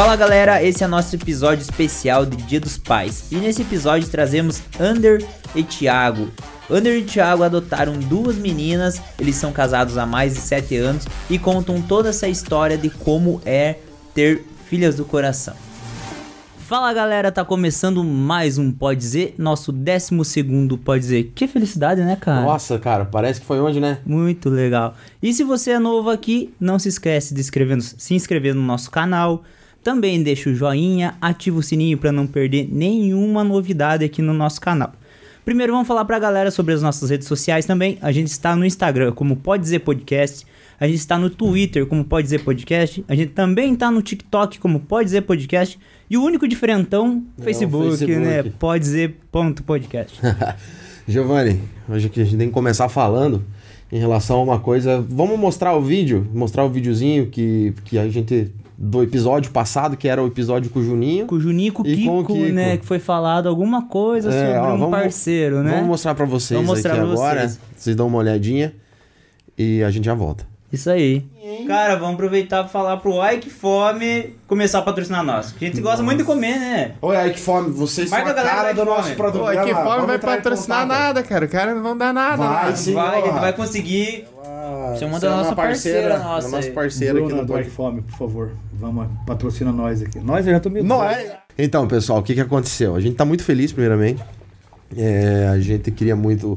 Fala 0.00 0.16
galera, 0.16 0.64
esse 0.64 0.82
é 0.82 0.86
nosso 0.86 1.14
episódio 1.14 1.60
especial 1.60 2.24
de 2.24 2.34
Dia 2.38 2.58
dos 2.58 2.78
Pais. 2.78 3.30
E 3.30 3.36
nesse 3.36 3.60
episódio 3.60 4.08
trazemos 4.08 4.62
Ander 4.80 5.22
e 5.54 5.62
Thiago. 5.62 6.30
Ander 6.70 6.96
e 6.96 7.04
Thiago 7.04 7.42
adotaram 7.42 7.98
duas 7.98 8.36
meninas, 8.36 8.98
eles 9.18 9.36
são 9.36 9.52
casados 9.52 9.98
há 9.98 10.06
mais 10.06 10.32
de 10.32 10.40
7 10.40 10.74
anos 10.78 11.06
e 11.28 11.38
contam 11.38 11.82
toda 11.82 12.08
essa 12.08 12.26
história 12.26 12.78
de 12.78 12.88
como 12.88 13.42
é 13.44 13.76
ter 14.14 14.42
filhas 14.70 14.94
do 14.94 15.04
coração. 15.04 15.52
Fala 16.60 16.94
galera, 16.94 17.30
tá 17.30 17.44
começando 17.44 18.02
mais 18.02 18.56
um 18.56 18.72
Pode 18.72 18.98
Dizer, 18.98 19.34
nosso 19.36 19.70
12 19.70 20.24
segundo 20.24 20.78
Pode 20.78 21.02
Dizer. 21.02 21.32
Que 21.34 21.46
felicidade, 21.46 22.00
né, 22.00 22.16
cara? 22.16 22.40
Nossa, 22.40 22.78
cara, 22.78 23.04
parece 23.04 23.38
que 23.38 23.46
foi 23.46 23.60
onde, 23.60 23.78
né? 23.78 23.98
Muito 24.06 24.48
legal. 24.48 24.94
E 25.22 25.34
se 25.34 25.44
você 25.44 25.72
é 25.72 25.78
novo 25.78 26.08
aqui, 26.08 26.54
não 26.58 26.78
se 26.78 26.88
esquece 26.88 27.34
de 27.34 27.40
inscrever, 27.42 27.82
se 27.82 28.14
inscrever 28.14 28.54
no 28.54 28.62
nosso 28.62 28.90
canal. 28.90 29.44
Também 29.82 30.22
deixa 30.22 30.50
o 30.50 30.54
joinha, 30.54 31.14
ativa 31.20 31.58
o 31.58 31.62
sininho 31.62 31.96
para 31.96 32.12
não 32.12 32.26
perder 32.26 32.68
nenhuma 32.70 33.42
novidade 33.42 34.04
aqui 34.04 34.20
no 34.20 34.34
nosso 34.34 34.60
canal. 34.60 34.92
Primeiro 35.44 35.72
vamos 35.72 35.88
falar 35.88 36.04
pra 36.04 36.18
galera 36.18 36.50
sobre 36.50 36.74
as 36.74 36.82
nossas 36.82 37.08
redes 37.08 37.26
sociais 37.26 37.64
também. 37.64 37.98
A 38.02 38.12
gente 38.12 38.28
está 38.28 38.54
no 38.54 38.64
Instagram 38.64 39.12
como 39.12 39.36
Pode 39.36 39.62
Dizer 39.62 39.78
Podcast. 39.80 40.46
A 40.78 40.86
gente 40.86 40.98
está 40.98 41.18
no 41.18 41.30
Twitter 41.30 41.86
como 41.86 42.04
Pode 42.04 42.24
Dizer 42.24 42.40
Podcast. 42.44 43.02
A 43.08 43.14
gente 43.14 43.30
também 43.32 43.72
está 43.72 43.90
no 43.90 44.02
TikTok 44.02 44.58
como 44.58 44.80
Pode 44.80 45.06
Dizer 45.06 45.22
Podcast. 45.22 45.78
E 46.10 46.16
o 46.16 46.22
único 46.22 46.46
diferentão, 46.46 47.24
É, 47.38 47.40
o 47.40 47.44
Facebook, 47.44 47.88
Facebook. 47.88 48.16
né? 48.18 48.42
Pode 48.58 48.84
dizer 48.84 49.16
ponto 49.32 49.62
podcast. 49.62 50.20
Giovanni, 51.08 51.60
hoje 51.88 52.06
aqui 52.06 52.20
a 52.20 52.24
gente 52.24 52.36
tem 52.36 52.48
que 52.48 52.54
começar 52.54 52.88
falando 52.88 53.44
em 53.90 53.98
relação 53.98 54.38
a 54.38 54.42
uma 54.42 54.60
coisa. 54.60 55.04
Vamos 55.08 55.38
mostrar 55.38 55.74
o 55.74 55.82
vídeo, 55.82 56.26
mostrar 56.34 56.64
o 56.64 56.68
videozinho 56.70 57.26
que, 57.26 57.72
que 57.84 57.98
a 57.98 58.08
gente. 58.08 58.50
Do 58.82 59.02
episódio 59.02 59.50
passado, 59.52 59.94
que 59.94 60.08
era 60.08 60.22
o 60.22 60.26
episódio 60.26 60.70
com 60.70 60.78
o 60.80 60.82
Juninho. 60.82 61.26
com 61.26 61.34
o 61.34 61.40
Juninho 61.40 61.68
e 61.68 61.70
com 61.70 61.82
o 61.82 61.86
E 61.86 62.04
com 62.06 62.18
o 62.20 62.22
Kiko, 62.24 62.32
Kiko. 62.38 62.52
né? 62.54 62.78
Que 62.78 62.86
foi 62.86 62.98
falado 62.98 63.46
alguma 63.46 63.86
coisa 63.86 64.30
É, 64.30 64.32
sobre 64.32 64.58
ó, 64.58 64.74
um 64.74 64.78
vamos- 64.78 64.90
parceiro, 64.98 65.62
né? 65.62 65.72
Vamos 65.72 65.86
mostrar 65.86 66.14
pra 66.14 66.24
vocês 66.24 66.56
Vamos 66.58 66.76
mostrar 66.76 66.92
aqui 66.94 67.02
pra 67.02 67.12
agora. 67.12 67.40
vocês. 67.40 67.60
Vocês 67.76 67.94
dão 67.94 68.06
uma 68.06 68.16
olhadinha 68.16 68.72
e 69.58 69.82
a 69.82 69.90
gente 69.90 70.06
já 70.06 70.14
volta. 70.14 70.46
Isso 70.72 70.88
aí. 70.88 71.24
Cara, 71.66 71.96
vamos 71.96 72.14
aproveitar 72.14 72.62
pra 72.62 72.68
falar 72.68 72.96
pro 72.98 73.14
Que 73.40 73.50
Fome 73.50 74.34
começar 74.46 74.78
a 74.78 74.82
patrocinar 74.82 75.24
nós. 75.24 75.54
A 75.54 75.64
gente 75.64 75.80
gosta 75.80 76.02
muito 76.02 76.18
de 76.18 76.24
comer, 76.24 76.58
né? 76.58 76.92
Oi, 77.02 77.30
que 77.30 77.40
fome, 77.40 77.70
vocês 77.70 78.08
Marca 78.08 78.26
são 78.26 78.32
a 78.32 78.36
galera 78.36 78.56
cara 78.56 78.72
da 78.72 78.74
do 78.74 78.82
Ike 78.82 78.90
nosso 78.90 79.02
Fome. 79.02 79.16
programa. 79.16 79.52
Pô, 79.52 79.58
aqui 79.58 79.74
fome 79.74 80.06
vai 80.06 80.18
patrocinar 80.18 80.86
nada, 80.86 81.22
cara. 81.24 81.44
O 81.44 81.48
cara 81.48 81.74
não 81.74 81.82
vão 81.82 81.96
dar 81.96 82.14
nada. 82.14 82.36
Vai, 82.36 82.76
sim. 82.76 82.94
vai, 82.94 83.08
a 83.08 83.14
gente 83.16 83.24
porra. 83.24 83.40
vai 83.40 83.52
conseguir. 83.52 84.26
Você 84.94 85.04
é 85.04 85.06
uma 85.06 85.18
da 85.18 85.26
é 85.26 85.30
nossa 85.30 85.56
parceira, 85.56 86.18
nossa. 86.18 86.48
nossa 86.48 86.68
aí. 86.68 86.72
parceira 86.72 87.18
aqui 87.18 87.32
no 87.32 87.44
do. 87.44 87.58
Ike 87.58 87.70
Fome, 87.70 88.02
por 88.02 88.16
favor. 88.16 88.50
Vamos, 88.72 89.08
patrocina 89.26 89.72
nós 89.72 90.02
aqui. 90.02 90.20
Nós 90.20 90.46
eu 90.46 90.52
já 90.52 90.60
tô 90.60 90.70
meio. 90.70 90.84
Não 90.84 91.04
é? 91.04 91.38
Então, 91.58 91.86
pessoal, 91.88 92.20
o 92.20 92.22
que, 92.22 92.34
que 92.34 92.40
aconteceu? 92.40 92.94
A 92.94 93.00
gente 93.00 93.16
tá 93.16 93.24
muito 93.24 93.42
feliz, 93.42 93.72
primeiramente. 93.72 94.22
É, 94.96 95.48
a 95.52 95.58
gente 95.58 95.90
queria 95.90 96.16
muito 96.16 96.56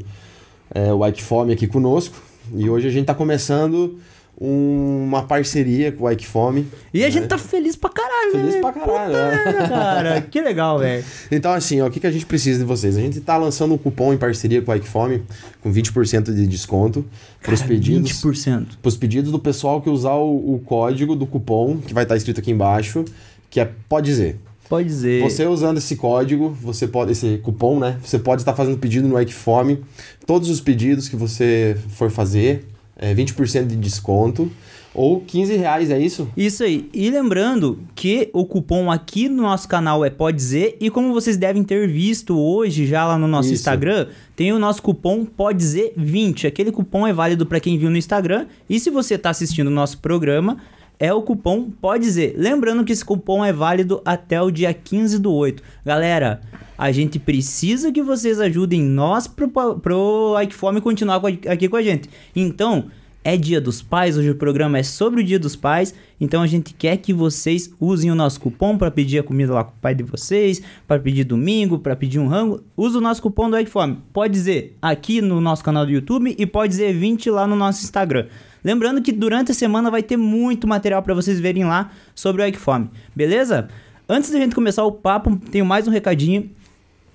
é, 0.73 0.93
o 0.93 1.05
Ike 1.07 1.23
Fome 1.23 1.51
aqui 1.51 1.67
conosco. 1.67 2.15
E 2.55 2.69
hoje 2.69 2.87
a 2.87 2.91
gente 2.91 3.05
tá 3.05 3.13
começando 3.13 3.99
um- 4.39 5.03
uma 5.05 5.23
parceria 5.23 5.91
com 5.91 6.05
o 6.05 6.11
Ike 6.11 6.25
Fome. 6.25 6.67
E 6.93 7.03
a 7.05 7.09
gente 7.09 7.27
tá 7.27 7.37
feliz 7.37 7.75
pra 7.75 7.89
caralho, 7.89 8.31
Feliz 8.31 8.55
né? 8.55 8.61
pra 8.61 8.73
caralho, 8.73 9.13
né? 9.13 9.43
Puta, 9.53 9.69
cara, 9.69 10.21
que 10.29 10.41
legal, 10.41 10.79
velho. 10.79 11.03
Então, 11.31 11.51
assim, 11.53 11.79
ó, 11.81 11.87
o 11.87 11.91
que, 11.91 11.99
que 11.99 12.07
a 12.07 12.11
gente 12.11 12.25
precisa 12.25 12.59
de 12.59 12.65
vocês? 12.65 12.97
A 12.97 12.99
gente 12.99 13.21
tá 13.21 13.37
lançando 13.37 13.73
um 13.75 13.77
cupom 13.77 14.11
em 14.13 14.17
parceria 14.17 14.61
com 14.61 14.71
o 14.71 14.75
Ike 14.75 14.87
Fome 14.87 15.21
com 15.61 15.71
20% 15.71 16.33
de 16.33 16.47
desconto 16.47 17.05
pros 17.41 17.61
pedidos. 17.61 18.11
20%. 18.23 18.77
Pros 18.81 18.97
pedidos 18.97 19.31
do 19.31 19.39
pessoal 19.39 19.81
que 19.81 19.89
usar 19.89 20.13
o, 20.15 20.55
o 20.55 20.59
código 20.65 21.15
do 21.15 21.27
cupom, 21.27 21.77
que 21.77 21.93
vai 21.93 22.03
estar 22.03 22.15
escrito 22.17 22.39
aqui 22.39 22.51
embaixo, 22.51 23.05
que 23.49 23.59
é 23.59 23.69
pode 23.87 24.07
dizer. 24.07 24.37
Pode 24.69 24.87
dizer. 24.87 25.21
Você 25.21 25.45
usando 25.45 25.77
esse 25.77 25.95
código, 25.95 26.49
você 26.49 26.87
pode 26.87 27.11
esse 27.11 27.37
cupom, 27.39 27.79
né? 27.79 27.97
Você 28.03 28.17
pode 28.17 28.41
estar 28.41 28.53
fazendo 28.53 28.77
pedido 28.77 29.07
no 29.07 29.31
Fome. 29.31 29.79
Todos 30.25 30.49
os 30.49 30.61
pedidos 30.61 31.09
que 31.09 31.15
você 31.15 31.77
for 31.89 32.09
fazer, 32.09 32.65
é 32.95 33.13
20% 33.13 33.67
de 33.67 33.75
desconto 33.75 34.51
ou 34.93 35.21
15 35.21 35.55
reais, 35.55 35.89
é 35.89 35.99
isso? 35.99 36.29
Isso 36.37 36.63
aí. 36.63 36.87
E 36.93 37.09
lembrando 37.09 37.79
que 37.95 38.29
o 38.31 38.45
cupom 38.45 38.91
aqui 38.91 39.27
no 39.27 39.43
nosso 39.43 39.67
canal 39.67 40.05
é 40.05 40.09
Pode 40.09 40.37
Dizer. 40.37 40.77
E 40.79 40.89
como 40.89 41.11
vocês 41.13 41.35
devem 41.35 41.63
ter 41.63 41.87
visto 41.87 42.37
hoje 42.39 42.85
já 42.85 43.05
lá 43.05 43.17
no 43.17 43.27
nosso 43.27 43.47
Isso. 43.47 43.55
Instagram, 43.55 44.07
tem 44.35 44.53
o 44.53 44.59
nosso 44.59 44.81
cupom 44.83 45.25
Pode 45.25 45.57
Dizer 45.57 45.93
20. 45.97 46.45
Aquele 46.45 46.71
cupom 46.71 47.07
é 47.07 47.13
válido 47.13 47.45
para 47.45 47.59
quem 47.59 47.77
viu 47.77 47.89
no 47.89 47.97
Instagram. 47.97 48.45
E 48.69 48.79
se 48.79 48.91
você 48.91 49.15
está 49.15 49.31
assistindo 49.31 49.67
o 49.67 49.71
nosso 49.71 49.97
programa, 49.97 50.57
é 50.99 51.13
o 51.13 51.21
cupom 51.21 51.69
Pode 51.69 52.03
Dizer. 52.03 52.35
Lembrando 52.37 52.83
que 52.83 52.91
esse 52.91 53.03
cupom 53.03 53.43
é 53.43 53.51
válido 53.51 54.01
até 54.05 54.41
o 54.41 54.51
dia 54.51 54.73
15 54.73 55.19
do 55.19 55.33
8. 55.33 55.61
Galera. 55.85 56.41
A 56.75 56.91
gente 56.91 57.19
precisa 57.19 57.91
que 57.91 58.01
vocês 58.01 58.39
ajudem 58.39 58.81
nós 58.81 59.27
pro, 59.27 59.47
pro 59.47 60.35
Ike 60.41 60.55
Fome 60.55 60.81
continuar 60.81 61.21
aqui 61.47 61.69
com 61.69 61.75
a 61.75 61.81
gente. 61.83 62.09
Então, 62.35 62.89
é 63.23 63.37
dia 63.37 63.61
dos 63.61 63.81
pais, 63.81 64.17
hoje 64.17 64.31
o 64.31 64.35
programa 64.35 64.77
é 64.77 64.83
sobre 64.83 65.21
o 65.21 65.23
dia 65.23 65.39
dos 65.39 65.55
pais, 65.55 65.95
então 66.19 66.41
a 66.41 66.47
gente 66.47 66.73
quer 66.73 66.97
que 66.97 67.13
vocês 67.13 67.73
usem 67.79 68.11
o 68.11 68.15
nosso 68.15 68.39
cupom 68.41 68.77
para 68.77 68.91
pedir 68.91 69.19
a 69.19 69.23
comida 69.23 69.53
lá 69.53 69.63
com 69.63 69.71
o 69.71 69.79
pai 69.81 69.95
de 69.95 70.03
vocês, 70.03 70.61
para 70.85 70.99
pedir 70.99 71.23
domingo, 71.23 71.79
para 71.79 71.95
pedir 71.95 72.19
um 72.19 72.27
rango. 72.27 72.61
Usa 72.75 72.97
o 72.97 73.01
nosso 73.01 73.21
cupom 73.21 73.49
do 73.49 73.65
Fome. 73.65 73.99
Pode 74.11 74.33
dizer 74.33 74.75
aqui 74.81 75.21
no 75.21 75.39
nosso 75.39 75.63
canal 75.63 75.85
do 75.85 75.91
YouTube 75.91 76.35
e 76.37 76.45
pode 76.45 76.71
dizer 76.71 76.93
20 76.93 77.29
lá 77.29 77.47
no 77.47 77.55
nosso 77.55 77.83
Instagram. 77.83 78.27
Lembrando 78.63 79.01
que 79.01 79.11
durante 79.11 79.51
a 79.51 79.53
semana 79.53 79.91
vai 79.91 80.01
ter 80.01 80.17
muito 80.17 80.67
material 80.67 81.01
para 81.03 81.13
vocês 81.13 81.39
verem 81.39 81.65
lá 81.65 81.91
sobre 82.15 82.47
o 82.47 82.53
Fome, 82.57 82.89
beleza? 83.15 83.67
Antes 84.07 84.31
da 84.31 84.39
gente 84.39 84.55
começar 84.55 84.83
o 84.83 84.91
papo, 84.91 85.35
tenho 85.51 85.65
mais 85.65 85.87
um 85.87 85.91
recadinho 85.91 86.49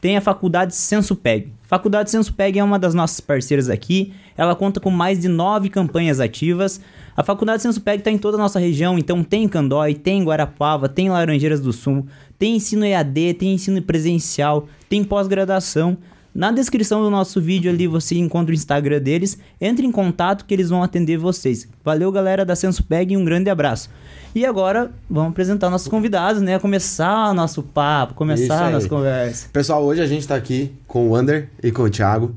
tem 0.00 0.16
a 0.16 0.20
Faculdade 0.20 0.75
Sensupeg. 0.75 1.53
Faculdade 1.64 2.10
Sensupeg 2.10 2.58
é 2.58 2.64
uma 2.64 2.78
das 2.78 2.94
nossas 2.94 3.20
parceiras 3.20 3.69
aqui. 3.69 4.12
Ela 4.37 4.54
conta 4.54 4.78
com 4.78 4.91
mais 4.91 5.19
de 5.19 5.28
nove 5.28 5.69
campanhas 5.69 6.20
ativas. 6.20 6.81
A 7.16 7.25
Faculdade 7.25 7.62
Sensupeg 7.62 7.98
está 7.98 8.10
em 8.10 8.19
toda 8.19 8.37
a 8.37 8.41
nossa 8.41 8.60
região, 8.60 8.97
então 8.97 9.25
tem 9.25 9.44
em 9.44 9.48
Candói, 9.48 9.94
tem 9.94 10.20
em 10.20 10.25
Guarapava, 10.25 10.88
tem 10.88 11.06
em 11.06 11.10
Laranjeiras 11.10 11.60
do 11.60 11.72
Sul, 11.72 12.06
tem 12.38 12.56
ensino 12.56 12.84
EAD, 12.84 13.34
tem 13.34 13.54
ensino 13.54 13.82
presencial, 13.82 14.69
tem 14.88 15.03
pós-graduação. 15.03 15.98
Na 16.38 16.53
descrição 16.53 17.03
do 17.03 17.10
nosso 17.10 17.41
vídeo 17.41 17.69
ali 17.69 17.88
você 17.88 18.15
encontra 18.15 18.53
o 18.53 18.54
Instagram 18.54 19.00
deles. 19.00 19.37
Entre 19.60 19.84
em 19.84 19.91
contato 19.91 20.44
que 20.44 20.54
eles 20.54 20.69
vão 20.69 20.84
atender 20.84 21.16
vocês. 21.16 21.66
Valeu, 21.84 22.12
galera 22.12 22.44
da 22.44 22.54
Sensupeg 22.54 23.12
e 23.12 23.16
um 23.16 23.25
grande 23.25 23.50
abraço. 23.50 23.91
E 24.32 24.47
agora 24.47 24.93
vamos 25.10 25.32
apresentar 25.32 25.69
nossos 25.69 25.88
convidados, 25.88 26.41
né? 26.41 26.56
Começar 26.60 27.32
o 27.32 27.34
nosso 27.34 27.60
papo, 27.60 28.12
Isso 28.12 28.19
começar 28.19 28.71
nossa 28.71 28.88
conversa. 28.88 29.49
Pessoal, 29.53 29.82
hoje 29.82 30.00
a 30.00 30.06
gente 30.06 30.28
tá 30.28 30.37
aqui 30.37 30.71
com 30.87 31.09
o 31.09 31.16
Ander 31.16 31.49
e 31.60 31.72
com 31.72 31.82
o 31.82 31.91
Thiago. 31.91 32.32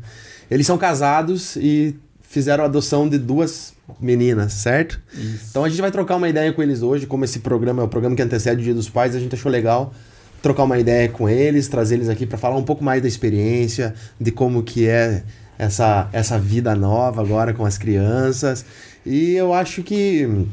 Eles 0.49 0.65
são 0.65 0.79
casados 0.79 1.55
e 1.57 1.95
fizeram 2.23 2.63
a 2.63 2.65
adoção 2.65 3.07
de 3.07 3.19
duas 3.19 3.71
meninas, 3.99 4.53
certo? 4.53 4.99
Então 5.47 5.63
a 5.63 5.69
gente 5.69 5.79
vai 5.79 5.91
trocar 5.91 6.15
uma 6.15 6.27
ideia 6.27 6.51
com 6.51 6.63
eles 6.63 6.81
hoje, 6.81 7.05
como 7.05 7.23
esse 7.23 7.37
programa 7.37 7.83
é 7.83 7.85
o 7.85 7.87
programa 7.87 8.15
que 8.15 8.23
antecede 8.23 8.61
o 8.61 8.63
Dia 8.63 8.73
dos 8.73 8.89
Pais, 8.89 9.15
a 9.15 9.19
gente 9.19 9.35
achou 9.35 9.51
legal 9.51 9.93
trocar 10.41 10.63
uma 10.63 10.79
ideia 10.79 11.07
com 11.07 11.29
eles, 11.29 11.67
trazer 11.67 11.95
eles 11.95 12.09
aqui 12.09 12.25
para 12.25 12.37
falar 12.37 12.57
um 12.57 12.63
pouco 12.63 12.83
mais 12.83 13.01
da 13.01 13.07
experiência, 13.07 13.93
de 14.19 14.31
como 14.31 14.63
que 14.63 14.87
é 14.87 15.23
essa, 15.57 16.09
essa 16.11 16.39
vida 16.39 16.75
nova 16.75 17.21
agora 17.21 17.53
com 17.53 17.65
as 17.65 17.77
crianças. 17.77 18.65
E 19.05 19.33
eu 19.35 19.53
acho 19.53 19.83
que 19.83 20.47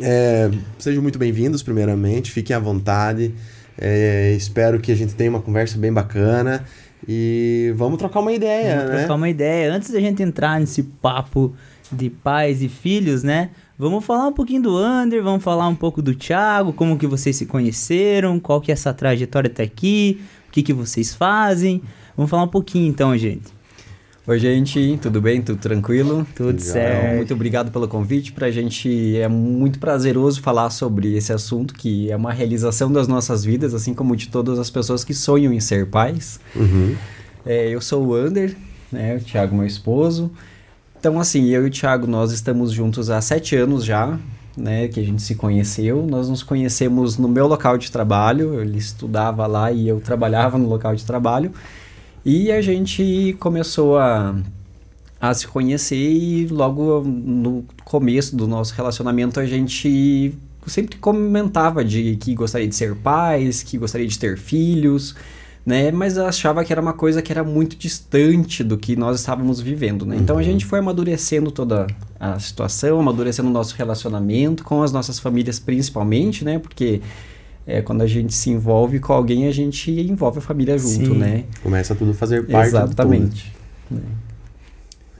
é, 0.00 0.50
sejam 0.78 1.02
muito 1.02 1.18
bem-vindos, 1.18 1.62
primeiramente, 1.62 2.30
fiquem 2.30 2.54
à 2.54 2.58
vontade. 2.58 3.34
É, 3.76 4.32
espero 4.36 4.78
que 4.78 4.92
a 4.92 4.94
gente 4.94 5.14
tenha 5.14 5.30
uma 5.30 5.40
conversa 5.40 5.76
bem 5.78 5.92
bacana 5.92 6.64
e 7.08 7.72
vamos 7.76 7.98
trocar 7.98 8.20
uma 8.20 8.32
ideia, 8.32 8.76
Vamos 8.76 8.90
né? 8.90 8.98
trocar 8.98 9.14
uma 9.14 9.28
ideia. 9.28 9.72
Antes 9.72 9.90
da 9.90 10.00
gente 10.00 10.22
entrar 10.22 10.60
nesse 10.60 10.82
papo 10.82 11.54
de 11.90 12.08
pais 12.08 12.62
e 12.62 12.68
filhos, 12.68 13.22
né? 13.22 13.50
Vamos 13.78 14.04
falar 14.04 14.28
um 14.28 14.32
pouquinho 14.32 14.62
do 14.62 14.78
Under, 14.78 15.22
vamos 15.22 15.42
falar 15.42 15.66
um 15.66 15.74
pouco 15.74 16.02
do 16.02 16.14
Thiago, 16.14 16.72
como 16.72 16.98
que 16.98 17.06
vocês 17.06 17.34
se 17.36 17.46
conheceram, 17.46 18.38
qual 18.38 18.60
que 18.60 18.70
é 18.70 18.74
essa 18.74 18.92
trajetória 18.92 19.48
até 19.48 19.62
aqui, 19.62 20.20
o 20.48 20.52
que 20.52 20.62
que 20.62 20.72
vocês 20.72 21.14
fazem. 21.14 21.82
Vamos 22.16 22.30
falar 22.30 22.44
um 22.44 22.48
pouquinho 22.48 22.86
então, 22.86 23.16
gente. 23.16 23.62
Oi, 24.24 24.38
gente, 24.38 25.00
tudo 25.02 25.20
bem? 25.20 25.42
Tudo 25.42 25.58
tranquilo? 25.58 26.24
Tudo 26.36 26.50
Legal. 26.50 26.60
certo. 26.60 27.16
Muito 27.16 27.34
obrigado 27.34 27.72
pelo 27.72 27.88
convite. 27.88 28.30
Pra 28.30 28.52
gente 28.52 29.16
é 29.16 29.26
muito 29.26 29.80
prazeroso 29.80 30.40
falar 30.40 30.70
sobre 30.70 31.16
esse 31.16 31.32
assunto, 31.32 31.74
que 31.74 32.08
é 32.08 32.14
uma 32.14 32.32
realização 32.32 32.92
das 32.92 33.08
nossas 33.08 33.44
vidas, 33.44 33.74
assim 33.74 33.94
como 33.94 34.14
de 34.14 34.28
todas 34.28 34.60
as 34.60 34.70
pessoas 34.70 35.02
que 35.02 35.12
sonham 35.12 35.52
em 35.52 35.58
ser 35.58 35.86
pais. 35.86 36.38
Uhum. 36.54 36.94
É, 37.44 37.68
eu 37.68 37.80
sou 37.80 38.06
o 38.06 38.14
Ander, 38.14 38.54
né? 38.92 39.16
O 39.16 39.20
Thiago, 39.24 39.56
meu 39.56 39.66
esposo. 39.66 40.30
Então, 41.02 41.18
assim, 41.18 41.48
eu 41.48 41.64
e 41.64 41.68
o 41.68 41.70
Thiago, 41.72 42.06
nós 42.06 42.30
estamos 42.30 42.70
juntos 42.70 43.10
há 43.10 43.20
sete 43.20 43.56
anos 43.56 43.84
já, 43.84 44.20
né? 44.56 44.86
Que 44.86 45.00
a 45.00 45.02
gente 45.02 45.20
se 45.20 45.34
conheceu. 45.34 46.06
Nós 46.08 46.28
nos 46.28 46.44
conhecemos 46.44 47.18
no 47.18 47.26
meu 47.26 47.48
local 47.48 47.76
de 47.76 47.90
trabalho. 47.90 48.60
Ele 48.60 48.78
estudava 48.78 49.44
lá 49.48 49.72
e 49.72 49.88
eu 49.88 50.00
trabalhava 50.00 50.56
no 50.56 50.68
local 50.68 50.94
de 50.94 51.04
trabalho. 51.04 51.50
E 52.24 52.52
a 52.52 52.62
gente 52.62 53.36
começou 53.40 53.98
a, 53.98 54.36
a 55.20 55.34
se 55.34 55.48
conhecer 55.48 55.96
e 55.96 56.46
logo 56.46 57.02
no 57.04 57.64
começo 57.84 58.36
do 58.36 58.46
nosso 58.46 58.72
relacionamento 58.72 59.40
a 59.40 59.44
gente 59.44 60.32
sempre 60.68 60.98
comentava 60.98 61.84
de 61.84 62.14
que 62.14 62.32
gostaria 62.32 62.68
de 62.68 62.76
ser 62.76 62.94
pais, 62.94 63.60
que 63.64 63.76
gostaria 63.76 64.06
de 64.06 64.16
ter 64.16 64.38
filhos, 64.38 65.16
né? 65.64 65.90
Mas 65.92 66.18
achava 66.18 66.64
que 66.64 66.72
era 66.72 66.82
uma 66.82 66.92
coisa 66.92 67.22
que 67.22 67.30
era 67.30 67.44
muito 67.44 67.76
distante 67.76 68.64
do 68.64 68.76
que 68.76 68.96
nós 68.96 69.20
estávamos 69.20 69.60
vivendo, 69.60 70.04
né? 70.04 70.16
Então 70.16 70.38
a 70.38 70.42
gente 70.42 70.64
foi 70.64 70.80
amadurecendo 70.80 71.50
toda 71.50 71.86
a 72.18 72.38
situação, 72.38 72.98
amadurecendo 72.98 73.48
o 73.48 73.52
nosso 73.52 73.76
relacionamento 73.76 74.64
com 74.64 74.82
as 74.82 74.92
nossas 74.92 75.18
famílias 75.18 75.58
principalmente, 75.58 76.44
né? 76.44 76.58
Porque 76.58 77.00
é, 77.66 77.80
quando 77.80 78.02
a 78.02 78.06
gente 78.06 78.34
se 78.34 78.50
envolve 78.50 78.98
com 78.98 79.12
alguém, 79.12 79.46
a 79.46 79.52
gente 79.52 79.90
envolve 79.90 80.38
a 80.38 80.42
família 80.42 80.76
junto, 80.76 81.12
Sim. 81.12 81.18
né? 81.18 81.44
Começa 81.62 81.94
tudo 81.94 82.10
a 82.10 82.14
fazer 82.14 82.44
parte 82.46 82.68
Exatamente. 82.68 83.52
do 83.88 83.96
todo. 83.96 84.02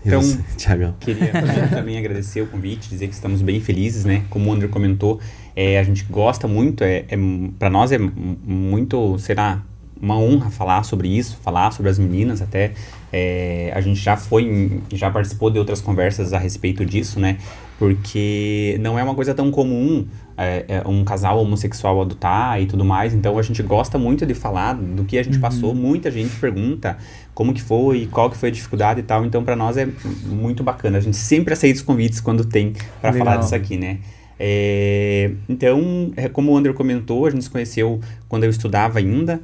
Então- 0.04 0.22
Tiagão. 0.58 0.94
Queria 0.98 1.30
também 1.70 1.96
agradecer 1.96 2.40
o 2.40 2.46
convite, 2.48 2.88
dizer 2.88 3.06
que 3.06 3.14
estamos 3.14 3.40
bem 3.40 3.60
felizes, 3.60 4.04
né? 4.04 4.24
Como 4.28 4.50
o 4.50 4.52
André 4.52 4.66
comentou, 4.66 5.20
é, 5.54 5.78
a 5.78 5.84
gente 5.84 6.04
gosta 6.10 6.48
muito, 6.48 6.82
é, 6.82 7.04
é, 7.08 7.16
para 7.58 7.70
nós 7.70 7.92
é 7.92 7.98
muito, 7.98 9.16
será 9.18 9.62
uma 10.02 10.19
honra 10.19 10.50
falar 10.50 10.82
sobre 10.82 11.06
isso, 11.08 11.38
falar 11.43 11.70
sobre 11.70 11.88
as 11.88 11.96
meninas 11.96 12.43
até. 12.43 12.72
É, 13.12 13.70
a 13.72 13.81
gente 13.81 14.00
já 14.00 14.16
foi, 14.16 14.81
já 14.93 15.08
participou 15.08 15.49
de 15.49 15.60
outras 15.60 15.81
conversas 15.81 16.32
a 16.32 16.38
respeito 16.38 16.84
disso, 16.84 17.20
né? 17.20 17.38
Porque 17.78 18.76
não 18.81 18.99
é 18.99 19.04
uma 19.04 19.14
coisa 19.14 19.32
tão 19.32 19.50
comum 19.52 20.04
é, 20.37 20.64
é, 20.66 20.88
um 20.88 21.04
casal 21.04 21.40
homossexual 21.40 22.02
adotar 22.02 22.60
e 22.60 22.66
tudo 22.66 22.84
mais. 22.84 23.14
Então 23.14 23.38
a 23.38 23.43
gente 23.43 23.62
gosta 23.62 23.96
muito 23.96 24.26
de 24.26 24.34
falar 24.34 24.75
do 24.75 25.04
que 25.04 25.16
a 25.19 25.22
gente 25.22 25.38
passou. 25.38 25.72
Muita 25.72 26.10
gente 26.10 26.34
pergunta 26.37 26.96
como 27.32 27.54
que 27.54 27.62
foi, 27.62 28.08
qual 28.10 28.28
que 28.28 28.37
foi 28.37 28.49
a 28.49 28.52
dificuldade 28.52 29.00
e 29.00 29.02
tal. 29.04 29.25
Então 29.25 29.44
para 29.44 29.54
nós 29.54 29.76
é 29.76 29.87
muito 30.26 30.64
bacana. 30.64 30.99
A 30.99 31.00
gente 31.00 31.16
sempre 31.16 31.52
aceita 31.52 31.76
os 31.76 31.82
convites 31.82 32.20
quando 32.20 32.44
tem 32.44 32.72
para 33.00 33.12
falar 33.12 33.37
disso 33.37 33.54
aqui, 33.54 33.76
né? 33.76 33.99
É, 34.44 35.31
então, 35.49 36.12
é, 36.16 36.28
como 36.28 36.50
o 36.50 36.56
André 36.56 36.72
comentou, 36.72 37.26
a 37.26 37.31
gente 37.31 37.44
se 37.44 37.50
conheceu 37.50 38.00
quando 38.28 38.43
eu 38.43 38.50
estudava 38.50 38.99
ainda. 38.99 39.40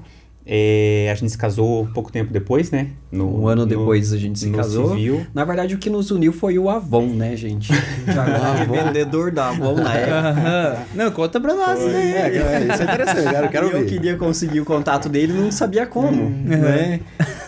É, 0.51 1.11
a 1.13 1.15
gente 1.15 1.31
se 1.31 1.37
casou 1.37 1.87
pouco 1.93 2.11
tempo 2.11 2.33
depois, 2.33 2.71
né? 2.71 2.89
No- 3.13 3.43
Um 3.43 3.49
ano 3.49 3.63
no- 3.63 3.67
depois 3.69 4.15
a 4.15 4.17
gente 4.17 4.39
se 4.39 4.51
casou. 4.51 4.91
civil. 4.91 5.27
Na 5.35 5.45
verdade, 5.45 5.75
o 5.75 5.79
que 5.79 5.91
nos 5.91 6.11
uniu 6.11 6.33
foi 6.33 6.59
o 6.59 6.71
Avon, 6.71 7.07
né, 7.09 7.37
gente? 7.37 7.71
Já 8.07 8.25
era 8.27 8.65
vendedor 8.65 9.31
da 9.31 9.51
Avon 9.51 9.75
na 9.75 9.95
época. 9.95 10.87
Não, 10.95 11.11
conta 11.11 11.39
pra 11.39 11.55
nós, 11.55 11.79
né? 11.81 12.13
É, 12.33 12.37
é, 12.39 12.69
isso 12.73 12.81
é 12.83 12.85
interessante, 12.85 13.35
eu 13.43 13.49
quero, 13.51 13.67
eu 13.69 13.79
E 13.79 13.83
eu 13.83 13.87
queria 13.87 14.17
conseguir 14.17 14.61
o 14.61 14.65
contato 14.65 15.09
dele 15.11 15.35
não 15.35 15.53
sabia 15.53 15.85
como, 15.87 16.23
Uhum. 16.23 16.43
né? 16.47 17.01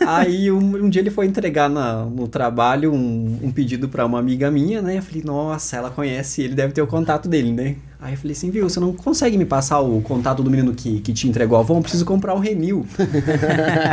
Aí 0.06 0.50
um, 0.52 0.58
um 0.84 0.90
dia 0.90 1.00
ele 1.00 1.10
foi 1.10 1.24
entregar 1.26 1.70
na- 1.70 2.04
no 2.04 2.28
trabalho 2.28 2.92
um, 2.92 3.38
um 3.42 3.50
pedido 3.50 3.88
pra 3.88 4.04
uma 4.04 4.18
amiga 4.18 4.50
minha, 4.50 4.82
né? 4.82 4.98
Eu 4.98 5.02
falei, 5.02 5.22
nossa, 5.24 5.76
ela 5.76 5.90
conhece 5.90 6.42
ele, 6.42 6.54
deve 6.54 6.74
ter 6.74 6.82
o 6.82 6.86
contato 6.86 7.28
dele, 7.30 7.50
né? 7.50 7.76
Aí 8.02 8.14
eu 8.14 8.18
falei 8.18 8.32
assim, 8.32 8.50
viu, 8.50 8.66
você 8.66 8.80
não 8.80 8.94
consegue 8.94 9.36
me 9.36 9.44
passar 9.44 9.80
o 9.80 10.00
contato 10.00 10.42
do 10.42 10.50
menino 10.50 10.72
que, 10.72 11.00
que 11.00 11.12
te 11.12 11.28
entregou 11.28 11.58
a 11.58 11.60
Avon? 11.60 11.78
Eu 11.78 11.82
preciso 11.82 12.06
comprar 12.06 12.34
um 12.34 12.38
Renil. 12.38 12.86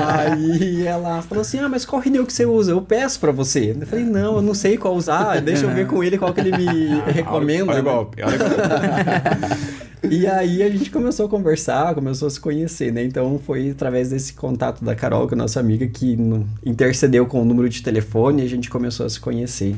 Aí 0.08 0.88
ela 0.88 1.22
falou 1.22 1.42
assim, 1.42 1.60
ah, 1.60 1.68
mas 1.68 1.86
qual 1.86 2.02
Renil 2.02 2.26
que 2.26 2.32
você 2.32 2.46
usa? 2.46 2.72
Eu 2.72 2.82
peço 2.82 3.20
pra 3.20 3.34
você. 3.34 3.76
Eu 3.78 3.86
falei, 3.86 4.06
não, 4.06 4.38
eu 4.38 4.42
não 4.42 4.54
sei 4.54 4.78
qual 4.78 4.96
usar, 4.96 5.42
deixa 5.42 5.66
eu 5.66 5.74
ver 5.74 5.88
com 5.88 6.02
ele 6.02 6.18
qual 6.18 6.34
que 6.34 6.40
ele 6.40 6.56
me 6.58 7.02
recomenda. 7.12 7.72
Olha 7.72 7.82
o 7.82 7.84
né? 7.84 7.92
golpe, 7.92 8.24
olha 8.24 8.36
o 8.36 8.40
golpe. 8.40 9.78
E 10.10 10.28
aí 10.28 10.62
a 10.62 10.70
gente 10.70 10.92
começou 10.92 11.26
a 11.26 11.30
conversar, 11.30 11.94
começou 11.96 12.28
a 12.28 12.32
se 12.32 12.40
conhecer, 12.40 12.94
né? 12.94 13.04
Então 13.04 13.40
foi 13.44 13.72
através 13.72 14.12
desse 14.12 14.32
contato 14.32 14.86
da 14.86 14.96
Carol, 14.96 15.28
que 15.28 15.34
é 15.34 15.38
nossa 15.38 15.60
amiga, 15.60 15.88
que 15.88 16.16
intercedeu 16.64 17.26
com 17.26 17.42
o 17.42 17.46
número 17.46 17.68
de 17.68 17.82
telefone 17.82 18.44
e 18.44 18.46
a 18.46 18.48
gente 18.48 18.70
começou 18.70 19.06
a 19.06 19.10
se 19.10 19.20
conhecer. 19.20 19.76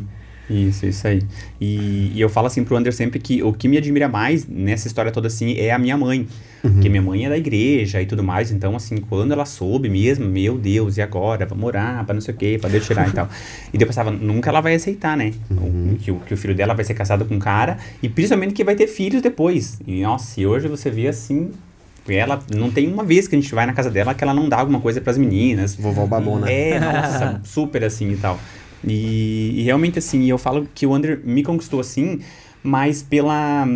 Isso, 0.50 0.86
isso 0.86 1.08
aí. 1.08 1.22
E, 1.62 2.12
e 2.16 2.20
eu 2.22 2.28
falo 2.30 2.48
assim 2.48 2.64
pro 2.64 2.76
Ander 2.76 2.92
sempre 2.94 3.20
que 3.20 3.44
o 3.44 3.54
que 3.54 3.68
me 3.68 3.78
admira 3.78 4.08
mais 4.10 4.48
nessa 4.48 4.88
história 4.88 5.12
toda 5.12 5.28
assim 5.28 5.56
é 5.58 5.72
a 5.72 5.78
minha 5.78 5.96
mãe. 5.98 6.28
Porque 6.62 6.90
minha 6.90 7.02
mãe 7.02 7.26
é 7.26 7.30
da 7.30 7.38
igreja 7.38 8.02
e 8.02 8.06
tudo 8.06 8.22
mais. 8.22 8.52
Então, 8.52 8.76
assim, 8.76 8.98
quando 8.98 9.32
ela 9.32 9.46
soube 9.46 9.88
mesmo, 9.88 10.26
meu 10.28 10.58
Deus, 10.58 10.98
e 10.98 11.02
agora? 11.02 11.46
Vamos 11.46 11.64
orar 11.64 12.04
pra 12.04 12.14
não 12.14 12.20
sei 12.20 12.34
o 12.34 12.38
quê, 12.38 12.58
pra 12.60 12.70
Deus 12.70 12.86
tirar 12.86 13.08
e 13.08 13.12
tal. 13.14 13.30
E 13.72 13.78
daí 13.78 13.84
eu 13.84 13.88
pensava, 13.88 14.12
nunca 14.12 14.50
ela 14.50 14.60
vai 14.60 14.76
aceitar, 14.76 15.16
né? 15.16 15.32
O- 15.50 15.96
que, 15.98 16.12
o, 16.12 16.16
que 16.20 16.34
o 16.34 16.38
filho 16.38 16.54
dela 16.54 16.74
vai 16.74 16.84
ser 16.84 16.94
casado 16.96 17.24
com 17.24 17.36
um 17.36 17.40
cara 17.40 17.78
e 18.04 18.10
principalmente 18.10 18.54
que 18.54 18.64
vai 18.66 18.76
ter 18.76 18.88
filhos 18.88 19.22
depois. 19.22 19.80
E 19.88 20.02
nossa, 20.02 20.42
e 20.42 20.46
hoje 20.46 20.68
você 20.68 20.90
vê 20.90 21.08
assim. 21.08 21.52
Ela 22.10 22.42
não 22.54 22.70
tem 22.72 22.92
uma 22.92 23.04
vez 23.06 23.28
que 23.28 23.36
a 23.36 23.40
gente 23.40 23.54
vai 23.56 23.66
na 23.68 23.74
casa 23.74 23.90
dela 23.90 24.14
que 24.16 24.24
ela 24.24 24.34
não 24.34 24.50
dá 24.50 24.58
alguma 24.60 24.82
coisa 24.82 25.00
pras 25.00 25.18
meninas. 25.18 25.76
Vovó 25.76 26.06
babona. 26.08 26.50
É, 26.52 26.78
nossa, 26.82 27.40
super 27.46 27.84
assim 27.86 28.12
e 28.12 28.18
tal. 28.18 28.38
E, 28.88 29.54
e 29.58 29.62
realmente 29.64 30.00
assim, 30.00 30.30
eu 30.30 30.38
falo 30.38 30.68
que 30.74 30.86
o 30.86 30.94
Under 30.96 31.20
me 31.24 31.44
conquistou 31.44 31.80
assim, 31.80 32.20
mas 32.64 33.02
pela, 33.02 33.68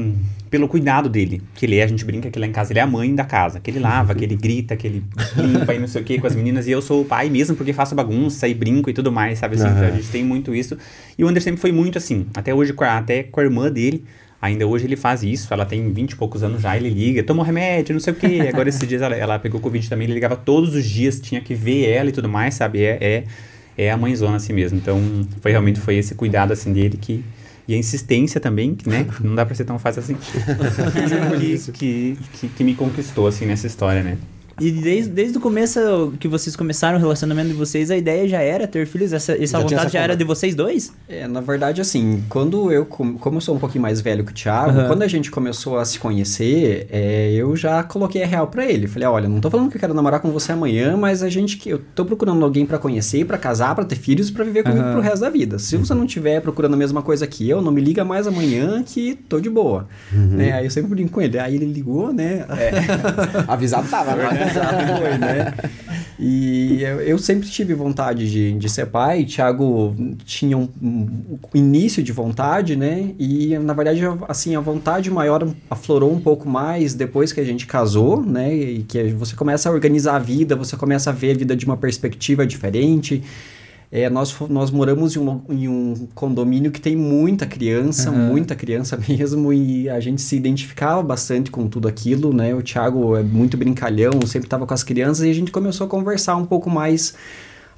pelo 0.49 0.67
cuidado 0.67 1.09
dele. 1.09 1.41
Que 1.55 1.65
ele 1.65 1.77
é, 1.77 1.83
a 1.83 1.87
gente 1.87 2.03
brinca 2.05 2.29
que 2.29 2.37
lá 2.39 2.45
em 2.45 2.51
casa 2.51 2.71
ele 2.71 2.79
é 2.79 2.81
a 2.81 2.87
mãe 2.87 3.13
da 3.13 3.23
casa. 3.25 3.59
Que 3.59 3.71
ele 3.71 3.79
lava, 3.79 4.13
que 4.15 4.23
ele 4.23 4.35
grita, 4.35 4.75
que 4.75 4.87
ele 4.87 5.03
limpa 5.37 5.73
e 5.73 5.79
não 5.79 5.87
sei 5.87 6.01
o 6.01 6.05
que 6.05 6.19
com 6.19 6.27
as 6.27 6.35
meninas. 6.35 6.67
E 6.67 6.71
eu 6.71 6.81
sou 6.81 7.01
o 7.01 7.05
pai 7.05 7.29
mesmo 7.29 7.55
porque 7.55 7.73
faço 7.73 7.95
bagunça 7.95 8.47
e 8.47 8.53
brinco 8.53 8.89
e 8.89 8.93
tudo 8.93 9.11
mais, 9.11 9.39
sabe 9.39 9.55
assim? 9.55 9.65
Aham. 9.67 9.75
Então 9.77 9.87
a 9.87 9.91
gente 9.91 10.09
tem 10.09 10.23
muito 10.23 10.53
isso. 10.55 10.77
E 11.17 11.23
o 11.23 11.29
Under 11.29 11.41
sempre 11.41 11.59
foi 11.61 11.71
muito 11.71 11.97
assim. 11.97 12.25
Até 12.33 12.53
hoje, 12.53 12.73
com 12.73 12.83
a- 12.83 12.97
até 12.97 13.23
com 13.23 13.39
a 13.39 13.43
irmã 13.43 13.71
dele. 13.71 14.03
Ainda 14.41 14.67
hoje 14.67 14.83
ele 14.85 14.97
faz 14.97 15.23
isso, 15.23 15.53
ela 15.53 15.65
tem 15.65 15.89
20 15.93 16.11
e 16.11 16.15
poucos 16.17 16.43
anos 16.43 16.61
já, 16.61 16.75
ele 16.75 16.89
liga, 16.89 17.23
toma 17.23 17.41
um 17.43 17.45
remédio, 17.45 17.93
não 17.93 18.01
sei 18.01 18.11
o 18.11 18.15
quê. 18.17 18.39
Agora 18.51 18.67
esses 18.67 18.85
dias 18.85 19.01
ela, 19.01 19.15
ela 19.15 19.39
pegou 19.39 19.57
Covid 19.61 19.87
também, 19.89 20.03
ele 20.05 20.13
ligava 20.15 20.35
todos 20.35 20.75
os 20.75 20.83
dias, 20.83 21.17
tinha 21.21 21.39
que 21.39 21.55
ver 21.55 21.87
ela 21.89 22.09
e 22.09 22.11
tudo 22.11 22.27
mais, 22.27 22.55
sabe? 22.55 22.81
É, 22.83 22.97
é, 22.99 23.23
é 23.77 23.91
a 23.91 23.97
mãezona 23.97 24.37
assim 24.37 24.53
mesmo. 24.53 24.77
Então, 24.77 24.99
foi 25.41 25.51
realmente 25.51 25.79
foi 25.79 25.97
esse 25.97 26.15
cuidado 26.15 26.53
assim 26.53 26.71
dele 26.71 26.97
que. 26.97 27.23
E 27.65 27.73
a 27.73 27.77
insistência 27.77 28.41
também, 28.41 28.75
né? 28.85 29.07
Não 29.21 29.35
dá 29.35 29.45
pra 29.45 29.55
ser 29.55 29.63
tão 29.63 29.79
fácil 29.79 30.01
assim. 30.01 30.15
que, 30.15 31.71
que, 31.71 32.17
que, 32.33 32.47
que 32.49 32.63
me 32.63 32.75
conquistou, 32.75 33.25
assim, 33.25 33.45
nessa 33.45 33.67
história, 33.67 34.03
né? 34.03 34.17
E 34.59 34.69
desde, 34.71 35.09
desde 35.11 35.37
o 35.37 35.41
começo 35.41 36.13
que 36.19 36.27
vocês 36.27 36.55
começaram 36.55 36.97
o 36.97 37.01
relacionamento 37.01 37.47
de 37.49 37.53
vocês, 37.55 37.89
a 37.89 37.97
ideia 37.97 38.27
já 38.27 38.39
era 38.41 38.67
ter 38.67 38.85
filhos? 38.85 39.11
Essa, 39.11 39.33
essa 39.33 39.45
Já 39.57 39.59
vontade 39.59 39.81
essa 39.81 39.89
já 39.89 39.99
era 40.01 40.15
de 40.15 40.23
vocês 40.23 40.53
dois? 40.53 40.93
É, 41.09 41.27
na 41.27 41.41
verdade, 41.41 41.81
assim, 41.81 42.23
quando 42.29 42.71
eu, 42.71 42.85
com- 42.85 43.17
como 43.17 43.37
eu 43.37 43.41
sou 43.41 43.55
um 43.55 43.59
pouquinho 43.59 43.81
mais 43.81 43.99
velho 43.99 44.23
que 44.23 44.31
o 44.31 44.35
Thiago, 44.35 44.77
Aham. 44.79 44.87
quando 44.87 45.01
a 45.01 45.07
gente 45.07 45.31
começou 45.31 45.77
a 45.79 45.85
se 45.85 45.97
conhecer, 45.99 46.87
é, 46.91 47.31
eu 47.33 47.55
já 47.55 47.81
coloquei 47.83 48.21
a 48.23 48.27
real 48.27 48.47
pra 48.47 48.65
ele. 48.65 48.85
Falei, 48.87 49.07
olha, 49.07 49.27
não 49.27 49.39
tô 49.41 49.49
falando 49.49 49.69
que 49.71 49.77
eu 49.77 49.81
quero 49.81 49.93
namorar 49.93 50.19
com 50.19 50.31
você 50.31 50.51
amanhã, 50.51 50.95
mas 50.95 51.23
a 51.23 51.29
gente, 51.29 51.57
que 51.57 51.69
eu 51.69 51.81
tô 51.95 52.05
procurando 52.05 52.43
alguém 52.45 52.65
pra 52.65 52.77
conhecer, 52.77 53.25
pra 53.25 53.37
casar, 53.39 53.73
pra 53.73 53.83
ter 53.85 53.95
filhos, 53.95 54.29
pra 54.29 54.43
viver 54.45 54.61
comigo 54.63 54.81
Aham. 54.83 54.91
pro 54.93 55.01
resto 55.01 55.21
da 55.21 55.29
vida. 55.31 55.57
Se 55.57 55.75
você 55.77 55.93
não 55.95 56.05
tiver 56.05 56.41
procurando 56.41 56.75
a 56.75 56.77
mesma 56.77 57.01
coisa 57.01 57.25
que 57.25 57.49
eu, 57.49 57.59
não 57.61 57.71
me 57.71 57.81
liga 57.81 58.05
mais 58.05 58.27
amanhã 58.27 58.83
que 58.85 59.15
tô 59.27 59.39
de 59.39 59.49
boa. 59.49 59.87
Né? 60.11 60.51
Aí 60.53 60.65
eu 60.65 60.71
sempre 60.71 60.89
brinco 60.91 61.11
com 61.11 61.21
ele. 61.21 61.39
Aí 61.39 61.55
ele 61.55 61.65
ligou, 61.65 62.13
né? 62.13 62.45
Avisado 63.47 63.87
tava, 63.89 64.15
né? 64.31 64.42
Exato, 64.49 64.85
foi, 64.99 65.17
né? 65.17 65.53
E 66.19 66.81
eu, 66.81 67.01
eu 67.01 67.17
sempre 67.17 67.49
tive 67.49 67.73
vontade 67.73 68.29
de, 68.29 68.53
de 68.53 68.69
ser 68.69 68.87
pai. 68.87 69.25
Thiago 69.25 69.95
tinha 70.25 70.57
um, 70.57 70.69
um 70.81 71.39
início 71.53 72.03
de 72.03 72.11
vontade, 72.11 72.75
né? 72.75 73.13
E 73.19 73.57
na 73.57 73.73
verdade, 73.73 74.01
assim, 74.27 74.55
a 74.55 74.59
vontade 74.59 75.09
maior 75.09 75.47
aflorou 75.69 76.13
um 76.13 76.19
pouco 76.19 76.47
mais 76.47 76.93
depois 76.93 77.33
que 77.33 77.39
a 77.39 77.43
gente 77.43 77.65
casou, 77.65 78.21
né? 78.23 78.53
E 78.53 78.83
que 78.83 79.03
você 79.11 79.35
começa 79.35 79.69
a 79.69 79.71
organizar 79.71 80.15
a 80.15 80.19
vida, 80.19 80.55
você 80.55 80.77
começa 80.77 81.09
a 81.09 81.13
ver 81.13 81.31
a 81.31 81.37
vida 81.37 81.55
de 81.55 81.65
uma 81.65 81.77
perspectiva 81.77 82.45
diferente. 82.45 83.23
É, 83.95 84.09
nós, 84.09 84.35
nós 84.49 84.71
moramos 84.71 85.15
em 85.15 85.19
um, 85.19 85.41
em 85.47 85.67
um 85.67 86.07
condomínio 86.15 86.71
que 86.71 86.81
tem 86.81 86.95
muita 86.95 87.45
criança, 87.45 88.09
Aham. 88.09 88.29
muita 88.29 88.55
criança 88.55 88.97
mesmo, 89.07 89.53
e 89.53 89.87
a 89.87 89.99
gente 89.99 90.19
se 90.19 90.35
identificava 90.35 91.03
bastante 91.03 91.51
com 91.51 91.67
tudo 91.67 91.87
aquilo, 91.87 92.33
né? 92.33 92.55
O 92.55 92.63
Thiago 92.63 93.15
é 93.15 93.21
muito 93.21 93.55
brincalhão, 93.55 94.13
sempre 94.25 94.47
estava 94.47 94.65
com 94.65 94.73
as 94.73 94.81
crianças, 94.81 95.23
e 95.25 95.29
a 95.29 95.33
gente 95.33 95.51
começou 95.51 95.85
a 95.85 95.87
conversar 95.87 96.35
um 96.37 96.45
pouco 96.45 96.71
mais 96.71 97.13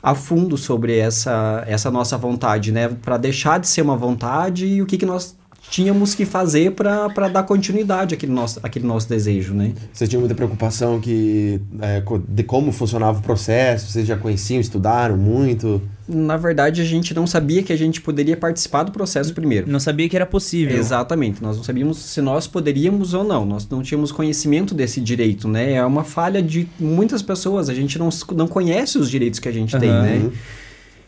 a 0.01 0.15
fundo 0.15 0.55
sobre 0.55 0.97
essa, 0.97 1.65
essa 1.67 1.91
nossa 1.91 2.17
vontade, 2.17 2.71
né? 2.71 2.87
Para 2.87 3.17
deixar 3.17 3.59
de 3.59 3.67
ser 3.67 3.81
uma 3.81 3.97
vontade 3.97 4.65
e 4.65 4.81
o 4.81 4.85
que, 4.85 4.97
que 4.97 5.05
nós 5.05 5.35
tínhamos 5.69 6.15
que 6.15 6.25
fazer 6.25 6.71
para 6.71 7.27
dar 7.27 7.43
continuidade 7.43 8.13
àquele 8.13 8.31
nosso, 8.31 8.59
àquele 8.63 8.85
nosso 8.85 9.07
desejo, 9.09 9.53
né? 9.53 9.73
Vocês 9.91 10.09
tinham 10.09 10.21
muita 10.21 10.35
preocupação 10.35 10.99
que, 10.99 11.59
é, 11.81 12.01
de 12.27 12.43
como 12.43 12.71
funcionava 12.71 13.19
o 13.19 13.21
processo? 13.21 13.91
Vocês 13.91 14.07
já 14.07 14.17
conheciam, 14.17 14.59
estudaram 14.59 15.17
muito? 15.17 15.81
Na 16.07 16.37
verdade, 16.37 16.81
a 16.81 16.85
gente 16.85 17.13
não 17.15 17.25
sabia 17.25 17.63
que 17.63 17.73
a 17.73 17.75
gente 17.75 17.99
poderia 17.99 18.37
participar 18.37 18.83
do 18.83 18.91
processo 18.91 19.33
primeiro. 19.33 19.69
Não 19.69 19.79
sabia 19.79 20.07
que 20.07 20.15
era 20.15 20.25
possível. 20.25 20.77
Exatamente, 20.77 21.41
nós 21.41 21.57
não 21.57 21.63
sabíamos 21.63 21.97
se 21.97 22.21
nós 22.21 22.45
poderíamos 22.45 23.13
ou 23.13 23.23
não, 23.23 23.43
nós 23.43 23.67
não 23.67 23.81
tínhamos 23.81 24.11
conhecimento 24.11 24.75
desse 24.75 25.01
direito, 25.01 25.47
né? 25.47 25.73
É 25.73 25.85
uma 25.85 26.03
falha 26.03 26.43
de 26.43 26.67
muitas 26.79 27.23
pessoas, 27.23 27.69
a 27.69 27.73
gente 27.73 27.97
não, 27.97 28.09
não 28.35 28.47
conhece 28.47 28.97
os 28.99 29.09
direitos 29.09 29.39
que 29.39 29.49
a 29.49 29.51
gente 29.51 29.77
tem, 29.79 29.89
Aham. 29.89 30.01
né? 30.03 30.31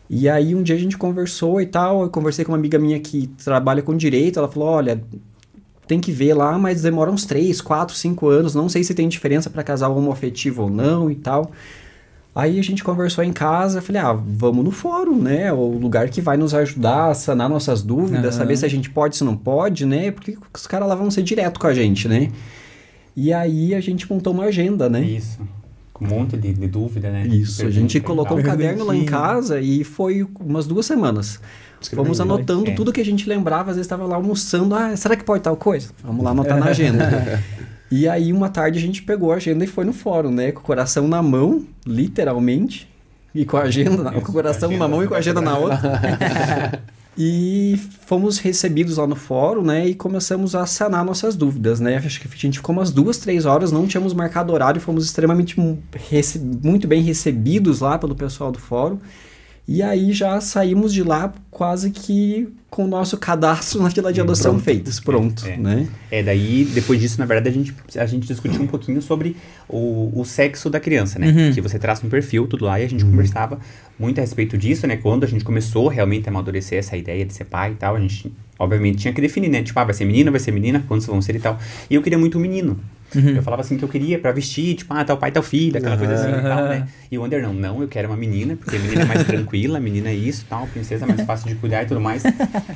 E 0.10 0.30
aí 0.30 0.56
um 0.56 0.64
dia 0.64 0.76
a 0.76 0.80
gente 0.80 0.98
conversou 0.98 1.60
e 1.60 1.66
tal, 1.66 2.04
eu 2.04 2.10
conversei 2.10 2.46
com 2.46 2.52
uma 2.52 2.58
amiga 2.58 2.80
minha 2.80 3.00
que 3.00 3.28
trabalha 3.44 3.82
com 3.82 3.96
direito, 3.96 4.40
ela 4.40 4.48
falou, 4.48 4.70
olha, 4.70 5.02
tem 5.88 6.00
que 6.00 6.12
ver 6.12 6.34
lá, 6.34 6.58
mas 6.58 6.82
demora 6.82 7.12
uns 7.12 7.26
3, 7.26 7.60
4, 7.62 7.96
5 7.96 8.28
anos, 8.28 8.56
não 8.56 8.70
sei 8.70 8.84
se 8.84 8.94
tem 8.94 9.08
diferença 9.08 9.50
para 9.50 9.64
casal 9.64 9.98
homoafetivo 9.98 10.64
ou 10.64 10.70
não 10.70 11.12
e 11.12 11.16
tal. 11.16 11.52
Aí 12.38 12.60
a 12.60 12.64
gente 12.64 12.84
conversou 12.84 13.24
em 13.24 13.34
casa, 13.34 13.82
falei, 13.82 14.00
ah, 14.00 14.14
vamos 14.14 14.64
no 14.64 14.70
fórum, 14.70 15.16
né? 15.16 15.52
O 15.52 15.70
lugar 15.70 16.08
que 16.10 16.22
vai 16.22 16.38
nos 16.38 16.54
ajudar 16.54 17.10
a 17.10 17.14
sanar 17.16 17.50
nossas 17.50 17.82
dúvidas, 17.82 18.36
Aham. 18.36 18.44
saber 18.44 18.58
se 18.58 18.66
a 18.66 18.70
gente 18.70 18.92
pode, 18.92 19.18
se 19.18 19.24
não 19.24 19.36
pode, 19.36 19.88
né? 19.88 20.12
Porque 20.12 20.38
os 20.54 20.68
caras 20.68 20.88
lá 20.88 20.94
vão 20.94 21.10
ser 21.10 21.24
direto 21.24 21.60
com 21.60 21.66
a 21.66 21.74
gente, 21.74 22.08
né? 22.08 22.30
E 23.16 23.34
aí 23.34 23.74
a 23.74 23.82
gente 23.82 24.08
montou 24.08 24.34
uma 24.34 24.44
agenda, 24.44 24.88
né? 24.88 25.02
Isso. 25.02 25.40
Com 25.98 26.06
um 26.06 26.08
monte 26.10 26.38
de, 26.38 26.54
de 26.54 26.68
dúvida, 26.68 27.10
né? 27.10 27.26
Isso, 27.28 27.66
a 27.66 27.72
gente 27.72 28.00
colocou 28.00 28.38
um 28.38 28.44
caderno 28.44 28.86
lá 28.86 28.96
em 28.96 29.06
casa 29.06 29.60
e 29.60 29.84
foi 29.84 30.26
umas 30.40 30.68
duas 30.68 30.86
semanas. 30.86 31.40
Fomos 31.94 32.20
anotando 32.20 32.70
É. 32.70 32.74
tudo 32.76 32.92
que 32.94 33.02
a 33.02 33.06
gente 33.06 33.28
lembrava, 33.30 33.70
às 33.72 33.78
vezes 33.78 33.86
estava 33.86 34.06
lá 34.06 34.16
almoçando, 34.16 34.74
ah, 34.76 34.96
será 34.96 35.16
que 35.16 35.24
pode 35.24 35.44
tal 35.44 35.56
coisa? 35.56 35.90
Vamos 36.04 36.24
lá 36.24 36.32
anotar 36.32 36.58
na 36.60 36.68
agenda. 36.68 37.42
e 37.92 38.08
aí 38.08 38.32
uma 38.34 38.50
tarde 38.50 38.78
a 38.80 38.82
gente 38.82 39.02
pegou 39.04 39.32
a 39.32 39.36
agenda 39.36 39.64
e 39.64 39.68
foi 39.68 39.86
no 39.86 39.94
fórum, 39.94 40.32
né, 40.32 40.52
com 40.52 40.60
o 40.60 40.64
coração 40.64 41.08
na 41.08 41.22
mão, 41.22 41.66
literalmente, 41.86 42.88
e 43.34 43.46
com 43.46 43.58
a 43.58 43.62
agenda, 43.64 44.02
na- 44.04 44.12
com 44.12 44.20
o 44.20 44.34
coração 44.34 44.72
na 44.76 44.88
mão 44.88 45.04
e 45.04 45.08
com 45.08 45.14
a 45.14 45.18
agenda 45.18 45.42
na 45.42 45.58
outra. 45.58 46.82
E 47.18 47.80
fomos 48.06 48.38
recebidos 48.38 48.98
lá 48.98 49.08
no 49.08 49.16
fórum, 49.16 49.64
né? 49.64 49.88
E 49.88 49.96
começamos 49.96 50.54
a 50.54 50.68
sanar 50.68 51.04
nossas 51.04 51.36
dúvidas, 51.36 51.80
né? 51.80 51.98
Acho 51.98 52.22
que 52.22 52.28
a 52.28 52.38
gente 52.38 52.60
ficou 52.60 52.74
umas 52.76 52.92
duas, 52.92 53.18
três 53.18 53.46
horas, 53.46 53.72
não 53.72 53.88
tínhamos 53.88 54.14
marcado 54.14 54.54
horário, 54.54 54.80
fomos 54.80 55.04
extremamente 55.04 55.60
muito 56.64 56.88
bem 56.88 57.02
recebidos 57.02 57.80
lá 57.80 57.98
pelo 57.98 58.14
pessoal 58.14 58.52
do 58.52 58.60
fórum. 58.60 59.00
E 59.68 59.84
aí 59.84 60.14
já 60.14 60.40
saímos 60.40 60.94
de 60.94 61.04
lá 61.04 61.34
quase 61.52 61.92
que 61.92 62.48
com 62.70 62.86
o 62.86 62.88
nosso 62.88 63.18
cadastro 63.18 63.82
na 63.84 63.90
fila 63.90 64.14
de 64.14 64.22
adoção 64.22 64.52
Pronto. 64.54 64.64
feitos, 64.64 65.00
pronto, 65.00 65.46
É. 65.46 65.58
né? 65.58 65.88
É, 66.10 66.24
daí, 66.24 66.64
depois 66.74 67.00
disso, 67.02 67.20
na 67.20 67.26
verdade, 67.26 67.50
a 67.50 67.52
gente, 67.52 67.74
a 67.98 68.06
gente 68.06 68.28
discutiu 68.28 68.62
um 68.62 68.68
pouquinho 68.68 69.02
sobre 69.02 69.36
o, 69.68 70.12
o 70.16 70.24
sexo 70.24 70.70
da 70.70 70.80
criança, 70.80 71.20
né? 71.20 71.28
Uhum. 71.28 71.54
Que 71.54 71.60
você 71.60 71.78
traça 71.78 72.06
um 72.06 72.10
perfil, 72.10 72.48
tudo 72.48 72.64
lá, 72.66 72.80
e 72.80 72.86
a 72.86 72.90
gente 72.90 73.04
conversava 73.04 73.60
muito 74.00 74.20
a 74.20 74.22
respeito 74.22 74.58
disso, 74.58 74.88
né? 74.88 74.96
Quando 74.96 75.24
a 75.26 75.28
gente 75.28 75.44
começou 75.44 75.88
realmente 75.90 76.28
a 76.28 76.32
amadurecer 76.32 76.78
essa 76.80 76.96
ideia 76.96 77.26
de 77.26 77.34
ser 77.34 77.46
pai 77.46 77.72
e 77.72 77.76
tal, 77.76 77.96
a 77.96 78.00
gente, 78.00 78.32
obviamente, 78.58 79.00
tinha 79.00 79.14
que 79.14 79.20
definir, 79.20 79.50
né? 79.50 79.64
Tipo, 79.64 79.80
ah, 79.80 79.84
vai 79.86 79.94
ser 79.94 80.06
menino, 80.06 80.32
vai 80.32 80.40
ser 80.40 80.52
menina, 80.52 80.84
quantos 80.88 81.08
vão 81.08 81.22
ser 81.22 81.36
e 81.36 81.40
tal. 81.40 81.60
E 81.90 81.96
eu 81.96 82.02
queria 82.02 82.18
muito 82.18 82.38
um 82.38 82.42
menino. 82.42 82.80
Eu 83.36 83.42
falava 83.44 83.62
assim 83.62 83.78
que 83.78 83.84
eu 83.84 83.88
queria 83.90 84.20
pra 84.20 84.32
vestir, 84.32 84.76
tipo, 84.76 84.94
ah, 84.94 85.04
tal 85.04 85.18
pai, 85.18 85.32
tal 85.32 85.42
filho, 85.44 85.78
aquela 85.78 85.98
coisa 85.98 86.14
assim 86.14 86.30
e 86.40 86.42
tal, 86.42 86.64
né? 86.70 86.88
E 87.12 87.18
o 87.18 87.22
Wander, 87.22 87.42
não, 87.42 87.54
não, 87.54 87.82
eu 87.82 87.88
quero 87.88 88.08
uma 88.08 88.18
menina, 88.18 88.56
porque 88.56 88.76
a 88.76 88.80
menina 88.80 89.02
é 89.02 89.06
mais 89.06 89.24
tranquila, 89.26 89.78
a 89.78 89.82
menina 89.82 90.10
é 90.10 90.14
isso, 90.16 90.46
tal, 90.50 90.68
princesa 90.68 91.06
é 91.06 91.08
mais 91.08 91.22
fácil 91.22 91.48
de 91.48 91.56
cuidar 91.56 91.84
e 91.84 91.86
tudo 91.86 92.00
mais. 92.02 92.24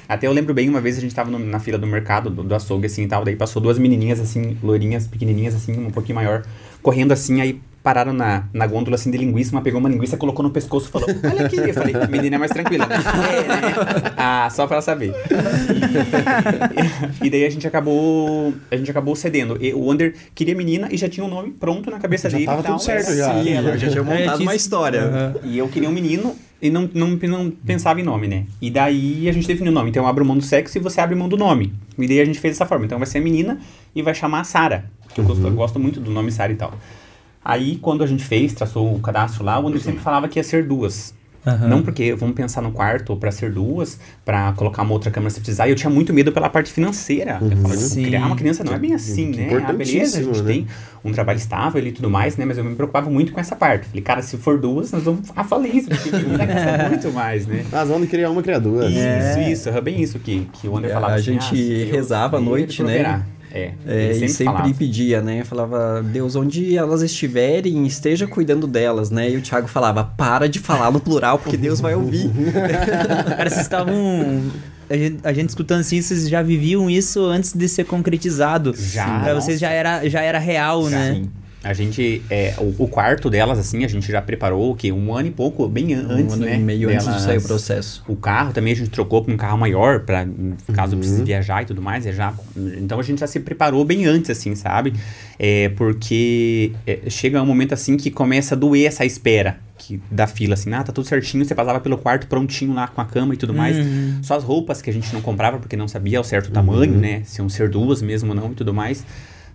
Até 0.07 0.27
eu 0.27 0.31
lembro 0.31 0.53
bem, 0.53 0.69
uma 0.69 0.81
vez 0.81 0.97
a 0.97 1.01
gente 1.01 1.13
tava 1.13 1.29
no- 1.29 1.39
na 1.39 1.59
fila 1.59 1.77
do 1.77 1.85
mercado, 1.87 2.29
do, 2.29 2.43
do 2.43 2.55
açougue, 2.55 2.85
assim, 2.85 3.03
e 3.03 3.07
tal, 3.07 3.23
daí 3.23 3.35
passou 3.35 3.61
duas 3.61 3.77
menininhas, 3.77 4.19
assim, 4.19 4.57
loirinhas, 4.63 5.07
pequenininhas, 5.07 5.55
assim, 5.55 5.73
um 5.85 5.91
pouquinho 5.91 6.15
maior, 6.15 6.43
correndo 6.81 7.11
assim, 7.11 7.41
aí 7.41 7.59
pararam 7.83 8.13
na, 8.13 8.43
na 8.53 8.67
gôndola, 8.67 8.95
assim, 8.95 9.09
de 9.11 9.17
linguiça, 9.17 9.51
uma 9.51 9.61
pegou 9.61 9.79
uma 9.79 9.89
linguiça, 9.89 10.15
colocou 10.17 10.43
no 10.43 10.51
pescoço 10.51 10.87
e 10.87 10.91
falou, 10.91 11.07
olha 11.23 11.45
aqui. 11.45 11.57
Eu 11.57 11.73
falei, 11.73 11.93
menina 12.09 12.35
é 12.35 12.39
mais 12.39 12.51
tranquila. 12.51 12.85
né? 12.85 12.95
É, 13.31 13.47
né? 13.47 14.13
Ah, 14.17 14.49
só 14.51 14.67
pra 14.67 14.75
ela 14.77 14.81
saber. 14.81 15.13
E, 17.21 17.27
e 17.27 17.29
daí 17.29 17.45
a 17.45 17.49
gente 17.49 17.65
acabou, 17.67 18.53
a 18.69 18.75
gente 18.75 18.89
acabou 18.91 19.15
cedendo. 19.15 19.57
E 19.61 19.73
o 19.73 19.85
Wander 19.85 20.13
queria 20.35 20.55
menina 20.55 20.87
e 20.91 20.97
já 20.97 21.09
tinha 21.09 21.25
um 21.25 21.29
nome 21.29 21.51
pronto 21.51 21.89
na 21.89 21.99
cabeça 21.99 22.29
Já 22.29 22.37
dele 22.37 22.45
tava 22.47 22.63
tal. 22.63 22.73
tudo 22.73 22.83
certo 22.85 23.11
É, 23.11 23.15
já. 23.15 23.43
sim, 23.43 23.49
ela 23.53 23.77
já 23.77 23.89
tinha 23.89 24.03
montado 24.03 24.37
tinha- 24.37 24.47
uma 24.47 24.55
história. 24.55 25.01
Aham. 25.01 25.35
e 25.43 25.57
eu 25.57 25.67
queria 25.67 25.89
um 25.89 25.91
menino 25.93 26.35
e 26.61 26.69
não, 26.69 26.89
não, 26.93 27.09
não 27.23 27.51
pensava 27.65 27.99
em 27.99 28.03
nome, 28.03 28.27
né? 28.27 28.45
E 28.61 28.69
daí 28.69 29.27
a 29.27 29.31
gente 29.31 29.47
definiu 29.47 29.71
o 29.71 29.75
nome. 29.75 29.89
Então 29.89 30.03
eu 30.03 30.07
abro 30.09 30.23
mão 30.25 30.37
do 30.37 30.43
sexo 30.43 30.77
e 30.77 30.81
você 30.81 31.01
abre 31.01 31.15
mão 31.15 31.27
do 31.27 31.37
nome. 31.37 31.73
E 31.97 32.07
daí 32.07 32.19
a 32.21 32.25
gente 32.25 32.39
fez 32.39 32.53
dessa 32.55 32.65
forma. 32.65 32.85
Então 32.85 32.97
vai 32.99 33.07
ser 33.07 33.17
a 33.17 33.21
menina 33.21 33.57
e 33.95 34.01
vai 34.01 34.13
chamar 34.13 34.43
Sara. 34.43 34.85
Que 35.13 35.19
eu, 35.19 35.25
gosto, 35.25 35.45
eu 35.45 35.51
gosto 35.51 35.79
muito 35.79 35.99
do 35.99 36.11
nome 36.11 36.31
Sara 36.31 36.51
e 36.51 36.55
tal. 36.55 36.73
Aí 37.43 37.77
quando 37.77 38.03
a 38.03 38.07
gente 38.07 38.23
fez, 38.23 38.53
traçou 38.53 38.93
o 38.95 38.99
cadastro 38.99 39.43
lá, 39.43 39.59
o 39.59 39.63
Wander 39.63 39.81
sempre 39.81 40.01
falava 40.01 40.27
que 40.27 40.39
ia 40.39 40.43
ser 40.43 40.65
duas. 40.65 41.13
Aham. 41.45 41.67
Não 41.67 41.81
porque 41.81 42.13
vamos 42.13 42.35
pensar 42.35 42.61
no 42.61 42.71
quarto 42.71 43.15
pra 43.15 43.31
ser 43.31 43.51
duas, 43.51 43.99
pra 44.23 44.53
colocar 44.53 44.83
uma 44.83 44.93
outra 44.93 45.09
câmera 45.09 45.31
se 45.31 45.39
precisar. 45.39 45.67
E 45.67 45.71
eu 45.71 45.75
tinha 45.75 45.89
muito 45.89 46.13
medo 46.13 46.31
pela 46.31 46.47
parte 46.49 46.71
financeira. 46.71 47.39
Eu 47.41 47.49
tipo, 47.49 47.67
Sim. 47.69 48.03
criar 48.03 48.27
uma 48.27 48.35
criança 48.35 48.63
não 48.63 48.73
é 48.73 48.77
bem 48.77 48.93
assim, 48.93 49.31
Que 49.31 49.41
né? 49.41 49.65
Ah, 49.67 49.73
beleza, 49.73 50.19
a 50.19 50.23
gente 50.23 50.39
né? 50.43 50.47
tem 50.47 50.67
um 51.03 51.11
trabalho 51.11 51.37
estável 51.37 51.83
e 51.83 51.91
tudo 51.91 52.11
mais, 52.11 52.37
né? 52.37 52.45
Mas 52.45 52.59
eu 52.59 52.63
me 52.63 52.75
preocupava 52.75 53.09
muito 53.09 53.31
com 53.31 53.39
essa 53.39 53.55
parte. 53.55 53.87
Falei, 53.87 54.03
cara, 54.03 54.21
se 54.21 54.37
for 54.37 54.59
duas, 54.59 54.91
nós 54.91 55.01
vamos 55.01 55.31
a 55.35 55.43
falência, 55.43 55.89
porque 55.95 56.11
gastar 56.11 56.89
muito 56.89 57.11
mais, 57.11 57.47
né? 57.47 57.65
Mas 57.71 57.89
vamos 57.89 58.07
criar 58.07 58.29
uma, 58.29 58.43
criar 58.43 58.59
duas. 58.59 58.91
Isso, 58.93 59.39
isso, 59.51 59.69
é 59.69 59.81
bem 59.81 59.99
isso 59.99 60.19
que, 60.19 60.47
que 60.53 60.67
o 60.67 60.73
Wander 60.73 60.91
É, 60.91 60.93
falava. 60.93 61.13
a 61.13 61.15
assim, 61.15 61.39
gente 61.39 61.87
ah, 61.89 61.91
rezava 61.91 62.37
à 62.37 62.39
noite, 62.39 62.83
né? 62.83 63.23
É, 63.53 63.71
É, 63.85 64.03
ele 64.15 64.25
e 64.25 64.29
sempre 64.29 64.53
falava. 64.53 64.73
pedia, 64.73 65.21
né? 65.21 65.43
Falava, 65.43 66.01
Deus, 66.03 66.35
onde 66.35 66.77
elas 66.77 67.01
estiverem, 67.01 67.85
esteja 67.85 68.25
cuidando 68.27 68.65
delas, 68.67 69.09
né? 69.11 69.29
E 69.29 69.37
o 69.37 69.41
Thiago 69.41 69.67
falava, 69.67 70.03
para 70.03 70.47
de 70.47 70.59
falar 70.59 70.91
no 70.91 70.99
plural, 70.99 71.37
porque 71.37 71.57
Deus 71.57 71.79
vai 71.81 71.95
ouvir. 71.95 72.29
Cara, 73.35 73.49
vocês 73.49 73.61
estavam. 73.61 74.43
A 74.89 74.95
gente, 74.97 75.19
a 75.23 75.31
gente 75.33 75.49
escutando 75.49 75.79
assim, 75.81 76.01
vocês 76.01 76.27
já 76.27 76.41
viviam 76.41 76.89
isso 76.89 77.23
antes 77.25 77.53
de 77.53 77.67
ser 77.67 77.85
concretizado. 77.85 78.73
Já, 78.77 79.21
Pra 79.21 79.33
vocês 79.33 79.59
já 79.59 79.69
era, 79.69 80.07
já 80.09 80.21
era 80.21 80.37
real, 80.39 80.87
né? 80.89 81.15
Sim. 81.15 81.29
A 81.63 81.73
gente, 81.73 82.23
é, 82.27 82.55
o, 82.57 82.85
o 82.85 82.87
quarto 82.87 83.29
delas, 83.29 83.59
assim, 83.59 83.85
a 83.85 83.87
gente 83.87 84.11
já 84.11 84.19
preparou, 84.19 84.71
o 84.71 84.75
quê? 84.75 84.91
Um 84.91 85.13
ano 85.15 85.27
e 85.27 85.31
pouco, 85.31 85.67
bem 85.67 85.93
an- 85.93 86.07
antes, 86.09 86.31
um 86.33 86.37
ano 86.37 86.45
né? 86.45 86.55
e 86.55 86.59
meio 86.59 86.89
antes 86.89 87.01
de 87.05 87.09
delas- 87.11 87.21
sair 87.21 87.37
o 87.37 87.41
processo. 87.43 88.03
O 88.07 88.15
carro 88.15 88.51
também 88.51 88.73
a 88.73 88.75
gente 88.75 88.89
trocou 88.89 89.23
para 89.23 89.31
um 89.31 89.37
carro 89.37 89.59
maior, 89.59 89.99
para 89.99 90.25
caso 90.73 90.93
Uhum. 90.93 90.99
precise 91.01 91.23
viajar 91.23 91.61
e 91.61 91.65
tudo 91.65 91.79
mais, 91.79 92.03
viajar. 92.03 92.35
Então 92.79 92.99
a 92.99 93.03
gente 93.03 93.19
já 93.19 93.27
se 93.27 93.39
preparou 93.39 93.85
bem 93.85 94.07
antes, 94.07 94.31
assim, 94.31 94.55
sabe? 94.55 94.93
É, 95.37 95.69
porque 95.69 96.71
é, 96.87 97.01
chega 97.11 97.39
um 97.41 97.45
momento 97.45 97.73
assim 97.73 97.95
que 97.95 98.09
começa 98.09 98.55
a 98.55 98.57
doer 98.57 98.87
essa 98.87 99.05
espera 99.05 99.57
que, 99.77 100.01
da 100.09 100.25
fila, 100.25 100.55
assim, 100.55 100.73
ah, 100.73 100.83
tá 100.83 100.91
tudo 100.91 101.07
certinho, 101.07 101.45
você 101.45 101.53
passava 101.53 101.79
pelo 101.79 101.97
quarto 101.97 102.25
prontinho 102.27 102.73
lá 102.73 102.87
com 102.87 103.01
a 103.01 103.05
cama 103.05 103.35
e 103.35 103.37
tudo 103.37 103.53
mais. 103.53 103.77
Uhum. 103.77 104.19
Só 104.23 104.35
as 104.35 104.43
roupas 104.43 104.81
que 104.81 104.89
a 104.89 104.93
gente 104.93 105.13
não 105.13 105.21
comprava 105.21 105.59
porque 105.59 105.75
não 105.77 105.87
sabia 105.87 106.17
ao 106.17 106.23
certo 106.23 106.49
tamanho, 106.51 106.97
né? 106.97 107.21
Se 107.25 107.39
iam 107.39 107.47
ser 107.49 107.69
duas 107.69 108.01
mesmo 108.01 108.29
ou 108.29 108.35
não 108.35 108.51
e 108.51 108.55
tudo 108.55 108.73
mais. 108.73 109.03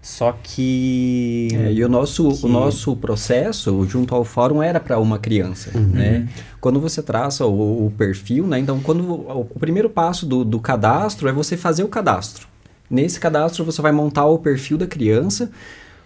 Só 0.08 0.38
que. 0.40 1.48
É, 1.52 1.72
e 1.72 1.84
o 1.84 1.88
nosso, 1.88 2.28
que- 2.28 2.46
o 2.46 2.48
nosso 2.48 2.94
processo 2.94 3.84
junto 3.88 4.14
ao 4.14 4.24
fórum 4.24 4.62
era 4.62 4.78
para 4.78 5.00
uma 5.00 5.18
criança, 5.18 5.70
né? 5.76 6.28
Quando 6.60 6.78
você 6.78 7.02
traça 7.02 7.44
o, 7.44 7.86
o 7.86 7.90
perfil, 7.98 8.46
né? 8.46 8.58
Então, 8.60 8.78
quando 8.78 9.00
o, 9.02 9.40
o 9.52 9.58
primeiro 9.58 9.90
passo 9.90 10.24
do, 10.24 10.44
do 10.44 10.60
cadastro 10.60 11.28
é 11.28 11.32
você 11.32 11.56
fazer 11.56 11.82
o 11.82 11.88
cadastro. 11.88 12.46
Nesse 12.88 13.18
cadastro 13.18 13.64
você 13.64 13.82
vai 13.82 13.90
montar 13.90 14.26
o 14.26 14.38
perfil 14.38 14.78
da 14.78 14.86
criança. 14.86 15.50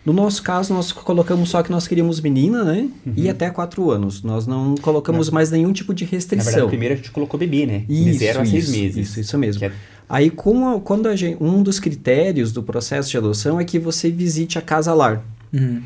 No 0.03 0.15
nosso 0.15 0.43
caso, 0.43 0.73
nós 0.73 0.93
colocamos 0.93 1.51
só 1.51 1.63
que 1.63 1.71
nós 1.71 1.87
queríamos 1.87 2.23
menina, 2.23 2.65
né? 2.65 2.89
E 3.15 3.29
até 3.29 3.51
4 3.51 3.91
anos. 3.91 4.23
Nós 4.23 4.47
não 4.47 4.75
colocamos 4.77 5.29
mais 5.29 5.51
nenhum 5.51 5.75
tipo 5.75 5.93
de 5.93 6.05
Na 6.05 6.11
restrição. 6.11 6.45
verdade, 6.53 6.69
primeiro 6.69 6.95
a 6.95 6.97
gente 6.97 7.11
colocou 7.11 7.39
bebê, 7.39 7.67
né? 7.67 7.85
De 7.87 8.09
Isso, 8.09 8.19
zero 8.21 8.41
a 8.41 8.47
seis 8.47 8.65
isso, 8.65 8.73
meses. 8.79 8.97
Isso, 9.11 9.21
isso 9.21 9.37
mesmo. 9.37 9.59
Que 9.59 9.67
é- 9.67 9.73
Aí, 10.11 10.29
com 10.29 10.69
a- 10.69 10.81
quando 10.81 11.07
a 11.09 11.15
gente, 11.15 11.41
um 11.41 11.63
dos 11.63 11.79
critérios 11.79 12.51
do 12.53 12.65
processo 12.65 13.09
de 13.09 13.17
adoção 13.17 13.61
é 13.61 13.65
que 13.65 13.79
você 13.79 14.11
visite 14.11 14.59
a 14.59 14.61
casa 14.61 14.93
lar. 14.93 15.23
Uhum. 15.53 15.81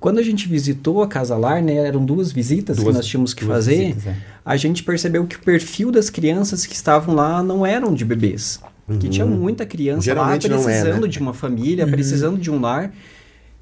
Quando 0.00 0.18
a 0.18 0.22
gente 0.22 0.48
visitou 0.48 1.02
a 1.02 1.06
casa 1.06 1.36
lar, 1.36 1.62
né, 1.62 1.74
eram 1.74 2.02
duas 2.04 2.32
visitas 2.32 2.76
Duas- 2.78 2.88
que 2.88 2.94
nós 2.94 3.06
tínhamos 3.06 3.34
que 3.34 3.44
fazer, 3.44 3.76
visitas, 3.94 4.06
é. 4.06 4.16
a 4.44 4.56
gente 4.56 4.82
percebeu 4.82 5.26
que 5.26 5.36
o 5.36 5.40
perfil 5.40 5.90
das 5.92 6.08
crianças 6.08 6.64
que 6.64 6.74
estavam 6.74 7.14
lá 7.14 7.42
não 7.42 7.64
eram 7.66 7.92
de 7.94 8.04
bebês. 8.04 8.58
Que 9.00 9.08
tinha 9.08 9.26
muita 9.26 9.66
criança 9.66 10.02
Geralmente 10.02 10.46
lá 10.48 10.56
é, 10.56 10.62
precisando 10.62 11.02
né? 11.02 11.08
de 11.08 11.18
uma 11.18 11.34
família, 11.34 11.86
precisando 11.88 12.38
de 12.38 12.50
um 12.50 12.60
lar. 12.60 12.92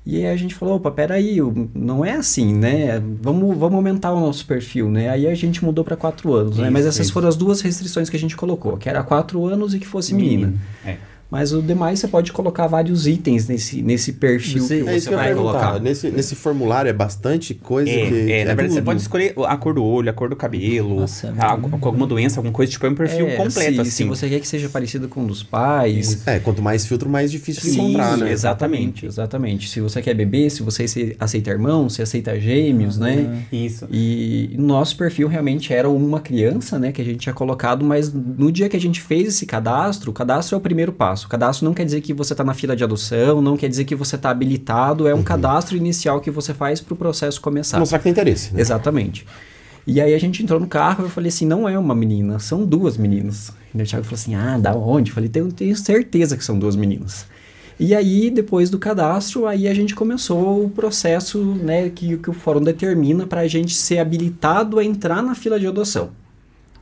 E 0.06 0.18
aí 0.18 0.26
a 0.26 0.36
gente 0.36 0.54
falou, 0.54 0.76
opa, 0.76 0.90
peraí, 0.90 1.38
não 1.74 2.04
é 2.04 2.12
assim, 2.12 2.54
né? 2.54 3.02
Vamos, 3.22 3.56
vamos 3.56 3.76
aumentar 3.76 4.12
o 4.12 4.20
nosso 4.20 4.44
perfil, 4.44 4.90
né? 4.90 5.08
Aí 5.08 5.26
a 5.26 5.34
gente 5.34 5.64
mudou 5.64 5.82
para 5.82 5.96
quatro 5.96 6.34
anos, 6.34 6.58
né? 6.58 6.64
Isso, 6.64 6.72
Mas 6.72 6.84
essas 6.84 7.06
isso. 7.06 7.12
foram 7.12 7.26
as 7.26 7.36
duas 7.36 7.62
restrições 7.62 8.10
que 8.10 8.16
a 8.16 8.20
gente 8.20 8.36
colocou, 8.36 8.76
que 8.76 8.88
era 8.88 9.02
quatro 9.02 9.46
anos 9.46 9.72
e 9.72 9.78
que 9.78 9.86
fosse 9.86 10.14
menina. 10.14 10.52
É. 10.84 10.98
Mas 11.34 11.52
o 11.52 11.60
demais 11.60 11.98
você 11.98 12.06
pode 12.06 12.32
colocar 12.32 12.68
vários 12.68 13.08
itens 13.08 13.48
nesse, 13.48 13.82
nesse 13.82 14.12
perfil 14.12 14.62
Você- 14.62 14.82
que 14.84 14.88
É 14.88 14.96
isso 14.96 15.06
você 15.06 15.08
que 15.08 15.14
eu 15.14 15.18
ia 15.18 15.24
vai 15.24 15.34
colocar. 15.34 15.80
Nesse, 15.80 16.08
nesse 16.08 16.36
formulário 16.36 16.88
é 16.88 16.92
bastante 16.92 17.54
coisa 17.54 17.90
É, 17.90 18.06
que. 18.08 18.32
é, 18.32 18.44
na 18.44 18.54
verdade, 18.54 18.74
você 18.74 18.82
pode 18.82 19.00
escolher 19.00 19.34
a 19.44 19.56
cor 19.56 19.74
do 19.74 19.82
olho, 19.82 20.08
a 20.08 20.12
cor 20.12 20.28
do 20.28 20.36
cabelo, 20.36 21.00
Nossa, 21.00 21.34
a- 21.36 21.56
com 21.56 21.86
alguma 21.86 22.06
doença, 22.06 22.38
alguma 22.38 22.52
coisa, 22.52 22.70
tipo, 22.70 22.86
é 22.86 22.90
um 22.90 22.94
perfil 22.94 23.26
É, 23.26 23.34
completo, 23.34 23.74
se, 23.74 23.80
assim. 23.80 23.90
Se 23.90 24.04
você 24.04 24.28
quer 24.28 24.38
que 24.38 24.46
seja 24.46 24.68
parecido 24.68 25.08
com 25.08 25.22
um 25.22 25.26
dos 25.26 25.42
pais. 25.42 26.24
É, 26.24 26.38
quanto 26.38 26.62
mais 26.62 26.86
filtro, 26.86 27.08
mais 27.10 27.32
difícil 27.32 27.62
de 27.72 27.80
encontrar, 27.80 28.16
né? 28.16 28.30
Exatamente, 28.30 29.04
exatamente. 29.04 29.68
Se 29.68 29.80
você 29.80 30.00
quer 30.00 30.14
bebê, 30.14 30.48
se 30.48 30.62
você 30.62 30.86
se- 30.86 31.16
aceita 31.18 31.50
irmão, 31.50 31.88
se 31.88 32.00
aceita 32.00 32.38
gêmeos, 32.38 32.96
né? 32.96 33.42
Isso. 33.52 33.88
E 33.90 34.54
nosso 34.56 34.96
perfil 34.96 35.26
realmente 35.26 35.72
era 35.72 35.88
uma 35.88 36.20
criança, 36.20 36.78
né, 36.78 36.92
que 36.92 37.02
a 37.02 37.04
gente 37.04 37.18
tinha 37.18 37.34
colocado, 37.34 37.84
mas 37.84 38.12
no 38.12 38.52
dia 38.52 38.68
que 38.68 38.76
a 38.76 38.80
gente 38.80 39.00
fez 39.00 39.26
esse 39.28 39.46
cadastro, 39.46 40.10
o 40.10 40.14
cadastro 40.14 40.54
é 40.54 40.58
o 40.58 40.60
primeiro 40.60 40.92
passo. 40.92 41.23
O 41.24 41.28
cadastro 41.28 41.64
não 41.64 41.74
quer 41.74 41.84
dizer 41.84 42.00
que 42.00 42.12
você 42.12 42.32
está 42.34 42.44
na 42.44 42.54
fila 42.54 42.76
de 42.76 42.84
adoção, 42.84 43.40
não 43.40 43.56
quer 43.56 43.68
dizer 43.68 43.84
que 43.84 43.94
você 43.94 44.16
está 44.16 44.30
habilitado, 44.30 45.08
é 45.08 45.14
um 45.14 45.22
cadastro 45.22 45.76
inicial 45.76 46.20
que 46.20 46.30
você 46.30 46.52
faz 46.52 46.80
para 46.80 46.94
o 46.94 46.96
processo 46.96 47.40
começar. 47.40 47.78
Mostrar 47.78 47.98
que 47.98 48.04
tem 48.04 48.12
interesse. 48.12 48.52
Né? 48.52 48.60
Exatamente. 48.60 49.26
E 49.86 50.00
aí 50.00 50.14
a 50.14 50.18
gente 50.18 50.42
entrou 50.42 50.58
no 50.58 50.66
carro 50.66 51.04
e 51.04 51.06
eu 51.06 51.10
falei 51.10 51.28
assim, 51.28 51.46
não 51.46 51.68
é 51.68 51.78
uma 51.78 51.94
menina, 51.94 52.38
são 52.38 52.64
duas 52.64 52.96
meninas. 52.96 53.52
E 53.74 53.82
o 53.82 53.84
Thiago 53.84 54.04
falou 54.04 54.14
assim, 54.14 54.34
ah, 54.34 54.58
da 54.58 54.74
onde? 54.74 55.10
Eu 55.10 55.14
falei, 55.14 55.28
tenho, 55.28 55.52
tenho 55.52 55.76
certeza 55.76 56.36
que 56.36 56.44
são 56.44 56.58
duas 56.58 56.74
meninas. 56.74 57.26
E 57.78 57.94
aí, 57.94 58.30
depois 58.30 58.70
do 58.70 58.78
cadastro, 58.78 59.46
aí 59.46 59.66
a 59.66 59.74
gente 59.74 59.94
começou 59.94 60.64
o 60.64 60.70
processo 60.70 61.38
né, 61.38 61.90
que, 61.90 62.16
que 62.16 62.30
o 62.30 62.32
fórum 62.32 62.60
determina 62.60 63.26
para 63.26 63.40
a 63.40 63.48
gente 63.48 63.74
ser 63.74 63.98
habilitado 63.98 64.78
a 64.78 64.84
entrar 64.84 65.22
na 65.22 65.34
fila 65.34 65.58
de 65.58 65.66
adoção. 65.66 66.10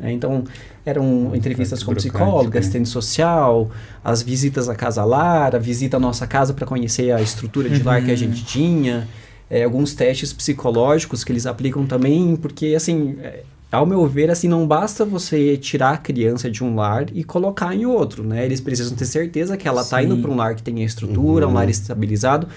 É, 0.02 0.10
então, 0.10 0.42
eram 0.84 1.30
entrevistas 1.34 1.82
com 1.82 1.94
psicóloga, 1.94 2.54
né? 2.54 2.58
assistente 2.58 2.88
social, 2.88 3.70
as 4.04 4.20
visitas 4.20 4.68
à 4.68 4.74
casa 4.74 5.04
lar, 5.04 5.54
a 5.54 5.58
visita 5.58 5.96
à 5.96 6.00
nossa 6.00 6.26
casa 6.26 6.52
para 6.52 6.66
conhecer 6.66 7.12
a 7.12 7.22
estrutura 7.22 7.70
de 7.70 7.82
lar 7.82 8.04
que 8.04 8.10
a 8.10 8.16
gente 8.16 8.44
tinha, 8.44 9.06
é, 9.48 9.62
alguns 9.62 9.94
testes 9.94 10.32
psicológicos 10.32 11.22
que 11.22 11.30
eles 11.30 11.46
aplicam 11.46 11.86
também, 11.86 12.34
porque 12.34 12.74
assim, 12.74 13.16
é, 13.20 13.44
ao 13.70 13.86
meu 13.86 14.06
ver, 14.06 14.30
assim, 14.30 14.48
não 14.48 14.66
basta 14.66 15.04
você 15.04 15.56
tirar 15.56 15.92
a 15.92 15.96
criança 15.96 16.50
de 16.50 16.64
um 16.64 16.74
lar 16.74 17.06
e 17.12 17.22
colocar 17.24 17.74
em 17.74 17.86
outro, 17.86 18.22
né? 18.22 18.44
Eles 18.44 18.60
precisam 18.60 18.94
ter 18.96 19.06
certeza 19.06 19.56
que 19.56 19.66
ela 19.66 19.80
está 19.80 20.02
indo 20.02 20.18
para 20.18 20.30
um 20.30 20.36
lar 20.36 20.54
que 20.54 20.62
tenha 20.62 20.84
estrutura, 20.84 21.48
um 21.48 21.54
lar 21.54 21.70
estabilizado. 21.70 22.48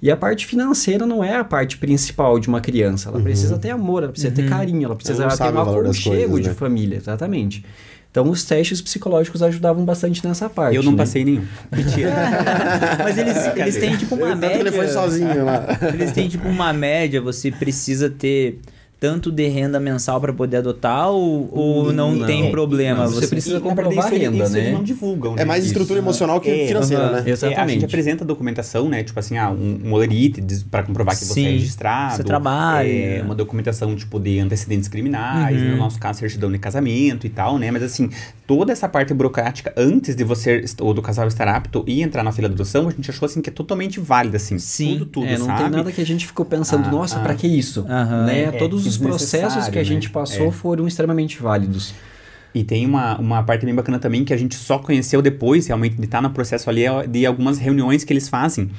E 0.00 0.10
a 0.10 0.16
parte 0.16 0.46
financeira 0.46 1.04
não 1.04 1.24
é 1.24 1.36
a 1.36 1.44
parte 1.44 1.76
principal 1.76 2.38
de 2.38 2.48
uma 2.48 2.60
criança. 2.60 3.08
Ela 3.08 3.20
precisa 3.20 3.58
ter 3.58 3.70
amor, 3.70 4.04
ela 4.04 4.12
precisa 4.12 4.32
ter 4.32 4.48
carinho, 4.48 4.84
ela 4.84 4.94
precisa 4.94 5.24
Ela 5.24 5.36
ter 5.36 5.42
um 5.52 5.60
aconchego 5.60 6.30
coisas, 6.30 6.42
de 6.42 6.48
né? 6.50 6.54
família, 6.54 6.96
exatamente. 6.96 7.64
Então 8.10 8.30
os 8.30 8.44
testes 8.44 8.80
psicológicos 8.80 9.42
ajudavam 9.42 9.84
bastante 9.84 10.26
nessa 10.26 10.48
parte. 10.48 10.76
Eu 10.76 10.82
não 10.82 10.92
né? 10.92 10.98
passei 10.98 11.24
nenhum. 11.24 11.44
Mentira. 11.70 12.12
Mas 13.02 13.18
eles, 13.18 13.36
eles 13.56 13.76
têm 13.76 13.96
tipo 13.96 14.14
uma 14.14 14.34
média. 14.34 14.60
ele 14.60 14.72
foi 14.72 14.88
sozinho 14.88 15.44
lá. 15.44 15.66
Eles 15.92 16.12
têm 16.12 16.28
tipo 16.28 16.48
uma 16.48 16.72
média, 16.72 17.20
você 17.20 17.50
precisa 17.50 18.08
ter 18.08 18.60
tanto 19.00 19.30
de 19.30 19.46
renda 19.46 19.78
mensal 19.78 20.20
para 20.20 20.32
poder 20.32 20.56
adotar 20.56 21.08
ou, 21.10 21.48
ou 21.52 21.92
não, 21.92 22.16
Não. 22.16 22.26
tem 22.26 22.50
problema? 22.50 23.04
Não, 23.04 23.10
você 23.12 23.28
precisa 23.28 23.60
comprovar 23.60 24.12
renda, 24.12 24.42
isso 24.44 24.52
né? 24.52 24.60
eles 24.60 24.72
não 24.72 24.82
divulgam, 24.82 25.36
né? 25.36 25.42
É 25.42 25.44
mais 25.44 25.62
Isso. 25.64 25.72
estrutura 25.72 26.00
emocional 26.00 26.40
que 26.40 26.50
É, 26.50 26.66
financeira, 26.68 27.04
aham. 27.04 27.12
né? 27.12 27.18
É, 27.18 27.20
a 27.20 27.24
gente 27.24 27.32
Exatamente. 27.44 27.84
apresenta 27.84 28.24
documentação, 28.24 28.88
né? 28.88 29.04
Tipo 29.04 29.20
assim, 29.20 29.38
ah, 29.38 29.50
um, 29.50 29.80
um 29.84 29.92
olerite 29.92 30.42
para 30.70 30.82
comprovar 30.82 31.16
que 31.16 31.24
você 31.24 31.34
Sim, 31.34 31.46
é 31.46 31.50
registrado. 31.50 32.16
você 32.16 32.24
trabalha. 32.24 32.88
É, 32.88 33.22
uma 33.22 33.34
documentação, 33.36 33.94
tipo, 33.94 34.18
de 34.18 34.40
antecedentes 34.40 34.88
criminais, 34.88 35.62
Uhum. 35.62 35.70
no 35.70 35.76
nosso 35.76 35.98
caso, 36.00 36.18
certidão 36.18 36.50
de 36.50 36.58
casamento 36.58 37.24
e 37.26 37.30
tal, 37.30 37.56
né? 37.56 37.70
Mas 37.70 37.84
assim, 37.84 38.10
toda 38.48 38.72
essa 38.72 38.88
parte 38.88 39.12
burocrática, 39.12 39.72
antes 39.76 40.16
de 40.16 40.24
você, 40.24 40.64
ou 40.80 40.94
do 40.94 41.02
casal 41.02 41.28
estar 41.28 41.46
apto 41.46 41.84
e 41.86 42.02
entrar 42.02 42.22
na 42.24 42.32
fila 42.32 42.48
de 42.48 42.54
adoção, 42.54 42.88
a 42.88 42.90
gente 42.90 43.10
achou, 43.10 43.26
assim, 43.26 43.42
que 43.42 43.50
é 43.50 43.52
totalmente 43.52 44.00
válida, 44.00 44.38
assim. 44.38 44.58
Sim. 44.58 44.94
Tudo, 44.94 45.06
tudo, 45.06 45.26
é, 45.26 45.36
não 45.38 45.44
sabe? 45.46 45.62
tem 45.64 45.70
nada 45.70 45.92
que 45.92 46.00
a 46.00 46.06
gente 46.06 46.26
ficou 46.26 46.46
pensando, 46.46 46.88
Ah, 46.88 46.90
nossa, 46.90 47.18
ah. 47.18 47.22
pra 47.22 47.34
que 47.34 47.46
isso? 47.46 47.84
Aham. 47.86 48.24
né? 48.24 48.44
É, 48.44 48.50
Todos 48.52 48.86
os 48.86 48.96
processos 48.96 49.68
que 49.68 49.78
a 49.78 49.84
gente 49.84 50.06
né? 50.08 50.12
passou 50.14 50.48
É. 50.48 50.50
foram 50.50 50.88
extremamente 50.88 51.40
válidos. 51.42 51.92
E 52.54 52.64
tem 52.64 52.86
uma, 52.86 53.18
uma 53.18 53.42
parte 53.42 53.66
bem 53.66 53.74
bacana 53.74 53.98
também 53.98 54.24
que 54.24 54.32
a 54.32 54.36
gente 54.36 54.54
só 54.54 54.78
conheceu 54.78 55.20
depois, 55.20 55.66
realmente, 55.66 55.96
de 55.96 56.04
estar 56.06 56.22
no 56.22 56.30
processo 56.30 56.70
ali, 56.70 56.86
é 56.86 57.06
de 57.06 57.26
algumas 57.26 57.58
reuniões 57.58 58.02
que 58.02 58.12
eles 58.14 58.26
fazem 58.30 58.70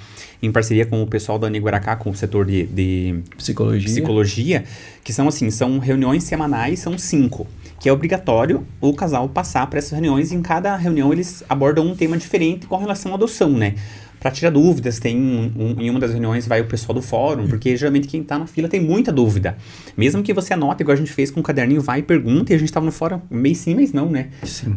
em 0.41 0.51
parceria 0.51 0.88
com 0.88 1.03
o 1.03 1.05
pessoal 1.07 1.38
da 1.38 1.47
Niguaracá, 1.47 1.95
com 1.95 2.09
o 2.09 2.15
setor 2.15 2.43
de, 2.47 2.65
de 2.65 3.19
Psicologia. 3.38 3.88
psicologia, 3.88 4.63
que 5.03 5.13
são 5.13 5.27
assim, 5.27 5.51
são 5.51 5.77
reuniões 5.77 6.23
semanais, 6.23 6.79
são 6.79 6.97
cinco, 6.97 7.45
que 7.79 7.88
é 7.89 7.93
obrigatório 7.93 8.65
o 8.81 8.93
casal 8.93 9.27
passar 9.29 9.67
para 9.67 9.79
essas 9.79 9.91
reuniões 9.91 10.31
e 10.31 10.36
em 10.36 10.41
cada 10.41 10.75
reunião 10.75 11.12
eles 11.13 11.43
abordam 11.48 11.86
um 11.88 11.95
tema 11.95 12.17
diferente 12.17 12.67
com 12.67 12.75
relação 12.77 13.12
à 13.12 13.15
adoção, 13.15 13.50
né? 13.51 13.75
Para 14.19 14.31
tirar 14.31 14.50
dúvidas, 14.51 15.00
tem 15.00 15.15
um, 15.17 15.51
um- 15.57 15.75
em 15.81 15.89
uma 15.89 15.98
das 15.98 16.12
reuniões 16.12 16.45
vai 16.45 16.59
o 16.59 16.65
pessoal 16.65 16.93
do 16.93 17.01
fórum, 17.01 17.48
porque 17.48 17.77
geralmente 17.77 18.05
quem 18.05 18.21
tá 18.21 18.38
na 18.38 18.45
fila 18.45 18.67
tem 18.67 18.81
muita 18.81 19.13
dúvida. 19.13 19.55
Mesmo 19.95 20.21
que 20.21 20.33
você 20.33 20.53
anote, 20.53 20.83
igual 20.83 20.93
a 20.93 20.98
gente 20.98 21.13
fez 21.13 21.31
com 21.31 21.39
o 21.39 21.43
caderninho, 21.43 21.79
vai 21.79 22.00
e 22.00 22.03
pergunta, 22.03 22.51
e 22.51 22.55
a 22.55 22.59
gente 22.59 22.69
tava 22.69 22.86
no 22.86 22.91
fórum 22.91 23.21
mês 23.31 23.59
sim, 23.59 23.74
mês 23.75 23.93
não, 23.93 24.09
né? 24.09 24.27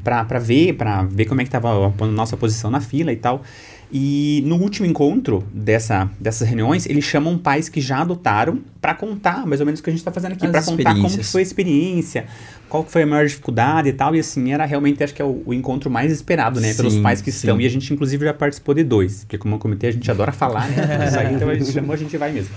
Pra 0.05 0.39
ver, 0.39 0.75
pra 0.75 1.03
ver 1.03 1.25
como 1.25 1.41
é 1.41 1.45
que 1.45 1.51
tava 1.51 1.71
a, 1.71 2.05
a 2.05 2.07
nossa 2.07 2.37
posição 2.37 2.71
na 2.71 2.81
fila 2.81 3.13
e 3.13 3.17
tal. 3.17 3.43
E 3.95 4.43
no 4.47 4.57
último 4.57 4.87
encontro 4.87 5.45
dessa, 5.53 6.11
dessas 6.19 6.49
reuniões, 6.49 6.87
eles 6.87 7.05
chamam 7.05 7.37
pais 7.37 7.69
que 7.69 7.79
já 7.79 8.01
adotaram 8.01 8.61
pra 8.81 8.95
contar 8.95 9.47
mais 9.47 9.61
ou 9.61 9.67
menos 9.67 9.81
o 9.81 9.83
que 9.83 9.91
a 9.91 9.93
gente 9.93 10.03
tá 10.03 10.11
fazendo 10.11 10.33
aqui, 10.33 10.49
pra 10.49 10.63
contar 10.63 10.95
como 10.95 11.11
que 11.19 11.23
foi 11.23 11.43
a 11.43 11.45
experiência, 11.45 12.25
qual 12.71 12.83
que 12.85 12.91
foi 12.91 13.03
a 13.03 13.07
maior 13.07 13.27
dificuldade 13.27 13.91
e 13.91 13.93
tal. 13.93 14.17
E 14.17 14.21
assim, 14.21 14.51
era 14.51 14.65
realmente, 14.65 15.05
acho 15.05 15.13
que 15.13 15.21
é 15.21 15.25
o, 15.25 15.43
o 15.45 15.53
encontro 15.53 15.91
mais 15.91 16.11
esperado, 16.11 16.59
né, 16.59 16.73
pelos 16.73 16.95
Sim, 16.95 17.03
pais 17.03 17.21
que 17.21 17.29
estão. 17.29 17.57
sim. 17.57 17.63
E 17.63 17.67
a 17.67 17.69
gente, 17.69 17.93
inclusive, 17.93 18.25
já 18.25 18.33
participou 18.33 18.75
de 18.75 18.83
dois, 18.83 19.25
porque 19.25 19.37
como 19.37 19.57
eu 19.57 19.59
comentei, 19.59 19.91
a 19.91 19.93
gente 19.93 20.11
adora 20.11 20.33
falar, 20.33 20.71
né? 20.71 20.77
Isso 21.09 21.19
aí, 21.19 21.35
então 21.35 21.51
a 21.51 21.55
gente 21.55 21.71
chamou, 21.71 21.93
a 21.93 21.99
gente 21.99 22.17
vai 22.17 22.33
mesmo. 22.33 22.55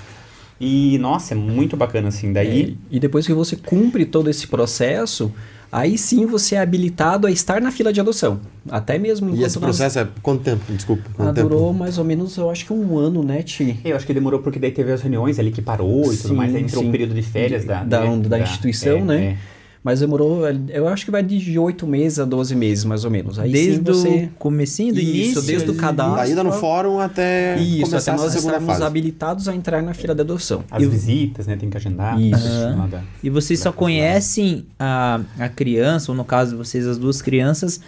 E, 0.58 0.98
nossa, 1.00 1.34
é 1.34 1.38
muito 1.38 1.76
bacana, 1.76 2.08
assim. 2.08 2.32
Daí, 2.32 2.78
É, 2.92 2.96
e 2.96 3.00
depois 3.00 3.28
que 3.28 3.34
você 3.34 3.58
cumpre 3.58 4.06
todo 4.06 4.30
esse 4.30 4.48
processo, 4.48 5.34
aí 5.76 5.98
sim 5.98 6.26
você 6.26 6.56
é 6.56 6.60
habilitado 6.62 7.28
a 7.28 7.32
estar 7.32 7.62
na 7.62 7.70
fila 7.72 7.92
de 7.92 8.00
adoção. 8.00 8.40
Até 8.70 8.98
mesmo 8.98 9.28
enquanto 9.28 9.42
E 9.42 9.46
esse 9.46 9.56
nós- 9.60 9.78
processo 9.78 10.00
é 10.00 10.08
quanto 10.24 10.42
tempo? 10.44 10.64
Desculpa. 10.72 11.04
Quanto 11.14 11.30
Ah, 11.30 11.34
tempo? 11.34 11.50
durou 11.50 11.74
mais 11.74 11.98
ou 11.98 12.06
menos, 12.06 12.36
eu 12.38 12.50
acho 12.50 12.66
que 12.66 12.72
um 12.74 12.98
ano, 12.98 13.22
né, 13.24 13.44
Ti? 13.44 13.80
Eu 13.84 13.96
acho 13.96 14.08
que 14.08 14.14
demorou 14.14 14.40
porque 14.40 14.58
daí 14.58 14.72
teve 14.72 14.92
as 14.92 15.02
reuniões 15.02 15.38
ali 15.38 15.52
que 15.52 15.62
parou 15.62 16.12
e 16.14 16.18
tudo 16.18 16.30
Sim, 16.30 16.36
mais, 16.36 16.56
aí 16.56 16.64
entrou 16.64 16.82
sim. 16.82 16.90
o 16.90 16.92
período 16.92 17.14
de 17.14 17.22
férias 17.22 17.66
da, 17.66 17.84
Da- 17.84 18.02
né, 18.10 18.18
da 18.28 18.40
instituição, 18.40 18.98
é, 18.98 19.02
né? 19.04 19.24
é. 19.24 19.38
Mas 19.86 20.00
demorou, 20.00 20.42
eu 20.70 20.88
acho 20.88 21.06
que 21.06 21.12
vai 21.12 21.22
de 21.22 21.60
8 21.60 21.86
meses 21.86 22.18
a 22.18 22.26
12 22.26 22.56
meses, 22.56 22.84
mais 22.84 23.06
ou 23.06 23.12
menos. 23.12 23.38
Aí 23.38 23.52
desde 23.52 23.76
sim 23.76 23.84
você... 23.84 24.30
o 24.34 24.40
comecinho 24.40 24.92
do 24.96 25.00
Isso, 25.00 25.10
início. 25.12 25.42
desde 25.44 25.70
o 25.70 25.76
cadastro. 25.76 26.16
Da 26.16 26.28
ida 26.28 26.44
no 26.44 26.52
fórum 26.52 27.00
até 27.00 27.56
Isso, 27.60 27.92
começar 27.92 28.14
até 28.14 28.22
nós 28.24 28.34
estarmos 28.34 28.66
fase. 28.68 28.84
habilitados 28.84 29.48
a 29.48 29.54
entrar 29.54 29.84
na 29.84 29.94
fila 29.94 30.16
de 30.16 30.22
adoção. 30.22 30.64
As 30.72 30.82
E- 30.82 30.88
visitas, 30.88 31.46
né? 31.46 31.56
Tem 31.56 31.70
que 31.70 31.78
agendar. 31.78 32.20
Isso. 32.20 32.50
Da- 32.90 33.04
E 33.22 33.30
vocês 33.30 33.60
só 33.60 33.72
conhecem 33.72 34.66
a, 34.80 35.22
a 35.38 35.50
criança, 35.50 36.12
ou 36.12 36.18
no 36.18 36.26
caso 36.26 36.52
de 36.54 36.58
vocês, 36.58 36.88
as 36.88 36.98
duas 36.98 37.22
crianças, 37.22 37.80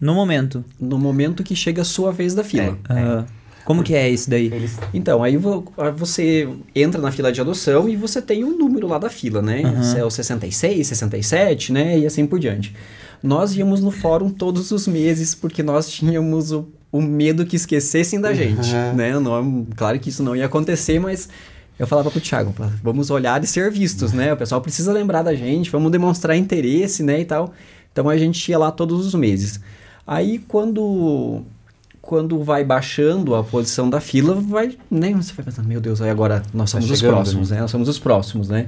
no 0.00 0.14
momento. 0.14 0.64
No 0.80 0.98
momento 0.98 1.44
que 1.44 1.54
chega 1.54 1.82
a 1.82 1.84
sua 1.84 2.10
vez 2.12 2.34
da 2.34 2.42
fila. 2.42 2.78
Ah, 2.88 3.24
como 3.64 3.82
que 3.82 3.94
é 3.94 4.08
isso 4.10 4.28
daí? 4.28 4.46
Eles 4.52 4.78
Então, 4.92 5.22
aí 5.22 5.36
vo- 5.36 5.64
aí 5.78 5.90
você 5.92 6.48
entra 6.74 7.00
na 7.00 7.10
fila 7.12 7.30
de 7.32 7.40
adoção 7.40 7.88
e 7.88 7.96
você 7.96 8.20
tem 8.20 8.44
um 8.44 8.56
número 8.56 8.86
lá 8.86 8.98
da 8.98 9.08
fila, 9.10 9.40
né? 9.42 9.62
Esse 9.80 9.98
É 9.98 10.04
o 10.04 10.10
66, 10.10 10.86
67, 10.86 11.72
né? 11.72 11.98
E 11.98 12.06
assim 12.06 12.26
por 12.26 12.38
diante. 12.38 12.74
Nós 13.22 13.54
íamos 13.56 13.80
no 13.80 13.90
fórum 13.90 14.30
todos 14.30 14.70
os 14.72 14.86
meses 14.88 15.34
porque 15.34 15.62
nós 15.62 15.88
tínhamos 15.88 16.50
o, 16.50 16.66
o 16.90 17.00
medo 17.00 17.46
que 17.46 17.54
esquecessem 17.56 18.20
da 18.20 18.34
gente, 18.34 18.74
Uhum. 18.74 18.94
né? 18.94 19.18
Não, 19.20 19.66
claro 19.76 19.98
que 20.00 20.08
isso 20.08 20.22
não 20.22 20.34
ia 20.34 20.46
acontecer, 20.46 20.98
mas 20.98 21.28
eu 21.78 21.86
falava 21.86 22.10
pro 22.10 22.20
Thiago, 22.20 22.52
vamos 22.82 23.10
olhar 23.10 23.42
e 23.42 23.46
ser 23.46 23.70
vistos, 23.70 24.12
né? 24.12 24.32
O 24.32 24.36
pessoal 24.36 24.60
precisa 24.60 24.92
lembrar 24.92 25.22
da 25.22 25.34
gente, 25.34 25.70
vamos 25.70 25.90
demonstrar 25.92 26.36
interesse, 26.36 27.02
né, 27.02 27.20
e 27.20 27.24
tal. 27.24 27.52
Então 27.92 28.08
a 28.08 28.16
gente 28.16 28.48
ia 28.50 28.58
lá 28.58 28.70
todos 28.72 29.06
os 29.06 29.14
meses. 29.14 29.60
Aí 30.06 30.38
quando 30.38 31.42
quando 32.02 32.42
vai 32.42 32.64
baixando 32.64 33.34
a 33.34 33.42
posição 33.44 33.88
da 33.88 34.00
fila, 34.00 34.34
vai, 34.34 34.76
né, 34.90 35.12
você 35.14 35.32
vai 35.32 35.44
pensando, 35.46 35.68
meu 35.68 35.80
Deus, 35.80 36.02
aí 36.02 36.10
agora 36.10 36.42
nós 36.52 36.68
somos 36.68 36.90
os 36.90 36.98
chegando, 36.98 37.14
próximos, 37.14 37.50
né? 37.50 37.60
Nós 37.60 37.70
somos 37.70 37.88
os 37.88 37.98
próximos, 37.98 38.48
né? 38.48 38.66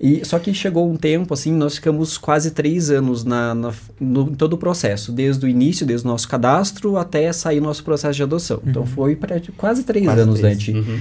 E, 0.00 0.24
só 0.24 0.38
que 0.38 0.52
chegou 0.54 0.90
um 0.90 0.96
tempo, 0.96 1.34
assim, 1.34 1.52
nós 1.52 1.76
ficamos 1.76 2.16
quase 2.16 2.50
três 2.52 2.90
anos 2.90 3.24
na, 3.24 3.54
na- 3.54 3.72
no, 4.00 4.22
em 4.30 4.34
todo 4.34 4.52
o 4.54 4.58
processo, 4.58 5.10
desde 5.12 5.44
o 5.44 5.48
início, 5.48 5.84
desde 5.84 6.06
o 6.06 6.10
nosso 6.10 6.28
cadastro 6.28 6.96
até 6.96 7.32
sair 7.32 7.60
nosso 7.60 7.82
processo 7.84 8.14
de 8.16 8.22
adoção. 8.22 8.60
Então 8.66 8.84
foi 8.86 9.16
para 9.16 9.40
quase 9.56 9.82
três 9.84 10.04
quase 10.04 10.20
anos, 10.20 10.40
três. 10.40 10.68
né? 10.68 10.74
Uhum. 10.80 10.98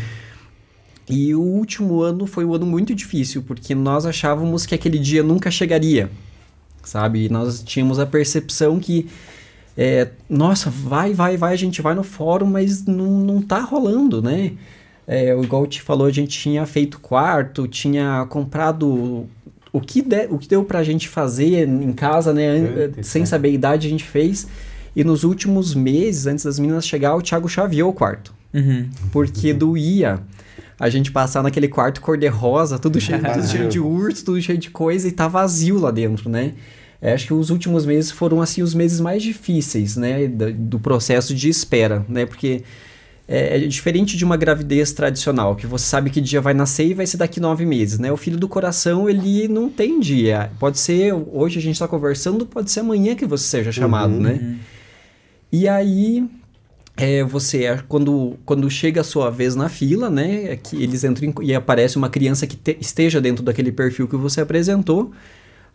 E 1.10 1.36
o 1.36 1.42
último 1.42 2.02
ano 2.02 2.26
foi 2.26 2.46
um 2.46 2.54
ano 2.54 2.66
muito 2.66 2.96
difícil, 2.96 3.44
porque 3.44 3.76
nós 3.76 4.06
achávamos 4.06 4.66
que 4.66 4.74
aquele 4.74 4.98
dia 4.98 5.22
nunca 5.22 5.52
chegaria, 5.52 6.10
sabe? 6.84 7.26
E 7.26 7.30
nós 7.30 7.62
tínhamos 7.64 8.00
a 8.00 8.06
percepção 8.06 8.80
que, 8.80 9.08
é, 9.78 10.08
nossa, 10.30 10.70
vai, 10.70 11.14
vai, 11.14 11.36
vai, 11.38 11.54
a 11.54 11.58
gente 11.58 11.82
vai 11.82 11.96
no 11.96 12.04
fórum, 12.04 12.46
mas 12.46 12.86
não, 12.86 13.06
não 13.20 13.42
tá 13.42 13.60
rolando, 13.62 14.22
né? 14.22 14.52
É, 15.08 15.38
igual 15.38 15.66
te 15.68 15.82
falou, 15.82 16.08
a 16.08 16.12
gente 16.12 16.38
tinha 16.40 16.66
feito 16.66 17.00
quarto, 17.00 17.68
tinha 17.68 18.26
comprado 18.30 19.26
o 19.72 19.82
que, 19.82 20.02
de, 20.02 20.28
o 20.30 20.38
que 20.38 20.48
deu 20.48 20.64
pra 20.64 20.84
gente 20.84 21.10
fazer 21.10 21.68
em 21.68 21.92
casa, 21.92 22.32
né? 22.34 22.48
an- 22.48 22.86
Antes, 22.86 23.08
Sem 23.08 23.22
né? 23.22 23.26
saber 23.26 23.50
a 23.50 23.52
idade, 23.52 23.88
a 23.88 23.90
gente 23.90 24.04
fez. 24.04 24.48
E 24.96 25.04
nos 25.04 25.24
últimos 25.24 25.74
meses, 25.74 26.28
antes 26.28 26.46
das 26.46 26.60
meninas 26.60 26.86
chegar, 26.88 27.16
o 27.16 27.22
Thiago 27.22 27.50
chaveou 27.50 27.90
o 27.90 27.94
quarto 27.94 28.34
Uhum. 28.54 28.88
porque 29.12 29.52
doía 29.52 30.20
a 30.80 30.88
gente 30.88 31.12
passar 31.12 31.42
naquele 31.42 31.68
quarto 31.68 32.00
cor-de-rosa, 32.00 32.78
tudo 32.78 33.02
cheio, 33.02 33.20
tudo 33.20 33.48
cheio 33.48 33.68
de 33.70 33.80
urso, 33.80 34.24
tudo 34.24 34.40
cheio 34.42 34.58
de 34.60 34.70
coisa 34.70 35.08
e 35.08 35.12
tá 35.12 35.28
vazio 35.28 35.80
lá 35.80 35.90
dentro, 35.90 36.30
né? 36.30 36.54
É, 37.06 37.12
acho 37.14 37.28
que 37.28 37.34
os 37.34 37.50
últimos 37.50 37.86
meses 37.86 38.10
foram 38.12 38.42
assim 38.42 38.62
os 38.62 38.74
meses 38.74 39.02
mais 39.02 39.22
difíceis, 39.22 39.98
né, 39.98 40.26
do, 40.26 40.54
do 40.54 40.80
processo 40.80 41.36
de 41.36 41.50
espera, 41.50 42.06
né? 42.08 42.26
Porque 42.26 42.64
é, 43.28 43.58
é 43.58 43.60
diferente 43.68 44.16
de 44.16 44.24
uma 44.24 44.38
gravidez 44.38 44.94
tradicional, 44.94 45.54
que 45.54 45.68
você 45.68 45.84
sabe 45.86 46.10
que 46.10 46.22
dia 46.22 46.40
vai 46.40 46.54
nascer 46.54 46.86
e 46.88 46.94
vai 46.94 47.06
ser 47.06 47.18
daqui 47.18 47.42
nove 47.42 47.66
meses, 47.66 48.00
né? 48.00 48.10
O 48.10 48.16
filho 48.16 48.38
do 48.38 48.48
coração, 48.48 49.10
ele 49.10 49.50
não 49.50 49.68
tem 49.70 50.00
dia. 50.00 50.50
Pode 50.58 50.80
ser, 50.80 51.14
hoje 51.14 51.60
a 51.60 51.62
gente 51.62 51.76
está 51.76 51.90
conversando, 51.90 52.46
pode 52.46 52.72
ser 52.72 52.80
amanhã 52.80 53.16
que 53.16 53.26
você 53.26 53.44
seja 53.48 53.72
chamado, 53.72 54.14
Uhum. 54.14 54.20
né? 54.22 54.56
E 55.52 55.68
aí, 55.68 56.26
é, 56.98 57.24
você, 57.24 57.66
é, 57.66 57.80
quando, 57.88 58.38
quando 58.46 58.70
chega 58.70 59.02
a 59.02 59.04
sua 59.04 59.30
vez 59.30 59.56
na 59.56 59.68
fila, 59.70 60.10
né, 60.10 60.52
é 60.52 60.56
que 60.56 60.82
eles 60.82 61.04
entram 61.04 61.30
em- 61.30 61.46
e 61.48 61.54
aparece 61.54 61.98
uma 61.98 62.10
criança 62.10 62.48
que 62.48 62.56
te- 62.56 62.78
esteja 62.80 63.20
dentro 63.20 63.44
daquele 63.44 63.72
perfil 63.72 64.08
que 64.08 64.16
você 64.16 64.42
apresentou, 64.42 65.12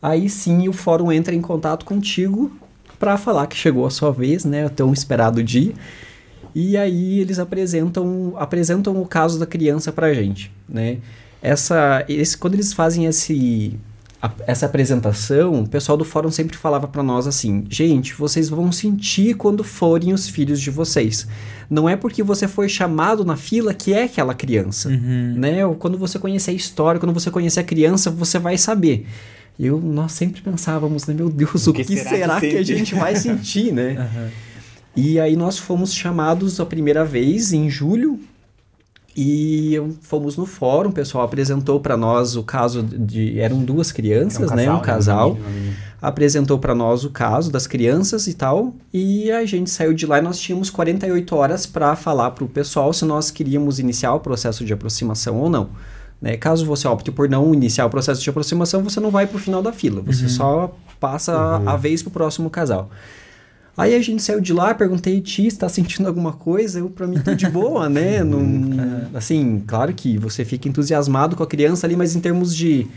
aí 0.00 0.28
sim 0.28 0.68
o 0.68 0.72
fórum 0.72 1.10
entra 1.12 1.34
em 1.34 1.40
contato 1.40 1.84
contigo 1.84 2.50
para 2.98 3.16
falar 3.16 3.46
que 3.46 3.56
chegou 3.56 3.86
a 3.86 3.90
sua 3.90 4.10
vez, 4.12 4.44
né, 4.44 4.66
o 4.66 4.70
tão 4.70 4.92
esperado 4.92 5.42
dia. 5.42 5.72
E 6.54 6.76
aí 6.76 7.20
eles 7.20 7.38
apresentam, 7.38 8.34
apresentam 8.36 9.00
o 9.00 9.06
caso 9.06 9.38
da 9.38 9.46
criança 9.46 9.92
pra 9.92 10.12
gente, 10.14 10.50
né? 10.68 10.98
Essa, 11.40 12.04
esse, 12.08 12.36
quando 12.36 12.54
eles 12.54 12.72
fazem 12.72 13.04
esse, 13.04 13.78
a- 14.20 14.32
essa 14.46 14.66
apresentação, 14.66 15.62
o 15.62 15.68
pessoal 15.68 15.96
do 15.96 16.04
fórum 16.04 16.30
sempre 16.32 16.56
falava 16.56 16.88
pra 16.88 17.02
nós 17.02 17.28
assim: 17.28 17.64
gente, 17.68 18.12
vocês 18.14 18.48
vão 18.48 18.72
sentir 18.72 19.34
quando 19.34 19.62
forem 19.62 20.12
os 20.12 20.28
filhos 20.28 20.60
de 20.60 20.70
vocês. 20.70 21.28
Não 21.70 21.88
é 21.88 21.94
porque 21.96 22.22
você 22.24 22.48
foi 22.48 22.68
chamado 22.68 23.24
na 23.24 23.36
fila 23.36 23.72
que 23.72 23.92
é 23.92 24.04
aquela 24.04 24.34
criança, 24.34 24.88
Uhum. 24.88 25.34
né? 25.36 25.64
Ou 25.64 25.76
Quando 25.76 25.96
você 25.96 26.18
conhecer 26.18 26.50
a 26.50 26.54
história, 26.54 26.98
quando 26.98 27.12
você 27.14 27.30
conhecer 27.30 27.60
a 27.60 27.64
criança, 27.64 28.10
você 28.10 28.38
vai 28.38 28.58
saber. 28.58 29.06
Eu, 29.58 29.80
nós 29.80 30.12
sempre 30.12 30.40
pensávamos, 30.40 31.06
né? 31.06 31.14
Meu 31.14 31.28
Deus, 31.28 31.66
o, 31.66 31.72
que, 31.72 31.84
será, 31.84 32.38
que, 32.38 32.46
a 32.46 32.52
sente? 32.52 32.64
gente 32.64 32.94
vai 32.94 33.16
sentir, 33.16 33.72
né? 33.72 33.96
Aham. 33.98 34.30
E 34.96 35.20
aí 35.20 35.36
nós 35.36 35.58
fomos 35.58 35.92
chamados 35.92 36.58
a 36.58 36.66
primeira 36.66 37.04
vez 37.04 37.52
em 37.52 37.70
julho 37.70 38.18
e 39.20 39.76
fomos 40.00 40.36
no 40.36 40.46
fórum, 40.46 40.90
o 40.90 40.92
pessoal 40.92 41.24
apresentou 41.24 41.80
para 41.80 41.96
nós 41.96 42.36
o 42.36 42.42
caso 42.44 42.84
de 42.84 43.38
eram 43.40 43.64
duas 43.64 43.90
crianças, 43.90 44.50
né, 44.52 44.70
um 44.70 44.80
casal. 44.80 45.34
menino, 45.34 45.44
uma 45.44 45.54
menina. 45.56 45.76
Apresentou 46.00 46.56
para 46.56 46.72
nós 46.72 47.02
o 47.04 47.10
caso 47.10 47.50
das 47.50 47.66
crianças 47.66 48.28
e 48.28 48.34
tal, 48.34 48.72
e 48.94 49.28
a 49.32 49.44
gente 49.44 49.70
saiu 49.70 49.92
de 49.92 50.06
lá 50.06 50.18
e 50.18 50.22
nós 50.22 50.38
tínhamos 50.38 50.70
48 50.70 51.34
horas 51.34 51.66
para 51.66 51.96
falar 51.96 52.30
para 52.30 52.44
o 52.44 52.48
pessoal 52.48 52.92
se 52.92 53.04
nós 53.04 53.28
queríamos 53.32 53.80
iniciar 53.80 54.14
o 54.14 54.20
processo 54.20 54.64
de 54.64 54.72
aproximação 54.72 55.36
ou 55.36 55.50
não. 55.50 55.70
Né? 56.20 56.36
Caso 56.36 56.66
você 56.66 56.88
opte 56.88 57.12
por 57.12 57.28
não 57.28 57.54
iniciar 57.54 57.86
o 57.86 57.90
processo 57.90 58.22
de 58.22 58.28
aproximação, 58.28 58.82
você 58.82 58.98
não 59.00 59.10
vai 59.10 59.26
para 59.26 59.36
o 59.36 59.40
final 59.40 59.62
da 59.62 59.72
fila, 59.72 60.00
você 60.00 60.28
só 60.28 60.74
passa 60.98 61.62
a 61.64 61.76
vez 61.76 62.02
para 62.02 62.10
o 62.10 62.12
próximo 62.12 62.50
casal. 62.50 62.90
Aí 63.76 63.94
a 63.94 64.02
gente 64.02 64.20
saiu 64.20 64.40
de 64.40 64.52
lá, 64.52 64.74
perguntei, 64.74 65.20
Ti, 65.20 65.46
está 65.46 65.68
sentindo 65.68 66.08
alguma 66.08 66.32
coisa? 66.32 66.80
Eu, 66.80 66.90
pra 66.90 67.06
mim, 67.06 67.20
tô 67.20 67.32
de 67.32 67.48
boa, 67.48 67.88
né? 67.88 68.24
Não, 68.24 69.08
assim, 69.14 69.62
claro 69.64 69.94
que 69.94 70.18
você 70.18 70.44
fica 70.44 70.68
entusiasmado 70.68 71.36
com 71.36 71.44
a 71.44 71.46
criança 71.46 71.86
ali, 71.86 71.94
mas 71.94 72.16
em 72.16 72.20
termos 72.20 72.54
de... 72.54 72.88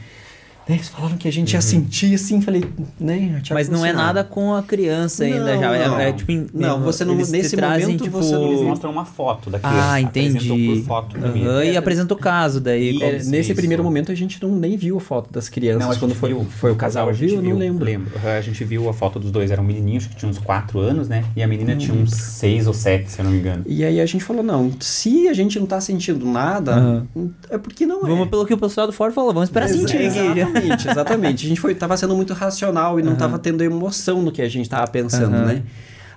né, 0.67 0.75
eles 0.75 0.89
falaram 0.89 1.17
que 1.17 1.27
a 1.27 1.31
gente 1.31 1.53
ia 1.53 1.61
sentir, 1.61 2.13
assim, 2.15 2.41
falei, 2.41 2.63
né? 2.99 3.41
Mas 3.51 3.67
não 3.67 3.85
é 3.85 3.91
nada 3.91 4.23
com 4.23 4.53
a 4.53 4.61
criança 4.63 5.23
ainda 5.23 5.53
Não, 5.55 5.59
já. 5.61 5.75
é- 5.75 5.87
não. 5.87 5.99
É, 5.99 6.11
tipo. 6.13 6.31
em- 6.31 6.47
Não, 6.53 6.81
você 6.81 7.03
não- 7.03 7.15
nesse 7.15 7.55
trazem, 7.55 7.85
momento 7.87 8.03
tipo, 8.03 8.17
você 8.17 8.33
não- 8.33 8.47
Eles 8.47 8.61
mostram 8.61 8.91
uma 8.91 9.03
foto 9.05 9.49
da 9.49 9.59
criança. 9.59 9.91
Ah, 9.91 10.01
entendi. 10.01 10.47
por 10.81 10.85
foto 10.85 11.17
menino. 11.19 11.63
e 11.63 11.75
apresenta 11.75 12.13
o 12.13 12.17
caso 12.17 12.59
daí. 12.61 12.97
E- 12.97 13.03
É, 13.03 13.11
nesse 13.23 13.51
isso. 13.51 13.55
primeiro 13.55 13.83
momento 13.83 14.11
a 14.11 14.15
gente 14.15 14.41
não 14.41 14.55
nem 14.55 14.77
viu 14.77 14.97
a 14.97 14.99
foto 15.01 15.31
das 15.31 15.49
crianças 15.49 15.87
Não, 15.89 15.95
quando 15.97 16.15
foi, 16.15 16.29
viu. 16.33 16.45
foi 16.45 16.71
o 16.71 16.75
casal, 16.75 17.09
a 17.09 17.13
gente 17.13 17.29
viu? 17.29 17.37
Eu 17.43 17.49
não 17.49 17.57
lembro. 17.57 17.83
Lembro. 17.85 18.11
A 18.23 18.41
gente 18.41 18.63
viu 18.63 18.87
a 18.89 18.93
foto 18.93 19.19
dos 19.19 19.31
dois. 19.31 19.51
Era 19.51 19.61
um 19.61 19.65
menininho, 19.65 19.97
acho 19.97 20.09
que 20.09 20.15
tinha 20.15 20.29
uns 20.29 20.37
4 20.39 20.79
anos, 20.79 21.09
né? 21.09 21.23
E 21.35 21.41
a 21.43 21.47
menina 21.47 21.75
tinha 21.75 21.95
uns 21.97 22.11
6 22.13 22.67
ou 22.67 22.73
7, 22.73 23.09
se 23.11 23.19
eu 23.19 23.25
não 23.25 23.31
me 23.31 23.39
engano. 23.39 23.63
E 23.65 23.83
aí 23.83 23.99
a 23.99 24.05
gente 24.05 24.23
falou, 24.23 24.43
não, 24.43 24.71
se 24.79 25.27
a 25.27 25.33
gente 25.33 25.59
não 25.59 25.65
tá 25.65 25.81
sentindo 25.81 26.25
nada, 26.25 26.73
Aham. 26.73 27.07
é 27.49 27.57
porque 27.57 27.85
não 27.85 28.05
é. 28.05 28.09
Vamos 28.09 28.29
pelo 28.29 28.45
que 28.45 28.53
o 28.53 28.57
pessoal 28.57 28.87
do 28.87 28.93
fórum 28.93 29.11
falou, 29.13 29.33
vamos 29.33 29.49
esperar 29.49 29.67
sentir 29.69 29.97
aqui. 29.97 30.50
Exatamente, 30.51 30.89
exatamente. 30.89 31.45
A 31.45 31.49
gente 31.49 31.61
foi, 31.61 31.75
tava 31.75 31.95
sendo 31.97 32.15
muito 32.15 32.33
racional 32.33 32.99
e 32.99 33.03
não 33.03 33.15
tava 33.15 33.39
tendo 33.39 33.63
emoção 33.63 34.21
no 34.21 34.31
que 34.31 34.41
a 34.41 34.49
gente 34.49 34.69
tava 34.69 34.87
pensando, 34.87 35.35
Aham. 35.35 35.45
né? 35.45 35.63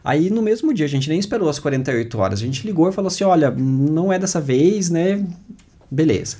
Aí 0.04 0.28
no 0.28 0.42
mesmo 0.42 0.74
dia, 0.74 0.84
a 0.84 0.88
gente 0.88 1.08
nem 1.08 1.18
esperou 1.18 1.48
as 1.48 1.58
48 1.58 2.18
horas. 2.18 2.38
A 2.40 2.42
gente 2.42 2.66
ligou 2.66 2.88
e 2.88 2.92
falou 2.92 3.08
assim: 3.08 3.24
olha, 3.24 3.50
não 3.50 4.12
é 4.12 4.18
dessa 4.18 4.40
vez, 4.40 4.90
né? 4.90 5.24
Beleza. 5.90 6.36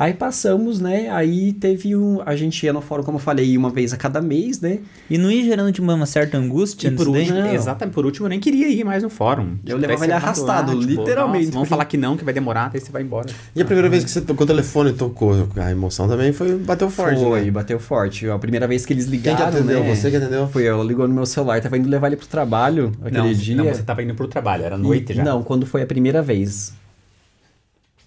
Aí 0.00 0.14
passamos, 0.14 0.78
né? 0.80 1.10
Aí 1.10 1.52
teve 1.52 1.96
um. 1.96 2.20
A 2.24 2.36
gente 2.36 2.64
ia 2.64 2.72
no 2.72 2.80
fórum, 2.80 3.02
como 3.02 3.16
eu 3.16 3.20
falei, 3.20 3.56
uma 3.58 3.68
vez 3.68 3.92
a 3.92 3.96
cada 3.96 4.20
mês, 4.22 4.60
né? 4.60 4.78
E 5.10 5.18
não 5.18 5.28
ia 5.28 5.42
gerando 5.44 5.72
tipo, 5.72 5.90
uma 5.90 6.06
certa 6.06 6.38
angústia 6.38 6.86
E 6.86 6.92
por 6.92 7.08
último, 7.08 7.36
Não. 7.40 7.52
exatamente, 7.52 7.94
por 7.94 8.06
último, 8.06 8.26
eu 8.26 8.30
nem 8.30 8.38
queria 8.38 8.68
ir 8.68 8.84
mais 8.84 9.02
no 9.02 9.10
fórum. 9.10 9.56
Eu 9.66 9.76
Tipo, 9.76 9.78
levava 9.80 10.04
ele 10.04 10.12
arrastado, 10.12 10.70
tava 10.70 10.84
literalmente, 10.84 11.46
"Nossa, 11.46 11.54
vamos 11.54 11.68
falar 11.68 11.84
que 11.86 11.96
não, 11.96 12.16
que 12.16 12.24
vai 12.24 12.32
demorar, 12.32 12.70
daí 12.70 12.80
você 12.80 12.92
vai 12.92 13.02
embora. 13.02 13.26
E 13.56 13.60
a 13.60 13.64
primeira 13.64 13.88
vez 13.88 14.04
que 14.04 14.10
você 14.12 14.20
tocou 14.20 14.44
o 14.44 14.46
telefone 14.46 14.92
tocou, 14.92 15.48
a 15.56 15.70
emoção 15.72 16.06
também 16.06 16.32
foi 16.32 16.56
bateu 16.56 16.88
forte. 16.88 17.20
Foi, 17.20 17.40
né? 17.46 17.50
bateu 17.50 17.80
forte. 17.80 18.28
A 18.30 18.38
primeira 18.38 18.68
vez 18.68 18.86
que 18.86 18.92
eles 18.92 19.06
Quem 19.06 19.14
ligaram, 19.14 19.36
que 19.36 19.42
atendeu? 19.58 19.80
né? 19.82 19.96
Você 19.96 20.10
que 20.12 20.16
atendeu? 20.16 20.46
Foi 20.46 20.62
eu, 20.62 20.74
ela 20.74 20.84
ligou 20.84 21.08
no 21.08 21.14
meu 21.14 21.26
celular, 21.26 21.60
tava 21.60 21.76
indo 21.76 21.88
levar 21.88 22.06
ele 22.06 22.16
pro 22.16 22.28
trabalho 22.28 22.92
aquele 23.02 23.18
não, 23.20 23.32
dia. 23.32 23.56
não, 23.56 23.64
você 23.64 23.82
tava 23.82 24.00
indo 24.00 24.14
pro 24.14 24.28
trabalho, 24.28 24.62
era 24.64 24.78
noite 24.78 25.10
E- 25.12 25.16
já. 25.16 25.24
Não, 25.24 25.42
quando 25.42 25.66
foi 25.66 25.82
a 25.82 25.86
primeira 25.86 26.22
vez 26.22 26.72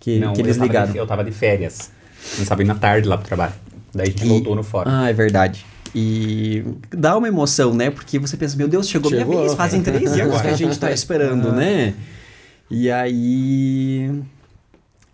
que, 0.01 0.19
Não, 0.19 0.33
que 0.33 0.41
eles 0.41 0.57
eu 0.57 0.59
tava 0.59 0.67
ligaram. 0.67 0.91
De, 0.91 0.97
eu 0.97 1.07
tava 1.07 1.23
de 1.23 1.31
férias. 1.31 1.89
Tava 2.45 2.61
indo 2.63 2.71
à 2.73 2.75
tarde 2.75 3.07
lá 3.07 3.17
pro 3.17 3.25
trabalho. 3.27 3.53
Daí 3.93 4.07
a 4.07 4.09
gente 4.11 4.25
E- 4.25 4.27
voltou 4.27 4.55
no 4.55 4.63
fórum. 4.63 4.91
Ah, 4.91 5.09
é 5.09 5.13
verdade. 5.13 5.65
E 5.95 6.63
dá 6.89 7.17
uma 7.17 7.27
emoção, 7.27 7.73
né? 7.73 7.89
Porque 7.91 8.17
você 8.19 8.35
pensa, 8.37 8.55
meu 8.57 8.67
Deus, 8.67 8.87
chegou, 8.89 9.11
minha 9.11 9.23
Chegou. 9.25 9.41
vez, 9.41 9.53
fazem 9.53 9.81
três 9.81 10.11
anos 10.11 10.19
agora? 10.21 10.41
que 10.41 10.47
a 10.49 10.57
gente 10.57 10.79
tá 10.79 10.89
esperando, 10.93 11.51
né? 11.51 11.93
E 12.69 12.89
aí. 12.89 14.11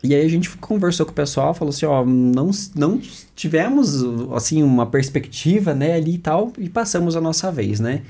E 0.03 0.13
aí 0.13 0.23
a 0.25 0.29
gente 0.29 0.49
conversou 0.57 1.05
com 1.05 1.11
o 1.11 1.15
pessoal, 1.15 1.53
falou 1.55 1.71
assim, 1.73 1.85
ó, 1.87 2.05
não, 2.05 2.51
não 2.75 3.01
tivemos, 3.35 4.03
assim, 4.35 4.61
uma 4.61 4.85
perspectiva, 4.85 5.73
né, 5.73 5.95
ali 5.95 6.13
e 6.13 6.17
tal, 6.19 6.53
e 6.57 6.69
passamos 6.69 7.15
a 7.15 7.21
nossa 7.21 7.51
vez, 7.51 7.79
né? 7.79 8.01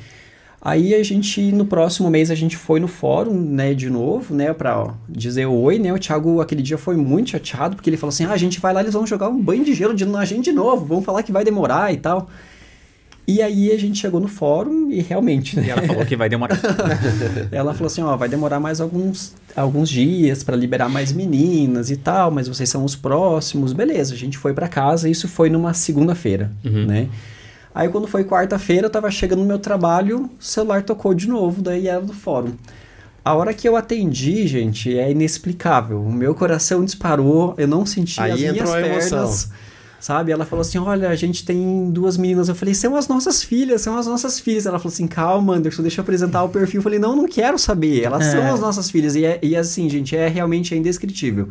Aí 0.67 0.93
a 0.93 1.01
gente, 1.01 1.41
no 1.53 1.63
próximo 1.63 2.09
mês, 2.09 2.29
a 2.29 2.35
gente 2.35 2.57
foi 2.57 2.77
no 2.77 2.89
fórum, 2.89 3.39
né, 3.39 3.73
de 3.73 3.89
novo, 3.89 4.35
né, 4.35 4.51
pra 4.51 4.77
ó, 4.77 4.91
dizer 5.07 5.45
oi, 5.45 5.79
né? 5.79 5.93
O 5.93 5.97
Thiago, 5.97 6.41
aquele 6.41 6.61
dia, 6.61 6.77
foi 6.77 6.97
muito 6.97 7.29
chateado, 7.29 7.77
porque 7.77 7.89
ele 7.89 7.95
falou 7.95 8.09
assim, 8.09 8.25
ah, 8.25 8.33
a 8.33 8.37
gente 8.37 8.59
vai 8.59 8.73
lá, 8.73 8.81
eles 8.81 8.91
vão 8.91 9.07
jogar 9.07 9.29
um 9.29 9.41
banho 9.41 9.63
de 9.63 9.73
gelo 9.73 9.93
de, 9.93 10.03
na 10.03 10.25
gente 10.25 10.43
de 10.43 10.51
novo, 10.51 10.85
vão 10.85 11.01
falar 11.01 11.23
que 11.23 11.31
vai 11.31 11.45
demorar 11.45 11.93
e 11.93 11.97
tal. 11.97 12.29
E 13.25 13.41
aí 13.41 13.71
a 13.71 13.79
gente 13.79 13.97
chegou 13.97 14.19
no 14.19 14.27
fórum 14.27 14.91
e 14.91 14.99
realmente, 14.99 15.55
né? 15.55 15.67
E 15.67 15.69
ela 15.69 15.83
falou 15.83 16.05
que 16.05 16.17
vai 16.17 16.27
demorar. 16.27 16.59
Ela 17.49 17.73
falou 17.73 17.87
assim, 17.87 18.01
ó, 18.01 18.17
vai 18.17 18.27
demorar 18.27 18.59
mais 18.59 18.81
alguns, 18.81 19.35
alguns 19.55 19.87
dias 19.87 20.43
para 20.43 20.55
liberar 20.57 20.89
mais 20.89 21.13
meninas 21.13 21.89
e 21.89 21.95
tal, 21.95 22.29
mas 22.29 22.49
vocês 22.49 22.67
são 22.67 22.83
os 22.83 22.93
próximos. 22.93 23.71
Beleza, 23.71 24.13
a 24.13 24.17
gente 24.17 24.37
foi 24.37 24.53
para 24.53 24.67
casa, 24.67 25.07
isso 25.07 25.29
foi 25.29 25.49
numa 25.49 25.73
segunda-feira, 25.73 26.51
né? 26.85 27.07
Aí 27.77 27.87
quando 27.89 28.07
foi 28.07 28.23
quarta-feira, 28.23 28.87
eu 28.87 28.89
tava 28.89 29.11
chegando 29.11 29.37
no 29.41 29.45
meu 29.45 29.59
trabalho, 29.59 30.31
o 30.39 30.43
celular 30.43 30.81
tocou 30.81 31.13
de 31.13 31.27
novo, 31.29 31.61
daí 31.61 31.87
era 31.87 32.01
do 32.01 32.11
fórum. 32.11 32.53
A 33.23 33.35
hora 33.35 33.53
que 33.53 33.69
eu 33.69 33.75
atendi, 33.75 34.47
gente, 34.47 34.97
é 34.97 35.11
inexplicável. 35.11 36.01
O 36.01 36.11
meu 36.11 36.33
coração 36.33 36.83
disparou, 36.83 37.53
eu 37.55 37.67
não 37.67 37.85
senti 37.85 38.19
Aí 38.19 38.31
as 38.31 38.39
minhas 38.39 38.67
pernas. 38.71 39.11
emoção. 39.11 39.51
Sabe? 39.99 40.31
Ela 40.31 40.43
falou 40.43 40.61
assim: 40.61 40.79
Olha, 40.79 41.09
a 41.09 41.15
gente 41.15 41.45
tem 41.45 41.91
duas 41.91 42.17
meninas. 42.17 42.49
Eu 42.49 42.55
falei: 42.55 42.73
São 42.73 42.95
as 42.95 43.07
nossas 43.07 43.43
filhas, 43.43 43.81
são 43.81 43.95
as 43.95 44.07
nossas 44.07 44.39
filhas. 44.39 44.65
Ela 44.65 44.79
falou 44.79 44.91
assim: 44.93 45.05
Calma, 45.07 45.53
Anderson, 45.55 45.83
deixa 45.83 45.99
eu 45.99 46.03
apresentar 46.03 46.43
o 46.43 46.49
perfil. 46.49 46.79
Eu 46.79 46.83
falei: 46.83 46.97
Não, 46.99 47.15
não 47.15 47.27
quero 47.27 47.59
saber. 47.59 48.03
Elas 48.03 48.25
É. 48.27 48.31
são 48.31 48.53
as 48.53 48.59
nossas 48.59 48.89
filhas. 48.89 49.15
E, 49.15 49.23
é- 49.25 49.39
e 49.41 49.55
assim, 49.55 49.87
gente, 49.89 50.15
é 50.15 50.27
realmente 50.27 50.73
é 50.73 50.77
indescritível. 50.77 51.49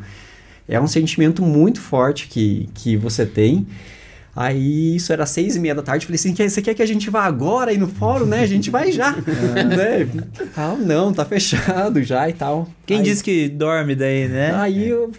É 0.69 0.81
um 0.81 0.87
sentimento 0.89 1.43
muito 1.43 1.81
forte 1.81 2.27
que, 2.29 2.69
que 2.75 2.97
você 2.97 3.25
tem. 3.27 3.67
Aí 4.37 4.97
isso 4.97 5.13
era 5.15 5.25
seis 5.25 5.57
e 5.57 5.59
meia 5.59 5.75
da 5.75 5.81
tarde. 5.83 6.05
Falei 6.05 6.17
assim: 6.17 6.35
"Quer- 6.35 6.51
Você 6.51 6.61
quer 6.61 6.75
que 6.75 6.83
a 6.83 6.87
gente 6.87 7.09
vá 7.09 7.25
agora 7.25 7.71
aí 7.71 7.79
no 7.79 7.89
fórum, 7.89 8.27
né? 8.27 8.41
A 8.41 8.47
gente 8.47 8.69
vai 8.71 8.93
já. 8.93 9.13
né? 9.13 10.07
Ah, 10.55 10.77
não, 10.79 11.11
tá 11.13 11.25
fechado 11.25 12.03
já 12.03 12.29
e 12.29 12.35
tal. 12.35 12.69
Quem 12.85 12.99
Aí- 12.99 13.03
disse 13.03 13.25
que 13.25 13.49
dorme 13.49 13.95
daí, 13.95 14.29
né? 14.29 14.55
Aí 14.55 14.89
eu 14.91 15.11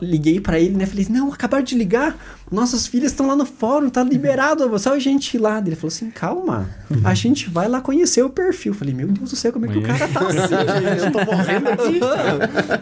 liguei 0.00 0.40
pra 0.40 0.58
ele, 0.58 0.74
né? 0.76 0.86
Falei, 0.86 1.06
não, 1.10 1.32
acabaram 1.32 1.62
de 1.62 1.74
ligar. 1.76 2.16
Nossas 2.50 2.86
filhas 2.86 3.12
estão 3.12 3.26
lá 3.26 3.36
no 3.36 3.44
fórum, 3.44 3.90
tá 3.90 4.02
liberado. 4.02 4.66
Só 4.80 4.94
a 4.94 4.98
gente 4.98 5.34
ir 5.34 5.38
lá. 5.38 5.58
Ele 5.64 5.76
falou 5.76 5.88
assim, 5.88 6.10
calma. 6.10 6.68
A 7.04 7.12
gente 7.14 7.50
vai 7.50 7.68
lá 7.68 7.80
conhecer 7.82 8.22
o 8.22 8.30
perfil. 8.30 8.72
Falei, 8.72 8.94
meu 8.94 9.08
Deus 9.08 9.30
do 9.30 9.36
céu, 9.36 9.52
como 9.52 9.66
é 9.66 9.68
que 9.68 9.78
o 9.78 9.82
cara 9.82 10.08
tá 10.08 10.20
assim, 10.26 10.38
gente? 10.40 11.04
Eu 11.04 11.12
tô 11.12 11.24
morrendo 11.30 11.68
aqui. 11.68 12.00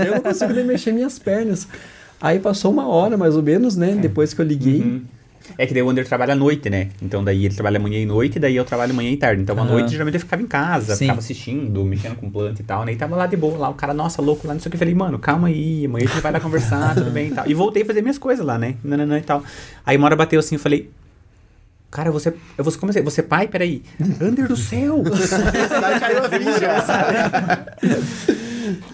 eu 0.06 0.14
não 0.14 0.20
consigo 0.20 0.52
nem 0.52 0.64
mexer 0.64 0.92
minhas 0.92 1.18
pernas. 1.18 1.66
Aí 2.20 2.38
passou 2.38 2.70
uma 2.72 2.86
hora, 2.88 3.16
mais 3.16 3.34
ou 3.36 3.42
menos, 3.42 3.76
né? 3.76 3.92
Depois 3.96 4.32
que 4.32 4.40
eu 4.40 4.46
liguei. 4.46 4.80
Uhum. 4.80 5.02
É 5.58 5.66
que 5.66 5.74
daí 5.74 5.82
o 5.82 5.86
Wander 5.86 6.06
trabalha 6.06 6.32
à 6.32 6.36
noite, 6.36 6.70
né? 6.70 6.88
Então 7.00 7.22
daí 7.22 7.46
ele 7.46 7.54
trabalha 7.54 7.78
manhã 7.78 7.98
e 7.98 8.06
noite, 8.06 8.38
daí 8.38 8.56
eu 8.56 8.64
trabalho 8.64 8.94
manhã 8.94 9.10
e 9.10 9.16
tarde. 9.16 9.42
Então 9.42 9.56
à 9.58 9.62
Aham. 9.62 9.70
noite 9.70 9.92
geralmente 9.92 10.14
eu 10.14 10.20
ficava 10.20 10.42
em 10.42 10.46
casa, 10.46 10.94
Sim. 10.94 11.04
ficava 11.04 11.18
assistindo, 11.18 11.84
mexendo 11.84 12.16
com 12.16 12.30
planta 12.30 12.60
e 12.60 12.64
tal, 12.64 12.84
né? 12.84 12.92
E 12.92 12.96
tava 12.96 13.16
lá 13.16 13.26
de 13.26 13.36
boa, 13.36 13.58
lá 13.58 13.68
o 13.68 13.74
cara, 13.74 13.94
nossa, 13.94 14.22
louco 14.22 14.46
lá, 14.46 14.54
não 14.54 14.60
sei 14.60 14.68
o 14.68 14.70
que. 14.70 14.76
Eu 14.76 14.78
falei, 14.78 14.94
mano, 14.94 15.18
calma 15.18 15.48
aí, 15.48 15.86
amanhã 15.86 16.06
a 16.06 16.08
gente 16.08 16.22
vai 16.22 16.32
lá 16.32 16.40
conversar, 16.40 16.94
tudo 16.94 17.10
bem 17.10 17.28
e 17.28 17.34
tal. 17.34 17.48
E 17.48 17.54
voltei 17.54 17.82
a 17.82 17.86
fazer 17.86 18.02
minhas 18.02 18.18
coisas 18.18 18.44
lá, 18.44 18.58
né? 18.58 18.74
Nananã 18.82 19.18
e 19.18 19.22
tal. 19.22 19.42
Aí 19.84 19.96
uma 19.96 20.06
hora 20.06 20.16
bateu 20.16 20.40
assim, 20.40 20.56
eu 20.56 20.60
falei. 20.60 20.90
Cara, 21.90 22.10
você. 22.10 22.34
Eu 22.58 22.64
vou 22.64 22.72
comecei. 22.74 23.02
Você 23.02 23.22
pai, 23.22 23.48
peraí. 23.48 23.82
Under 24.20 24.48
do 24.48 24.56
céu! 24.56 25.02
Caiu 26.00 26.24
a 26.24 26.28
ficha. 26.28 28.36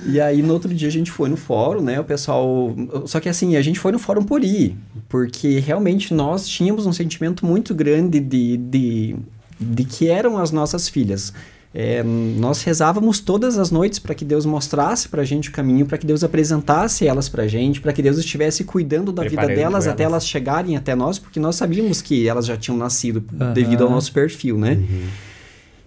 E 0.07 0.21
aí, 0.21 0.43
no 0.43 0.53
outro 0.53 0.73
dia, 0.73 0.89
a 0.89 0.91
gente 0.91 1.11
foi 1.11 1.29
no 1.29 1.37
fórum, 1.37 1.81
né? 1.81 1.99
O 2.01 2.05
pessoal. 2.05 2.75
Só 3.07 3.21
que 3.21 3.29
assim, 3.29 3.57
a 3.57 3.63
gente 3.63 3.79
foi 3.79 3.93
no 3.93 3.99
fórum 3.99 4.23
por 4.23 4.43
ir. 4.45 4.77
Porque 5.09 5.59
realmente 5.59 6.15
nós 6.15 6.47
tínhamos 6.47 6.87
um 6.87 6.93
sentimento 6.93 7.45
muito 7.45 7.75
grande 7.75 8.21
de, 8.21 8.57
de, 8.57 9.17
de 9.61 9.85
que 9.85 10.09
eram 10.09 10.39
as 10.39 10.51
nossas 10.51 10.89
filhas. 10.89 11.33
É, 11.75 12.03
nós 12.03 12.63
rezávamos 12.63 13.19
todas 13.19 13.59
as 13.59 13.71
noites 13.71 13.99
para 13.99 14.15
que 14.15 14.27
Deus 14.27 14.45
mostrasse 14.45 15.09
para 15.09 15.23
a 15.23 15.25
gente 15.25 15.49
o 15.49 15.53
caminho, 15.53 15.87
para 15.87 15.97
que 15.97 16.07
Deus 16.07 16.23
apresentasse 16.23 17.07
elas 17.07 17.31
para 17.31 17.45
a 17.45 17.49
gente, 17.49 17.81
para 17.81 17.95
que 17.95 18.03
Deus 18.03 18.19
estivesse 18.19 18.63
cuidando 18.65 19.11
da 19.11 19.23
vida 19.23 19.37
Preparando 19.37 19.57
delas 19.57 19.87
até 19.87 20.05
elas. 20.05 20.27
chegarem 20.27 20.77
até 20.77 20.95
nós, 20.95 21.19
porque 21.19 21.41
nós 21.41 21.57
sabíamos 21.57 22.03
que 22.03 22.29
elas 22.29 22.45
já 22.45 22.59
tinham 22.59 22.77
nascido 22.77 23.25
Aham. 23.41 23.55
devido 23.55 23.85
ao 23.85 23.91
nosso 23.91 24.13
perfil, 24.13 24.59
né? 24.59 24.79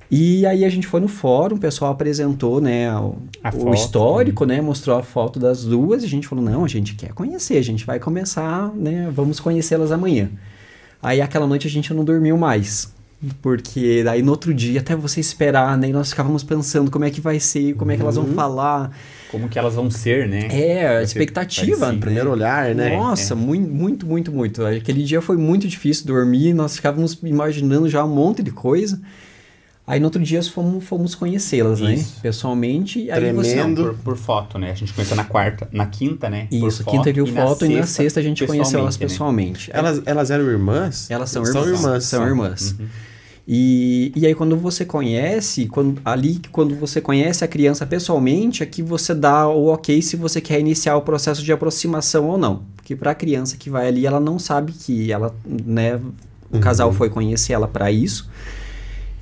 E 0.09 0.45
aí 0.45 0.63
a 0.63 0.69
gente 0.69 0.85
foi 0.85 0.99
no 0.99 1.07
fórum, 1.07 1.55
o 1.55 1.59
pessoal 1.59 1.91
apresentou, 1.91 2.61
né, 2.61 2.95
o, 2.95 3.15
A 3.43 3.53
o 3.55 3.73
histórico, 3.73 4.45
né, 4.45 4.61
mostrou 4.61 4.97
a 4.97 5.03
foto 5.03 5.39
das 5.39 5.63
duas 5.63 6.03
e 6.03 6.05
a 6.05 6.09
gente 6.09 6.27
falou, 6.27 6.43
não, 6.45 6.63
a 6.63 6.67
gente 6.67 6.93
quer 6.95 7.11
conhecer, 7.11 7.57
a 7.57 7.63
gente 7.63 7.85
vai 7.85 7.99
começar, 7.99 8.71
né, 8.75 9.09
vamos 9.11 9.39
conhecê-las 9.39 9.91
amanhã. 9.91 10.29
Aí 11.01 11.21
aquela 11.21 11.47
noite 11.47 11.67
a 11.67 11.69
gente 11.69 11.91
não 11.93 12.03
dormiu 12.03 12.37
mais, 12.37 12.93
porque 13.41 14.03
daí 14.03 14.21
no 14.21 14.29
outro 14.29 14.53
dia, 14.53 14.79
até 14.79 14.95
você 14.95 15.19
esperar, 15.19 15.75
né, 15.75 15.89
e 15.89 15.93
nós 15.93 16.11
ficávamos 16.11 16.43
pensando 16.43 16.91
como 16.91 17.05
é 17.05 17.09
que 17.09 17.19
vai 17.19 17.39
ser, 17.39 17.73
como 17.73 17.91
é 17.91 17.95
que 17.95 18.01
elas 18.03 18.15
vão 18.15 18.27
falar. 18.27 18.91
Como 19.31 19.49
que 19.49 19.57
elas 19.57 19.73
vão 19.73 19.89
ser, 19.89 20.29
né? 20.29 20.47
É, 20.51 20.97
a 20.97 21.01
expectativa. 21.03 21.77
parecido. 21.77 21.99
Primeiro 21.99 22.31
olhar, 22.31 22.75
né? 22.75 22.95
Nossa, 22.95 23.35
muito, 23.35 23.69
muito, 23.69 24.05
muito, 24.05 24.31
muito. 24.31 24.63
Aquele 24.63 25.03
dia 25.03 25.19
foi 25.19 25.35
muito 25.35 25.67
difícil 25.67 26.05
dormir, 26.05 26.53
nós 26.53 26.75
ficávamos 26.75 27.17
imaginando 27.23 27.89
já 27.89 28.05
um 28.05 28.13
monte 28.13 28.43
de 28.43 28.51
coisa. 28.51 29.01
Aí 29.88 30.00
no 30.00 30.06
outro 30.06 30.21
dia 30.24 30.41
fomos, 30.41 30.84
fomos 30.84 31.13
conhecê-las, 31.13 31.80
né? 31.80 32.04
Pessoalmente. 32.21 33.04
e 33.04 33.12
Aí 33.12 33.32
você, 33.32 33.54
Tremendo. 33.54 33.84
Por, 33.84 33.95
por 33.98 34.17
foto, 34.17 34.58
né? 34.58 34.71
A 34.71 34.74
gente 34.74 34.91
conheceu 34.91 35.15
na 35.15 35.24
quarta, 35.24 35.67
na 35.71 35.86
quinta, 35.86 36.28
né? 36.28 36.48
Por 36.50 36.67
Isso, 36.67 36.84
quinta 36.84 37.13
viu 37.13 37.28
foto 37.28 37.65
e 37.65 37.76
na 37.76 37.86
sexta 37.86 38.19
a 38.19 38.24
gente 38.24 38.45
conheceu 38.48 38.80
elas 38.80 38.98
pessoalmente, 38.98 39.71
né? 39.71 39.78
Elas, 39.78 40.02
elas 40.06 40.32
eram 40.32 40.45
irmãs? 40.45 41.10
Elas 41.12 41.30
são, 41.30 41.45
São 41.45 41.63
irmãs. 41.65 41.80
irmãs. 41.80 42.04
São 42.04 42.28
irmãs. 42.28 42.76
E, 43.48 44.12
e 44.15 44.26
aí 44.26 44.34
quando 44.34 44.58
você 44.58 44.84
conhece, 44.84 45.67
quando, 45.67 46.02
ali 46.04 46.41
quando 46.52 46.76
você 46.76 47.00
conhece 47.00 47.45
a 47.45 47.48
criança 47.48 47.86
pessoalmente, 47.86 48.63
aqui 48.63 48.82
você 48.82 49.13
dá 49.13 49.48
o 49.48 49.67
ok 49.67 50.02
se 50.02 50.15
você 50.15 50.41
quer 50.41 50.60
iniciar 50.60 50.98
o 50.98 51.04
processo 51.04 51.43
de 51.43 51.54
aproximação 51.54 52.28
ou 52.28 52.39
não. 52.39 52.63
Porque 52.76 52.95
para 52.95 53.12
a 53.12 53.15
criança 53.15 53.56
que 53.56 53.69
vai 53.69 53.88
ali, 53.88 54.08
ela 54.08 54.19
não 54.19 54.39
sabe 54.39 54.71
que 54.71 55.12
ela, 55.12 55.36
né, 55.45 56.00
o 56.52 56.60
casal 56.60 56.91
foi 56.91 57.08
conhecer 57.08 57.54
ela 57.54 57.67
para 57.67 57.91
isso. 57.91 58.28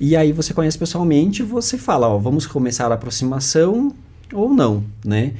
E 0.00 0.16
aí 0.16 0.32
você 0.32 0.52
conhece 0.52 0.76
pessoalmente, 0.78 1.42
você 1.42 1.78
fala, 1.78 2.08
ó, 2.08 2.18
vamos 2.18 2.46
começar 2.46 2.90
a 2.90 2.94
aproximação 2.94 3.92
ou 4.32 4.52
não, 4.52 4.84
né? 5.04 5.32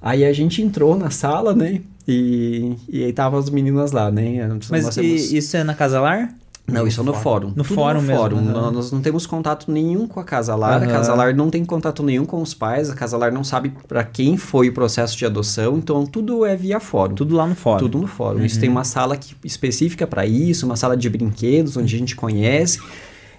Aí 0.00 0.24
a 0.24 0.32
gente 0.32 0.62
entrou 0.62 0.96
na 0.96 1.10
sala, 1.10 1.54
né? 1.54 1.80
E, 2.06 2.74
e 2.88 3.04
aí 3.04 3.12
tava 3.12 3.38
as 3.38 3.50
meninas 3.50 3.92
lá, 3.92 4.10
né? 4.10 4.48
Mas 4.70 4.84
Nós 4.84 4.96
e- 4.96 5.00
temos- 5.00 5.32
isso 5.32 5.56
é 5.56 5.64
na 5.64 5.74
Casalar? 5.74 6.32
não, 6.66 6.86
isso 6.86 7.00
é 7.00 7.04
no 7.04 7.12
fórum. 7.14 7.48
No 7.48 7.54
Tudo 7.64 7.74
fórum 7.74 8.00
mesmo, 8.02 8.16
fórum. 8.16 8.40
Nó- 8.40 8.70
Nós 8.70 8.92
não 8.92 9.00
temos 9.00 9.26
contato 9.26 9.70
nenhum 9.72 10.06
com 10.06 10.20
a 10.20 10.24
Casalar. 10.24 10.76
Aham. 10.82 10.84
A 10.84 10.92
Casalar 10.92 11.34
não 11.34 11.50
tem 11.50 11.64
contato 11.64 12.02
nenhum 12.02 12.24
com 12.24 12.40
os 12.40 12.54
pais. 12.54 12.88
A 12.90 12.94
Casalar 12.94 13.32
não 13.32 13.42
sabe 13.42 13.72
para 13.88 14.04
quem 14.04 14.36
foi 14.36 14.68
o 14.68 14.72
processo 14.72 15.16
de 15.18 15.24
adoção. 15.26 15.78
Então, 15.78 16.04
tudo 16.06 16.44
é 16.46 16.54
via 16.54 16.78
fórum. 16.78 17.14
Tudo 17.14 17.34
lá 17.34 17.46
no 17.46 17.54
fórum. 17.54 17.78
Tudo 17.78 17.98
no 17.98 18.06
fórum. 18.06 18.44
Isso 18.44 18.60
tem 18.60 18.68
uma 18.68 18.84
sala 18.84 19.16
que- 19.16 19.34
específica 19.44 20.06
para 20.06 20.24
isso, 20.26 20.64
uma 20.66 20.76
sala 20.76 20.96
de 20.96 21.08
brinquedos, 21.10 21.76
onde 21.76 21.94
a 21.96 21.98
gente 21.98 22.14
conhece. 22.14 22.78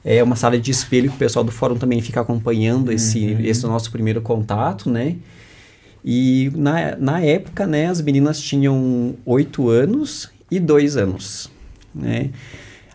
É 0.03 0.23
uma 0.23 0.35
sala 0.35 0.57
de 0.57 0.71
espelho 0.71 1.09
que 1.09 1.15
o 1.15 1.19
pessoal 1.19 1.43
do 1.43 1.51
fórum 1.51 1.75
também 1.75 2.01
fica 2.01 2.21
acompanhando 2.21 2.91
esse, 2.91 3.37
esse 3.43 3.65
nosso 3.65 3.91
primeiro 3.91 4.21
contato, 4.21 4.89
né? 4.89 5.17
E 6.03 6.51
na, 6.55 6.95
na 6.95 7.21
época, 7.21 7.67
né, 7.67 7.87
as 7.87 8.01
meninas 8.01 8.39
tinham 8.39 9.15
oito 9.25 9.69
anos 9.69 10.29
e 10.49 10.59
dois 10.59 10.95
anos, 10.95 11.51
né? 11.93 12.29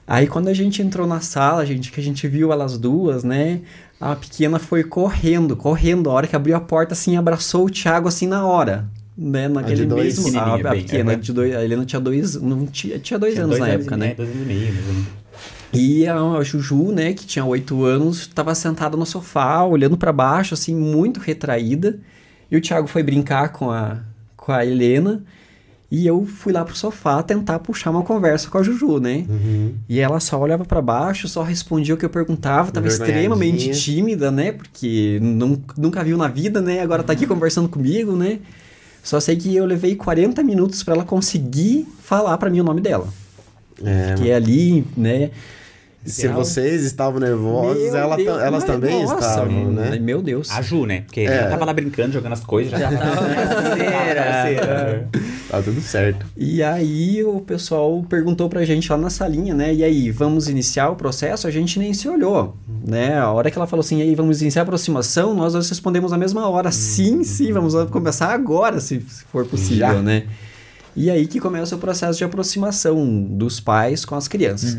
Aí 0.07 0.27
quando 0.27 0.49
a 0.49 0.55
gente 0.55 0.83
entrou 0.83 1.07
na 1.07 1.21
sala, 1.21 1.65
gente, 1.65 1.91
que 1.91 2.01
a 2.01 2.03
gente 2.03 2.27
viu 2.27 2.53
elas 2.53 2.79
duas, 2.79 3.25
né? 3.25 3.61
A 4.01 4.15
pequena 4.17 4.59
foi 4.59 4.85
correndo, 4.85 5.57
correndo. 5.57 6.11
A 6.11 6.13
hora 6.13 6.27
que 6.27 6.37
abriu 6.37 6.57
a 6.57 6.61
porta, 6.61 6.93
assim, 6.93 7.17
abraçou 7.17 7.67
o 7.67 7.71
Thiago, 7.71 8.09
assim, 8.09 8.27
na 8.27 8.47
hora. 8.47 8.87
Né? 9.17 9.49
Naquele 9.49 9.87
dois? 9.87 10.19
mesmo... 10.19 10.39
A, 10.39 10.55
a 10.55 10.59
bem, 10.59 10.83
pequena, 10.83 11.13
é. 11.13 11.17
de 11.17 11.33
dois... 11.33 11.55
A 11.55 11.65
Helena 11.65 11.87
tinha 11.87 12.01
dois... 12.01 12.35
Não 12.35 12.67
tinha, 12.67 12.99
tinha 12.99 13.19
dois 13.19 13.35
Tinha 13.35 13.45
anos 13.45 13.59
na 13.59 13.67
anos 13.67 13.81
época, 13.81 13.95
e 13.95 13.99
né? 13.99 14.07
meio, 14.07 14.17
Dois 14.17 14.29
anos 14.29 14.43
e 14.43 14.47
meio, 14.47 14.67
ou 14.67 14.75
menos. 14.75 15.07
E 15.79 16.07
a, 16.07 16.43
Juju, 16.43 16.93
né, 16.93 17.13
que 17.13 17.27
tinha 17.27 17.45
oito 17.45 17.85
anos, 17.85 18.21
estava 18.21 18.55
sentada 18.55 18.97
no 18.97 19.07
sofá, 19.07 19.65
olhando 19.65 19.97
para 19.97 20.13
baixo, 20.13 20.55
assim, 20.55 20.75
muito 20.75 21.21
retraída. 21.21 21.99
E 22.51 22.57
o 22.57 22.61
Thiago 22.61 22.87
foi 22.87 23.03
brincar 23.03 23.49
com 23.51 23.71
a, 23.71 23.99
com 24.37 24.53
a 24.53 24.65
Helena. 24.65 25.23
E 25.91 26.07
eu 26.07 26.27
fui 26.27 26.53
lá 26.53 26.65
pro 26.65 26.75
sofá 26.75 27.23
tentar 27.23 27.61
puxar 27.61 27.91
uma 27.91 28.03
conversa 28.03 28.49
com 28.51 28.59
a 28.59 28.63
Juju, 28.63 28.99
né? 28.99 29.25
Uhum. 29.29 29.75
E 29.89 30.01
ela 30.01 30.19
só 30.19 30.41
olhava 30.41 30.65
para 30.65 30.83
baixo, 30.83 31.29
só 31.29 31.43
respondia 31.43 31.95
o 31.95 31.97
que 31.99 32.05
eu 32.05 32.11
perguntava, 32.11 32.73
tava 32.73 32.87
extremamente 33.13 33.71
tímida, 33.75 34.31
né? 34.31 34.51
Porque 34.53 35.21
nun- 35.23 35.61
nunca 35.77 36.03
viu 36.03 36.17
na 36.17 36.27
vida, 36.27 36.61
né? 36.61 36.81
Agora 36.81 37.03
tá 37.05 37.13
aqui 37.13 37.27
conversando 37.27 37.69
comigo, 37.69 38.17
né? 38.17 38.41
Só 39.05 39.21
sei 39.21 39.37
que 39.37 39.55
eu 39.55 39.65
levei 39.67 39.95
40 39.95 40.43
minutos 40.43 40.83
para 40.83 40.95
ela 40.95 41.05
conseguir 41.05 41.87
falar 42.03 42.39
para 42.39 42.51
mim 42.51 42.61
o 42.61 42.65
nome 42.65 42.81
dela. 42.81 43.07
É, 43.85 44.15
Que 44.17 44.31
é 44.31 44.35
ali, 44.35 44.85
né? 44.97 45.31
Se 46.05 46.29
vocês 46.29 46.85
estavam 46.85 47.19
nervosos, 47.21 47.95
ela 47.95 48.17
Deus, 48.17 48.41
elas 48.43 48.65
também 48.65 49.03
nossa, 49.03 49.15
estavam, 49.15 49.71
né? 49.73 49.99
Meu 49.99 50.21
Deus. 50.23 50.51
A 50.51 50.61
Ju, 50.63 50.85
né? 50.87 51.03
Porque 51.03 51.21
É. 51.21 51.43
já 51.43 51.49
tava 51.51 51.65
lá 51.65 51.73
brincando, 51.73 52.13
jogando 52.13 52.33
as 52.35 52.45
coisas. 52.45 52.79
Já, 52.79 52.91
tava 52.91 53.17
parceira. 54.15 55.09
Tá 55.49 55.63
tudo 55.63 55.81
certo. 55.81 56.27
E 56.37 56.63
aí 56.63 57.23
o 57.25 57.41
pessoal 57.41 58.05
perguntou 58.09 58.49
pra 58.49 58.65
gente 58.65 58.91
lá 58.91 58.99
na 58.99 59.11
salinha, 59.11 59.55
né? 59.55 59.73
E 59.73 59.85
aí, 59.85 60.11
vamos 60.11 60.49
iniciar 60.49 60.91
o 60.91 60.97
processo? 60.97 61.47
A 61.47 61.51
gente 61.51 61.79
nem 61.79 61.93
se 61.95 62.09
olhou, 62.09 62.57
né? 62.87 63.19
A 63.19 63.31
hora 63.31 63.51
que 63.51 63.57
ela 63.59 63.67
falou 63.67 63.81
assim, 63.83 63.99
e 63.99 64.03
aí, 64.03 64.15
vamos 64.15 64.43
iniciar 64.43 64.63
a 64.63 64.65
aproximação, 64.65 65.35
nós 65.35 65.55
respondemos 65.55 66.11
na 66.11 66.19
mesma 66.19 66.49
hora. 66.49 66.71
Sim, 66.73 67.23
sim, 67.25 67.53
vamos 67.53 67.75
começar 67.91 68.29
agora, 68.33 68.81
se, 68.81 69.01
se 69.01 69.25
for 69.31 69.45
possível, 69.47 69.79
Já. 69.79 70.03
né? 70.03 70.25
E 70.97 71.11
aí 71.11 71.27
que 71.27 71.41
começa 71.41 71.75
o 71.75 71.79
processo 71.79 72.17
de 72.19 72.25
aproximação 72.25 73.05
dos 73.31 73.59
pais 73.59 74.05
com 74.05 74.15
as 74.15 74.29
crianças. 74.29 74.77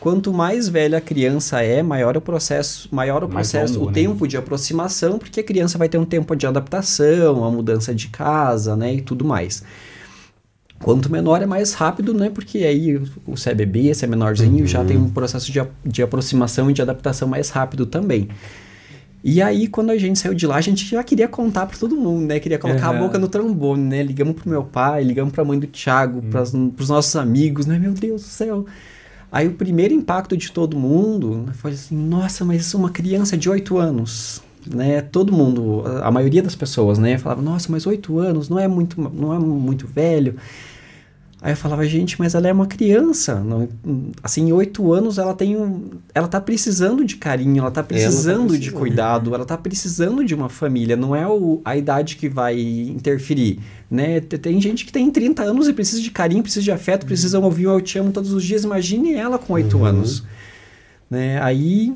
Quanto 0.00 0.32
mais 0.32 0.66
velha 0.68 0.96
a 0.96 1.00
criança 1.00 1.60
é, 1.62 1.82
maior 1.82 2.16
o 2.16 2.20
processo, 2.22 2.88
maior 2.90 3.22
o 3.22 3.28
Mais 3.28 3.50
processo, 3.52 3.74
longo, 3.74 3.84
o 3.84 3.88
né? 3.88 3.92
tempo 3.94 4.26
de 4.26 4.36
aproximação, 4.36 5.18
porque 5.18 5.40
a 5.40 5.44
criança 5.44 5.76
vai 5.76 5.90
ter 5.90 5.98
um 5.98 6.06
tempo 6.06 6.34
de 6.34 6.46
adaptação, 6.46 7.44
a 7.44 7.50
mudança 7.50 7.94
de 7.94 8.08
casa, 8.08 8.74
né, 8.74 8.94
e 8.94 9.02
tudo 9.02 9.24
mais. 9.26 9.62
Quanto 10.82 11.12
menor 11.12 11.42
é 11.42 11.46
mais 11.46 11.74
rápido, 11.74 12.14
né? 12.14 12.30
Porque 12.30 12.58
aí 12.58 12.96
o- 13.26 13.36
se 13.36 13.50
é 13.50 13.54
bebê, 13.54 13.92
se 13.92 14.02
é 14.06 14.08
menorzinho, 14.08 14.66
já 14.66 14.82
tem 14.82 14.96
um 14.96 15.10
processo 15.10 15.52
de, 15.52 15.60
a- 15.60 15.66
de 15.84 16.02
aproximação 16.02 16.70
e 16.70 16.72
de 16.72 16.80
adaptação 16.80 17.28
mais 17.28 17.50
rápido 17.50 17.84
também. 17.84 18.28
E 19.22 19.42
aí, 19.42 19.66
quando 19.68 19.90
a 19.90 19.98
gente 19.98 20.18
saiu 20.18 20.32
de 20.32 20.46
lá, 20.46 20.56
a 20.56 20.60
gente 20.62 20.86
já 20.86 21.04
queria 21.04 21.28
contar 21.28 21.66
pra 21.66 21.76
todo 21.76 21.94
mundo, 21.94 22.24
né? 22.26 22.40
Queria 22.40 22.58
colocar 22.58 22.86
a 22.86 22.90
Aham. 22.92 22.98
boca 23.00 23.18
no 23.18 23.28
trombone, 23.28 23.82
né? 23.82 24.02
Ligamos 24.02 24.34
pro 24.34 24.48
meu 24.48 24.64
pai, 24.64 25.04
ligamos 25.04 25.30
pra 25.34 25.44
mãe 25.44 25.58
do 25.58 25.66
Thiago, 25.66 26.22
pras, 26.30 26.52
pros 26.74 26.88
nossos 26.88 27.14
amigos, 27.14 27.66
né? 27.66 27.78
Meu 27.78 27.92
Deus 27.92 28.22
do 28.22 28.28
céu. 28.28 28.64
Aí 29.32 29.46
o 29.46 29.52
primeiro 29.52 29.94
impacto 29.94 30.36
de 30.36 30.50
todo 30.50 30.76
mundo 30.76 31.44
né, 31.46 31.52
foi 31.54 31.72
assim, 31.72 31.96
nossa, 31.96 32.44
mas 32.44 32.74
uma 32.74 32.90
criança 32.90 33.36
de 33.36 33.48
8 33.48 33.78
anos, 33.78 34.42
né? 34.66 35.00
Todo 35.00 35.32
mundo, 35.32 35.84
a, 36.02 36.10
maioria 36.10 36.42
das 36.42 36.54
pessoas, 36.54 36.98
né? 36.98 37.16
Falava, 37.16 37.40
nossa, 37.40 37.70
mas 37.70 37.86
8 37.86 38.18
anos 38.18 38.48
não 38.48 38.58
é 38.58 38.66
muito, 38.66 39.00
não 39.00 39.32
é 39.32 39.38
muito 39.38 39.86
velho. 39.86 40.36
Aí 41.42 41.52
eu 41.52 41.56
falava, 41.56 41.86
gente, 41.86 42.18
mas 42.18 42.34
ela 42.34 42.48
é 42.48 42.52
uma 42.52 42.66
criança. 42.66 43.40
Não, 43.40 43.66
assim, 44.22 44.48
em 44.48 44.52
oito 44.52 44.92
anos 44.92 45.16
ela 45.16 45.32
tem 45.32 45.56
um. 45.56 45.84
Ela 46.14 46.28
tá 46.28 46.38
precisando 46.38 47.02
de 47.02 47.16
carinho, 47.16 47.60
ela 47.62 47.70
tá 47.70 47.82
precisando 47.82 48.48
de 48.48 48.58
precisando. 48.58 48.78
cuidado, 48.78 49.34
ela 49.34 49.46
tá 49.46 49.56
precisando 49.56 50.22
de 50.22 50.34
uma 50.34 50.50
família. 50.50 50.96
Não 50.96 51.16
é 51.16 51.26
o, 51.26 51.62
a 51.64 51.74
idade 51.78 52.16
que 52.16 52.28
vai 52.28 52.60
interferir. 52.60 53.58
Né? 53.90 54.20
Te- 54.20 54.36
Tem 54.36 54.60
gente 54.60 54.84
que 54.84 54.92
tem 54.92 55.10
30 55.10 55.42
anos 55.42 55.66
e 55.66 55.72
precisa 55.72 56.02
de 56.02 56.10
carinho, 56.10 56.42
precisa 56.42 56.62
de 56.62 56.70
afeto, 56.72 57.06
precisa 57.06 57.38
ouvir 57.38 57.66
um 57.68 57.72
eu 57.72 57.80
te 57.80 57.98
amo 57.98 58.12
todos 58.12 58.32
os 58.34 58.44
dias. 58.44 58.62
Imagine 58.64 59.14
ela 59.14 59.38
com 59.38 59.54
oito 59.54 59.82
anos. 59.82 60.22
Né? 61.10 61.40
Aí. 61.42 61.94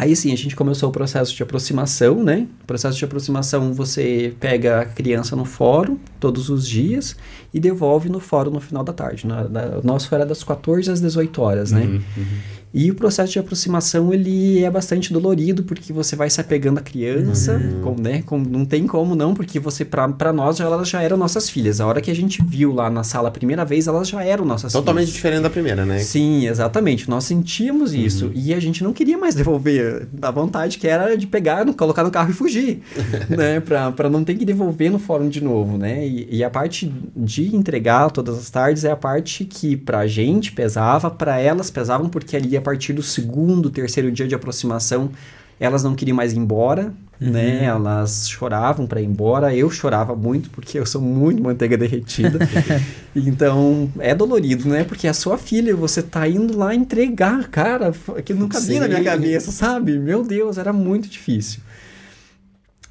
Aí 0.00 0.14
sim, 0.14 0.32
a 0.32 0.36
gente 0.36 0.54
começou 0.54 0.88
o 0.90 0.92
processo 0.92 1.34
de 1.34 1.42
aproximação, 1.42 2.22
né? 2.22 2.46
O 2.62 2.66
processo 2.66 2.96
de 2.96 3.04
aproximação, 3.04 3.72
você 3.72 4.32
pega 4.38 4.82
a 4.82 4.84
criança 4.84 5.34
no 5.34 5.44
fórum 5.44 5.98
todos 6.20 6.48
os 6.48 6.68
dias 6.68 7.16
e 7.52 7.58
devolve 7.58 8.08
no 8.08 8.20
fórum 8.20 8.52
no 8.52 8.60
final 8.60 8.84
da 8.84 8.92
tarde. 8.92 9.26
Na, 9.26 9.48
na- 9.48 9.78
o 9.82 9.84
nosso 9.84 10.14
era 10.14 10.24
das 10.24 10.44
14 10.44 10.88
às 10.88 11.00
18 11.00 11.42
horas, 11.42 11.72
né? 11.72 11.80
Uhum, 11.82 12.00
uhum. 12.16 12.24
E 12.72 12.90
o 12.90 12.94
processo 12.94 13.32
de 13.32 13.38
aproximação, 13.38 14.12
ele 14.12 14.62
é 14.62 14.70
bastante 14.70 15.10
dolorido, 15.12 15.62
porque 15.62 15.90
você 15.92 16.14
vai 16.14 16.28
se 16.28 16.38
apegando 16.40 16.78
à 16.78 16.82
criança, 16.82 17.54
Uhum. 17.54 17.80
com, 17.94 18.00
né? 18.02 18.22
com- 18.26 18.38
não 18.38 18.64
tem 18.64 18.86
como 18.86 19.14
não, 19.16 19.32
porque 19.34 19.58
você, 19.58 19.84
pra 19.86 20.32
nós, 20.34 20.60
elas 20.60 20.86
já 20.88 21.00
eram 21.02 21.16
nossas 21.16 21.48
filhas. 21.48 21.80
A 21.80 21.86
hora 21.86 22.00
que 22.02 22.10
a 22.10 22.14
gente 22.14 22.42
viu 22.44 22.72
lá 22.74 22.90
na 22.90 23.02
sala 23.02 23.28
a 23.28 23.30
primeira 23.30 23.64
vez, 23.64 23.86
elas 23.86 24.06
já 24.08 24.22
eram 24.22 24.44
nossas 24.44 24.70
Totalmente 24.72 25.06
filhas. 25.06 25.14
diferente 25.16 25.42
da 25.42 25.50
primeira, 25.50 25.86
né? 25.86 25.98
Sim, 26.00 26.46
exatamente. 26.46 27.08
Nós 27.08 27.24
sentíamos 27.24 27.92
Uhum. 27.92 27.98
isso. 28.00 28.30
E 28.34 28.52
a 28.52 28.60
gente 28.60 28.84
não 28.84 28.92
queria 28.92 29.16
mais 29.16 29.34
devolver. 29.34 30.06
A 30.20 30.30
vontade 30.30 30.76
que 30.76 30.86
era 30.86 31.16
de 31.16 31.26
pegar, 31.26 31.64
colocar 31.74 32.04
no 32.04 32.10
carro 32.10 32.30
e 32.30 32.34
fugir. 32.34 32.82
né? 33.30 33.60
Pra, 33.60 33.90
pra 33.92 34.10
não 34.10 34.22
ter 34.22 34.34
que 34.34 34.44
devolver 34.44 34.90
no 34.90 34.98
fórum 34.98 35.28
de 35.30 35.42
novo, 35.42 35.78
né? 35.78 36.06
E, 36.06 36.28
e 36.30 36.44
a 36.44 36.50
parte 36.50 36.92
de 37.16 37.56
entregar 37.56 38.10
todas 38.10 38.36
as 38.38 38.50
tardes 38.50 38.84
é 38.84 38.90
a 38.90 38.96
parte 38.96 39.44
que 39.46 39.74
pra 39.74 40.06
gente 40.06 40.52
pesava, 40.52 41.10
pra 41.10 41.38
elas 41.38 41.70
pesavam, 41.70 42.08
porque 42.10 42.36
ali 42.36 42.57
a 42.58 42.60
partir 42.60 42.92
do 42.92 43.02
segundo, 43.02 43.70
terceiro 43.70 44.12
dia 44.12 44.28
de 44.28 44.34
aproximação 44.34 45.10
Elas 45.58 45.82
não 45.82 45.94
queriam 45.94 46.16
mais 46.16 46.32
ir 46.32 46.38
embora, 46.38 46.92
né? 47.20 47.64
Elas 47.64 48.28
choravam 48.28 48.86
para 48.86 49.00
ir 49.00 49.06
embora. 49.06 49.54
Eu 49.54 49.70
chorava 49.70 50.14
muito 50.14 50.50
porque 50.50 50.78
eu 50.78 50.86
sou 50.86 51.00
muito 51.00 51.42
manteiga 51.42 51.76
derretida. 51.76 52.38
então 53.16 53.90
é 53.98 54.14
dolorido, 54.14 54.68
né? 54.68 54.84
Porque 54.84 55.06
é 55.06 55.10
a 55.10 55.14
sua 55.14 55.36
filha, 55.36 55.74
você 55.74 56.02
tá 56.02 56.28
indo 56.28 56.56
lá 56.56 56.74
entregar, 56.74 57.48
cara. 57.48 57.92
Aquilo 58.16 58.38
não 58.38 58.48
cabia 58.48 58.80
na 58.80 58.88
minha 58.88 59.02
cabeça, 59.02 59.50
sabe? 59.50 59.98
Meu 59.98 60.22
Deus, 60.22 60.58
era 60.58 60.72
muito 60.72 61.08
difícil. 61.08 61.60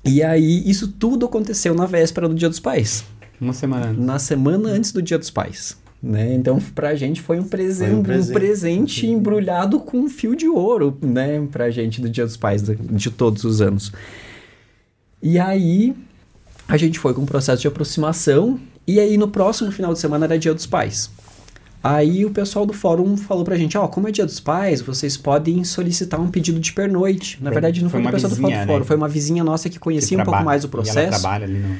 E 0.03 0.23
aí, 0.23 0.63
isso 0.69 0.87
tudo 0.87 1.25
aconteceu 1.25 1.73
na 1.73 1.85
véspera 1.85 2.27
do 2.29 2.35
Dia 2.35 2.49
dos 2.49 2.59
Pais. 2.59 3.03
Uma 3.39 3.53
semana 3.53 3.87
antes. 3.87 4.05
Na 4.05 4.19
semana 4.19 4.69
antes 4.69 4.91
do 4.91 5.01
Dia 5.01 5.17
dos 5.17 5.29
Pais. 5.29 5.77
Né? 6.01 6.33
Então, 6.35 6.59
pra 6.75 6.93
gente 6.95 7.21
foi 7.21 7.39
um 7.39 7.43
presente, 7.43 7.87
Foi 7.89 7.95
um 7.97 7.99
um 7.99 8.03
presente. 8.03 8.33
presente, 8.33 9.07
embrulhado 9.07 9.79
com 9.79 9.97
um 9.99 10.09
fio 10.09 10.35
de 10.35 10.47
ouro, 10.47 10.95
né? 11.01 11.45
Pra 11.51 11.69
gente 11.71 11.99
do 11.99 12.07
Dia 12.09 12.23
dos 12.25 12.37
Pais 12.37 12.61
de, 12.61 12.75
de 12.75 13.09
todos 13.09 13.43
os 13.43 13.61
anos. 13.61 13.91
E 15.21 15.39
aí, 15.39 15.95
a 16.67 16.77
gente 16.77 16.99
foi 16.99 17.13
com 17.13 17.21
um 17.21 17.25
processo 17.25 17.61
de 17.61 17.67
aproximação, 17.67 18.59
e 18.85 18.99
aí 18.99 19.17
no 19.17 19.27
próximo 19.27 19.71
final 19.71 19.91
de 19.91 19.99
semana 19.99 20.25
era 20.25 20.37
Dia 20.37 20.53
dos 20.53 20.67
Pais. 20.67 21.09
Aí 21.83 22.25
o 22.25 22.29
pessoal 22.31 22.65
do 22.65 22.73
fórum 22.73 23.15
falou 23.17 23.43
pra 23.43 23.55
gente, 23.57 23.77
ó, 23.77 23.87
como 23.87 24.07
é 24.07 24.11
Dia 24.11 24.25
dos 24.25 24.39
Pais, 24.39 24.81
vocês 24.81 25.17
podem 25.17 25.63
solicitar 25.63 26.19
um 26.19 26.29
pedido 26.29 26.59
de 26.59 26.73
pernoite. 26.73 27.37
Na 27.41 27.45
Foi- 27.49 27.53
verdade, 27.55 27.81
não 27.81 27.89
foi 27.89 28.01
foi, 28.01 28.01
uma 28.01 28.09
o 28.09 28.13
pessoal 28.13 28.29
do 28.31 28.35
fórum, 28.67 28.79
né? 28.79 28.85
foi 28.85 28.95
uma 28.95 29.07
vizinha 29.07 29.43
nossa 29.43 29.67
que 29.69 29.79
conhecia 29.79 30.15
Que 30.17 30.21
um 30.21 30.25
pouco 30.25 30.43
mais 30.43 30.63
o 30.63 30.67
E 30.67 30.69
ela 30.69 30.71
processo. 30.71 31.09
trabalha 31.21 31.45
ali 31.45 31.59
no... 31.59 31.75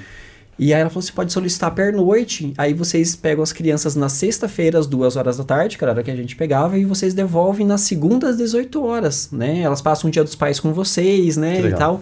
E 0.60 0.74
aí 0.74 0.82
ela 0.82 0.90
falou: 0.90 1.02
você 1.04 1.12
pode 1.12 1.32
solicitar 1.32 1.72
pernoite. 1.76 2.54
Aí 2.58 2.74
vocês 2.74 3.16
pegam 3.16 3.44
as 3.44 3.54
crianças 3.54 3.96
na 3.96 4.10
sexta-feira, 4.10 4.80
às 4.80 4.88
duas 4.88 5.16
horas 5.16 5.38
da 5.38 5.44
tarde, 5.44 5.78
que 5.78 5.84
era 5.84 5.92
a 5.92 5.94
hora 5.96 6.04
que 6.04 6.12
a 6.12 6.16
gente 6.16 6.36
pegava, 6.36 6.78
e 6.78 6.86
vocês 6.86 7.14
devolvem 7.14 7.66
na 7.66 7.78
segunda 7.78 8.30
às 8.30 8.38
18 8.38 8.84
horas, 8.84 9.30
né? 9.32 9.60
Elas 9.62 9.82
passam 9.82 10.08
o 10.10 10.12
dia 10.12 10.24
dos 10.24 10.36
pais 10.36 10.60
com 10.60 10.74
vocês, 10.74 11.38
né? 11.38 11.60
E 11.62 11.74
tal. 11.78 12.02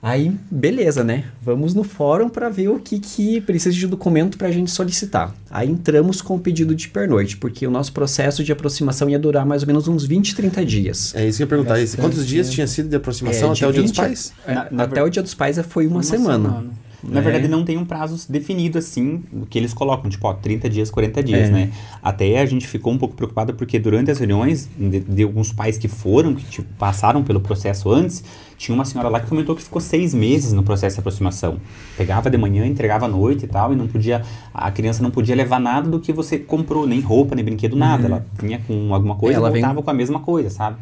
Aí, 0.00 0.32
beleza, 0.48 1.02
né? 1.02 1.24
Vamos 1.42 1.74
no 1.74 1.82
fórum 1.82 2.28
para 2.28 2.48
ver 2.48 2.68
o 2.68 2.78
que, 2.78 3.00
que 3.00 3.40
precisa 3.40 3.74
de 3.74 3.84
documento 3.84 4.38
pra 4.38 4.48
gente 4.48 4.70
solicitar. 4.70 5.34
Aí 5.50 5.68
entramos 5.68 6.20
com 6.22 6.36
o 6.36 6.38
pedido 6.38 6.72
de 6.72 6.88
pernoite, 6.88 7.36
porque 7.36 7.66
o 7.66 7.70
nosso 7.70 7.92
processo 7.92 8.44
de 8.44 8.52
aproximação 8.52 9.10
ia 9.10 9.18
durar 9.18 9.44
mais 9.44 9.62
ou 9.62 9.66
menos 9.66 9.88
uns 9.88 10.04
20, 10.04 10.36
30 10.36 10.64
dias. 10.64 11.12
É 11.16 11.26
isso 11.26 11.38
que 11.38 11.42
eu 11.42 11.46
ia 11.46 11.48
perguntar. 11.48 11.80
Esse- 11.80 11.96
Quantos 11.96 12.10
Bastante, 12.18 12.28
dias 12.28 12.48
tinha 12.50 12.66
sido 12.68 12.88
de 12.88 12.94
aproximação 12.94 13.48
É, 13.48 13.52
até 13.52 13.58
de 13.58 13.66
o 13.66 13.72
dia 13.72 13.82
dos 13.82 13.90
20 13.90 13.96
pais? 13.96 14.32
É, 14.46 14.54
Na- 14.54 14.68
na 14.70 14.82
até 14.84 14.94
ver- 15.00 15.06
o 15.06 15.10
dia 15.10 15.22
dos 15.22 15.34
pais 15.34 15.58
foi 15.68 15.88
uma, 15.88 16.02
semana. 16.04 16.64
Na 17.02 17.16
né? 17.16 17.20
verdade, 17.20 17.46
não 17.46 17.64
tem 17.64 17.76
um 17.78 17.84
prazo 17.84 18.30
definido 18.30 18.76
assim, 18.78 19.22
o 19.32 19.46
que 19.46 19.56
eles 19.56 19.72
colocam, 19.72 20.10
tipo, 20.10 20.26
ó, 20.26 20.34
30 20.34 20.68
dias, 20.68 20.90
40 20.90 21.22
dias, 21.22 21.48
É. 21.48 21.52
né? 21.52 21.70
Até 22.02 22.40
a 22.40 22.46
gente 22.46 22.66
ficou 22.66 22.92
um 22.92 22.98
pouco 22.98 23.14
preocupado 23.14 23.54
porque 23.54 23.78
durante 23.78 24.10
as 24.10 24.18
reuniões 24.18 24.68
de, 24.76 25.00
de 25.00 25.22
alguns 25.22 25.52
pais 25.52 25.78
que 25.78 25.86
foram, 25.86 26.34
que 26.34 26.44
tipo, 26.46 26.66
passaram 26.76 27.22
pelo 27.22 27.40
processo 27.40 27.88
antes, 27.90 28.24
tinha 28.56 28.74
uma 28.74 28.84
senhora 28.84 29.08
lá 29.08 29.20
que 29.20 29.28
comentou 29.28 29.54
que 29.54 29.62
ficou 29.62 29.80
seis 29.80 30.12
meses 30.12 30.52
no 30.52 30.64
processo 30.64 30.96
de 30.96 31.00
aproximação. 31.00 31.58
Pegava 31.96 32.28
de 32.28 32.36
manhã, 32.36 32.66
entregava 32.66 33.04
à 33.04 33.08
noite 33.08 33.44
e 33.44 33.48
tal, 33.48 33.72
e 33.72 33.76
não 33.76 33.86
podia, 33.86 34.22
a 34.52 34.68
criança 34.72 35.00
não 35.00 35.12
podia 35.12 35.36
levar 35.36 35.60
nada 35.60 35.88
do 35.88 36.00
que 36.00 36.12
você 36.12 36.36
comprou, 36.36 36.84
nem 36.84 37.00
roupa, 37.00 37.36
nem 37.36 37.44
brinquedo, 37.44 37.76
nada. 37.76 38.06
Ela 38.06 38.26
vinha 38.42 38.60
com 38.66 38.92
alguma 38.92 39.14
coisa 39.14 39.38
e 39.38 39.42
vem- 39.42 39.52
voltava 39.52 39.82
com 39.82 39.90
a 39.90 39.94
mesma 39.94 40.18
coisa, 40.18 40.50
sabe? 40.50 40.76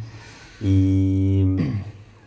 E, 0.63 1.45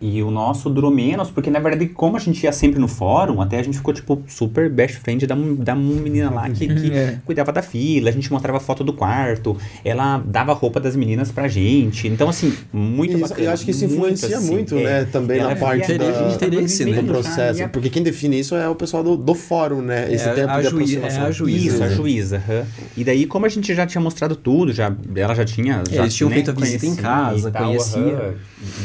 e 0.02 0.24
o 0.24 0.32
nosso 0.32 0.70
durou 0.70 0.90
menos, 0.90 1.30
porque 1.30 1.50
na 1.50 1.60
verdade, 1.60 1.88
como 1.90 2.16
a 2.16 2.20
gente 2.20 2.42
ia 2.44 2.52
sempre 2.54 2.80
no 2.80 2.88
fórum, 2.88 3.42
até 3.42 3.60
a 3.60 3.64
gente 3.64 3.78
ficou, 3.78 3.94
tipo, 3.94 4.22
super 4.28 4.70
best 4.70 4.98
friend 5.00 5.28
da, 5.28 5.36
da 5.36 5.76
menina 5.76 6.30
lá 6.30 6.50
que, 6.50 6.68
que 6.68 6.92
É. 6.96 7.18
cuidava 7.26 7.52
da 7.52 7.62
fila, 7.62 8.10
a 8.10 8.14
gente 8.14 8.32
mostrava 8.32 8.60
foto 8.60 8.84
do 8.84 8.94
quarto, 8.94 9.58
ela 9.84 10.18
dava 10.26 10.54
roupa 10.54 10.80
das 10.80 10.96
meninas 10.96 11.32
pra 11.32 11.48
gente. 11.48 12.08
Então, 12.08 12.30
assim, 12.30 12.54
muito 12.72 13.12
Isso, 13.18 13.22
bacana. 13.28 13.42
eu 13.48 13.52
acho 13.52 13.66
que 13.66 13.72
isso 13.72 13.86
influencia 13.86 14.38
assim, 14.38 14.52
muito, 14.52 14.76
é. 14.78 14.84
né, 14.84 15.06
também 15.12 15.40
na 15.42 15.56
parte 15.56 15.98
da- 15.98 16.06
a 16.06 16.30
gente 16.30 16.40
tava 16.40 16.46
interesse, 16.56 16.86
né, 16.86 17.02
do 17.02 17.04
processo. 17.08 17.70
Porque 17.70 17.90
quem 17.90 18.02
define 18.02 18.40
isso 18.40 18.56
é 18.56 18.68
o 18.70 18.76
pessoal 18.76 19.04
do, 19.04 19.18
do 19.18 19.36
fórum, 19.36 19.82
né? 19.82 20.12
Esse 20.14 20.28
É, 20.30 20.34
tempo 20.34 20.52
a 20.52 20.62
de 20.62 20.70
juí- 20.70 20.74
aproximação. 20.84 21.24
é 21.24 21.28
a 21.28 21.32
juíza. 21.32 21.68
Isso, 21.76 21.84
a 21.84 21.88
né? 21.88 21.96
juíza. 21.96 22.38
aham. 22.50 22.66
E 22.96 23.04
daí, 23.04 23.26
como 23.26 23.46
a 23.46 23.50
gente 23.50 23.74
já 23.74 23.86
tinha 23.86 24.02
mostrado 24.02 24.36
tudo, 24.36 24.72
já, 24.74 24.96
ela 25.16 25.36
já 25.36 25.44
tinha. 25.46 25.84
Já, 25.92 26.02
eles 26.04 26.14
tinham 26.16 26.30
né, 26.30 26.36
feito 26.36 26.52
a 26.52 26.54
visita 26.54 26.86
em 26.86 26.96
casa, 26.96 27.50
e 27.50 27.52
tal, 27.52 27.66
conhecia. 27.66 28.02
aham. 28.02 28.34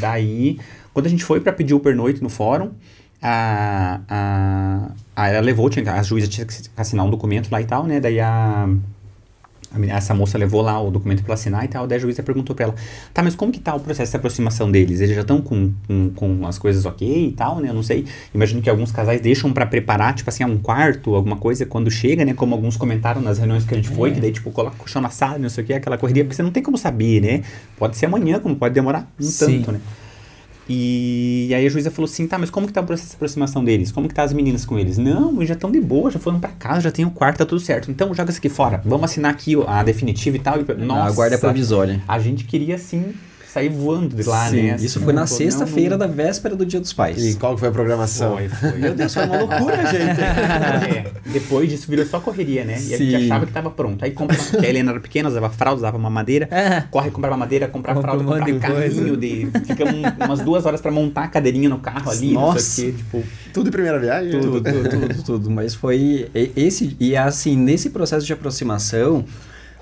Daí, 0.00 0.58
quando 0.94 1.06
a 1.06 1.10
gente 1.10 1.24
foi 1.24 1.40
pra 1.40 1.52
pedir 1.52 1.74
o 1.74 1.80
pernoite 1.80 2.22
no 2.22 2.30
fórum, 2.30 2.70
a, 3.20 4.00
a, 4.08 4.88
a- 5.16 5.28
ela 5.28 5.40
levou, 5.40 5.68
tinha, 5.68 5.92
a 5.92 6.02
juíza 6.02 6.28
tinha 6.28 6.46
que 6.46 6.54
assinar 6.76 7.04
um 7.04 7.10
documento 7.10 7.50
lá 7.50 7.60
e 7.60 7.64
tal, 7.64 7.84
né? 7.84 8.00
Daí 8.00 8.20
a. 8.20 8.68
Essa 9.88 10.14
moça 10.14 10.38
levou 10.38 10.62
lá 10.62 10.80
o 10.80 10.88
documento 10.88 11.24
para 11.24 11.34
assinar 11.34 11.64
e 11.64 11.68
tal, 11.68 11.84
daí 11.84 11.98
a 11.98 12.00
juíza 12.00 12.22
perguntou 12.22 12.54
pra 12.54 12.66
ela, 12.66 12.74
tá, 13.12 13.24
mas 13.24 13.34
como 13.34 13.50
que 13.50 13.58
tá 13.58 13.74
o 13.74 13.80
processo 13.80 14.12
de 14.12 14.16
aproximação 14.16 14.70
deles? 14.70 15.00
Eles 15.00 15.16
já 15.16 15.22
estão 15.22 15.40
com, 15.42 15.72
com, 15.88 16.10
com 16.10 16.46
as 16.46 16.58
coisas 16.58 16.84
ok 16.86 17.26
e 17.26 17.32
tal, 17.32 17.58
né? 17.58 17.70
Eu 17.70 17.74
não 17.74 17.82
sei. 17.82 18.06
Imagino 18.32 18.62
que 18.62 18.70
alguns 18.70 18.92
casais 18.92 19.20
deixam 19.20 19.52
pra 19.52 19.66
preparar, 19.66 20.14
tipo 20.14 20.30
assim, 20.30 20.44
um 20.44 20.58
quarto, 20.58 21.16
alguma 21.16 21.36
coisa, 21.36 21.66
quando 21.66 21.90
chega, 21.90 22.24
né? 22.24 22.34
Como 22.34 22.54
alguns 22.54 22.76
comentaram 22.76 23.20
nas 23.20 23.38
reuniões 23.38 23.64
que 23.64 23.74
a 23.74 23.76
gente 23.76 23.88
foi, 23.88 24.12
que 24.12 24.20
daí, 24.20 24.30
tipo, 24.30 24.48
coloca 24.52 24.76
o 24.80 24.86
chão 24.86 25.02
na 25.02 25.10
sala, 25.10 25.38
não 25.40 25.48
sei 25.48 25.64
o 25.64 25.66
que, 25.66 25.72
aquela 25.72 25.98
correria, 25.98 26.22
porque 26.22 26.36
você 26.36 26.42
não 26.44 26.52
tem 26.52 26.62
como 26.62 26.78
saber, 26.78 27.20
né? 27.20 27.42
Pode 27.76 27.96
ser 27.96 28.06
amanhã, 28.06 28.38
como 28.38 28.54
pode 28.54 28.74
demorar 28.74 29.10
um 29.18 29.24
Sim. 29.24 29.56
tanto, 29.58 29.72
né? 29.72 29.80
E, 30.68 31.50
aí 31.54 31.66
a 31.66 31.68
juíza 31.68 31.90
falou 31.90 32.08
assim, 32.08 32.26
tá, 32.26 32.38
mas 32.38 32.50
como 32.50 32.66
que 32.66 32.72
tá 32.72 32.80
o 32.80 32.84
processo 32.84 33.10
de 33.10 33.16
aproximação 33.16 33.62
deles? 33.62 33.92
Como 33.92 34.08
que 34.08 34.14
tá 34.14 34.22
as 34.22 34.32
meninas 34.32 34.64
com 34.64 34.78
eles? 34.78 34.96
Não, 34.96 35.36
eles 35.36 35.48
já 35.48 35.54
estão 35.54 35.70
de 35.70 35.80
boa, 35.80 36.10
já 36.10 36.18
foram 36.18 36.40
pra 36.40 36.50
casa, 36.50 36.82
já 36.82 36.90
tem 36.90 37.04
o 37.04 37.10
quarto, 37.10 37.38
tá 37.38 37.46
tudo 37.46 37.60
certo. 37.60 37.90
Então 37.90 38.14
joga 38.14 38.30
isso 38.30 38.38
aqui 38.38 38.48
fora, 38.48 38.80
vamos 38.84 39.04
assinar 39.04 39.30
aqui 39.30 39.54
a 39.66 39.82
definitiva 39.82 40.36
e 40.36 40.40
tal. 40.40 40.56
E, 40.58 40.64
a 40.90 41.10
guarda 41.10 41.36
é 41.36 41.38
provisória. 41.38 42.02
A 42.08 42.18
gente 42.18 42.44
queria, 42.44 42.76
assim, 42.76 43.14
sair 43.54 43.68
voando 43.68 44.16
de 44.16 44.22
lá, 44.28 44.48
Sim, 44.50 44.62
né? 44.62 44.76
isso 44.80 45.00
foi 45.00 45.12
na 45.12 45.26
sexta-feira 45.26 45.96
da 45.96 46.06
véspera 46.06 46.54
do 46.56 46.66
Dia 46.66 46.80
dos 46.80 46.92
Pais. 46.92 47.24
E 47.24 47.34
qual 47.36 47.54
que 47.54 47.60
foi 47.60 47.68
a 47.68 47.72
programação? 47.72 48.34
Foi, 48.34 48.48
foi. 48.48 48.72
Meu 48.78 48.94
Deus, 48.94 49.14
foi 49.14 49.24
uma 49.24 49.38
loucura, 49.38 49.76
gente. 49.86 50.20
É, 50.20 51.06
depois 51.32 51.68
disso 51.70 51.86
virou 51.88 52.04
só 52.04 52.18
correria, 52.20 52.64
né? 52.64 52.72
E 52.80 52.94
a 52.94 52.98
gente 52.98 53.10
Sim. 53.18 53.24
achava 53.26 53.46
que 53.46 53.52
tava 53.52 53.70
pronto. 53.70 54.04
Aí 54.04 54.10
compra, 54.10 54.36
porque 54.36 54.66
a 54.66 54.68
Helena 54.68 54.90
era 54.90 55.00
pequena, 55.00 55.28
usava 55.28 55.48
fralda, 55.50 55.78
usava 55.78 55.96
uma 55.96 56.10
madeira. 56.10 56.48
É. 56.50 56.82
Corre 56.90 57.10
comprar 57.10 57.36
madeira, 57.36 57.68
comprar 57.68 57.94
Compra 57.94 58.10
fralda, 58.12 58.24
um 58.24 58.38
comprar 58.38 58.44
de 58.46 58.58
coisa. 58.58 58.96
carrinho. 59.00 59.16
De, 59.16 59.48
fica 59.66 59.84
um- 59.84 60.24
umas 60.26 60.40
duas 60.40 60.66
horas 60.66 60.80
pra 60.80 60.90
montar 60.90 61.24
a 61.24 61.28
cadeirinha 61.28 61.68
no 61.68 61.78
carro 61.78 62.10
ali. 62.10 62.32
Não 62.32 62.40
Nossa. 62.42 62.58
sei 62.60 62.90
o 62.90 62.92
quê, 62.92 62.98
tipo... 62.98 63.24
Tudo 63.52 63.68
em 63.68 63.72
primeira 63.72 63.98
viagem? 63.98 64.32
Tudo, 64.32 64.60
tudo, 64.60 64.88
tudo, 64.88 65.22
tudo. 65.22 65.50
Mas 65.50 65.74
foi 65.74 66.28
esse 66.56 66.96
e 66.98 67.16
assim 67.16 67.56
nesse 67.56 67.90
processo 67.90 68.26
de 68.26 68.32
aproximação 68.32 69.24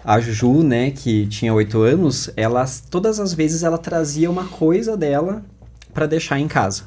a 0.04 0.20
Ju, 0.20 0.62
né, 0.62 0.90
que 0.90 1.26
tinha 1.26 1.54
oito 1.54 1.80
anos, 1.80 2.30
ela 2.36 2.64
todas 2.90 3.20
as 3.20 3.32
vezes 3.32 3.62
ela 3.62 3.78
trazia 3.78 4.30
uma 4.30 4.44
coisa 4.44 4.96
dela 4.96 5.44
pra 5.94 6.06
deixar 6.06 6.38
em 6.38 6.48
casa. 6.48 6.84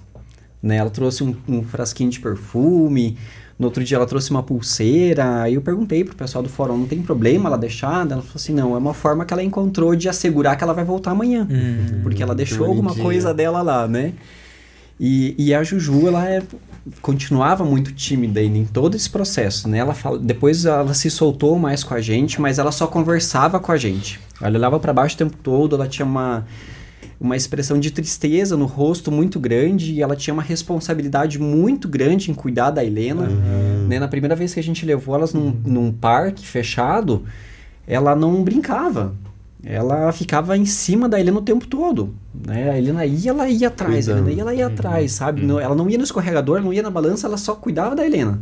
Né? 0.62 0.78
Ela 0.78 0.90
trouxe 0.90 1.24
um, 1.24 1.36
um 1.48 1.64
frasquinho 1.64 2.10
de 2.10 2.20
perfume. 2.20 3.18
No 3.58 3.68
outro 3.68 3.84
dia 3.84 3.96
ela 3.98 4.06
trouxe 4.06 4.32
uma 4.32 4.44
pulseira. 4.44 5.44
Aí 5.44 5.54
eu 5.54 5.62
perguntei 5.62 6.04
pro 6.04 6.16
pessoal 6.16 6.44
do 6.44 6.50
fórum, 6.50 6.78
não 6.78 6.88
tem 6.88 7.02
problema 7.02 7.48
ela 7.48 7.58
deixar? 7.58 8.02
Ela 8.02 8.22
falou 8.22 8.36
assim, 8.36 8.54
não, 8.54 8.76
é 8.76 8.78
uma 8.78 8.94
forma 8.94 9.24
que 9.24 9.34
ela 9.34 9.44
encontrou 9.44 9.96
de 9.96 10.10
assegurar 10.10 10.58
que 10.58 10.64
ela 10.64 10.74
vai 10.74 10.84
voltar 10.84 11.12
amanhã. 11.12 11.48
Hum. 11.50 12.02
Porque 12.04 12.22
ela 12.22 12.36
deixou 12.36 12.66
alguma 12.66 12.94
coisa 12.96 13.34
dela 13.34 13.62
lá, 13.62 13.88
né? 13.88 14.14
E, 15.00 15.36
e 15.38 15.54
a 15.54 15.64
Juju, 15.64 16.08
ela 16.08 16.30
é- 16.30 16.42
continuava 17.02 17.66
muito 17.66 17.92
tímida 17.92 18.40
ainda 18.40 18.58
em 18.58 18.66
todo 18.66 18.96
esse 18.96 19.10
processo, 19.10 19.68
né? 19.68 19.80
Ela 19.80 19.94
fala, 19.94 20.20
depois 20.20 20.66
ela 20.66 20.94
se 20.94 21.10
soltou 21.10 21.58
mais 21.58 21.84
com 21.84 21.94
a 21.94 22.02
gente, 22.02 22.40
mas 22.40 22.60
ela 22.60 22.72
só 22.72 22.88
conversava 22.88 23.60
com 23.60 23.72
a 23.72 23.78
gente. 23.78 24.20
Ela 24.40 24.58
olhava 24.58 24.80
para 24.80 24.94
baixo 24.94 25.16
o 25.16 25.18
tempo 25.18 25.36
todo, 25.42 25.76
ela 25.76 25.88
tinha 25.88 26.06
uma, 26.06 26.46
uma 27.20 27.36
expressão 27.36 27.80
de 27.80 27.90
tristeza 27.92 28.56
no 28.56 28.66
rosto 28.66 29.12
muito 29.12 29.40
grande 29.40 29.94
e 29.94 30.02
ela 30.02 30.16
tinha 30.16 30.34
uma 30.34 30.44
responsabilidade 30.44 31.40
muito 31.40 31.88
grande 31.88 32.30
em 32.30 32.34
cuidar 32.34 32.70
da 32.70 32.84
Helena. 32.86 33.28
Né? 33.88 34.00
Na 34.00 34.08
primeira 34.08 34.36
vez 34.36 34.54
que 34.54 34.60
a 34.60 34.64
gente 34.64 34.86
levou 34.86 35.16
elas 35.16 35.34
num, 35.34 35.56
num 35.66 35.92
parque 35.92 36.46
fechado, 36.46 37.24
ela 37.88 38.16
não 38.16 38.44
brincava. 38.44 39.16
Ela 39.68 40.12
ficava 40.12 40.56
em 40.56 40.64
cima 40.66 41.10
da 41.10 41.20
Helena 41.20 41.40
o 41.40 41.42
tempo 41.42 41.66
todo. 41.66 42.14
Né? 42.46 42.70
A 42.70 42.78
Helena 42.78 43.06
ia, 43.06 43.32
ela 43.32 43.50
ia 43.50 43.68
atrás. 43.70 44.08
A. 44.08 44.12
Helena 44.12 44.32
ia, 44.32 44.42
ela 44.42 44.54
ia 44.54 44.68
atrás, 44.68 45.12
sabe? 45.14 45.42
Não- 45.42 45.60
ela 45.60 45.74
não 45.74 45.90
ia 45.90 45.98
no 45.98 46.04
escorregador, 46.04 46.62
não 46.62 46.72
ia 46.72 46.84
na 46.84 46.92
balança, 46.92 47.26
ela 47.26 47.38
só 47.38 47.56
cuidava 47.56 47.96
da 47.96 48.06
Helena. 48.06 48.40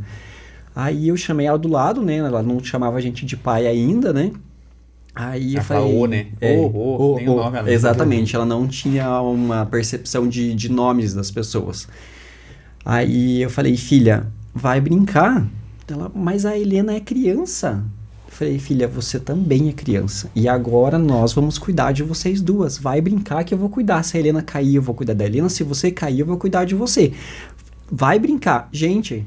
Aí 0.75 1.07
eu 1.07 1.15
chamei 1.15 1.45
ela 1.47 1.57
do 1.57 1.69
lado, 1.69 2.01
né? 2.01 2.17
Ela 2.17 2.43
não 2.43 2.61
chamava 2.63 2.97
a 2.97 3.01
gente 3.01 3.25
de 3.25 3.37
pai 3.37 3.65
ainda, 3.67 4.11
né? 4.11 4.31
Aí 5.15 5.55
eu 5.55 5.61
falei... 5.63 6.07
Né? 6.07 6.27
É, 6.41 6.57
Ô, 6.57 7.13
ô, 7.13 7.15
tem 7.15 7.29
o 7.29 7.35
nome, 7.35 7.57
ela- 7.57 7.71
Exatamente, 7.71 8.35
ela 8.35 8.45
não 8.45 8.67
tinha 8.67 9.21
uma 9.21 9.65
percepção 9.65 10.27
de, 10.27 10.53
de 10.55 10.69
nomes 10.69 11.13
das 11.13 11.29
pessoas. 11.31 11.87
Aí 12.83 13.41
eu 13.41 13.49
falei, 13.49 13.77
filha, 13.77 14.27
vai 14.53 14.81
brincar? 14.81 15.47
Ela, 15.87 16.11
mas 16.13 16.45
a 16.45 16.57
Helena 16.57 16.93
é 16.93 16.99
criança. 16.99 17.83
Eu 18.33 18.37
falei, 18.37 18.57
filha, 18.57 18.87
você 18.87 19.19
também 19.19 19.69
é 19.69 19.71
criança. 19.71 20.27
E 20.35 20.47
agora 20.49 20.97
nós 20.97 21.33
vamos 21.33 21.59
cuidar 21.59 21.91
de 21.91 22.01
vocês 22.01 22.41
duas. 22.41 22.79
Vai 22.79 22.99
brincar 22.99 23.43
que 23.43 23.53
eu 23.53 23.57
vou 23.59 23.69
cuidar. 23.69 24.01
Se 24.01 24.17
a 24.17 24.19
Helena 24.19 24.41
cair, 24.41 24.75
eu 24.75 24.81
vou 24.81 24.95
cuidar 24.95 25.13
da 25.13 25.23
Helena. 25.23 25.49
Se 25.49 25.63
você 25.63 25.91
cair, 25.91 26.21
eu 26.21 26.25
vou 26.25 26.37
cuidar 26.37 26.65
de 26.65 26.73
você. 26.73 27.13
Vai 27.91 28.17
brincar. 28.17 28.69
Gente, 28.71 29.23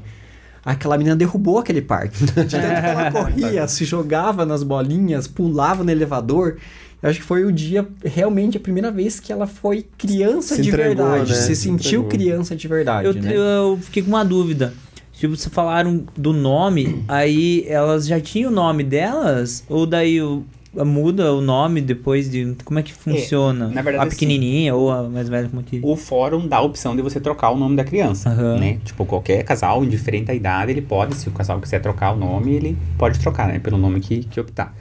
aquela 0.65 0.97
menina 0.97 1.15
derrubou 1.15 1.57
aquele 1.57 1.81
parque. 1.81 2.19
De 2.25 2.33
tanto 2.33 2.49
que 2.49 2.55
ela 2.57 3.11
corria, 3.11 3.65
se 3.69 3.85
jogava 3.85 4.45
nas 4.45 4.61
bolinhas, 4.61 5.25
pulava 5.25 5.85
no 5.85 5.89
elevador. 5.91 6.57
Eu 7.01 7.09
acho 7.09 7.19
que 7.19 7.25
foi 7.25 7.45
o 7.45 7.51
dia, 7.51 7.87
realmente, 8.03 8.57
a 8.57 8.59
primeira 8.59 8.91
vez 8.91 9.21
que 9.21 9.31
ela 9.31 9.47
foi 9.47 9.85
criança 9.97 10.55
Se 10.55 10.61
de 10.63 10.67
entregou, 10.69 11.05
verdade. 11.07 11.29
né? 11.31 11.35
Se 11.37 11.55
Se 11.55 11.61
sentiu 11.63 12.01
entregou. 12.01 12.09
criança 12.09 12.55
de 12.57 12.67
verdade, 12.67 13.07
Eu, 13.07 13.13
né? 13.13 13.33
eu 13.37 13.79
fiquei 13.81 14.03
com 14.03 14.09
uma 14.09 14.25
dúvida. 14.25 14.73
Tipo, 15.17 15.35
vocês 15.35 15.53
falaram 15.53 16.03
do 16.15 16.31
nome, 16.31 17.03
aí 17.07 17.65
elas 17.67 18.05
já 18.05 18.19
tinham 18.19 18.51
o 18.51 18.53
nome 18.53 18.83
delas? 18.83 19.63
Ou 19.67 19.85
daí 19.85 20.21
o- 20.21 20.43
muda 20.85 21.33
o 21.33 21.41
nome 21.41 21.81
depois 21.81 22.29
de. 22.29 22.55
Como 22.63 22.77
é 22.77 22.83
que 22.83 22.93
funciona? 22.93 23.67
na 23.67 23.81
verdade, 23.81 24.07
a 24.07 24.09
pequenininha 24.11 24.75
ou 24.75 24.91
a 24.91 25.03
mais 25.09 25.27
velha, 25.27 25.49
como 25.49 25.63
que. 25.63 25.79
O 25.81 25.95
fórum 25.95 26.47
dá 26.47 26.57
a 26.57 26.61
opção 26.61 26.95
de 26.95 27.01
você 27.01 27.19
trocar 27.19 27.49
o 27.49 27.55
nome 27.57 27.75
da 27.75 27.83
criança, 27.83 28.29
Aham. 28.29 28.59
né? 28.59 28.77
Tipo, 28.85 29.05
qualquer 29.05 29.43
casal, 29.43 29.83
indiferente 29.83 30.29
à 30.29 30.35
idade, 30.35 30.71
ele 30.71 30.81
pode, 30.83 31.15
se 31.15 31.27
o 31.29 31.31
casal 31.31 31.59
quiser 31.59 31.81
trocar 31.81 32.11
o 32.13 32.15
nome, 32.15 32.53
ele 32.53 32.77
pode 32.97 33.17
trocar, 33.19 33.47
né? 33.47 33.57
Pelo 33.57 33.77
nome 33.77 33.99
que, 33.99 34.23
que 34.23 34.39
optar. 34.39 34.75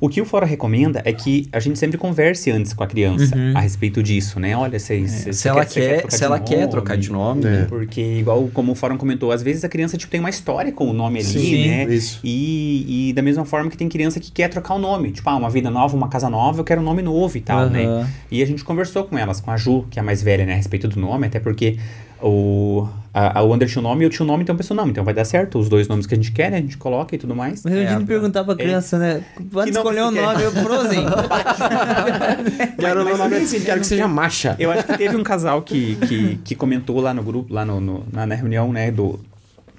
O 0.00 0.08
que 0.08 0.20
o 0.20 0.24
fórum 0.24 0.46
recomenda 0.46 1.02
é 1.04 1.12
que 1.12 1.48
a 1.52 1.58
gente 1.58 1.78
sempre 1.78 1.98
converse 1.98 2.50
antes 2.50 2.72
com 2.72 2.84
a 2.84 2.86
criança 2.86 3.34
Uhum. 3.36 3.52
a 3.56 3.60
respeito 3.60 4.00
disso, 4.02 4.38
né? 4.38 4.56
Olha, 4.56 4.78
se, 4.78 5.08
se, 5.08 5.32
se 5.32 5.48
ela 5.48 5.64
quer, 5.64 5.98
trocar 6.00 6.10
se 6.12 6.18
de 6.18 6.24
ela 6.24 6.38
quer 6.40 6.56
nome, 6.58 6.70
trocar 6.70 6.96
de 6.96 7.10
nome, 7.10 7.44
É. 7.44 7.50
né? 7.50 7.66
Porque, 7.68 8.00
igual 8.00 8.48
como 8.54 8.72
o 8.72 8.74
fórum 8.74 8.96
comentou, 8.96 9.32
às 9.32 9.42
vezes 9.42 9.64
a 9.64 9.68
criança 9.68 9.96
tipo, 9.98 10.10
tem 10.10 10.20
uma 10.20 10.30
história 10.30 10.70
com 10.70 10.88
o 10.88 10.92
nome 10.92 11.18
ali, 11.18 11.28
Sim, 11.28 11.68
né? 11.68 11.84
isso. 11.92 12.20
E, 12.22 13.08
e 13.08 13.12
da 13.12 13.22
mesma 13.22 13.44
forma 13.44 13.68
que 13.70 13.76
tem 13.76 13.88
criança 13.88 14.20
que 14.20 14.30
quer 14.30 14.48
trocar 14.48 14.74
o 14.74 14.78
nome. 14.78 15.10
Tipo, 15.10 15.28
ah, 15.30 15.36
uma 15.36 15.50
vida 15.50 15.68
nova, 15.70 15.96
uma 15.96 16.08
casa 16.08 16.30
nova, 16.30 16.60
eu 16.60 16.64
quero 16.64 16.80
um 16.80 16.84
nome 16.84 17.02
novo 17.02 17.36
e 17.36 17.40
tal, 17.40 17.68
né? 17.68 17.84
Aham. 17.84 18.08
E 18.30 18.42
a 18.42 18.46
gente 18.46 18.62
conversou 18.62 19.04
com 19.04 19.18
elas, 19.18 19.40
com 19.40 19.50
a 19.50 19.56
Ju, 19.56 19.84
que 19.90 19.98
é 19.98 20.02
a 20.02 20.04
mais 20.04 20.22
velha, 20.22 20.46
né, 20.46 20.52
a 20.52 20.56
respeito 20.56 20.86
do 20.86 21.00
nome, 21.00 21.26
até 21.26 21.40
porque 21.40 21.76
o, 22.22 22.88
a, 23.14 23.38
a 23.38 23.42
Wander 23.42 23.68
tinha 23.68 23.80
o 23.80 23.82
nome 23.82 24.02
e 24.02 24.06
eu 24.06 24.10
tinha 24.10 24.24
o 24.24 24.26
nome, 24.26 24.42
então 24.42 24.56
pensou, 24.56 24.76
não, 24.76 24.88
então 24.88 25.04
vai 25.04 25.14
dar 25.14 25.24
certo, 25.24 25.58
os 25.58 25.68
dois 25.68 25.86
nomes 25.88 26.06
que 26.06 26.14
a 26.14 26.16
gente 26.16 26.32
quer, 26.32 26.50
né, 26.50 26.58
a 26.58 26.60
gente 26.60 26.76
coloca 26.76 27.14
e 27.14 27.18
tudo 27.18 27.34
mais. 27.34 27.62
Mas 27.64 27.72
eu 27.74 27.80
É, 27.80 27.84
tinha 27.86 27.96
a- 27.96 28.00
que 28.00 28.06
perguntar 28.06 28.44
pra 28.44 28.54
criança, 28.54 28.98
né? 28.98 29.22
Pode 29.52 29.70
Que 29.70 29.76
nome 29.78 29.90
escolher 29.90 30.02
um 30.02 30.12
quer? 30.12 30.22
nome, 30.22 30.42
eu 30.42 30.52
Frozen. 30.52 31.06
Quero 32.78 33.14
o 33.14 33.16
nome 33.18 33.36
assim, 33.36 33.60
quero 33.60 33.80
que 33.80 33.86
seja 33.86 34.08
macha. 34.08 34.56
Eu 34.58 34.70
acho 34.70 34.84
que 34.84 34.96
teve 34.98 35.16
um 35.16 35.22
casal 35.22 35.62
que, 35.62 35.96
que, 36.06 36.36
que 36.44 36.54
comentou 36.54 37.00
lá 37.00 37.12
no 37.14 37.22
grupo, 37.22 37.52
lá 37.52 37.64
no, 37.64 37.80
no- 37.80 38.04
na, 38.12 38.26
na 38.26 38.34
reunião, 38.34 38.72
né, 38.72 38.90
do, 38.90 39.18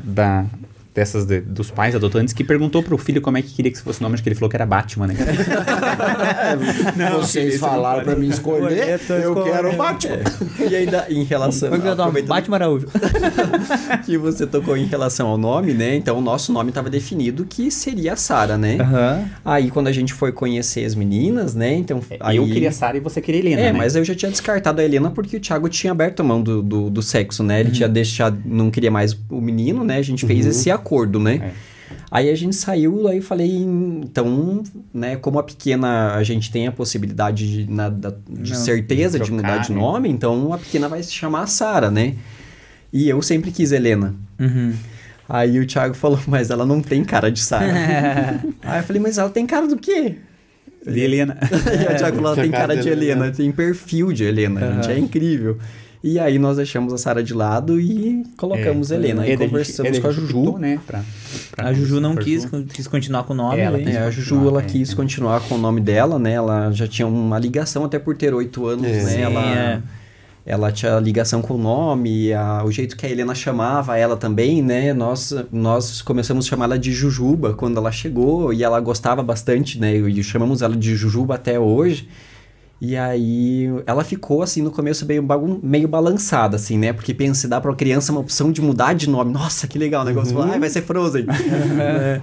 da, 0.04 0.46
dessas, 0.94 1.26
de- 1.26 1.42
dos 1.42 1.72
pais 1.72 1.96
adotantes, 1.96 2.34
que 2.34 2.44
perguntou 2.44 2.84
pro 2.84 2.98
filho 2.98 3.22
como 3.22 3.38
é 3.38 3.42
que 3.42 3.54
queria 3.54 3.72
que 3.72 3.80
fosse 3.82 4.00
o 4.00 4.04
nome, 4.04 4.16
acho 4.16 4.24
que 4.24 4.30
ele 4.30 4.36
falou 4.36 4.50
que 4.50 4.56
era 4.58 4.66
Batman, 4.66 5.08
né? 5.08 5.16
Vocês 7.20 7.60
não 7.60 7.70
falaram 7.70 8.04
pode. 8.04 8.12
pra 8.12 8.16
mim 8.20 8.30
escolher, 8.30 8.90
eu 8.90 8.96
escolhendo. 8.96 9.44
quero 9.44 9.76
Batman. 9.78 10.18
E 10.70 10.76
ainda 10.76 11.06
em 11.10 11.24
relação. 11.24 11.70
Como 11.70 11.82
é 11.82 11.84
que 11.84 11.90
é 11.90 11.92
o 11.92 11.96
nome? 11.96 12.10
aproveitando 12.10 12.30
Batman 12.30 12.56
Araújo. 12.58 12.88
que 14.06 14.18
você 14.18 14.46
tocou 14.48 14.76
em 14.78 14.86
relação 14.86 15.28
ao 15.28 15.38
nome, 15.38 15.74
né? 15.74 15.96
Então 15.96 16.18
o 16.18 16.22
nosso 16.22 16.52
nome 16.52 16.70
estava 16.70 16.90
definido 16.90 17.46
que 17.46 17.70
seria 17.72 18.14
a 18.14 18.16
Sara, 18.16 18.58
né? 18.58 18.78
Aham. 18.80 19.26
Aí 19.46 19.72
quando 19.72 19.88
a 19.88 19.92
gente 19.92 20.14
foi 20.14 20.32
conhecer 20.32 20.86
as 20.86 20.96
meninas, 20.96 21.54
né? 21.56 21.74
Então 21.76 22.02
aí 22.20 22.38
Eu 22.38 22.46
queria 22.46 22.72
Sara 22.72 22.98
e 22.98 23.00
você 23.00 23.22
queria 23.22 23.40
Helena, 23.40 23.62
É, 23.62 23.72
né? 23.72 23.78
mas 23.78 23.96
eu 23.96 24.04
já 24.04 24.14
tinha 24.16 24.30
descartado 24.32 24.82
a 24.82 24.84
Helena 24.84 25.12
porque 25.12 25.38
o 25.38 25.40
Thiago 25.40 25.70
tinha 25.70 25.92
aberto 25.92 26.22
a 26.22 26.24
mão 26.24 26.42
do, 26.42 26.62
do, 26.62 26.90
do 26.90 27.02
sexo, 27.02 27.44
né? 27.44 27.60
Ele 27.62 27.72
tinha 27.72 27.88
deixado, 27.88 28.38
não 28.46 28.70
queria 28.70 28.92
mais 28.92 29.18
o 29.30 29.40
menino, 29.40 29.84
né? 29.84 29.98
A 29.98 30.02
gente 30.02 30.26
fez 30.26 30.46
esse 30.46 30.70
acordo, 30.80 31.20
né? 31.20 31.36
É. 31.56 31.70
Aí 32.12 32.30
a 32.30 32.36
gente 32.36 32.56
saiu, 32.56 33.08
aí 33.08 33.22
falei, 33.22 33.52
então, 33.56 34.64
né, 34.94 35.16
como 35.16 35.38
a 35.40 35.44
pequena, 35.44 36.14
a 36.16 36.24
gente 36.24 36.52
tem 36.52 36.68
a 36.68 36.72
possibilidade 36.72 37.66
de, 37.66 37.72
na- 37.72 37.90
da- 37.90 38.14
de 38.30 38.52
Não, 38.54 38.60
certeza 38.60 39.20
de 39.20 39.26
de, 39.26 39.32
mudar 39.32 39.48
trocar, 39.48 39.64
de 39.68 39.74
né? 39.74 39.80
nome, 39.80 40.10
então 40.10 40.52
a 40.54 40.58
pequena 40.58 40.88
vai 40.88 41.02
se 41.04 41.12
chamar 41.14 41.48
Sara, 41.48 41.90
né? 41.92 42.16
E 42.92 43.08
eu 43.10 43.22
sempre 43.22 43.52
quis 43.52 43.72
Helena. 43.72 44.16
Uhum. 44.40 44.74
Aí 45.28 45.60
o 45.60 45.66
Thiago 45.68 45.94
falou, 45.94 46.20
mas 46.28 46.50
ela 46.50 46.66
não 46.66 46.82
tem 46.82 47.04
cara 47.04 47.32
de 47.32 47.40
Sara. 47.40 47.68
aí 48.64 48.80
eu 48.80 48.84
falei, 48.84 49.02
mas 49.02 49.18
ela 49.20 49.30
tem 49.30 49.46
cara 49.46 49.68
do 49.68 49.78
quê? 49.78 50.16
De 50.86 51.00
Helena. 51.00 51.38
E 51.52 51.94
o 51.94 51.98
Thiago 51.98 52.16
falou, 52.18 52.34
ela 52.34 52.42
tem 52.42 52.52
cara 52.52 52.76
de 52.76 52.88
Helena, 52.90 53.22
Helena. 53.26 53.32
tem 53.36 53.52
perfil 53.52 54.12
de 54.14 54.24
Helena, 54.24 54.74
gente, 54.76 54.92
é 54.92 54.98
incrível. 55.00 55.58
E 56.02 56.18
aí 56.18 56.39
nós 56.39 56.56
deixamos 56.56 56.93
a 56.93 56.97
Sara 56.97 57.22
de 57.22 57.34
lado 57.34 57.80
e 57.80 58.24
colocamos 58.38 58.89
É, 58.89 58.95
Helena. 58.95 59.26
Gente- 59.26 59.39
conversamos 59.39 60.00
com 60.00 60.08
a 60.08 60.12
Juju. 60.12 60.58
né, 60.58 60.80
pra- 60.88 61.04
pra- 61.52 61.68
A 61.68 61.74
Juju 61.74 62.00
não 62.00 62.16
quis, 62.16 62.47
quis 62.74 62.88
continuar 62.88 63.24
com 63.24 63.34
o 63.34 63.36
nome. 63.36 63.60
Ela 63.60 63.78
tem- 63.78 63.93
É, 63.93 64.00
a 64.00 64.10
Juju, 64.10 64.47
ela 64.47 64.62
é, 64.62 64.66
quis 64.66 64.91
é. 64.91 64.95
continuar 64.95 65.41
com 65.41 65.56
o 65.56 65.58
nome 65.58 65.82
dela, 65.82 66.18
né? 66.18 66.34
Ela 66.34 66.72
já 66.72 66.88
tinha 66.88 67.06
uma 67.06 67.38
ligação 67.38 67.84
até 67.84 68.00
por 68.00 68.16
ter 68.16 68.34
oito 68.34 68.66
anos, 68.66 68.86
É. 68.88 68.91
né? 69.04 69.10
Sim, 69.10 69.20
ela, 69.22 69.41
é. 69.41 69.82
ela 70.45 70.72
tinha 70.72 70.97
ligação 71.02 71.41
com 71.41 71.56
o 71.56 71.58
nome, 71.58 72.32
a- 72.32 72.64
o 72.66 72.72
jeito 72.72 72.95
que 72.95 73.06
a 73.06 73.10
Helena 73.10 73.36
chamava 73.36 73.97
ela 73.97 74.16
também, 74.16 74.62
né? 74.64 74.93
Nós, 74.93 75.36
nós 75.52 76.02
começamos 76.02 76.45
a 76.45 76.50
chamar 76.50 76.64
ela 76.66 76.80
de 76.80 76.93
Jujuba 76.93 77.54
quando 77.56 77.76
ela 77.76 77.91
chegou 77.91 78.54
e 78.54 78.64
ela 78.64 78.80
gostava 78.80 79.22
bastante, 79.22 79.78
né? 79.78 79.97
E 79.97 80.24
chamamos 80.24 80.62
ela 80.62 80.78
de 80.78 80.95
Jujuba 80.95 81.36
até 81.36 81.60
hoje. 81.60 82.08
E 82.82 82.96
aí 82.96 83.66
ela 83.86 84.04
ficou 84.06 84.42
assim 84.42 84.62
no 84.62 84.72
começo 84.72 85.06
meio, 85.06 85.22
bagun- 85.22 85.60
meio 85.62 85.88
balançada, 85.88 86.56
assim, 86.56 86.78
né? 86.78 86.94
Porque 86.94 87.14
pensa, 87.14 87.48
dá 87.48 87.60
pra 87.60 87.74
criança 87.76 88.12
uma 88.12 88.22
opção 88.22 88.52
de 88.52 88.62
mudar 88.62 88.94
de 88.94 89.10
nome. 89.10 89.32
Nossa, 89.34 89.68
que 89.68 89.78
legal 89.78 90.04
o 90.04 90.06
negócio. 90.06 90.40
Ai, 90.42 90.60
vai 90.60 90.70
ser 90.70 90.82
Frozen. 90.84 91.26
É. 91.80 92.22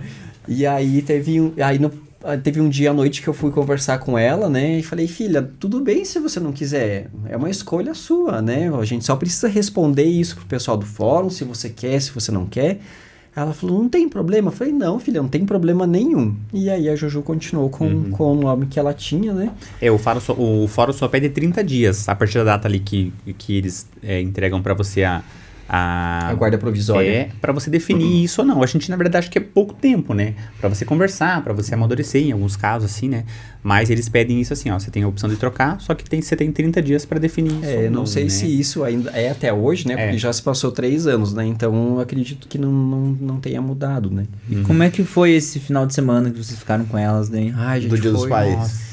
E 0.49 0.65
aí 0.67 1.03
teve 1.03 1.41
um. 1.41 1.53
Aí 1.63 1.79
no- 1.79 1.93
ah, 2.25 2.37
Teve 2.37 2.61
um 2.61 2.69
dia 2.69 2.91
à 2.91 2.95
noite 2.95 3.21
que 3.21 3.29
eu 3.29 3.35
fui 3.35 3.51
conversar 3.51 3.99
com 3.99 4.17
ela, 4.19 4.49
né? 4.49 4.79
E 4.79 4.83
falei, 4.83 5.07
filha, 5.07 5.43
tudo 5.61 5.81
bem 5.81 6.05
se 6.05 6.19
você 6.21 6.41
não 6.41 6.53
quiser. 6.53 7.09
É 7.29 7.37
uma 7.37 7.51
escolha 7.51 7.93
sua, 7.95 8.41
né? 8.41 8.71
A 8.75 8.85
gente 8.85 9.05
só 9.05 9.15
precisa 9.17 9.49
responder 9.49 10.05
isso 10.05 10.37
pro 10.37 10.47
pessoal 10.47 10.77
do 10.77 10.87
fórum, 10.87 11.29
se 11.31 11.45
você 11.45 11.69
quer, 11.69 12.01
se 12.01 12.11
você 12.13 12.33
não 12.33 12.47
quer. 12.47 12.81
Ela 13.37 13.53
falou, 13.53 13.83
não 13.83 13.89
tem 13.91 14.09
problema. 14.09 14.49
Eu 14.49 14.53
falei, 14.53 14.73
não, 14.73 14.99
filha, 14.99 15.21
não 15.21 15.29
tem 15.29 15.45
problema 15.45 15.87
nenhum. 15.87 16.35
E 16.55 16.71
aí 16.71 16.89
a 16.89 16.97
Juju 16.97 17.21
continuou 17.21 17.69
com, 17.69 18.11
com 18.11 18.33
o 18.33 18.35
nome 18.35 18.65
que 18.65 18.79
ela 18.79 18.95
tinha, 18.95 19.35
né? 19.35 19.53
É, 19.79 19.91
o 19.91 19.99
fórum, 19.99 20.21
só, 20.21 20.33
o 20.33 20.67
fórum 20.67 20.93
só 20.95 21.07
pede 21.07 21.29
30 21.29 21.63
dias, 21.63 22.09
a 22.09 22.15
partir 22.15 22.39
da 22.39 22.45
data 22.45 22.67
ali 22.67 22.81
que, 22.81 23.13
que 23.37 23.59
eles 23.59 23.87
é, 24.03 24.23
entregam 24.23 24.63
pra 24.63 24.73
você 24.73 25.05
a... 25.05 25.23
A, 25.69 26.29
A 26.29 26.35
guarda 26.35 26.57
provisória. 26.57 27.09
É, 27.11 27.29
pra 27.41 27.53
você 27.53 27.69
definir 27.69 28.23
isso 28.23 28.41
ou 28.41 28.47
não. 28.47 28.63
A 28.63 28.67
gente, 28.67 28.89
na 28.89 28.97
verdade, 28.97 29.25
acho 29.25 29.31
que 29.31 29.39
é 29.39 29.41
pouco 29.41 29.75
tempo, 29.75 30.15
né? 30.15 30.35
Pra 30.61 30.69
você 30.69 30.85
conversar, 30.85 31.43
pra 31.43 31.53
você 31.53 31.75
amadurecer 31.75 32.23
em 32.23 32.31
alguns 32.33 32.57
casos, 32.57 32.91
assim, 32.91 33.09
né? 33.09 33.25
Mas 33.65 33.91
eles 33.91 34.09
pedem 34.09 34.41
isso 34.41 34.53
assim, 34.53 34.71
ó. 34.71 34.79
Você 34.79 34.91
tem 34.93 35.03
a 35.03 35.09
opção 35.09 35.29
de 35.29 35.35
trocar, 35.37 35.81
só 35.81 35.93
que 35.95 36.09
tem, 36.09 36.23
você 36.23 36.37
tem 36.37 36.53
30 36.53 36.81
dias 36.81 37.05
pra 37.05 37.19
definir 37.19 37.53
isso. 37.53 37.65
É, 37.71 37.85
ou 37.87 37.91
não 37.91 38.07
sei 38.07 38.25
né? 38.25 38.31
se 38.31 38.47
isso 38.47 38.85
ainda 38.85 39.11
é 39.11 39.31
até 39.31 39.53
hoje, 39.53 39.89
né? 39.89 39.95
É. 39.95 40.05
Porque 40.05 40.19
já 40.19 40.33
se 40.33 40.43
passou 40.43 40.71
três 40.71 41.07
anos, 41.07 41.35
né? 41.35 41.45
Então 41.45 41.95
eu 41.97 42.01
acredito 42.01 42.47
que 42.47 42.59
não, 42.59 42.71
não, 42.71 43.01
não 43.21 43.41
tenha 43.41 43.61
mudado, 43.61 44.09
né? 44.11 44.25
E 44.49 44.57
como 44.63 44.83
é 44.85 44.91
que 44.91 45.03
foi 45.03 45.33
esse 45.33 45.59
final 45.59 45.85
de 45.85 45.95
semana 45.95 46.31
que 46.31 46.37
vocês 46.43 46.59
ficaram 46.59 46.85
com 46.85 46.97
elas 46.97 47.29
daí? 47.29 47.53
Ai, 47.57 47.81
gente, 47.81 47.91
Do 47.91 47.99
Dia 47.99 48.13
dos 48.13 48.21
foi- 48.21 48.31
Pais. 48.31 48.55
Nossa. 48.55 48.87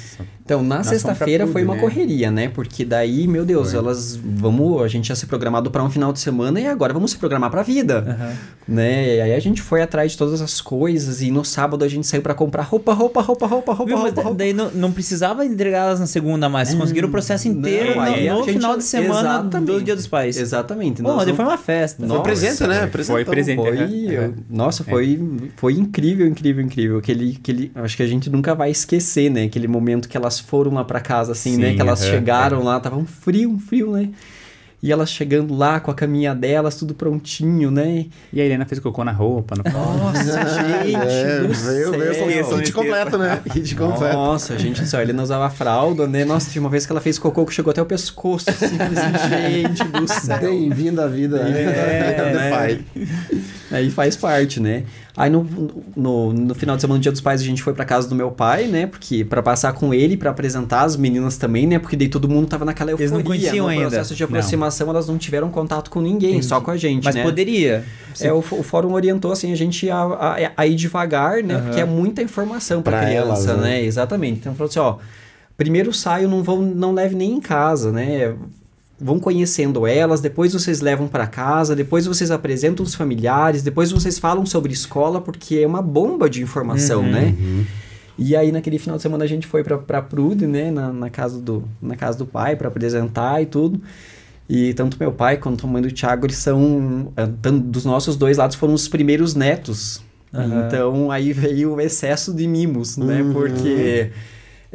Então, 0.46 0.62
na 0.62 0.78
Nós 0.78 0.88
sexta-feira 0.88 1.48
foi 1.48 1.64
uma 1.64 1.76
né? 1.76 1.80
correria, 1.80 2.30
né? 2.30 2.50
Porque 2.50 2.84
daí, 2.84 3.28
meu 3.30 3.46
Deus, 3.46 3.70
Foi. 3.72 3.80
elas 3.80 4.20
vamos, 4.22 4.82
a 4.82 4.88
gente 4.90 5.06
tinha 5.06 5.16
se 5.16 5.26
programado 5.26 5.72
para 5.72 5.82
um 5.82 5.90
final 5.90 6.12
de 6.12 6.20
semana 6.20 6.60
e 6.60 6.68
agora 6.68 6.92
vamos 6.94 7.12
se 7.12 7.18
programar 7.18 7.50
para 7.50 7.64
vida, 7.64 8.36
né? 8.68 9.16
E 9.16 9.22
aí 9.22 9.34
a 9.34 9.40
gente 9.40 9.62
foi 9.62 9.82
atrás 9.82 10.12
de 10.12 10.18
todas 10.18 10.42
as 10.42 10.60
coisas 10.60 11.22
e 11.22 11.32
no 11.32 11.46
sábado 11.46 11.86
a 11.86 11.88
gente 11.88 12.06
saiu 12.06 12.22
para 12.22 12.34
comprar 12.34 12.64
roupa, 12.64 12.94
roupa, 12.94 13.22
roupa, 13.22 13.48
roupa, 13.48 13.72
roupa, 13.74 13.86
Viu, 13.86 13.98
roupa, 13.98 14.22
roupa. 14.22 14.38
daí 14.38 14.52
não, 14.52 14.70
não 14.72 14.92
precisava 14.92 15.46
entregar 15.46 15.86
elas 15.88 16.00
na 16.02 16.08
segunda, 16.08 16.50
mas 16.50 16.68
vocês 16.68 16.80
conseguiram 16.80 17.08
o 17.08 17.12
processo 17.12 17.48
inteiro 17.48 17.96
Não, 17.96 17.96
no, 17.96 18.02
a 18.02 18.10
no 18.10 18.44
gente- 18.44 18.54
final 18.54 18.78
de 18.78 18.84
semana 18.84 19.44
do. 19.44 19.82
Dia 19.82 19.96
dos 19.96 20.08
Pais. 20.08 20.38
Exatamente. 20.38 21.02
Pô, 21.02 21.08
nós 21.16 21.26
não- 21.28 21.36
foi 21.36 21.46
uma 21.46 21.58
festa. 21.58 22.00
Foi 22.00 22.08
Nossa, 22.08 22.22
presente, 22.24 22.68
né? 22.68 22.80
Foi 22.82 23.24
Presentão. 23.26 23.64
presente. 23.64 24.06
Foi, 24.08 24.18
Aham. 24.18 24.34
nossa, 24.50 24.84
foi, 24.84 25.20
foi 25.58 25.74
incrível, 25.74 26.28
incrível, 26.28 26.64
incrível. 26.64 26.98
Aquele, 26.98 27.38
aquele, 27.40 27.72
acho 27.76 27.96
que 27.98 28.04
a 28.04 28.08
gente 28.08 28.30
nunca 28.30 28.54
vai 28.54 28.72
esquecer, 28.72 29.30
né? 29.30 29.44
Aquele 29.44 29.68
momento 29.68 30.08
que 30.08 30.16
elas 30.18 30.33
foram 30.40 30.74
lá 30.74 30.84
pra 30.84 31.00
casa, 31.00 31.32
assim, 31.34 31.58
né? 31.58 31.70
Sim, 31.72 31.76
Que 31.76 31.82
elas 31.82 32.04
chegaram 32.06 32.64
lá, 32.64 32.80
tava 32.80 32.98
um 32.98 33.06
frio, 33.06 33.50
um 33.52 33.60
frio, 33.60 33.92
né? 33.92 34.10
E 34.82 34.92
elas 34.92 35.10
chegando 35.10 35.56
lá 35.56 35.80
com 35.80 35.90
a 35.90 35.94
caminha 35.94 36.36
delas, 36.36 36.76
tudo 36.76 36.94
prontinho, 36.94 37.72
né? 37.72 38.08
E 38.34 38.42
a 38.42 38.44
Helena 38.44 38.66
fez 38.66 38.82
cocô 38.82 39.02
na 39.06 39.14
roupa, 39.14 39.56
no 39.56 39.64
Nossa, 39.72 40.22
gente 40.60 40.96
É, 41.08 41.40
do 41.40 41.54
veio, 41.54 41.90
céu. 41.90 42.28
veio 42.28 42.46
o 42.46 42.58
kit 42.60 42.74
completo, 42.74 43.18
né? 43.18 43.40
Kit 43.50 43.76
completo. 43.78 44.14
Nossa, 44.14 44.60
gente 44.60 44.82
do 44.82 44.88
céu, 44.88 45.02
ele 45.02 45.14
não 45.14 45.24
usava 45.24 45.50
fralda, 45.50 46.06
né? 46.06 46.26
Nossa, 46.26 46.52
tinha 46.52 46.62
uma 46.62 46.70
vez 46.70 46.86
que 46.86 46.92
ela 46.92 47.00
fez 47.00 47.18
cocô 47.18 47.46
que 47.46 47.54
chegou 47.54 47.72
até 47.72 47.82
o 47.82 47.86
pescoço, 47.86 48.50
assim, 48.50 48.76
assim, 48.78 49.56
gente 49.70 49.84
do 49.86 50.06
céu. 50.06 50.38
Bem-vindo 50.40 51.02
à 51.02 51.08
vida 51.08 51.38
É, 51.38 52.16
do 52.18 52.36
né? 52.38 52.50
pai. 52.50 52.82
Aí 53.72 53.90
faz 53.90 54.18
parte, 54.18 54.60
né? 54.60 54.84
Aí 55.16 55.30
no, 55.30 55.44
no, 55.96 56.34
no 56.34 56.56
final 56.56 56.76
de 56.76 56.82
semana 56.82 57.00
do 57.00 57.04
Dia 57.04 57.12
dos 57.12 57.22
Pais 57.22 57.40
a 57.40 57.44
gente 57.44 57.62
foi 57.62 57.72
pra 57.74 57.86
casa 57.86 58.08
do 58.10 58.16
meu 58.16 58.32
pai, 58.32 58.66
né? 58.66 58.88
Porque 58.88 59.24
para 59.24 59.44
passar 59.44 59.72
com 59.74 59.94
ele, 59.94 60.18
pra 60.18 60.32
apresentar 60.32 60.82
as 60.82 60.96
meninas 60.98 61.38
também, 61.38 61.68
né? 61.68 61.78
Porque 61.78 61.96
daí 61.96 62.08
todo 62.10 62.28
mundo 62.28 62.48
tava 62.48 62.66
naquela 62.66 62.90
Eles 62.92 63.02
euforia. 63.02 63.18
não 63.20 63.24
conheciam 63.24 63.66
no 63.66 63.70
ainda. 63.72 63.84
processo 63.90 64.16
de 64.16 64.22
Não. 64.24 64.28
aproximação, 64.30 64.90
elas 64.90 65.08
não 65.08 65.18
tiveram 65.20 65.50
contato 65.52 65.92
com 65.92 66.02
ninguém, 66.02 66.42
só 66.42 66.60
com 66.60 66.72
a 66.72 66.78
gente, 66.78 67.04
Mas 67.04 67.14
né? 67.14 67.22
poderia. 67.22 67.86
É, 68.20 68.34
o, 68.34 68.38
o 68.40 68.64
fórum 68.64 68.92
orientou 68.94 69.32
assim 69.32 69.52
a 69.52 69.56
gente 69.56 69.88
a, 69.88 69.98
a, 70.02 70.52
a 70.58 70.66
ir 70.66 70.74
devagar, 70.76 71.44
né? 71.44 71.54
Aham. 71.56 71.64
Porque 71.66 71.80
é 71.82 71.86
muita 71.86 72.24
informação 72.24 72.82
pra 72.82 72.98
Pra 72.98 73.06
criança, 73.06 73.52
elas, 73.52 73.62
né? 73.62 73.70
né? 73.70 73.84
Exatamente. 73.84 74.40
Então 74.40 74.56
falou 74.56 74.68
assim, 74.70 74.80
ó, 74.80 74.96
primeiro 75.56 75.94
saio, 75.94 76.28
não 76.28 76.42
vão, 76.42 76.60
não 76.64 76.92
leve 76.92 77.16
nem 77.16 77.34
em 77.34 77.40
casa, 77.40 77.92
né? 77.92 78.34
Vão 79.04 79.20
conhecendo 79.20 79.86
elas, 79.86 80.22
depois 80.22 80.54
vocês 80.54 80.80
levam 80.80 81.08
pra 81.08 81.28
casa, 81.28 81.76
depois 81.76 82.06
vocês 82.06 82.32
apresentam 82.32 82.86
os 82.86 82.96
familiares, 82.96 83.62
depois 83.62 83.92
vocês 83.92 84.18
falam 84.18 84.46
sobre 84.46 84.72
escola, 84.72 85.20
porque 85.20 85.58
é 85.58 85.68
uma 85.68 85.82
bomba 85.82 86.30
de 86.30 86.42
informação, 86.42 87.02
Uhum. 87.02 87.12
né? 87.12 87.36
E 88.18 88.36
aí 88.36 88.52
naquele 88.52 88.78
final 88.80 88.96
de 88.96 89.02
semana 89.02 89.24
a 89.26 89.28
gente 89.28 89.46
foi 89.48 89.64
pra, 89.64 89.78
pra 89.78 90.02
Prude, 90.02 90.46
né, 90.48 90.72
na, 90.72 90.94
na, 90.94 91.10
casa 91.10 91.42
do, 91.42 91.64
na 91.82 91.96
casa 91.96 92.18
do 92.18 92.26
pai 92.26 92.56
para 92.56 92.68
apresentar 92.68 93.42
e 93.42 93.46
tudo. 93.46 93.82
E 94.48 94.74
tanto 94.74 94.98
meu 95.00 95.12
pai 95.12 95.38
quanto 95.38 95.66
a 95.66 95.70
mãe 95.70 95.82
do 95.82 95.92
Thiago, 95.92 96.26
eles 96.26 96.38
são, 96.38 97.12
eh, 97.18 97.26
dos 97.52 97.86
nossos 97.86 98.16
dois 98.16 98.38
lados, 98.38 98.56
foram 98.56 98.74
os 98.74 98.88
primeiros 98.88 99.34
netos. 99.36 100.02
Uhum. 100.32 100.68
Então 100.68 101.12
aí 101.12 101.34
veio 101.34 101.74
o 101.74 101.82
excesso 101.82 102.34
de 102.34 102.48
mimos, 102.48 102.98
né, 102.98 103.22
uhum. 103.22 103.34
porque... 103.34 104.12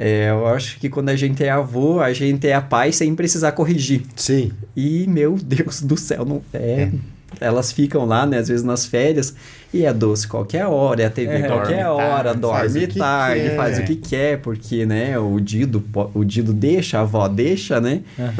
É, 0.00 0.30
eu 0.30 0.46
acho 0.46 0.78
que 0.78 0.88
quando 0.88 1.08
a 1.08 1.16
gente 1.16 1.42
é 1.42 1.50
avô, 1.50 2.00
a 2.00 2.12
gente 2.12 2.46
é 2.46 2.54
a 2.54 2.62
pai 2.62 2.92
sem 2.92 3.16
precisar 3.16 3.50
corrigir. 3.50 4.02
Sim. 4.14 4.52
E, 4.76 5.04
meu 5.08 5.34
Deus 5.42 5.82
do 5.82 5.96
céu, 5.96 6.24
não 6.24 6.40
é. 6.52 6.82
é. 6.82 6.92
Elas 7.40 7.72
ficam 7.72 8.06
lá, 8.06 8.24
né, 8.24 8.38
às 8.38 8.48
vezes 8.48 8.64
nas 8.64 8.86
férias, 8.86 9.34
e 9.72 9.84
é 9.84 9.92
doce 9.92 10.26
qualquer 10.26 10.66
hora, 10.66 11.02
é 11.02 11.06
a 11.06 11.10
TV 11.10 11.34
é, 11.34 11.42
qualquer 11.42 11.86
hora, 11.86 12.32
dorme 12.32 12.86
tarde, 12.86 13.42
quer. 13.42 13.56
faz 13.56 13.78
o 13.78 13.82
que 13.82 13.96
quer, 13.96 14.38
porque, 14.38 14.86
né, 14.86 15.18
o 15.18 15.38
Dido, 15.38 15.84
o 16.14 16.24
Dido 16.24 16.54
deixa, 16.54 16.98
a 16.98 17.02
avó 17.02 17.28
deixa, 17.28 17.80
né? 17.80 18.00
É. 18.18 18.32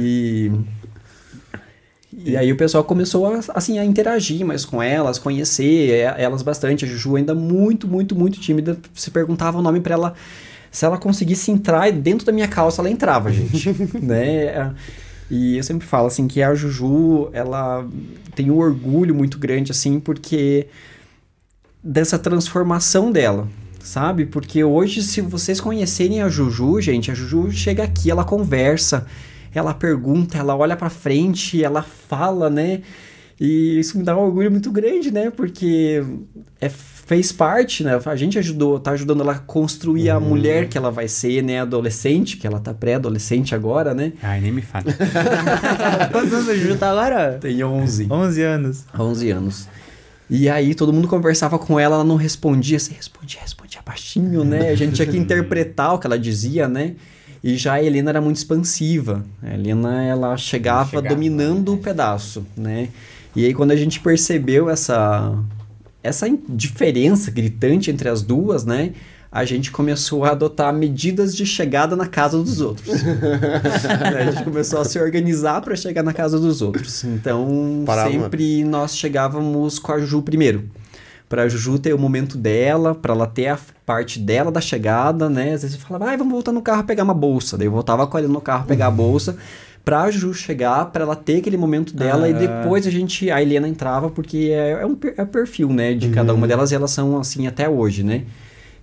e 0.00 0.50
e 2.18 2.36
aí 2.36 2.50
o 2.50 2.56
pessoal 2.56 2.82
começou 2.82 3.26
a, 3.26 3.40
assim, 3.54 3.78
a 3.78 3.84
interagir 3.84 4.44
mais 4.44 4.64
com 4.64 4.82
elas, 4.82 5.18
conhecer 5.18 5.90
elas 6.16 6.42
bastante. 6.42 6.84
A 6.84 6.88
Juju 6.88 7.16
ainda 7.16 7.34
muito, 7.34 7.86
muito, 7.86 8.16
muito 8.16 8.40
tímida. 8.40 8.78
Se 8.94 9.10
perguntava 9.10 9.58
o 9.58 9.62
nome 9.62 9.80
para 9.80 9.94
ela 9.94 10.14
se 10.70 10.84
ela 10.84 10.98
conseguisse 10.98 11.50
entrar 11.50 11.90
dentro 11.92 12.26
da 12.26 12.32
minha 12.32 12.48
calça, 12.48 12.80
ela 12.80 12.90
entrava, 12.90 13.32
gente. 13.32 13.74
né? 14.00 14.74
E 15.30 15.56
eu 15.56 15.62
sempre 15.62 15.86
falo, 15.86 16.06
assim, 16.06 16.28
que 16.28 16.42
a 16.42 16.54
Juju, 16.54 17.30
ela 17.32 17.86
tem 18.34 18.50
um 18.50 18.58
orgulho 18.58 19.14
muito 19.14 19.38
grande, 19.38 19.72
assim, 19.72 19.98
porque 19.98 20.68
dessa 21.82 22.18
transformação 22.18 23.10
dela, 23.10 23.48
sabe? 23.80 24.26
Porque 24.26 24.62
hoje, 24.62 25.02
se 25.02 25.20
vocês 25.20 25.60
conhecerem 25.60 26.22
a 26.22 26.28
Juju, 26.28 26.80
gente, 26.80 27.10
a 27.10 27.14
Juju 27.14 27.50
chega 27.52 27.84
aqui, 27.84 28.10
ela 28.10 28.24
conversa, 28.24 29.06
ela 29.54 29.74
pergunta, 29.74 30.38
ela 30.38 30.56
olha 30.56 30.76
pra 30.76 30.90
frente, 30.90 31.62
ela 31.62 31.82
fala, 31.82 32.48
né? 32.50 32.82
E 33.40 33.78
isso 33.78 33.98
me 33.98 34.04
dá 34.04 34.16
um 34.16 34.20
orgulho 34.20 34.50
muito 34.50 34.70
grande, 34.70 35.10
né? 35.10 35.30
Porque 35.30 36.02
é 36.60 36.68
fez 37.06 37.30
parte, 37.30 37.84
né? 37.84 37.98
A 38.04 38.16
gente 38.16 38.36
ajudou, 38.36 38.80
tá 38.80 38.90
ajudando 38.90 39.22
ela 39.22 39.32
a 39.32 39.38
construir 39.38 40.10
uhum. 40.10 40.16
a 40.16 40.20
mulher 40.20 40.68
que 40.68 40.76
ela 40.76 40.90
vai 40.90 41.06
ser, 41.06 41.40
né? 41.40 41.60
Adolescente, 41.60 42.36
que 42.36 42.46
ela 42.46 42.58
tá 42.58 42.74
pré-adolescente 42.74 43.54
agora, 43.54 43.94
né? 43.94 44.12
Ai, 44.20 44.40
nem 44.40 44.50
me 44.50 44.60
fala. 44.60 44.84
Quantos 46.10 46.32
anos 46.32 46.48
a 46.48 46.56
Ju 46.56 46.76
tá 46.76 46.90
agora? 46.90 47.38
Tem 47.40 47.62
11. 47.62 48.08
11 48.10 48.42
anos. 48.42 48.84
11 48.98 49.30
anos. 49.30 49.68
E 50.28 50.48
aí 50.48 50.74
todo 50.74 50.92
mundo 50.92 51.06
conversava 51.06 51.56
com 51.60 51.78
ela, 51.78 51.94
ela 51.94 52.04
não 52.04 52.16
respondia, 52.16 52.80
você 52.80 52.92
respondia, 52.92 53.40
respondia 53.40 53.80
baixinho, 53.86 54.42
né? 54.44 54.70
A 54.70 54.74
gente 54.74 54.96
tinha 54.96 55.06
que 55.06 55.16
interpretar 55.16 55.94
o 55.94 56.00
que 56.00 56.08
ela 56.08 56.18
dizia, 56.18 56.66
né? 56.68 56.96
E 57.42 57.56
já 57.56 57.74
a 57.74 57.82
Helena 57.82 58.10
era 58.10 58.20
muito 58.20 58.38
expansiva. 58.38 59.24
A 59.40 59.54
Helena, 59.54 60.02
ela 60.02 60.36
chegava, 60.36 60.90
chegava 60.90 61.08
dominando 61.08 61.74
o 61.74 61.76
pedaço, 61.76 62.44
né? 62.56 62.88
E 63.36 63.46
aí 63.46 63.54
quando 63.54 63.70
a 63.70 63.76
gente 63.76 64.00
percebeu 64.00 64.68
essa 64.68 65.38
essa 66.06 66.26
diferença 66.48 67.30
gritante 67.30 67.90
entre 67.90 68.08
as 68.08 68.22
duas, 68.22 68.64
né? 68.64 68.92
A 69.30 69.44
gente 69.44 69.70
começou 69.70 70.24
a 70.24 70.30
adotar 70.30 70.72
medidas 70.72 71.36
de 71.36 71.44
chegada 71.44 71.94
na 71.94 72.06
casa 72.06 72.38
dos 72.38 72.60
outros. 72.60 72.94
a 73.04 74.30
gente 74.30 74.44
começou 74.44 74.80
a 74.80 74.84
se 74.84 74.98
organizar 74.98 75.60
para 75.60 75.76
chegar 75.76 76.02
na 76.02 76.12
casa 76.12 76.38
dos 76.38 76.62
outros. 76.62 77.04
Então, 77.04 77.82
Parava. 77.84 78.10
sempre 78.10 78.64
nós 78.64 78.96
chegávamos 78.96 79.78
com 79.78 79.92
a 79.92 79.98
Juju 79.98 80.22
primeiro. 80.22 80.64
Para 81.28 81.42
a 81.42 81.48
Juju 81.48 81.78
ter 81.78 81.92
o 81.92 81.98
momento 81.98 82.38
dela, 82.38 82.94
para 82.94 83.12
ela 83.12 83.26
ter 83.26 83.48
a 83.48 83.58
parte 83.84 84.20
dela 84.20 84.50
da 84.50 84.60
chegada, 84.60 85.28
né? 85.28 85.54
Às 85.54 85.62
vezes 85.62 85.74
eu 85.74 85.82
falava, 85.82 86.12
ah, 86.12 86.16
vamos 86.16 86.32
voltar 86.32 86.52
no 86.52 86.62
carro 86.62 86.84
pegar 86.84 87.02
uma 87.02 87.12
bolsa. 87.12 87.58
Daí 87.58 87.66
eu 87.66 87.72
voltava 87.72 88.06
com 88.06 88.16
ela 88.16 88.28
no 88.28 88.40
carro 88.40 88.64
pegar 88.64 88.86
a 88.86 88.90
bolsa 88.92 89.36
pra 89.86 90.10
Ju 90.10 90.34
chegar, 90.34 90.86
pra 90.86 91.04
ela 91.04 91.14
ter 91.14 91.36
aquele 91.36 91.56
momento 91.56 91.94
dela, 91.94 92.26
ah. 92.26 92.28
e 92.28 92.34
depois 92.34 92.88
a 92.88 92.90
gente, 92.90 93.30
a 93.30 93.40
Helena 93.40 93.68
entrava, 93.68 94.10
porque 94.10 94.50
é, 94.52 94.72
é 94.82 94.84
um 94.84 94.98
é 95.16 95.24
perfil, 95.24 95.68
né, 95.68 95.94
de 95.94 96.08
uhum. 96.08 96.12
cada 96.12 96.34
uma 96.34 96.48
delas, 96.48 96.72
e 96.72 96.74
elas 96.74 96.90
são 96.90 97.16
assim 97.16 97.46
até 97.46 97.68
hoje, 97.68 98.02
né? 98.02 98.24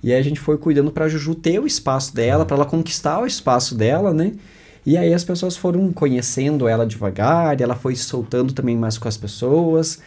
E 0.01 0.14
aí 0.14 0.18
a 0.18 0.24
gente 0.24 0.39
foi 0.39 0.58
cuidando 0.58 0.91
pra 0.91 1.10
Juju 1.10 1.36
ter 1.36 1.60
o 1.60 1.68
espaço 1.68 2.16
dela, 2.16 2.45
para 2.45 2.56
ela 2.56 2.66
conquistar 2.66 3.20
o 3.20 3.26
espaço 3.26 3.76
dela, 3.76 4.14
né? 4.14 4.32
E 4.86 4.97
aí 4.97 5.14
as 5.14 5.26
pessoas 5.26 5.58
foram 5.58 5.91
conhecendo 5.91 6.70
ela 6.70 6.86
devagar, 6.88 7.60
e 7.60 7.64
ela 7.64 7.76
foi 7.76 7.97
soltando 7.97 8.54
também 8.54 8.78
mais 8.78 8.97
com 8.97 9.10
as 9.10 9.18
pessoas. 9.18 9.99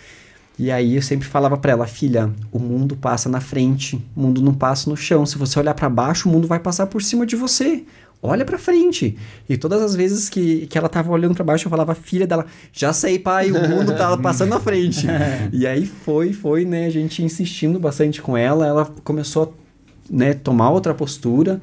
E 0.58 0.70
aí 0.70 0.96
eu 0.96 1.02
sempre 1.02 1.28
falava 1.28 1.58
para 1.58 1.72
ela, 1.72 1.86
filha, 1.86 2.30
o 2.50 2.58
mundo 2.58 2.96
passa 2.96 3.28
na 3.28 3.40
frente, 3.40 4.02
o 4.16 4.20
mundo 4.22 4.40
não 4.40 4.54
passa 4.54 4.88
no 4.88 4.96
chão. 4.96 5.26
Se 5.26 5.36
você 5.36 5.58
olhar 5.58 5.74
para 5.74 5.90
baixo, 5.90 6.26
o 6.26 6.32
mundo 6.32 6.48
vai 6.48 6.58
passar 6.58 6.86
por 6.86 7.02
cima 7.02 7.26
de 7.26 7.36
você 7.36 7.84
olha 8.22 8.44
pra 8.44 8.58
frente. 8.58 9.16
E 9.48 9.56
todas 9.56 9.80
as 9.82 9.94
vezes 9.94 10.28
que, 10.28 10.66
que 10.66 10.76
ela 10.76 10.88
tava 10.88 11.10
olhando 11.10 11.34
para 11.34 11.44
baixo, 11.44 11.66
eu 11.66 11.70
falava, 11.70 11.94
filha 11.94 12.26
dela, 12.26 12.46
já 12.72 12.92
sei, 12.92 13.18
pai, 13.18 13.50
o 13.50 13.68
mundo 13.68 13.96
tá 13.96 14.16
passando 14.18 14.50
na 14.50 14.60
frente. 14.60 15.06
e 15.52 15.66
aí 15.66 15.86
foi, 15.86 16.32
foi, 16.32 16.64
né, 16.64 16.86
a 16.86 16.90
gente 16.90 17.22
insistindo 17.22 17.78
bastante 17.78 18.20
com 18.20 18.36
ela, 18.36 18.66
ela 18.66 18.84
começou 19.04 19.44
a, 19.44 20.12
né, 20.12 20.34
tomar 20.34 20.70
outra 20.70 20.94
postura. 20.94 21.60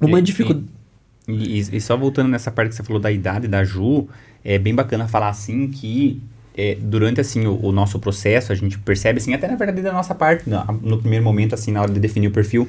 Uma 0.00 0.20
dificuldade... 0.20 0.66
E, 1.28 1.58
e, 1.58 1.76
e, 1.76 1.80
só 1.80 1.96
voltando 1.96 2.28
nessa 2.28 2.52
parte 2.52 2.70
que 2.70 2.76
você 2.76 2.84
falou 2.84 3.02
da 3.02 3.10
idade 3.10 3.48
da 3.48 3.64
Ju, 3.64 4.08
é 4.44 4.58
bem 4.58 4.72
bacana 4.72 5.08
falar 5.08 5.28
assim 5.28 5.68
que 5.68 6.22
é, 6.56 6.76
durante 6.80 7.20
assim 7.20 7.46
o, 7.46 7.58
o, 7.62 7.70
nosso 7.70 7.98
processo 7.98 8.50
a 8.50 8.54
gente 8.54 8.78
percebe 8.78 9.18
assim 9.18 9.34
até 9.34 9.46
na 9.46 9.56
verdade 9.56 9.82
da 9.82 9.92
nossa 9.92 10.14
parte 10.14 10.48
no, 10.48 10.64
no, 10.82 10.98
primeiro 10.98 11.22
momento 11.22 11.54
assim 11.54 11.70
na 11.70 11.82
hora 11.82 11.92
de 11.92 12.00
definir 12.00 12.28
o 12.28 12.30
perfil 12.30 12.66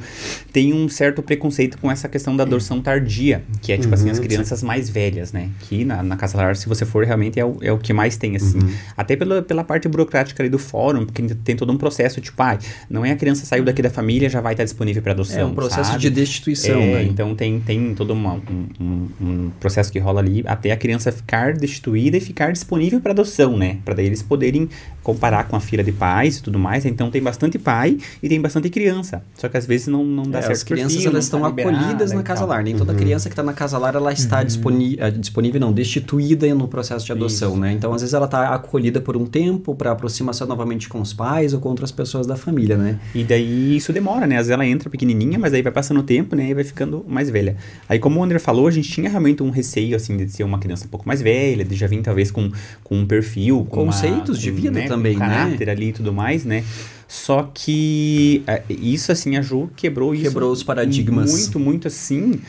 tem 0.51 0.73
um 0.73 0.89
certo 0.89 1.21
preconceito 1.21 1.77
com 1.77 1.89
essa 1.89 2.09
questão 2.09 2.35
da 2.35 2.43
adoção 2.43 2.81
tardia 2.81 3.43
que 3.61 3.71
é 3.71 3.77
tipo 3.77 3.87
uhum, 3.87 3.93
assim 3.93 4.09
as 4.09 4.17
uhum, 4.17 4.25
crianças 4.25 4.59
sim. 4.59 4.65
mais 4.65 4.89
velhas 4.89 5.31
né 5.31 5.49
que 5.61 5.85
na, 5.85 6.03
na 6.03 6.17
casa 6.17 6.37
lar 6.37 6.55
se 6.57 6.67
você 6.67 6.85
for 6.85 7.05
realmente 7.05 7.39
é 7.39 7.45
o, 7.45 7.57
é 7.61 7.71
o 7.71 7.77
que 7.77 7.93
mais 7.93 8.17
tem 8.17 8.35
assim 8.35 8.59
uhum. 8.59 8.73
até 8.97 9.15
pela, 9.15 9.41
pela 9.41 9.63
parte 9.63 9.87
burocrática 9.87 10.43
ali 10.43 10.49
do 10.49 10.59
fórum 10.59 11.05
porque 11.05 11.23
tem 11.45 11.55
todo 11.55 11.71
um 11.71 11.77
processo 11.77 12.19
tipo 12.19 12.41
ah, 12.43 12.57
não 12.89 13.05
é 13.05 13.11
a 13.11 13.15
criança 13.15 13.45
saiu 13.45 13.63
daqui 13.63 13.81
da 13.81 13.89
família 13.89 14.29
já 14.29 14.41
vai 14.41 14.53
estar 14.53 14.65
disponível 14.65 15.01
para 15.01 15.13
adoção 15.13 15.39
é 15.39 15.45
um 15.45 15.55
processo 15.55 15.91
sabe? 15.91 16.01
de 16.01 16.09
destituição 16.09 16.79
é, 16.81 16.93
né? 16.95 17.03
então 17.03 17.33
tem 17.33 17.59
tem 17.61 17.95
todo 17.95 18.11
uma, 18.11 18.33
um, 18.33 18.67
um, 18.79 19.07
um 19.21 19.49
processo 19.61 19.91
que 19.91 19.99
rola 19.99 20.19
ali 20.19 20.43
até 20.45 20.71
a 20.71 20.77
criança 20.77 21.09
ficar 21.09 21.53
destituída 21.53 22.17
e 22.17 22.19
ficar 22.19 22.51
disponível 22.51 22.99
para 22.99 23.11
adoção 23.11 23.57
né 23.57 23.76
para 23.83 23.95
daí 23.95 24.05
eles 24.05 24.21
poderem 24.21 24.69
comparar 25.03 25.45
com 25.45 25.55
a 25.55 25.59
fila 25.59 25.83
de 25.83 25.91
pais 25.91 26.37
e 26.37 26.43
tudo 26.43 26.59
mais. 26.59 26.85
Então 26.85 27.09
tem 27.09 27.21
bastante 27.21 27.57
pai 27.57 27.97
e 28.21 28.27
tem 28.27 28.41
bastante 28.41 28.69
criança. 28.69 29.23
Só 29.35 29.47
que 29.47 29.57
às 29.57 29.65
vezes 29.65 29.87
não, 29.87 30.03
não 30.03 30.23
dá 30.23 30.39
é, 30.39 30.41
certo. 30.41 30.53
As 30.53 30.63
crianças 30.63 30.93
perfil, 30.93 31.11
elas 31.11 31.23
estão 31.25 31.41
tá 31.41 31.47
acolhidas 31.47 32.11
na 32.11 32.23
casa 32.23 32.45
lar. 32.45 32.63
Nem 32.63 32.75
toda 32.75 32.91
uhum. 32.91 32.99
criança 32.99 33.29
que 33.29 33.33
está 33.33 33.43
na 33.43 33.53
casa 33.53 33.77
lar 33.77 33.95
ela 33.95 34.11
está 34.11 34.39
uhum. 34.39 34.45
disponível, 34.45 35.05
eh, 35.05 35.11
disponível, 35.11 35.61
não, 35.61 35.71
destituída 35.71 36.53
no 36.53 36.67
processo 36.67 37.05
de 37.05 37.11
adoção, 37.11 37.51
Isso. 37.51 37.59
né? 37.59 37.71
Então 37.73 37.93
às 37.93 38.01
vezes 38.01 38.13
ela 38.13 38.25
está 38.25 38.53
acolhida 38.53 38.99
por 38.99 39.15
um 39.15 39.25
tempo 39.25 39.75
para 39.75 39.91
aproximação 39.91 40.47
novamente 40.47 40.89
com 40.89 40.99
os 40.99 41.13
pais 41.13 41.53
ou 41.53 41.59
com 41.59 41.69
outras 41.69 41.91
pessoas 41.91 42.27
da 42.27 42.35
família, 42.35 42.77
né? 42.77 42.99
E 43.13 43.23
daí 43.23 43.75
isso 43.75 43.93
demora, 43.93 44.27
né? 44.27 44.35
Às 44.35 44.47
vezes 44.47 44.51
ela 44.51 44.65
entra 44.65 44.89
pequenininha, 44.89 45.39
mas 45.39 45.53
aí 45.53 45.61
vai 45.61 45.71
passando 45.71 45.99
o 45.99 46.03
tempo, 46.03 46.35
né? 46.35 46.49
E 46.49 46.53
vai 46.53 46.63
ficando 46.63 47.05
mais 47.07 47.29
velha. 47.29 47.55
Aí 47.87 47.99
como 47.99 48.19
o 48.19 48.23
André 48.23 48.39
falou, 48.39 48.67
a 48.67 48.71
gente 48.71 48.89
tinha 48.89 49.09
realmente 49.09 49.41
um 49.41 49.49
receio 49.49 49.95
assim 49.95 50.17
de 50.17 50.29
ser 50.29 50.43
uma 50.43 50.59
criança 50.59 50.85
um 50.85 50.89
pouco 50.89 51.07
mais 51.07 51.21
velha, 51.21 51.63
de 51.63 51.75
já 51.75 51.87
vir 51.87 52.01
talvez 52.01 52.31
com, 52.31 52.51
com 52.83 52.97
um 52.97 53.05
perfil, 53.05 53.65
conceitos 53.67 54.37
uma, 54.37 54.43
de 54.43 54.51
vida 54.51 54.71
né? 54.71 54.87
também, 54.87 55.15
um 55.15 55.19
caráter 55.19 55.67
né? 55.67 55.71
ali 55.71 55.89
e 55.89 55.93
tudo 55.93 56.13
mais, 56.13 56.45
né? 56.45 56.63
Só 57.07 57.49
que 57.53 58.43
é, 58.45 58.63
isso, 58.69 59.11
assim, 59.11 59.37
a 59.37 59.41
Ju 59.41 59.69
quebrou 59.75 60.13
isso. 60.13 60.23
Quebrou 60.23 60.51
os 60.51 60.63
paradigmas. 60.63 61.31
Muito, 61.31 61.59
muito 61.59 61.87
assim. 61.87 62.39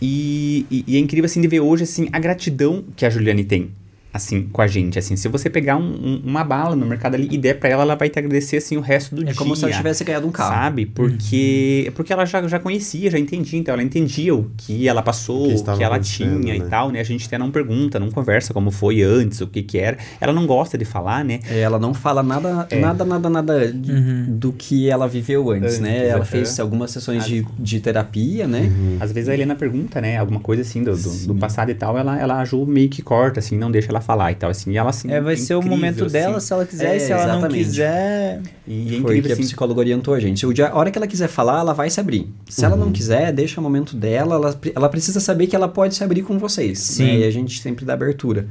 E, 0.00 0.66
e, 0.70 0.84
e, 0.86 0.96
é 0.96 0.98
incrível, 0.98 1.24
assim, 1.24 1.40
de 1.40 1.48
ver 1.48 1.60
hoje, 1.60 1.84
assim, 1.84 2.08
a 2.12 2.18
gratidão 2.18 2.84
que 2.94 3.06
a 3.06 3.10
Juliane 3.10 3.44
tem 3.44 3.70
assim, 4.16 4.48
com 4.52 4.62
a 4.62 4.66
gente, 4.66 4.98
assim, 4.98 5.16
se 5.16 5.28
você 5.28 5.48
pegar 5.48 5.76
um, 5.76 5.82
um, 5.82 6.22
uma 6.24 6.42
bala 6.42 6.74
no 6.74 6.86
mercado 6.86 7.14
ali 7.14 7.28
e 7.30 7.38
der 7.38 7.58
pra 7.58 7.68
ela, 7.68 7.82
ela 7.82 7.94
vai 7.94 8.08
te 8.08 8.18
agradecer, 8.18 8.56
assim, 8.56 8.76
o 8.76 8.80
resto 8.80 9.14
do 9.14 9.22
é 9.22 9.24
dia. 9.26 9.32
É 9.32 9.36
como 9.36 9.54
se 9.54 9.64
ela 9.64 9.74
tivesse 9.74 10.04
ganhado 10.04 10.26
um 10.26 10.32
carro. 10.32 10.54
Sabe? 10.54 10.86
Porque, 10.86 11.84
uhum. 11.86 11.92
porque 11.94 12.12
ela 12.12 12.24
já, 12.24 12.46
já 12.46 12.58
conhecia, 12.58 13.10
já 13.10 13.18
entendia, 13.18 13.58
então 13.58 13.72
ela 13.72 13.82
entendia 13.82 14.34
o 14.34 14.50
que 14.56 14.88
ela 14.88 15.02
passou, 15.02 15.52
o 15.52 15.64
que, 15.64 15.76
que 15.76 15.84
ela 15.84 15.98
tinha 15.98 16.28
né? 16.28 16.56
e 16.56 16.62
tal, 16.62 16.90
né? 16.90 17.00
A 17.00 17.04
gente 17.04 17.26
até 17.26 17.38
não 17.38 17.50
pergunta, 17.50 17.98
não 17.98 18.10
conversa 18.10 18.52
como 18.52 18.70
foi 18.70 19.02
antes, 19.02 19.40
o 19.40 19.46
que 19.46 19.62
que 19.62 19.78
era. 19.78 19.98
Ela 20.20 20.32
não 20.32 20.46
gosta 20.46 20.76
de 20.76 20.84
falar, 20.84 21.24
né? 21.24 21.40
É, 21.48 21.60
ela 21.60 21.78
não 21.78 21.94
fala 21.94 22.22
nada, 22.22 22.66
é. 22.70 22.80
nada, 22.80 23.04
nada, 23.04 23.30
nada 23.30 23.72
uhum. 23.74 24.26
do 24.28 24.52
que 24.52 24.88
ela 24.88 25.06
viveu 25.06 25.50
antes, 25.50 25.74
antes 25.74 25.78
né? 25.80 26.08
Ela 26.08 26.24
fez 26.24 26.58
algumas 26.58 26.90
sessões 26.90 27.24
de, 27.24 27.46
de 27.58 27.80
terapia, 27.80 28.46
né? 28.46 28.60
Uhum. 28.60 28.96
Às 29.00 29.12
vezes 29.12 29.28
a 29.28 29.34
Helena 29.34 29.54
pergunta, 29.54 30.00
né? 30.00 30.16
Alguma 30.16 30.40
coisa 30.40 30.62
assim 30.62 30.82
do, 30.82 30.96
do, 30.96 31.26
do, 31.28 31.34
passado 31.34 31.70
e 31.70 31.74
tal, 31.74 31.96
ela, 31.96 32.18
ela 32.18 32.40
ajuda 32.40 32.70
meio 32.70 32.88
que 32.88 33.02
corta, 33.02 33.40
assim, 33.40 33.56
não 33.56 33.70
deixa 33.70 33.90
ela 33.90 34.00
falar 34.06 34.32
e 34.32 34.36
tal, 34.36 34.50
assim. 34.50 34.70
E 34.70 34.76
ela, 34.76 34.90
assim, 34.90 35.10
É, 35.10 35.20
vai 35.20 35.34
é 35.34 35.36
ser 35.36 35.54
o 35.54 35.62
momento 35.62 36.04
assim. 36.04 36.12
dela, 36.12 36.40
se 36.40 36.52
ela 36.52 36.64
quiser, 36.64 36.96
é, 36.96 36.98
se 36.98 37.12
ela 37.12 37.24
exatamente. 37.24 37.42
não 37.42 37.64
quiser... 37.64 38.42
E 38.66 38.96
é 38.96 39.00
Foi 39.00 39.20
que 39.20 39.32
assim, 39.32 39.42
a 39.42 39.44
psicóloga 39.44 39.80
orientou 39.80 40.14
a 40.14 40.20
gente. 40.20 40.46
a 40.62 40.74
hora 40.74 40.90
que 40.90 40.98
ela 40.98 41.06
quiser 41.06 41.28
falar, 41.28 41.60
ela 41.60 41.72
vai 41.72 41.90
se 41.90 42.00
abrir. 42.00 42.30
Se 42.48 42.60
uhum. 42.60 42.66
ela 42.66 42.76
não 42.76 42.86
uhum. 42.86 42.92
quiser, 42.92 43.32
deixa 43.32 43.60
o 43.60 43.62
momento 43.62 43.96
dela, 43.96 44.36
ela, 44.36 44.60
ela 44.74 44.88
precisa 44.88 45.20
saber 45.20 45.46
que 45.46 45.56
ela 45.56 45.68
pode 45.68 45.94
se 45.94 46.02
abrir 46.04 46.22
com 46.22 46.38
vocês. 46.38 46.78
Sim. 46.78 47.04
Né? 47.04 47.18
E 47.18 47.24
a 47.24 47.30
gente 47.30 47.60
sempre 47.60 47.84
dá 47.84 47.94
abertura 47.94 48.46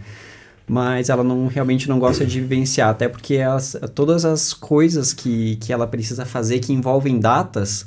mas 0.68 1.10
ela 1.10 1.24
não 1.24 1.48
realmente 1.48 1.88
não 1.88 2.00
gosta 2.00 2.26
de 2.26 2.42
vivenciar, 2.42 2.90
até 2.90 3.08
porque 3.08 3.38
as, 3.38 3.78
todas 3.94 4.26
as 4.26 4.54
coisas 4.54 5.14
que, 5.14 5.58
que 5.58 5.72
ela 5.72 5.86
precisa 5.86 6.26
fazer 6.26 6.60
que 6.60 6.74
envolvem 6.74 7.20
datas, 7.20 7.86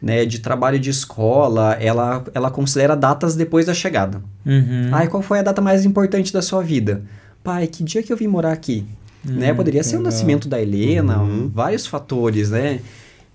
né, 0.00 0.24
de 0.24 0.38
trabalho 0.38 0.78
de 0.78 0.90
escola, 0.90 1.74
ela, 1.74 2.24
ela 2.34 2.50
considera 2.50 2.96
datas 2.96 3.36
depois 3.36 3.66
da 3.66 3.74
chegada. 3.74 4.22
Uhum. 4.46 4.90
Ai, 4.92 5.08
qual 5.08 5.22
foi 5.22 5.38
a 5.38 5.42
data 5.42 5.60
mais 5.60 5.84
importante 5.84 6.32
da 6.32 6.40
sua 6.40 6.62
vida? 6.62 7.02
Pai, 7.42 7.66
que 7.66 7.82
dia 7.82 8.02
que 8.02 8.12
eu 8.12 8.16
vim 8.16 8.26
morar 8.26 8.52
aqui? 8.52 8.86
né? 9.24 9.52
Poderia 9.52 9.82
ser 9.82 9.96
o 9.96 10.00
nascimento 10.00 10.48
da 10.48 10.60
Helena, 10.60 11.18
vários 11.52 11.86
fatores, 11.86 12.50
né? 12.50 12.80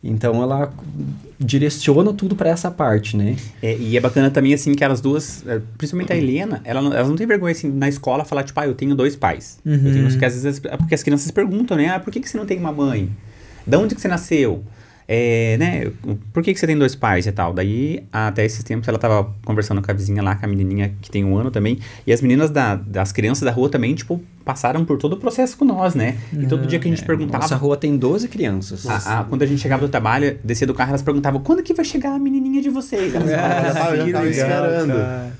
Então 0.03 0.41
ela 0.43 0.71
direciona 1.39 2.13
tudo 2.13 2.35
para 2.35 2.49
essa 2.49 2.69
parte, 2.69 3.17
né? 3.17 3.35
É, 3.61 3.75
e 3.75 3.97
é 3.97 3.99
bacana 3.99 4.29
também, 4.29 4.53
assim, 4.53 4.75
que 4.75 4.83
elas 4.83 5.01
duas, 5.01 5.43
é, 5.47 5.59
principalmente 5.77 6.13
a 6.13 6.15
Helena, 6.15 6.61
ela 6.63 6.79
não, 6.79 6.93
elas 6.93 7.09
não 7.09 7.15
têm 7.15 7.25
vergonha, 7.25 7.51
assim, 7.51 7.71
na 7.71 7.89
escola 7.89 8.23
falar, 8.23 8.43
tipo, 8.43 8.59
ah, 8.59 8.67
eu 8.67 8.75
tenho 8.75 8.93
dois 8.93 9.15
pais. 9.15 9.57
Eu 9.65 9.93
tenho, 9.93 10.07
porque, 10.07 10.25
às 10.25 10.43
vezes, 10.43 10.61
é 10.63 10.77
porque 10.77 10.93
as 10.93 11.01
crianças 11.01 11.31
perguntam, 11.31 11.75
né? 11.75 11.89
Ah, 11.89 11.99
por 11.99 12.13
que, 12.13 12.19
que 12.19 12.29
você 12.29 12.37
não 12.37 12.45
tem 12.45 12.59
uma 12.59 12.71
mãe? 12.71 13.09
De 13.65 13.77
onde 13.77 13.95
que 13.95 14.01
você 14.01 14.07
nasceu? 14.07 14.63
É, 15.07 15.55
né? 15.57 15.91
Por 16.33 16.41
que, 16.41 16.53
que 16.53 16.59
você 16.59 16.65
tem 16.65 16.77
dois 16.77 16.95
pais 16.95 17.27
e 17.27 17.31
tal? 17.31 17.53
Daí, 17.53 18.03
até 18.11 18.43
esses 18.43 18.63
tempos, 18.63 18.87
ela 18.87 18.97
tava 18.97 19.33
conversando 19.45 19.81
com 19.81 19.91
a 19.91 19.93
vizinha 19.93 20.21
lá, 20.23 20.35
com 20.35 20.45
a 20.45 20.49
menininha 20.49 20.95
que 21.01 21.11
tem 21.11 21.23
um 21.23 21.37
ano 21.37 21.51
também. 21.51 21.79
E 22.07 22.13
as 22.13 22.21
meninas 22.21 22.49
da, 22.49 22.75
das 22.75 23.11
crianças 23.11 23.43
da 23.43 23.51
rua 23.51 23.69
também, 23.69 23.93
tipo, 23.93 24.21
passaram 24.45 24.85
por 24.85 24.97
todo 24.99 25.13
o 25.13 25.17
processo 25.17 25.57
com 25.57 25.65
nós, 25.65 25.95
né? 25.95 26.17
E 26.31 26.45
todo 26.45 26.67
dia 26.67 26.77
que 26.79 26.87
a 26.87 26.91
gente 26.91 27.03
perguntava... 27.03 27.41
Nossa 27.43 27.55
rua 27.55 27.75
tem 27.75 27.97
12 27.97 28.27
crianças. 28.27 28.85
A- 28.87 29.21
a- 29.21 29.23
quando 29.23 29.41
a 29.41 29.45
gente 29.47 29.59
chegava 29.59 29.81
do 29.81 29.89
trabalho, 29.89 30.37
descia 30.43 30.67
do 30.67 30.73
carro, 30.73 30.89
elas 30.91 31.01
perguntavam 31.01 31.41
quando 31.41 31.63
que 31.63 31.73
vai 31.73 31.83
chegar 31.83 32.11
a 32.13 32.19
menininha 32.19 32.61
de 32.61 32.69
vocês? 32.69 33.13
Elas 33.15 33.31
falavam 33.31 33.63
já 33.97 34.01
assim, 34.03 34.11
tava 34.11 34.25
né? 34.25 34.31
esperando. 34.31 34.93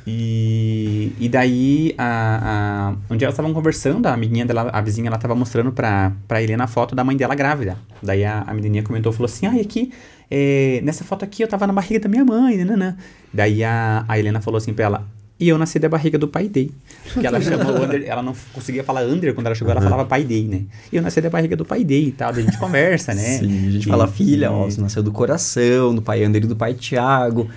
E, 0.08 1.14
e 1.20 1.30
daí, 1.30 1.94
a, 1.98 2.94
a, 3.10 3.14
um 3.14 3.18
dia 3.18 3.28
elas 3.28 3.34
estavam 3.34 3.54
conversando, 3.54 4.06
a 4.08 4.14
amiguinha 4.14 4.46
dela, 4.46 4.70
a 4.74 4.82
vizinha, 4.82 5.08
ela 5.08 5.18
tava 5.18 5.36
mostrando 5.36 5.72
pra, 5.72 6.12
pra 6.28 6.42
Helena 6.42 6.64
a 6.64 6.68
foto 6.68 6.96
da 6.96 7.04
mãe 7.04 7.16
dela 7.16 7.36
grávida. 7.36 7.78
Daí 8.02 8.26
a, 8.26 8.44
a 8.48 8.54
menininha 8.54 8.82
comentou, 8.84 9.14
falou 9.14 9.26
assim, 9.26 9.46
ai, 9.46 9.60
aqui, 9.62 9.92
é, 10.32 10.82
nessa 10.84 11.04
foto 11.04 11.24
aqui 11.24 11.44
eu 11.44 11.48
tava 11.48 11.68
na 11.68 11.74
barriga 11.74 12.00
da 12.00 12.10
minha 12.10 12.26
mãe, 12.26 12.58
né? 12.58 12.96
Daí 13.34 13.64
a, 13.64 14.04
a 14.08 14.18
Helena 14.18 14.42
falou 14.42 14.58
assim 14.58 14.74
pra 14.74 14.86
ela, 14.86 15.08
e 15.40 15.50
eu 15.50 15.58
nasci 15.58 15.80
da 15.80 15.90
barriga 15.90 16.18
do 16.18 16.28
pai 16.28 16.48
dele. 16.48 16.74
Porque 17.14 17.26
ela 17.28 17.40
chamou 17.42 17.84
Under, 17.84 18.04
ela 18.08 18.22
não 18.24 18.34
conseguia 18.54 18.84
falar 18.84 19.04
Under 19.06 19.34
quando 19.34 19.48
ela 19.48 19.56
chegou, 19.56 19.72
ela 19.72 19.82
falava 19.82 20.06
pai 20.06 20.24
dele, 20.24 20.48
né? 20.48 20.62
E 20.92 20.96
eu 20.96 21.02
nasci 21.02 21.20
da 21.22 21.30
barriga 21.30 21.56
do 21.56 21.66
pai 21.66 21.84
dele 21.84 22.08
e 22.08 22.12
tal, 22.12 22.30
a 22.30 22.42
gente 22.42 22.58
conversa, 22.58 23.14
né? 23.14 23.40
Sim, 23.40 23.68
a 23.68 23.72
gente 23.72 23.88
E- 23.88 23.90
fala, 23.90 24.08
filha, 24.08 24.52
ó, 24.52 24.66
você 24.66 24.80
nasceu 24.82 25.04
do 25.04 25.12
coração, 25.12 25.94
do 25.94 26.02
pai 26.02 26.24
Ander 26.24 26.44
e 26.44 26.48
do 26.48 26.56
pai 26.56 26.74
Tiago. 26.74 27.50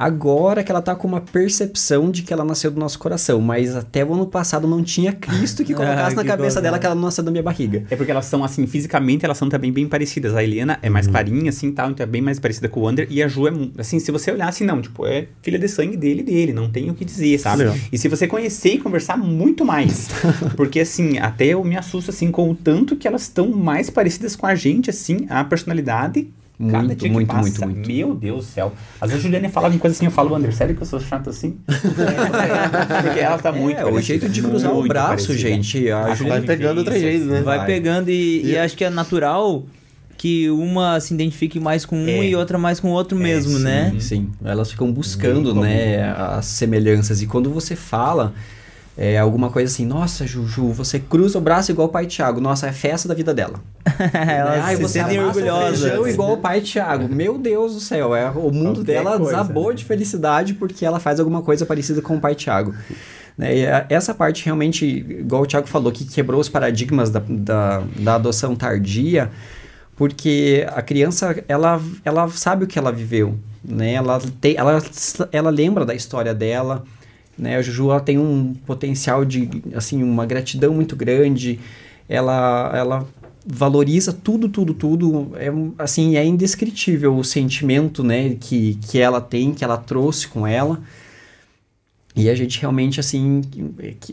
Agora 0.00 0.64
que 0.64 0.72
ela 0.72 0.80
tá 0.80 0.94
com 0.94 1.06
uma 1.06 1.20
percepção 1.20 2.10
de 2.10 2.22
que 2.22 2.32
ela 2.32 2.42
nasceu 2.42 2.70
do 2.70 2.80
nosso 2.80 2.98
coração, 2.98 3.38
mas 3.38 3.76
até 3.76 4.02
o 4.02 4.14
ano 4.14 4.26
passado 4.26 4.66
não 4.66 4.82
tinha 4.82 5.12
Cristo 5.12 5.62
que 5.62 5.74
colocasse 5.76 6.14
Ah, 6.14 6.16
na 6.16 6.22
que 6.22 6.28
cabeça 6.28 6.62
dela 6.62 6.78
que 6.78 6.86
ela 6.86 6.94
não 6.94 7.02
nasceu 7.02 7.22
da 7.22 7.30
minha 7.30 7.42
barriga. 7.42 7.84
É 7.90 7.96
porque 7.96 8.10
elas 8.10 8.24
são, 8.24 8.42
assim, 8.42 8.66
fisicamente 8.66 9.26
elas 9.26 9.36
são 9.36 9.50
também 9.50 9.70
bem 9.70 9.86
parecidas. 9.86 10.34
A 10.34 10.42
Helena 10.42 10.78
é 10.80 10.88
mais 10.88 11.06
clarinha, 11.06 11.50
assim, 11.50 11.70
tal, 11.70 11.90
então 11.90 12.02
é 12.02 12.06
bem 12.06 12.22
mais 12.22 12.40
parecida 12.40 12.66
com 12.66 12.80
o 12.80 12.84
Wander. 12.84 13.08
E 13.10 13.22
a 13.22 13.28
Ju 13.28 13.46
é, 13.46 13.52
assim, 13.76 14.00
se 14.00 14.10
você 14.10 14.32
olhar 14.32 14.48
assim, 14.48 14.64
não, 14.64 14.80
tipo, 14.80 15.04
é 15.04 15.26
filha 15.42 15.58
de 15.58 15.68
sangue 15.68 15.98
dele 15.98 16.20
e 16.20 16.24
dele, 16.24 16.54
não 16.54 16.70
tem 16.70 16.88
o 16.88 16.94
que 16.94 17.04
dizer, 17.04 17.38
sabe? 17.38 17.64
Legal. 17.64 17.76
E 17.92 17.98
se 17.98 18.08
você 18.08 18.26
conhecer 18.26 18.76
e 18.76 18.78
conversar, 18.78 19.18
muito 19.18 19.66
mais. 19.66 20.08
porque, 20.56 20.80
assim, 20.80 21.18
até 21.18 21.48
eu 21.48 21.62
me 21.62 21.76
assusto, 21.76 22.10
assim, 22.10 22.30
com 22.30 22.50
o 22.50 22.54
tanto 22.54 22.96
que 22.96 23.06
elas 23.06 23.22
estão 23.24 23.50
mais 23.50 23.90
parecidas 23.90 24.34
com 24.34 24.46
a 24.46 24.54
gente, 24.54 24.88
assim, 24.88 25.26
a 25.28 25.44
personalidade... 25.44 26.30
cada 26.68 26.78
Muito, 26.78 26.98
dia 26.98 27.08
que 27.08 27.14
muito, 27.14 27.28
passa, 27.28 27.40
muito, 27.66 27.76
muito. 27.76 27.88
Meu 27.92 28.14
Deus 28.14 28.46
do 28.46 28.52
céu. 28.52 28.72
Às 29.00 29.10
vezes 29.10 29.24
a 29.24 29.28
Juliane 29.28 29.48
fala 29.48 29.74
em 29.74 29.78
coisa 29.78 29.96
assim, 29.96 30.04
eu 30.04 30.10
falo, 30.10 30.32
Wander, 30.32 30.52
sério 30.54 30.74
que 30.76 30.82
eu 30.82 30.86
sou 30.86 31.00
chato 31.00 31.30
assim? 31.30 31.56
É, 31.68 33.02
porque 33.02 33.20
ela 33.20 33.38
tá 33.38 33.50
muito 33.52 33.78
é, 33.78 33.82
o 33.84 33.90
parecida, 33.90 34.02
jeito 34.02 34.28
de 34.28 34.42
cruzar 34.42 34.72
o 34.72 34.76
muito 34.76 34.88
braço, 34.88 35.28
parecida. 35.28 35.38
gente. 35.38 35.90
A 35.90 36.04
A 36.06 36.14
Ju- 36.14 36.28
Vai 36.28 36.40
pegando 36.42 36.78
outro 36.78 36.98
jeito, 36.98 37.24
né? 37.24 37.40
Vai, 37.42 37.58
Vai. 37.58 37.66
pegando 37.66 38.10
e, 38.10 38.42
e 38.44 38.50
E- 38.52 38.58
acho 38.58 38.76
que 38.76 38.84
é 38.84 38.90
natural 38.90 39.64
que 40.16 40.50
uma 40.50 41.00
se 41.00 41.14
identifique 41.14 41.58
mais 41.58 41.86
com 41.86 41.96
um 41.96 42.06
É. 42.06 42.26
e 42.28 42.36
outra 42.36 42.58
mais 42.58 42.78
com 42.78 42.88
o 42.88 42.92
outro 42.92 43.16
mesmo, 43.16 43.56
sim. 43.56 43.64
né? 43.64 43.94
Sim, 43.98 44.28
elas 44.44 44.70
ficam 44.70 44.92
buscando, 44.92 45.54
Muito 45.54 45.60
né, 45.66 46.12
as 46.12 46.44
semelhanças. 46.44 47.22
E 47.22 47.26
quando 47.26 47.48
você 47.50 47.74
fala 47.74 48.34
é, 49.02 49.16
alguma 49.16 49.48
coisa 49.48 49.72
assim, 49.72 49.86
nossa, 49.86 50.26
Juju, 50.26 50.72
você 50.72 50.98
cruza 50.98 51.38
o 51.38 51.40
braço 51.40 51.70
igual 51.70 51.88
o 51.88 51.90
pai 51.90 52.04
Tiago. 52.04 52.38
Nossa, 52.38 52.66
é 52.66 52.72
festa 52.72 53.08
da 53.08 53.14
vida 53.14 53.32
dela. 53.32 53.58
Elas 54.12 54.62
Ai, 54.62 54.76
se 54.76 54.82
você 54.82 54.98
sentem 54.98 55.16
amassa 55.16 55.38
o 55.38 55.42
orgulhosas. 55.42 55.80
feijão 55.80 56.06
igual 56.06 56.32
o 56.34 56.36
pai 56.36 56.60
Tiago. 56.60 57.08
Meu 57.08 57.38
Deus 57.38 57.72
do 57.72 57.80
céu, 57.80 58.14
é, 58.14 58.28
o 58.28 58.50
mundo 58.50 58.80
Qualquer 58.80 58.92
dela 58.92 59.16
coisa, 59.16 59.24
desabou 59.24 59.70
né? 59.70 59.76
de 59.76 59.86
felicidade 59.86 60.52
porque 60.52 60.84
ela 60.84 61.00
faz 61.00 61.18
alguma 61.18 61.40
coisa 61.40 61.64
parecida 61.64 62.02
com 62.02 62.16
o 62.16 62.20
pai 62.20 62.34
Tiago. 62.34 62.74
Né, 63.38 63.56
e 63.56 63.64
essa 63.88 64.12
parte 64.12 64.44
realmente, 64.44 64.84
igual 64.84 65.44
o 65.44 65.46
Tiago 65.46 65.66
falou, 65.66 65.90
que 65.90 66.04
quebrou 66.04 66.38
os 66.38 66.50
paradigmas 66.50 67.08
da, 67.08 67.22
da, 67.26 67.82
da 67.96 68.14
adoção 68.16 68.54
tardia, 68.54 69.30
porque 69.96 70.66
a 70.74 70.82
criança, 70.82 71.42
ela, 71.48 71.80
ela 72.04 72.28
sabe 72.28 72.64
o 72.64 72.66
que 72.66 72.78
ela 72.78 72.92
viveu, 72.92 73.38
né? 73.64 73.94
Ela, 73.94 74.20
tem, 74.42 74.56
ela, 74.58 74.82
ela 75.32 75.48
lembra 75.48 75.86
da 75.86 75.94
história 75.94 76.34
dela, 76.34 76.84
né? 77.38 77.56
A 77.56 77.62
Juju, 77.62 77.90
ela 77.90 78.00
tem 78.00 78.18
um 78.18 78.54
potencial 78.66 79.24
de, 79.24 79.48
assim, 79.74 80.02
uma 80.02 80.26
gratidão 80.26 80.74
muito 80.74 80.94
grande, 80.96 81.58
ela, 82.08 82.72
ela 82.74 83.06
valoriza 83.46 84.12
tudo, 84.12 84.48
tudo, 84.48 84.74
tudo, 84.74 85.32
é, 85.36 85.50
assim, 85.78 86.16
é 86.16 86.24
indescritível 86.24 87.16
o 87.16 87.24
sentimento, 87.24 88.04
né, 88.04 88.36
que, 88.38 88.74
que 88.88 88.98
ela 88.98 89.20
tem, 89.20 89.54
que 89.54 89.64
ela 89.64 89.76
trouxe 89.76 90.28
com 90.28 90.46
ela, 90.46 90.80
e 92.14 92.28
a 92.28 92.34
gente 92.34 92.60
realmente, 92.60 92.98
assim, 92.98 93.40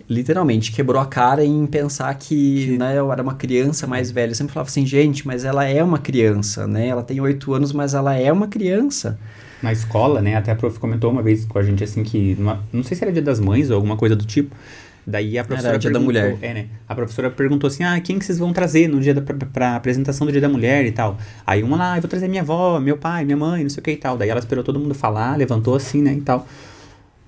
literalmente 0.07 0.72
quebrou 0.72 1.01
a 1.01 1.05
cara 1.05 1.43
em 1.43 1.65
pensar 1.65 2.13
que, 2.15 2.78
né, 2.78 2.97
eu 2.97 3.11
era 3.11 3.24
uma 3.24 3.34
criança 3.34 3.88
mais 3.88 4.11
velha. 4.11 4.32
Eu 4.32 4.36
sempre 4.36 4.53
falava 4.53 4.70
assim, 4.70 4.86
gente, 4.86 5.26
mas 5.26 5.43
ela 5.43 5.65
é 5.65 5.84
uma 5.84 5.97
criança, 5.97 6.68
né? 6.68 6.88
Ela 6.88 7.01
tem 7.01 7.20
oito 7.20 7.53
anos, 7.53 7.74
mas 7.74 7.95
ela 7.95 8.15
é 8.15 8.32
uma 8.32 8.47
criança. 8.47 9.20
Na 9.61 9.71
escola, 9.71 10.21
né? 10.21 10.35
Até 10.35 10.51
a 10.51 10.55
prof 10.55 10.79
comentou 10.79 11.11
uma 11.11 11.21
vez 11.21 11.45
com 11.45 11.57
a 11.59 11.63
gente 11.63 11.83
assim 11.83 12.03
que. 12.03 12.35
numa- 12.37 12.63
não 12.71 12.83
sei 12.83 12.95
se 12.97 13.03
era 13.03 13.11
dia 13.11 13.21
das 13.21 13.39
mães 13.39 13.69
ou 13.69 13.75
alguma 13.75 13.97
coisa 13.97 14.15
do 14.15 14.25
tipo. 14.25 14.55
Daí 15.09 15.39
a 15.39 15.43
professora. 15.45 15.79
dia 15.79 15.89
da 15.89 15.99
perguntou- 15.99 16.21
mulher. 16.23 16.37
É, 16.41 16.53
né? 16.53 16.65
A 16.87 16.93
professora 16.93 17.29
perguntou 17.29 17.67
assim: 17.69 17.83
ah, 17.83 17.97
quem 18.01 18.19
que 18.19 18.25
vocês 18.25 18.37
vão 18.37 18.51
trazer 18.51 18.89
no 18.89 18.99
dia 18.99 19.13
da 19.13 19.21
pra, 19.21 19.35
pra 19.47 19.75
apresentação 19.77 20.27
do 20.27 20.31
dia 20.31 20.41
da 20.41 20.49
mulher 20.49 20.85
e 20.85 20.91
tal? 20.91 21.17
Aí 21.45 21.63
uma 21.63 21.77
lá, 21.77 21.93
ah, 21.93 21.97
eu 21.97 22.01
vou 22.01 22.09
trazer 22.09 22.27
minha 22.27 22.41
avó, 22.41 22.77
meu 22.79 22.97
pai, 22.97 23.23
minha 23.23 23.37
mãe, 23.37 23.63
não 23.63 23.69
sei 23.69 23.79
o 23.79 23.83
que 23.83 23.91
e 23.91 23.95
tal. 23.97 24.17
Daí 24.17 24.27
ela 24.29 24.39
esperou 24.39 24.63
todo 24.65 24.77
mundo 24.79 24.93
falar, 24.93 25.37
levantou 25.37 25.75
assim, 25.75 26.01
né? 26.01 26.11
E 26.13 26.21
tal. 26.21 26.45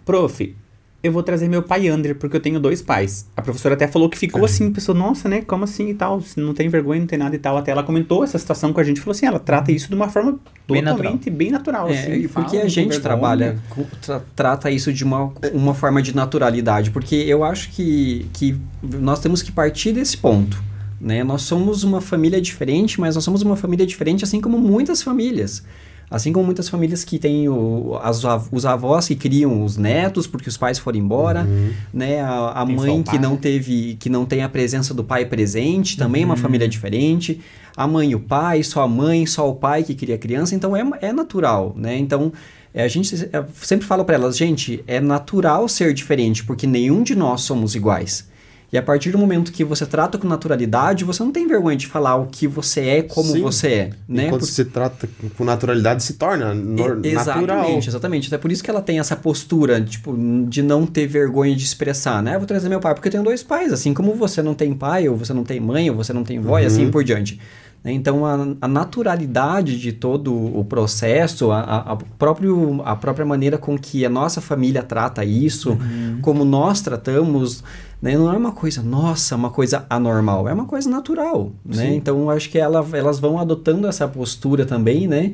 Prof, 0.05 0.55
eu 1.02 1.12
vou 1.12 1.24
trazer 1.24 1.47
meu 1.47 1.64
pai 1.64 1.88
André, 1.88 2.14
porque 2.14 2.36
eu 2.36 2.41
tenho 2.41 2.60
dois 2.60 2.82
pais. 2.82 3.26
A 3.36 3.41
professora 3.41 3.74
até 3.76 3.88
falou 3.88 4.10
que 4.10 4.18
ficou 4.18 4.43
assim, 4.43 4.72
pensou, 4.72 4.93
nossa, 4.93 5.30
né? 5.30 5.41
Como 5.41 5.64
assim 5.64 5.89
e 5.89 5.93
tal? 5.93 6.22
Não 6.36 6.54
tem 6.54 6.68
vergonha, 6.68 7.00
não 7.00 7.08
tem 7.08 7.18
nada 7.18 7.36
e 7.36 7.39
tal. 7.39 7.58
Até 7.58 7.72
ela 7.72 7.84
comentou 7.84 8.24
essa 8.24 8.38
situação 8.38 8.74
com 8.74 8.80
a 8.80 8.84
gente 8.84 9.00
falou 9.00 9.12
assim: 9.12 9.26
ela 9.26 9.39
trata 9.39 9.72
isso 9.72 9.88
de 9.88 9.95
uma 9.95 10.10
forma 10.10 10.38
Bem 10.68 10.84
totalmente 10.84 11.30
bem 11.30 11.52
natural. 11.52 11.89
É, 11.89 12.00
assim, 12.00 12.12
e 12.14 12.28
fala 12.28 12.45
porque 12.45 12.58
a 12.58 12.68
gente 12.68 13.00
trabalha, 13.00 13.58
tra- 14.02 14.22
trata 14.36 14.70
isso 14.70 14.91
de 14.91 15.04
uma, 15.04 15.32
uma 15.54 15.74
forma 15.74 16.02
de 16.02 16.16
naturalidade, 16.16 16.91
porque 16.91 17.16
eu 17.16 17.43
acho 17.43 17.72
que, 17.72 18.28
que 18.34 18.58
nós 18.84 19.20
temos 19.20 19.41
que 19.41 19.52
partir 19.52 19.93
desse 19.93 20.18
ponto. 20.18 20.62
Né? 21.00 21.24
Nós 21.24 21.43
somos 21.43 21.84
uma 21.86 22.02
família 22.02 22.41
diferente, 22.41 23.00
mas 23.00 23.16
nós 23.16 23.24
somos 23.24 23.41
uma 23.41 23.56
família 23.56 23.86
diferente, 23.86 24.24
assim 24.26 24.41
como 24.41 24.58
muitas 24.60 25.02
famílias. 25.02 25.64
Assim 26.10 26.34
como 26.34 26.45
muitas 26.45 26.68
famílias 26.68 27.03
que 27.03 27.20
têm 27.20 27.47
o, 27.47 27.99
as, 28.01 28.24
os 28.51 28.66
avós 28.66 29.07
que 29.07 29.16
criam 29.16 29.64
os 29.64 29.78
netos 29.78 30.26
porque 30.26 30.49
os 30.49 30.57
pais 30.57 30.80
foram 30.80 30.97
embora, 30.97 31.47
né? 31.93 32.22
A, 32.22 32.62
a 32.62 32.66
mãe 32.66 33.03
que 33.03 33.20
não 33.20 33.38
teve, 33.38 33.95
que 33.99 34.10
não 34.10 34.26
tem 34.26 34.41
a 34.41 34.49
presença 34.49 34.93
do 34.93 35.03
pai 35.03 35.26
presente, 35.26 35.97
também 35.97 36.24
é 36.24 36.26
uma 36.26 36.38
família 36.38 36.68
diferente. 36.68 37.39
A 37.78 37.88
mãe 37.88 38.12
e 38.12 38.16
o 38.16 38.20
pai, 38.20 38.64
só 38.64 38.82
a 38.82 38.88
mãe, 38.88 39.26
só 39.26 39.49
o 39.49 39.55
pai 39.55 39.84
que 39.84 39.93
cria 39.93 40.16
a 40.16 40.18
criança, 40.18 40.55
então 40.55 40.76
é, 40.76 40.84
é 41.01 41.14
natural, 41.14 41.74
né? 41.78 41.97
Então 41.97 42.34
é, 42.74 42.84
a 42.84 42.88
gente 42.88 43.16
é, 43.16 43.45
sempre 43.53 43.86
fala 43.86 44.03
para 44.03 44.16
elas, 44.16 44.38
gente, 44.38 44.84
é 44.88 44.99
natural 44.99 45.68
ser 45.68 45.93
diferente 45.93 46.43
porque 46.43 46.68
nenhum 46.68 47.03
de 47.03 47.16
nós 47.16 47.41
somos 47.41 47.76
iguais. 47.76 48.28
E 48.72 48.78
a 48.78 48.84
partir 48.84 49.09
do 49.11 49.17
momento 49.17 49.51
que 49.51 49.63
você 49.63 49.84
trata 49.86 50.17
com 50.17 50.28
naturalidade, 50.28 51.03
você 51.03 51.24
não 51.24 51.32
tem 51.32 51.47
vergonha 51.47 51.76
de 51.76 51.88
falar 51.88 52.15
o 52.17 52.28
que 52.28 52.47
você 52.47 52.82
é, 52.82 53.01
como 53.01 53.32
Sim. 53.34 53.41
você 53.41 53.67
é, 53.67 53.89
né? 54.07 54.30
Quando 54.30 54.41
Por- 54.41 54.47
se 54.47 54.63
trata 54.65 55.09
com 55.36 55.43
naturalidade, 55.43 56.03
se 56.03 56.13
torna 56.13 56.53
nor- 56.53 56.99
e- 57.03 57.11
natural. 57.13 57.41
Exatamente, 57.61 57.89
exatamente. 57.89 58.28
Até 58.28 58.38
por 58.38 58.51
isso 58.51 58.63
que 58.63 58.70
ela 58.70 58.82
tem 58.82 58.99
essa 58.99 59.15
postura, 59.15 59.82
tipo, 59.82 60.15
de 60.47 60.61
não 60.61 60.86
ter 60.86 61.07
vergonha 61.07 61.55
de 61.55 61.63
expressar, 61.63 62.22
né? 62.22 62.36
Eu 62.36 62.39
vou 62.39 62.47
trazer 62.47 62.70
meu 62.70 62.80
pai 62.80 62.93
porque 62.93 63.07
eu 63.07 63.11
tenho 63.11 63.24
dois 63.24 63.41
pais, 63.41 63.74
assim 63.74 63.91
como 63.93 64.13
você 64.13 64.41
não 64.43 64.53
tem 64.53 64.72
pai, 64.74 65.09
ou 65.09 65.17
você 65.17 65.34
não 65.34 65.43
tem 65.43 65.59
mãe, 65.59 65.89
ou 65.89 65.95
você 65.95 66.13
não 66.13 66.24
tem 66.24 66.39
vó, 66.39 66.59
e 66.59 66.65
assim 66.65 66.91
por 66.91 67.03
diante. 67.03 67.39
Né? 67.84 67.93
Então, 67.93 68.25
a, 68.25 68.55
a 68.61 68.67
naturalidade 68.67 69.80
de 69.80 69.91
todo 69.93 70.34
o 70.34 70.63
processo, 70.65 71.51
a, 71.51 71.59
a, 71.59 71.93
a 71.93 71.95
próprio, 71.95 72.82
a 72.84 72.95
própria 72.95 73.25
maneira 73.25 73.57
com 73.57 73.77
que 73.77 74.05
a 74.05 74.09
nossa 74.09 74.41
família 74.41 74.84
trata 74.84 75.23
isso, 75.23 75.77
como 76.21 76.43
nós 76.43 76.82
tratamos, 76.82 77.63
né? 78.01 78.17
não 78.17 78.32
é 78.34 78.38
uma 78.38 78.51
coisa, 78.51 78.82
nossa, 78.82 79.36
uma 79.36 79.49
coisa 79.49 79.86
anormal, 79.89 80.47
é 80.47 80.53
uma 80.53 80.65
coisa 80.65 80.89
natural, 80.89 81.51
né? 81.65 81.95
Então, 81.95 82.30
acho 82.30 82.49
que 82.49 82.57
ela, 82.57 82.86
elas 82.93 83.19
vão 83.19 83.39
adotando 83.39 83.88
essa 83.88 84.07
postura 84.07 84.65
também, 84.65 85.07
né? 85.07 85.34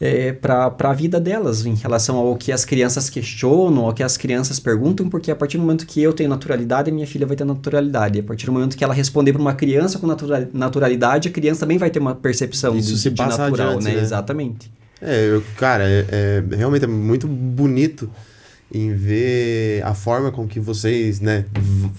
É, 0.00 0.32
para 0.32 0.74
a 0.78 0.92
vida 0.92 1.20
delas 1.20 1.64
em 1.64 1.74
relação 1.74 2.16
ao 2.16 2.36
que 2.36 2.50
as 2.50 2.64
crianças 2.64 3.08
questionam, 3.08 3.86
ao 3.86 3.92
que 3.92 4.02
as 4.02 4.16
crianças 4.16 4.58
perguntam, 4.58 5.08
porque 5.08 5.30
a 5.30 5.36
partir 5.36 5.56
do 5.56 5.62
momento 5.62 5.86
que 5.86 6.02
eu 6.02 6.12
tenho 6.12 6.28
naturalidade, 6.28 6.90
a 6.90 6.94
minha 6.94 7.06
filha 7.06 7.26
vai 7.26 7.36
ter 7.36 7.44
naturalidade. 7.44 8.18
A 8.18 8.22
partir 8.22 8.46
do 8.46 8.52
momento 8.52 8.76
que 8.76 8.82
ela 8.84 8.94
responder 8.94 9.32
para 9.32 9.40
uma 9.40 9.54
criança 9.54 9.98
com 9.98 10.06
natura- 10.06 10.48
naturalidade, 10.52 11.28
a 11.28 11.30
criança 11.30 11.60
também 11.60 11.78
vai 11.78 11.90
ter 11.90 12.00
uma 12.00 12.14
percepção 12.14 12.76
Isso 12.76 12.94
de, 12.94 12.98
se 12.98 13.10
de 13.10 13.16
passa 13.16 13.38
natural, 13.38 13.68
adiante, 13.68 13.84
né? 13.84 13.94
né? 13.94 14.02
Exatamente. 14.02 14.70
É, 15.00 15.28
eu, 15.28 15.42
cara, 15.56 15.84
é, 15.88 16.06
é- 16.10 16.56
realmente 16.56 16.84
é 16.84 16.88
muito 16.88 17.26
bonito 17.28 18.10
em 18.72 18.92
ver 18.92 19.82
a 19.84 19.94
forma 19.94 20.32
com 20.32 20.48
que 20.48 20.58
vocês, 20.58 21.20
né, 21.20 21.44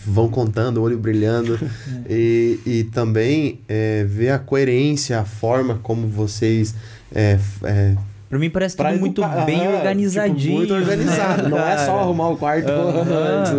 vão 0.05 0.27
contando, 0.27 0.81
olho 0.81 0.97
brilhando, 0.97 1.57
e, 2.09 2.59
e 2.65 2.83
também 2.85 3.61
é, 3.67 4.03
ver 4.03 4.31
a 4.31 4.39
coerência, 4.39 5.19
a 5.19 5.23
forma 5.23 5.79
como 5.81 6.07
vocês 6.07 6.75
é, 7.15 7.31
f- 7.33 7.65
é, 7.65 7.95
Pra 8.29 8.39
mim 8.39 8.49
parece 8.49 8.75
tudo 8.75 8.87
pra 8.87 8.97
muito 8.97 9.21
educar- 9.23 9.45
bem 9.45 9.65
Aham, 9.65 9.77
organizadinho. 9.77 10.35
tipo, 10.37 10.55
muito 10.57 10.73
organizado. 10.73 11.43
né, 11.43 11.49
Não 11.49 11.59
é 11.59 11.77
só 11.85 11.99
arrumar 11.99 12.29
o 12.29 12.37
quarto. 12.37 12.71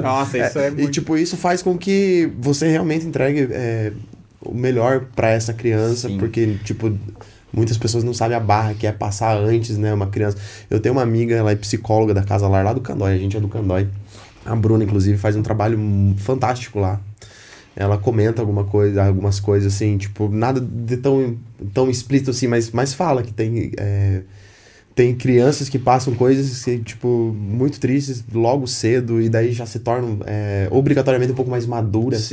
Nossa, 0.02 0.38
isso 0.38 0.59
é 0.59 0.68
E 0.68 0.70
muito... 0.72 0.90
tipo, 0.90 1.16
isso 1.16 1.36
faz 1.36 1.62
com 1.62 1.76
que 1.78 2.30
você 2.38 2.68
realmente 2.68 3.07
entregue 3.07 3.48
é, 3.52 3.92
o 4.42 4.52
melhor 4.54 5.07
pra 5.14 5.30
essa 5.30 5.52
criança, 5.52 6.09
Sim. 6.09 6.18
porque, 6.18 6.57
tipo, 6.64 6.92
muitas 7.52 7.78
pessoas 7.78 8.04
não 8.04 8.12
sabem 8.12 8.36
a 8.36 8.40
barra 8.40 8.74
que 8.74 8.86
é 8.86 8.92
passar 8.92 9.36
antes, 9.36 9.78
né? 9.78 9.94
Uma 9.94 10.09
criança. 10.09 10.36
Eu 10.68 10.80
tenho 10.80 10.94
uma 10.94 11.02
amiga, 11.02 11.34
ela 11.34 11.52
é 11.52 11.57
psicóloga 11.57 12.12
da 12.12 12.22
Casa 12.22 12.46
Lar 12.48 12.64
lá 12.64 12.72
do 12.72 12.80
Candói, 12.80 13.14
a 13.14 13.18
gente 13.18 13.36
é 13.36 13.40
do 13.40 13.48
Candói. 13.48 13.88
A 14.44 14.54
Bruna, 14.54 14.84
inclusive, 14.84 15.16
faz 15.16 15.34
um 15.36 15.42
trabalho 15.42 15.78
fantástico 16.18 16.78
lá. 16.78 17.00
Ela 17.77 17.99
comenta 17.99 18.41
alguma 18.41 18.64
coisa, 18.64 19.05
algumas 19.05 19.39
coisas 19.39 19.74
assim, 19.74 19.99
tipo, 19.99 20.29
nada 20.29 20.61
de 20.61 20.97
tão, 20.97 21.37
tão 21.74 21.91
explícito 21.91 22.31
assim, 22.31 22.47
mas, 22.47 22.70
mas 22.70 22.95
fala 22.95 23.22
que 23.22 23.33
tem. 23.33 23.70
é, 23.79 24.22
tem 24.97 25.14
crianças 25.14 25.68
que 25.68 25.79
passam 25.79 26.14
coisas 26.14 26.64
que, 26.64 26.79
tipo, 26.79 27.37
muito 27.39 27.79
tristes 27.79 28.24
logo 28.33 28.66
cedo 28.66 29.20
e 29.20 29.29
daí 29.29 29.53
já 29.53 29.66
se 29.66 29.81
tornam 29.81 30.20
é, 30.24 30.68
obrigatoriamente 30.70 31.33
um 31.33 31.35
pouco 31.35 31.51
mais 31.51 31.66
maduras. 31.66 32.33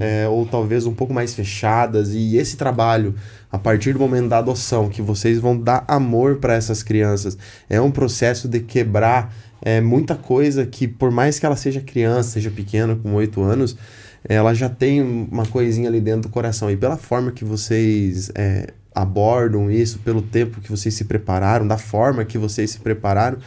É, 0.00 0.26
ou 0.28 0.44
talvez 0.44 0.86
um 0.86 0.92
pouco 0.92 1.14
mais 1.14 1.34
fechadas. 1.34 2.12
E 2.12 2.36
esse 2.36 2.56
trabalho, 2.56 3.14
a 3.50 3.56
partir 3.56 3.92
do 3.92 4.00
momento 4.00 4.28
da 4.28 4.38
adoção, 4.38 4.88
que 4.88 5.00
vocês 5.00 5.38
vão 5.38 5.56
dar 5.56 5.84
amor 5.86 6.38
para 6.38 6.54
essas 6.54 6.82
crianças, 6.82 7.38
é 7.68 7.80
um 7.80 7.92
processo 7.92 8.48
de 8.48 8.58
quebrar 8.58 9.32
é, 9.62 9.80
muita 9.80 10.16
coisa 10.16 10.66
que, 10.66 10.88
por 10.88 11.12
mais 11.12 11.38
que 11.38 11.46
ela 11.46 11.54
seja 11.54 11.80
criança, 11.80 12.30
seja 12.30 12.50
pequena, 12.50 12.96
com 12.96 13.14
oito 13.14 13.40
anos, 13.40 13.76
ela 14.24 14.54
já 14.54 14.68
tem 14.68 15.00
uma 15.02 15.46
coisinha 15.46 15.88
ali 15.88 16.00
dentro 16.00 16.22
do 16.22 16.28
coração. 16.28 16.70
E 16.70 16.76
pela 16.76 16.96
forma 16.96 17.30
que 17.30 17.44
vocês 17.44 18.30
é, 18.34 18.72
abordam 18.94 19.70
isso, 19.70 19.98
pelo 20.00 20.22
tempo 20.22 20.60
que 20.60 20.70
vocês 20.70 20.94
se 20.94 21.04
prepararam, 21.04 21.66
da 21.66 21.78
forma 21.78 22.24
que 22.24 22.36
vocês 22.36 22.70
se 22.70 22.80
prepararam, 22.80 23.38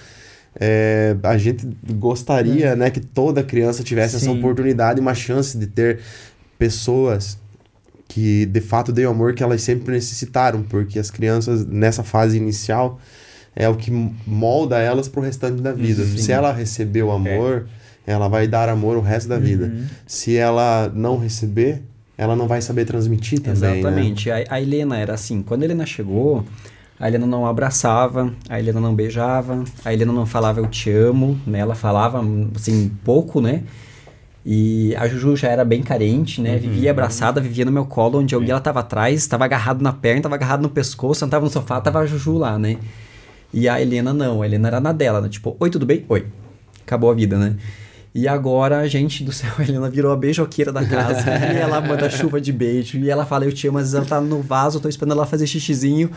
é, 0.60 1.16
a 1.24 1.38
gente 1.38 1.68
gostaria 1.96 2.76
né, 2.76 2.90
que 2.90 3.00
toda 3.00 3.44
criança 3.44 3.84
tivesse 3.84 4.16
essa 4.16 4.26
Sim. 4.26 4.38
oportunidade, 4.38 5.00
uma 5.00 5.16
chance 5.16 5.58
de 5.58 5.68
ter 5.68 6.00
pessoas 6.58 7.38
que 8.08 8.46
de 8.46 8.62
fato 8.62 8.92
deem 8.92 9.08
o 9.08 9.12
amor 9.12 9.34
que 9.34 9.42
elas 9.42 9.62
sempre 9.62 9.92
necessitaram, 9.92 10.62
porque 10.62 11.00
as 11.00 11.10
crianças 11.10 11.66
nessa 11.66 12.04
fase 12.04 12.38
inicial 12.38 13.00
é 13.56 13.68
o 13.68 13.76
que 13.76 13.92
molda 14.26 14.80
elas 14.80 15.08
pro 15.08 15.22
restante 15.22 15.62
da 15.62 15.72
vida. 15.72 16.04
Sim. 16.06 16.18
Se 16.18 16.32
ela 16.32 16.52
recebeu 16.52 17.12
amor, 17.12 17.68
ela 18.06 18.28
vai 18.28 18.48
dar 18.48 18.70
amor 18.70 18.98
o 18.98 19.02
resto 19.02 19.30
da 19.30 19.38
vida. 19.40 19.66
Uhum. 19.66 19.86
Se 20.06 20.36
ela 20.36 20.92
não 20.94 21.18
receber, 21.18 21.82
ela 22.18 22.36
não 22.36 22.48
vai 22.48 22.62
saber 22.62 22.86
transmitir 22.86 23.40
também. 23.40 23.62
né? 23.62 23.80
Exatamente. 23.80 24.32
A, 24.32 24.44
a 24.50 24.62
Helena 24.62 24.98
era 24.98 25.14
assim, 25.14 25.42
quando 25.42 25.64
a 25.64 25.66
Helena 25.66 25.86
chegou, 25.86 26.44
a 27.00 27.08
Helena 27.08 27.26
não 27.26 27.46
abraçava, 27.46 28.34
a 28.50 28.60
Helena 28.60 28.80
não 28.80 28.94
beijava, 28.94 29.64
a 29.84 29.94
Helena 29.94 30.12
não 30.12 30.26
falava 30.26 30.60
eu 30.60 30.68
te 30.68 30.92
amo, 30.92 31.40
né? 31.46 31.60
Ela 31.60 31.76
falava, 31.76 32.22
assim, 32.56 32.92
pouco, 33.04 33.42
né? 33.42 33.64
E 34.46 34.94
a 34.98 35.08
Juju 35.08 35.38
já 35.38 35.48
era 35.48 35.64
bem 35.64 35.82
carente, 35.82 36.42
né? 36.42 36.58
Vivia 36.58 36.92
abraçada, 36.92 37.40
vivia 37.40 37.64
no 37.64 37.72
meu 37.72 37.86
colo, 37.86 38.20
onde 38.20 38.36
alguém 38.36 38.52
ela 38.52 38.60
tava 38.60 38.82
atrás, 38.82 39.26
tava 39.26 39.46
agarrado 39.46 39.82
na 39.82 39.94
perna, 39.94 40.22
tava 40.22 40.36
agarrado 40.36 40.62
no 40.62 40.70
pescoço, 40.70 41.22
sentava 41.22 41.46
no 41.46 41.52
sofá, 41.52 41.80
tava 41.80 42.00
a 42.00 42.06
Juju 42.06 42.38
lá, 42.38 42.60
né? 42.60 42.78
E 43.54 43.70
a 43.70 43.82
Helena 43.82 44.14
não, 44.14 44.42
a 44.42 44.46
Helena 44.46 44.68
era 44.68 44.80
na 44.82 44.92
dela, 44.92 45.22
né? 45.22 45.30
Tipo, 45.30 45.56
oi, 45.60 45.70
tudo 45.70 45.86
bem? 45.86 46.04
Oi. 46.10 46.26
Acabou 46.86 47.10
a 47.10 47.14
vida, 47.14 47.38
né? 47.38 47.56
E 48.16 48.28
agora, 48.28 48.88
gente 48.88 49.24
do 49.24 49.32
céu, 49.32 49.52
a 49.58 49.64
Helena 49.64 49.90
virou 49.90 50.12
a 50.12 50.16
beijoqueira 50.16 50.72
da 50.72 50.86
casa. 50.86 51.26
e 51.54 51.58
ela 51.58 51.82
manda 51.82 52.10
chuva 52.10 52.40
de 52.40 52.52
beijo. 52.54 52.98
E 53.00 53.10
ela 53.10 53.26
fala, 53.26 53.46
eu 53.46 53.52
te 53.52 53.68
amo, 53.68 53.78
às 53.80 53.86
vezes 53.86 53.96
ela 53.96 54.06
tá 54.06 54.22
no 54.22 54.42
vaso, 54.42 54.78
eu 54.78 54.82
tô 54.82 54.90
esperando 54.90 55.14
ela 55.14 55.26
fazer 55.26 55.48
xixizinho. 55.48 56.10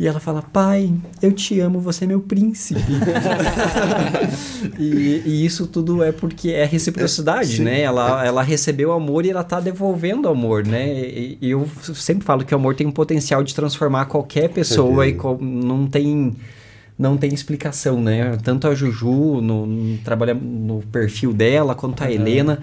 E 0.00 0.06
ela 0.06 0.20
fala, 0.20 0.40
pai, 0.40 0.94
eu 1.20 1.32
te 1.32 1.58
amo, 1.58 1.80
você 1.80 2.04
é 2.04 2.06
meu 2.06 2.20
príncipe. 2.20 2.80
e, 4.78 5.22
e 5.26 5.44
isso 5.44 5.66
tudo 5.66 6.02
é 6.04 6.12
porque 6.12 6.50
é 6.50 6.64
reciprocidade, 6.64 7.56
Sim. 7.56 7.64
né? 7.64 7.80
Ela, 7.80 8.24
ela 8.24 8.42
recebeu 8.42 8.92
amor 8.92 9.26
e 9.26 9.30
ela 9.30 9.42
tá 9.42 9.58
devolvendo 9.58 10.28
amor, 10.28 10.64
né? 10.64 10.88
E, 10.88 11.38
e 11.40 11.50
eu 11.50 11.68
sempre 11.94 12.24
falo 12.24 12.44
que 12.44 12.54
o 12.54 12.56
amor 12.56 12.76
tem 12.76 12.86
um 12.86 12.92
potencial 12.92 13.42
de 13.42 13.52
transformar 13.54 14.04
qualquer 14.06 14.48
pessoa 14.50 15.04
e 15.04 15.10
certeza. 15.10 15.22
co- 15.34 15.38
não 15.44 15.86
tem 15.86 16.36
não 16.98 17.16
tem 17.16 17.32
explicação, 17.32 18.00
né? 18.00 18.36
Tanto 18.42 18.66
a 18.66 18.74
Juju 18.74 19.40
no, 19.40 19.66
no 19.66 19.98
trabalha 19.98 20.34
no 20.34 20.82
perfil 20.90 21.32
dela 21.32 21.74
quanto 21.74 22.02
a 22.02 22.10
Helena, 22.10 22.60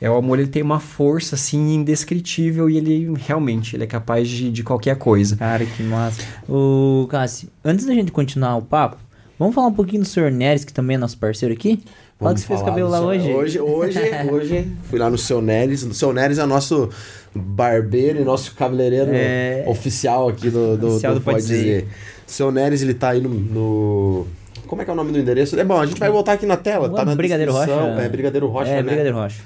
é 0.00 0.08
o 0.08 0.14
amor 0.16 0.38
ele 0.38 0.48
tem 0.48 0.62
uma 0.62 0.78
força 0.80 1.34
assim 1.34 1.74
indescritível 1.74 2.68
e 2.70 2.76
ele 2.76 3.12
realmente 3.16 3.74
ele 3.74 3.84
é 3.84 3.86
capaz 3.86 4.28
de, 4.28 4.50
de 4.50 4.62
qualquer 4.62 4.96
coisa. 4.96 5.36
Cara, 5.36 5.64
que 5.64 5.82
massa. 5.82 6.22
Ô, 6.48 7.06
Cassi, 7.10 7.48
antes 7.64 7.84
da 7.86 7.94
gente 7.94 8.12
continuar 8.12 8.56
o 8.56 8.62
papo, 8.62 8.96
vamos 9.38 9.54
falar 9.54 9.68
um 9.68 9.72
pouquinho 9.72 10.02
do 10.02 10.08
Sr. 10.08 10.30
Neres, 10.30 10.64
que 10.64 10.72
também 10.72 10.94
é 10.96 10.98
nosso 10.98 11.18
parceiro 11.18 11.52
aqui? 11.54 11.80
Fala 12.16 12.30
Vamos 12.30 12.42
que 12.42 12.46
você 12.46 12.54
fez 12.54 12.62
cabelo 12.62 12.88
lá 12.88 12.98
seu- 12.98 13.06
hoje. 13.08 13.32
Hoje, 13.32 13.60
hoje, 13.60 13.98
hoje, 14.30 14.68
fui 14.88 14.98
lá 15.00 15.10
no 15.10 15.18
seu 15.18 15.42
Neres. 15.42 15.82
O 15.82 15.92
seu 15.92 16.12
Neres 16.12 16.38
é 16.38 16.44
o 16.44 16.46
nosso 16.46 16.88
barbeiro 17.34 18.20
e 18.20 18.24
nosso 18.24 18.54
cabeleireiro 18.54 19.10
É. 19.12 19.64
oficial 19.66 20.28
aqui 20.28 20.48
do, 20.48 20.76
do, 20.76 20.86
Oficial 20.90 21.14
do 21.14 21.18
do 21.18 21.24
Pode 21.24 21.36
Pode 21.38 21.46
Dizer. 21.48 21.82
Dizer. 21.82 21.88
Seu 22.26 22.50
Neres, 22.50 22.82
ele 22.82 22.94
tá 22.94 23.10
aí 23.10 23.20
no, 23.20 23.28
no- 23.28 24.26
Como 24.66 24.80
é 24.80 24.84
que 24.84 24.90
é 24.90 24.94
o 24.94 24.96
nome 24.96 25.12
do 25.12 25.18
endereço? 25.18 25.58
É 25.58 25.64
bom, 25.64 25.78
a 25.80 25.86
gente 25.86 25.98
vai 26.00 26.10
voltar 26.10 26.32
aqui 26.32 26.46
na 26.46 26.56
tela, 26.56 26.88
tá 26.88 27.04
na 27.04 27.14
Brigadeiro 27.14 27.52
descrição. 27.52 27.90
Rocha. 27.90 28.02
É 28.02 28.08
Brigadeiro 28.08 28.46
Rocha, 28.48 28.70
É, 28.70 28.76
né? 28.76 28.82
Brigadeiro 28.82 29.16
Rocha. 29.16 29.40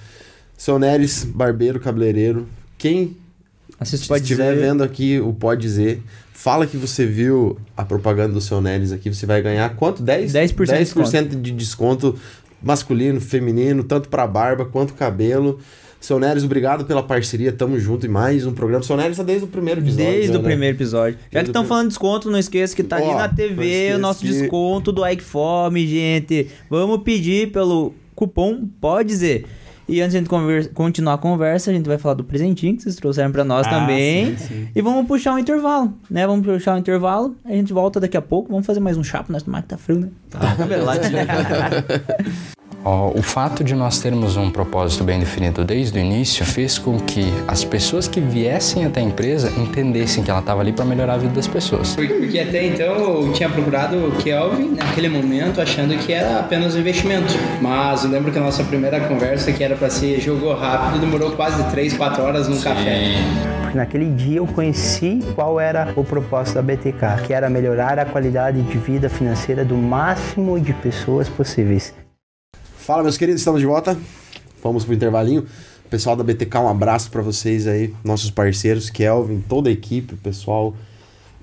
Seu 0.56 0.78
Neres, 0.78 1.24
barbeiro, 1.24 1.78
cabeleireiro. 1.80 2.46
Quem 2.76 3.16
Assiste 3.78 4.06
se 4.06 4.12
estiver 4.14 4.52
dizer. 4.54 4.66
vendo 4.66 4.82
aqui 4.82 5.20
o 5.20 5.32
Pode 5.32 5.60
Dizer, 5.60 6.02
fala 6.32 6.66
que 6.66 6.76
você 6.76 7.04
viu 7.06 7.58
a 7.76 7.84
propaganda 7.84 8.32
do 8.32 8.40
seu 8.40 8.60
Neres 8.60 8.90
aqui, 8.92 9.12
você 9.12 9.26
vai 9.26 9.40
ganhar 9.42 9.68
quanto? 9.76 10.02
10%, 10.02 10.30
10% 10.32 10.46
de 10.48 10.92
10% 11.34 11.40
de 11.42 11.50
desconto 11.52 12.18
masculino, 12.62 13.20
feminino, 13.20 13.84
tanto 13.84 14.08
para 14.08 14.26
barba 14.26 14.64
quanto 14.64 14.94
cabelo. 14.94 15.60
Seu 16.00 16.18
Neres, 16.20 16.44
obrigado 16.44 16.84
pela 16.84 17.02
parceria, 17.02 17.50
tamo 17.52 17.78
junto 17.78 18.06
em 18.06 18.08
mais 18.08 18.46
um 18.46 18.52
programa. 18.52 18.82
Seu 18.84 18.96
Neres 18.96 19.16
tá 19.16 19.22
desde 19.24 19.44
o 19.44 19.48
primeiro 19.48 19.80
episódio. 19.80 20.04
Desde 20.12 20.32
né? 20.32 20.38
o 20.38 20.42
primeiro 20.42 20.76
episódio. 20.76 21.18
Já 21.18 21.26
Desde 21.30 21.44
que 21.44 21.48
estão 21.50 21.62
prim- 21.62 21.68
falando 21.68 21.82
de 21.84 21.88
desconto, 21.88 22.30
não 22.30 22.38
esqueça 22.38 22.74
que 22.76 22.84
tá 22.84 22.96
ali 22.96 23.06
Ó, 23.06 23.16
na 23.16 23.28
TV 23.28 23.94
o 23.94 23.98
nosso 23.98 24.20
que- 24.20 24.28
desconto 24.28 24.92
do 24.92 25.06
Ike 25.06 25.22
Fome, 25.22 25.86
gente. 25.86 26.48
Vamos 26.70 27.02
pedir 27.02 27.50
pelo 27.50 27.92
cupom 28.14 28.64
Pode 28.80 29.08
Dizer. 29.08 29.44
E 29.88 30.00
antes 30.02 30.12
de 30.12 30.18
a 30.18 30.20
gente 30.20 30.28
conver- 30.28 30.68
continuar 30.72 31.14
a 31.14 31.18
conversa, 31.18 31.70
a 31.70 31.74
gente 31.74 31.86
vai 31.86 31.96
falar 31.98 32.14
do 32.14 32.22
presentinho 32.22 32.76
que 32.76 32.82
vocês 32.82 32.94
trouxeram 32.94 33.32
pra 33.32 33.42
nós 33.42 33.66
Ah, 33.66 33.70
também. 33.70 34.36
sim, 34.36 34.46
sim. 34.46 34.68
E 34.76 34.82
vamos 34.82 35.06
puxar 35.06 35.32
um 35.34 35.38
intervalo, 35.38 35.94
né? 36.10 36.26
Vamos 36.26 36.46
puxar 36.46 36.74
um 36.74 36.78
intervalo. 36.78 37.34
A 37.44 37.52
gente 37.52 37.72
volta 37.72 37.98
daqui 37.98 38.16
a 38.16 38.22
pouco. 38.22 38.50
Vamos 38.50 38.66
fazer 38.66 38.80
mais 38.80 38.96
um 38.98 39.02
chá 39.02 39.22
pro 39.22 39.32
nosso 39.32 39.46
tomar 39.46 39.62
que 39.62 39.68
tá 39.68 39.78
frio, 39.78 39.98
né? 40.00 40.08
Tá, 40.30 40.40
Ó, 40.60 40.66
o 42.84 43.22
fato 43.22 43.62
de 43.62 43.74
nós 43.74 43.98
termos 43.98 44.36
um 44.36 44.50
propósito 44.50 45.04
bem 45.04 45.18
definido 45.18 45.64
desde 45.64 45.98
o 45.98 46.00
início 46.00 46.44
fez 46.46 46.78
com 46.78 46.98
que 46.98 47.32
as 47.46 47.64
pessoas 47.64 48.08
que 48.08 48.20
viessem 48.20 48.84
até 48.84 49.00
a 49.00 49.02
empresa 49.02 49.52
entendessem 49.60 50.22
que 50.22 50.30
ela 50.30 50.40
estava 50.40 50.60
ali 50.60 50.72
para 50.72 50.84
melhorar 50.84 51.14
a 51.14 51.18
vida 51.18 51.34
das 51.34 51.46
pessoas. 51.46 51.94
Porque 51.96 52.38
até 52.38 52.66
então 52.66 53.26
eu 53.26 53.32
tinha 53.32 53.48
procurado 53.48 53.96
o 53.96 54.12
Kelvin 54.12 54.76
naquele 54.76 55.08
momento 55.08 55.60
achando 55.60 55.96
que 55.98 56.12
era 56.12 56.40
apenas 56.40 56.74
um 56.74 56.78
investimento. 56.78 57.34
Mas 57.60 58.04
eu 58.04 58.10
lembro 58.10 58.32
que 58.32 58.38
a 58.38 58.42
nossa 58.42 58.64
primeira 58.64 59.00
conversa, 59.00 59.52
que 59.52 59.62
era 59.62 59.76
para 59.76 59.90
ser 59.90 60.20
jogo 60.20 60.52
rápido, 60.54 61.00
demorou 61.00 61.32
quase 61.32 61.62
3, 61.70 61.94
4 61.94 62.22
horas 62.22 62.48
num 62.48 62.60
café. 62.60 63.14
Porque 63.62 63.76
naquele 63.76 64.10
dia 64.10 64.38
eu 64.38 64.46
conheci 64.46 65.20
qual 65.34 65.60
era 65.60 65.92
o 65.94 66.02
propósito 66.02 66.54
da 66.54 66.62
BTK, 66.62 67.26
que 67.26 67.34
era 67.34 67.50
melhorar 67.50 67.98
a 67.98 68.06
qualidade 68.06 68.62
de 68.62 68.78
vida 68.78 69.10
financeira 69.10 69.64
do 69.64 69.76
máximo 69.76 70.58
de 70.58 70.72
pessoas 70.72 71.28
possíveis. 71.28 71.92
Fala, 72.88 73.02
meus 73.02 73.18
queridos, 73.18 73.42
estamos 73.42 73.60
de 73.60 73.66
volta. 73.66 73.98
Vamos 74.64 74.82
pro 74.82 74.94
intervalinho. 74.94 75.44
Pessoal 75.90 76.16
da 76.16 76.24
BTK, 76.24 76.56
um 76.56 76.70
abraço 76.70 77.10
para 77.10 77.20
vocês 77.20 77.66
aí, 77.66 77.92
nossos 78.02 78.30
parceiros, 78.30 78.88
Kelvin, 78.88 79.44
toda 79.46 79.68
a 79.68 79.72
equipe, 79.72 80.14
o 80.14 80.16
pessoal 80.16 80.74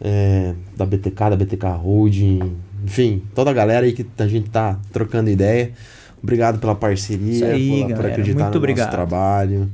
é, 0.02 0.56
da 0.76 0.88
BTK, 0.88 1.30
da 1.30 1.36
BTK 1.36 1.68
Holding, 1.68 2.56
enfim, 2.84 3.22
toda 3.36 3.52
a 3.52 3.54
galera 3.54 3.86
aí 3.86 3.94
que 3.94 4.04
a 4.18 4.28
gente 4.28 4.50
tá 4.50 4.80
trocando 4.92 5.30
ideia. 5.30 5.72
Obrigado 6.20 6.58
pela 6.58 6.74
parceria, 6.74 7.50
aí, 7.50 7.70
por, 7.70 7.78
por 7.78 7.90
galera. 7.90 8.08
acreditar 8.08 8.40
Muito 8.40 8.54
no 8.54 8.58
obrigado. 8.58 8.86
nosso 8.88 8.98
trabalho. 8.98 9.70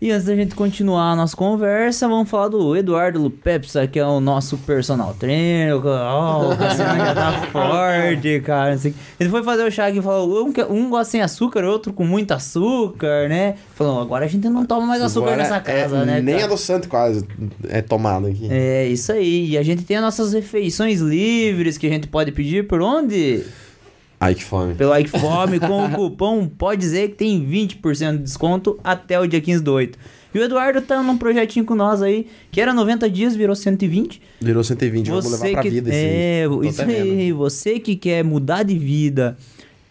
E 0.00 0.12
antes 0.12 0.26
da 0.26 0.36
gente 0.36 0.54
continuar 0.54 1.10
a 1.10 1.16
nossa 1.16 1.36
conversa, 1.36 2.06
vamos 2.06 2.30
falar 2.30 2.46
do 2.46 2.76
Eduardo 2.76 3.20
Lupepsa, 3.20 3.84
que 3.84 3.98
é 3.98 4.06
o 4.06 4.20
nosso 4.20 4.56
personal 4.58 5.12
trainer. 5.18 5.74
Oh, 5.74 6.52
o 6.52 6.56
Cassiano 6.56 7.04
já 7.04 7.12
tá 7.12 7.32
forte, 7.50 8.40
cara. 8.40 8.74
assim. 8.74 8.94
Ele 9.18 9.28
foi 9.28 9.42
fazer 9.42 9.64
o 9.64 9.70
chá 9.72 9.90
e 9.90 10.00
falou: 10.00 10.46
um, 10.46 10.52
um 10.72 10.88
gosta 10.88 11.10
sem 11.10 11.20
açúcar, 11.20 11.64
outro 11.64 11.92
com 11.92 12.04
muito 12.04 12.30
açúcar, 12.30 13.28
né? 13.28 13.56
Falou: 13.74 14.00
agora 14.00 14.24
a 14.26 14.28
gente 14.28 14.48
não 14.48 14.64
toma 14.64 14.86
mais 14.86 15.02
açúcar 15.02 15.32
Agora 15.32 15.42
nessa 15.42 15.58
casa, 15.58 15.96
é, 15.96 16.04
né? 16.04 16.20
Nem 16.20 16.36
cara? 16.36 16.46
adoçante 16.46 16.86
quase 16.86 17.26
é 17.68 17.82
tomado 17.82 18.28
aqui. 18.28 18.46
É, 18.48 18.86
isso 18.86 19.10
aí. 19.10 19.50
E 19.50 19.58
a 19.58 19.64
gente 19.64 19.82
tem 19.82 19.96
as 19.96 20.02
nossas 20.04 20.32
refeições 20.32 21.00
livres 21.00 21.76
que 21.76 21.88
a 21.88 21.90
gente 21.90 22.06
pode 22.06 22.30
pedir 22.30 22.68
por 22.68 22.80
onde? 22.80 23.44
Que 24.34 24.44
fome. 24.44 24.74
Pelo 24.74 24.90
Like 24.90 25.08
Fome, 25.08 25.60
com 25.60 25.86
o 25.86 25.90
cupom 25.94 26.48
pode 26.48 26.80
dizer 26.80 27.10
que 27.10 27.14
tem 27.14 27.44
20% 27.46 28.12
de 28.12 28.18
desconto 28.18 28.78
até 28.82 29.18
o 29.18 29.26
dia 29.26 29.40
15 29.40 29.62
do 29.62 29.72
8. 29.72 29.98
E 30.34 30.38
o 30.38 30.42
Eduardo 30.42 30.82
tá 30.82 31.02
num 31.02 31.16
projetinho 31.16 31.64
com 31.64 31.74
nós 31.74 32.02
aí, 32.02 32.26
que 32.50 32.60
era 32.60 32.74
90 32.74 33.08
dias, 33.08 33.34
virou 33.34 33.56
120. 33.56 34.20
Virou 34.40 34.62
120, 34.62 35.08
vamos 35.08 35.30
levar 35.30 35.50
pra 35.52 35.62
que, 35.62 35.70
vida 35.70 35.88
esse 35.88 35.98
É, 35.98 36.44
isso 36.64 36.82
aí. 36.82 37.32
Você 37.32 37.78
que 37.78 37.96
quer 37.96 38.22
mudar 38.22 38.62
de 38.62 38.76
vida, 38.76 39.36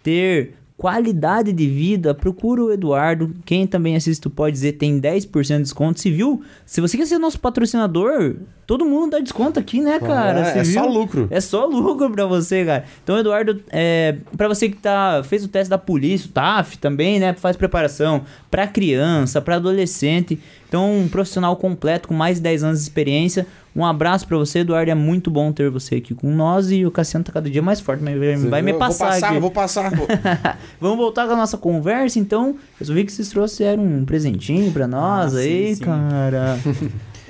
ter 0.03 0.53
qualidade 0.77 1.51
de 1.51 1.67
vida, 1.67 2.13
procura 2.13 2.63
o 2.63 2.71
Eduardo. 2.71 3.33
Quem 3.43 3.65
também 3.65 3.95
assiste 3.95 4.29
Pode 4.29 4.53
Dizer 4.53 4.73
tem 4.73 5.01
10% 5.01 5.57
de 5.57 5.63
desconto. 5.63 5.99
Se 5.99 6.11
viu? 6.11 6.41
Se 6.65 6.79
você 6.79 6.95
quer 6.95 7.07
ser 7.07 7.17
nosso 7.17 7.39
patrocinador, 7.39 8.35
todo 8.67 8.85
mundo 8.85 9.11
dá 9.11 9.19
desconto 9.19 9.59
aqui, 9.59 9.81
né, 9.81 9.99
cara? 9.99 10.55
é, 10.55 10.59
é 10.59 10.63
só 10.63 10.85
lucro. 10.85 11.27
É 11.31 11.41
só 11.41 11.65
lucro 11.65 12.11
pra 12.11 12.25
você, 12.25 12.63
cara. 12.63 12.83
Então, 13.03 13.17
Eduardo, 13.17 13.59
é, 13.71 14.17
para 14.35 14.47
você 14.47 14.69
que 14.69 14.77
tá, 14.77 15.23
fez 15.23 15.43
o 15.43 15.47
teste 15.47 15.69
da 15.69 15.77
polícia, 15.79 16.29
o 16.29 16.31
TAF 16.31 16.77
também, 16.77 17.19
né? 17.19 17.33
Faz 17.33 17.55
preparação 17.55 18.23
pra 18.51 18.67
criança, 18.67 19.41
pra 19.41 19.55
adolescente. 19.55 20.39
Então, 20.67 20.99
um 20.99 21.07
profissional 21.07 21.55
completo 21.55 22.07
com 22.09 22.13
mais 22.13 22.37
de 22.37 22.43
10 22.43 22.63
anos 22.63 22.79
de 22.79 22.83
experiência. 22.83 23.47
Um 23.77 23.85
abraço 23.85 24.27
pra 24.27 24.35
você, 24.37 24.59
Eduardo. 24.59 24.89
É 24.89 24.95
muito 24.95 25.29
bom 25.29 25.51
ter 25.51 25.69
você 25.69 25.95
aqui 25.97 26.15
com 26.15 26.31
nós. 26.33 26.71
E 26.71 26.83
o 26.85 26.89
Cassiano 26.89 27.23
tá 27.23 27.31
cada 27.31 27.47
dia 27.49 27.61
mais 27.61 27.79
forte, 27.79 28.03
mas 28.03 28.17
vai, 28.17 28.35
vai 28.35 28.61
me 28.63 28.73
passar, 28.73 29.05
Vou 29.39 29.51
passar, 29.51 29.85
aqui. 29.85 29.95
vou 29.95 30.07
passar. 30.07 30.57
Vamos 30.81 30.97
voltar 30.97 31.27
com 31.27 31.33
a 31.33 31.35
nossa 31.37 31.57
conversa, 31.57 32.17
então. 32.17 32.55
Eu 32.81 32.93
vi 32.93 33.05
que 33.05 33.11
vocês 33.11 33.29
trouxeram 33.29 33.83
um 33.83 34.03
presentinho 34.03 34.71
pra 34.71 34.87
nós 34.87 35.35
Ah, 35.35 35.39
aí, 35.39 35.67
sim, 35.69 35.75
sim. 35.75 35.83
cara. 35.83 36.57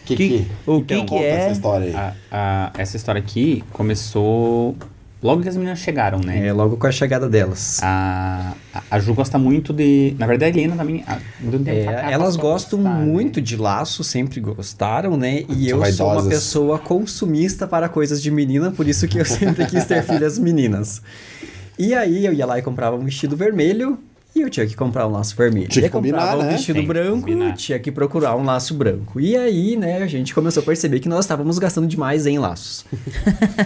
Que, 0.07 0.15
Que- 0.15 0.29
que, 0.29 0.47
o 0.65 0.77
Então, 0.77 0.81
que 0.85 0.95
que 1.01 1.05
conta 1.09 1.23
é? 1.25 1.29
essa 1.31 1.51
história 1.51 1.87
aí. 1.87 1.93
A- 1.93 2.13
a- 2.31 2.71
essa 2.77 2.95
história 2.95 3.19
aqui 3.19 3.61
começou 3.73 4.73
logo 5.21 5.41
que 5.41 5.49
as 5.49 5.55
meninas 5.57 5.79
chegaram, 5.79 6.19
né? 6.19 6.47
É, 6.47 6.53
logo 6.53 6.77
com 6.77 6.87
a 6.87 6.91
chegada 6.91 7.27
delas. 7.29 7.79
A, 7.81 8.53
a- 8.73 8.83
a 8.91 8.99
Ju 8.99 9.13
gosta 9.13 9.37
muito 9.37 9.73
de. 9.73 10.15
Na 10.19 10.25
verdade, 10.27 10.57
a 10.59 10.61
Helena 10.61 10.75
também. 10.75 11.03
a- 11.07 11.17
É, 11.65 12.11
elas 12.13 12.35
gostam 12.35 12.79
gostar, 12.79 12.99
né? 12.99 13.05
muito 13.05 13.41
de 13.41 13.55
laço, 13.57 14.03
sempre 14.03 14.39
gostaram, 14.39 15.17
né? 15.17 15.43
E 15.49 15.69
São 15.69 15.83
eu 15.85 15.91
sou 15.93 16.05
uma 16.07 16.13
vaidosas. 16.15 16.29
pessoa 16.33 16.79
consumista 16.79 17.67
para 17.67 17.89
coisas 17.89 18.21
de 18.21 18.29
menina, 18.31 18.71
por 18.71 18.87
isso 18.87 19.07
que 19.07 19.17
eu 19.19 19.25
sempre 19.25 19.65
quis 19.65 19.85
ter 19.85 20.03
filhas 20.03 20.37
meninas. 20.37 21.01
E 21.79 21.93
aí 21.93 22.25
eu 22.25 22.33
ia 22.33 22.45
lá 22.45 22.57
e 22.57 22.61
comprava 22.61 22.95
um 22.95 23.03
vestido 23.05 23.35
vermelho 23.37 23.99
e 24.37 24.41
eu 24.41 24.49
tinha 24.49 24.65
que 24.65 24.75
comprar 24.75 25.07
um 25.07 25.11
laço 25.11 25.35
vermelho. 25.35 25.67
Tinha 25.67 25.83
que 25.85 25.89
combinar, 25.89 26.37
um 26.37 26.43
né? 26.43 26.51
vestido 26.51 26.77
Tem 26.77 26.87
branco, 26.87 27.19
combinar. 27.21 27.53
tinha 27.53 27.79
que 27.79 27.91
procurar 27.91 28.35
um 28.35 28.43
laço 28.43 28.73
branco. 28.73 29.19
E 29.19 29.35
aí, 29.35 29.75
né, 29.75 29.97
a 30.03 30.07
gente 30.07 30.33
começou 30.33 30.61
a 30.61 30.65
perceber 30.65 30.99
que 30.99 31.09
nós 31.09 31.25
estávamos 31.25 31.57
gastando 31.59 31.87
demais 31.87 32.25
em 32.25 32.37
laços. 32.37 32.85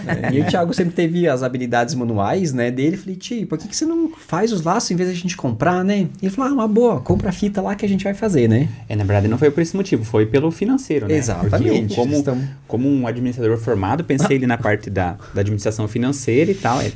É, 0.06 0.32
e 0.34 0.40
o 0.40 0.44
Thiago 0.46 0.72
sempre 0.74 0.92
teve 0.94 1.28
as 1.28 1.42
habilidades 1.42 1.94
manuais, 1.94 2.52
né, 2.52 2.70
dele. 2.70 2.96
Falei, 2.96 3.16
Ti, 3.16 3.46
por 3.46 3.56
que, 3.58 3.68
que 3.68 3.76
você 3.76 3.84
não 3.84 4.10
faz 4.10 4.52
os 4.52 4.62
laços 4.62 4.90
em 4.90 4.96
vez 4.96 5.08
da 5.08 5.14
gente 5.14 5.36
comprar, 5.36 5.84
né? 5.84 6.08
Ele 6.20 6.30
falou, 6.30 6.50
ah, 6.50 6.54
uma 6.54 6.68
boa, 6.68 7.00
compra 7.00 7.28
a 7.28 7.32
fita 7.32 7.60
lá 7.62 7.74
que 7.74 7.84
a 7.84 7.88
gente 7.88 8.02
vai 8.04 8.14
fazer, 8.14 8.48
né? 8.48 8.68
É, 8.88 8.96
na 8.96 9.04
verdade, 9.04 9.28
não 9.28 9.38
foi 9.38 9.50
por 9.50 9.60
esse 9.60 9.76
motivo, 9.76 10.04
foi 10.04 10.26
pelo 10.26 10.50
financeiro, 10.50 11.06
né? 11.06 11.14
Exatamente. 11.16 11.90
Eu, 11.92 11.96
como, 11.96 12.14
Estamos- 12.16 12.44
como 12.66 12.88
um 12.88 13.06
administrador 13.06 13.56
formado, 13.58 14.02
pensei 14.04 14.36
ali 14.36 14.46
na 14.46 14.58
parte 14.58 14.90
da, 14.90 15.16
da 15.34 15.40
administração 15.40 15.86
financeira 15.86 16.50
e 16.50 16.54
tal. 16.54 16.80
É, 16.80 16.90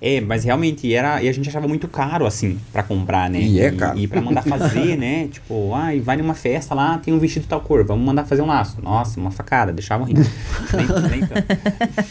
é, 0.00 0.20
mas 0.20 0.44
realmente 0.44 0.92
era. 0.92 1.22
E 1.22 1.28
a 1.28 1.32
gente 1.32 1.48
achava 1.48 1.68
muito 1.68 1.86
caro, 1.86 2.24
assim, 2.26 2.58
pra 2.72 2.82
comprar, 2.82 3.28
né? 3.28 3.40
E 3.40 3.60
é 3.60 3.70
caro. 3.70 3.98
E, 3.98 4.06
pra 4.06 4.20
mandar 4.20 4.42
fazer, 4.42 4.96
né? 4.96 5.28
Tipo, 5.40 5.74
ai, 5.74 6.00
vai 6.00 6.16
numa 6.16 6.34
festa 6.34 6.74
lá, 6.74 6.98
tem 6.98 7.12
um 7.12 7.18
vestido 7.18 7.46
tal 7.46 7.60
cor, 7.60 7.84
vamos 7.84 8.04
mandar 8.04 8.24
fazer 8.24 8.42
um 8.42 8.46
laço. 8.46 8.80
Nossa, 8.82 9.20
uma 9.20 9.30
facada, 9.30 9.72
deixavam 9.72 10.06
rindo. 10.06 10.22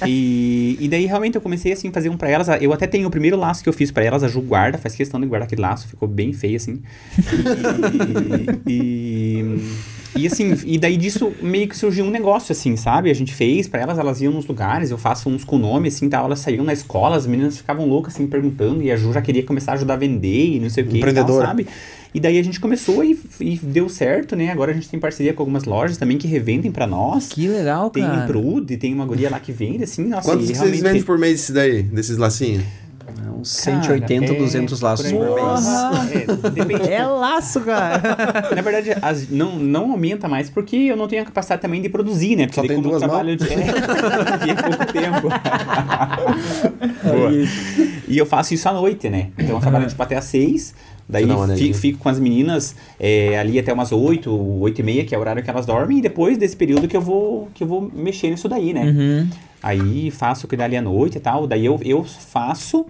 E, 0.06 0.78
e 0.80 0.88
daí 0.88 1.06
realmente 1.06 1.36
eu 1.36 1.42
comecei 1.42 1.72
assim, 1.72 1.92
fazer 1.92 2.10
um 2.10 2.18
pra 2.18 2.30
elas. 2.30 2.48
Eu 2.62 2.72
até 2.74 2.88
tenho 2.88 3.08
o 3.08 3.12
primeiro 3.12 3.38
laço 3.38 3.64
que 3.64 3.70
eu 3.70 3.74
fiz 3.74 3.92
pra 3.92 4.04
elas, 4.04 4.24
a 4.24 4.28
Ju 4.28 4.42
guarda, 4.42 4.78
faz 4.78 4.96
questão 4.96 5.20
de 5.20 5.28
guardar 5.28 5.46
aquele 5.46 5.62
laço, 5.62 5.88
ficou 5.88 6.08
bem 6.08 6.34
feio 6.34 6.56
assim. 6.56 6.82
E, 8.68 8.70
e, 8.72 9.60
e, 10.16 10.26
assim, 10.28 10.55
e 10.66 10.78
daí 10.78 10.97
disso 10.97 11.32
meio 11.41 11.68
que 11.68 11.78
surgiu 11.78 12.05
um 12.05 12.10
negócio 12.10 12.51
assim, 12.51 12.76
sabe? 12.76 13.10
A 13.10 13.14
gente 13.14 13.34
fez 13.34 13.68
pra 13.68 13.80
elas, 13.82 13.97
elas 13.99 14.22
iam 14.22 14.34
nos 14.34 14.45
lugares, 14.47 14.91
eu 14.91 14.97
faço 14.97 15.30
uns 15.30 15.43
com 15.43 15.57
nome 15.57 15.88
assim, 15.88 16.10
tal, 16.10 16.26
elas 16.26 16.39
saíam 16.39 16.64
na 16.64 16.74
escola, 16.74 17.16
as 17.16 17.26
meninas 17.28 17.57
ficavam 17.57 17.86
loucas 17.88 18.14
assim 18.16 18.28
perguntando 18.28 18.82
e 18.82 18.91
a 18.91 18.95
Ju 18.97 19.14
já 19.14 19.22
queria 19.22 19.43
começar 19.43 19.74
a 19.74 19.76
ajudar 19.76 19.93
a 19.93 19.97
vender 19.97 20.55
e 20.55 20.60
não 20.60 20.70
sei 20.70 20.84
o 20.84 20.88
que, 20.88 20.97
e 20.97 20.99
tal, 20.99 21.10
Empreendedora. 21.10 21.47
sabe? 21.47 21.68
E 22.14 22.20
daí 22.20 22.39
a 22.39 22.43
gente 22.43 22.60
começou 22.60 23.03
e, 23.03 23.20
e 23.39 23.55
deu 23.57 23.88
certo, 23.88 24.36
né? 24.36 24.49
Agora 24.51 24.72
a 24.72 24.74
gente 24.74 24.89
tem 24.89 24.99
parceria 24.99 25.32
com 25.32 25.43
algumas 25.43 25.66
lojas 25.66 25.95
também 25.95 26.18
que 26.18 26.28
revendem 26.28 26.72
pra 26.72 26.88
nós. 26.88 27.28
Que 27.28 27.47
legal, 27.47 27.91
Tem 27.91 28.01
cara. 28.03 28.24
Imprude, 28.24 28.78
tem 28.78 28.91
uma 28.95 29.05
guria 29.05 29.30
lá 29.30 29.39
que 29.39 29.51
vende, 29.51 29.84
assim, 29.84 30.05
nossa, 30.05 30.28
Quantos 30.28 30.47
vocês 30.47 30.57
realmente- 30.60 30.82
vendem 30.82 31.03
por 31.03 31.20
mês 31.20 31.34
desse 31.34 31.53
daí, 31.53 31.84
desses 31.84 32.18
lacinhos? 32.18 32.64
Uns 33.40 33.62
Cara, 33.62 33.82
180, 33.84 34.34
é, 34.34 34.38
200 34.38 34.82
laços 34.82 35.12
por 35.12 35.26
mês. 35.26 36.90
É. 36.90 36.94
É 36.94 37.06
laço, 37.06 37.62
cara. 37.62 38.02
Na 38.56 38.62
verdade, 38.62 38.96
as- 39.02 39.30
não, 39.30 39.56
não 39.56 39.92
aumenta 39.92 40.28
mais 40.28 40.50
porque 40.50 40.76
eu 40.76 40.98
não 40.98 41.08
tenho 41.08 41.22
a 41.22 41.26
capacidade 41.26 41.62
também 41.62 41.82
de 41.82 41.90
produzir, 41.90 42.36
né? 42.36 42.46
Porque 42.48 42.56
Só 42.56 42.62
daí 42.62 42.70
tem 42.76 42.82
duas 42.82 43.00
trabalho 43.00 43.36
de, 43.36 43.44
é, 43.46 43.56
de 43.58 44.64
pouco 44.64 44.94
tempo. 44.94 45.30
Boa. 47.04 47.32
E 48.08 48.18
eu 48.18 48.26
faço 48.26 48.54
isso 48.54 48.68
à 48.68 48.74
noite, 48.74 49.10
né? 49.10 49.30
Então 49.38 49.56
eu 49.56 49.62
trabalho 49.62 49.88
tipo 49.88 50.02
até 50.02 50.16
às 50.18 50.26
seis. 50.26 50.74
Daí 51.08 51.24
Você 51.24 51.30
dá 51.30 51.38
uma 51.38 51.56
fico, 51.56 51.76
fico 51.76 51.98
com 51.98 52.08
as 52.10 52.20
meninas 52.20 52.76
é, 53.00 53.38
ali 53.40 53.58
até 53.58 53.74
umas 53.74 53.92
oito, 53.92 54.32
oito 54.62 54.80
e 54.80 54.84
meia, 54.84 55.04
que 55.04 55.16
é 55.16 55.18
o 55.18 55.22
horário 55.22 55.42
que 55.42 55.50
elas 55.50 55.66
dormem, 55.66 55.98
e 55.98 56.02
depois 56.02 56.38
desse 56.38 56.56
período 56.56 56.88
que 56.88 56.96
eu 56.96 57.02
vou, 57.02 57.50
que 57.56 57.64
eu 57.64 57.68
vou 57.68 57.92
mexer 57.96 58.30
nisso 58.30 58.48
daí, 58.48 58.74
né? 58.74 58.84
Uhum. 58.84 59.28
Aí 59.62 60.12
faço 60.12 60.48
cuidar 60.48 60.66
ali 60.66 60.78
à 60.78 60.82
noite 60.82 61.18
e 61.18 61.20
tal. 61.20 61.48
Daí 61.48 61.66
eu, 61.66 61.80
eu 61.84 62.04
faço. 62.04 62.86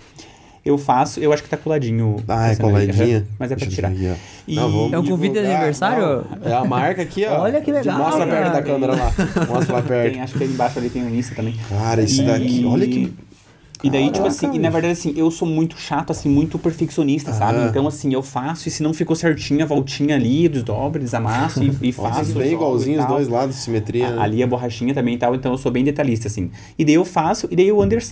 Eu 0.65 0.77
faço. 0.77 1.19
Eu 1.19 1.31
acho 1.33 1.41
que 1.41 1.49
tá 1.49 1.57
coladinho. 1.57 2.17
Ah, 2.27 2.51
é 2.51 2.55
coladinha? 2.55 3.25
Mas 3.39 3.51
é 3.51 3.55
pra 3.55 3.65
Deixa 3.65 3.75
tirar. 3.75 3.91
ver. 3.91 4.15
E- 4.47 4.55
Não, 4.55 4.89
É 4.93 4.99
um 4.99 5.05
convite 5.05 5.33
de 5.33 5.39
aniversário? 5.39 6.25
Não, 6.41 6.51
É 6.51 6.53
a 6.53 6.63
marca 6.65 7.01
aqui, 7.01 7.25
ó. 7.25 7.41
Olha 7.41 7.61
que 7.61 7.71
legal, 7.71 7.97
Mostra 7.97 8.25
cara. 8.27 8.41
perto 8.41 8.53
da 8.53 8.61
câmera 8.61 8.95
lá. 8.95 9.11
Mostra 9.47 9.75
lá 9.75 9.81
perto. 9.81 10.11
Tem, 10.13 10.21
acho 10.21 10.37
que 10.37 10.43
ali 10.43 10.53
embaixo 10.53 10.79
ali 10.79 10.89
tem 10.89 11.03
o 11.03 11.09
Insta 11.15 11.33
também. 11.35 11.55
Cara, 11.69 12.01
isso 12.01 12.21
E- 12.21 12.25
daqui, 12.25 12.65
olha 12.67 12.87
que... 12.87 13.13
E 13.81 13.89
daí, 13.89 14.07
tipo 14.07 14.17
Caraca, 14.17 14.27
assim, 14.47 14.53
e 14.53 14.59
na 14.59 14.69
verdade, 14.69 14.91
assim, 14.91 15.13
eu 15.15 15.31
sou 15.31 15.47
muito 15.47 15.79
chato, 15.79 16.11
assim, 16.11 16.27
muito 16.27 16.59
perfeccionista, 16.59 17.31
sabe? 17.31 17.59
Ah. 17.59 17.67
Então, 17.69 17.87
assim, 17.87 18.13
eu 18.13 18.21
faço 18.21 18.67
e 18.67 18.71
se 18.71 18.83
não 18.83 18.93
ficou 18.93 19.15
certinho 19.15 19.63
a 19.63 19.65
voltinha 19.65 20.15
ali, 20.17 20.49
desdobro, 20.49 20.99
desamasso 21.01 21.63
e, 21.63 21.71
e 21.83 21.91
faço. 21.93 22.17
Nossa, 22.19 22.33
bem 22.33 22.49
jogo 22.51 22.63
igualzinho 22.65 22.99
os 22.99 23.05
dois 23.05 23.29
lados, 23.29 23.55
simetria. 23.55 24.07
A- 24.07 24.11
né? 24.11 24.21
Ali 24.21 24.43
a 24.43 24.47
borrachinha 24.47 24.93
também 24.93 25.15
e 25.15 25.17
tal, 25.17 25.33
então 25.33 25.53
eu 25.53 25.57
sou 25.57 25.71
bem 25.71 25.85
detalhista, 25.85 26.27
assim. 26.27 26.51
E 26.77 26.83
daí 26.83 26.95
eu 26.95 27.05
faço, 27.05 27.47
e 27.49 27.55
daí 27.55 27.71
o 27.71 27.81
Under 27.81 28.03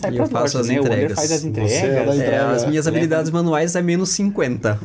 sai, 0.00 0.12
E 0.12 0.16
eu 0.18 0.26
faço 0.26 0.58
as 0.58 0.68
né? 0.68 0.76
O 0.76 0.80
Under 0.80 0.92
entregas. 0.92 1.16
faz 1.16 1.32
as 1.32 1.40
Você 1.40 1.46
é 1.46 1.50
entregas. 1.50 2.14
entrega. 2.16 2.30
É, 2.36 2.38
as 2.54 2.66
minhas 2.66 2.84
leva- 2.86 2.96
habilidades 2.96 3.30
manuais 3.30 3.74
é 3.76 3.82
menos 3.82 4.08
50. 4.10 4.78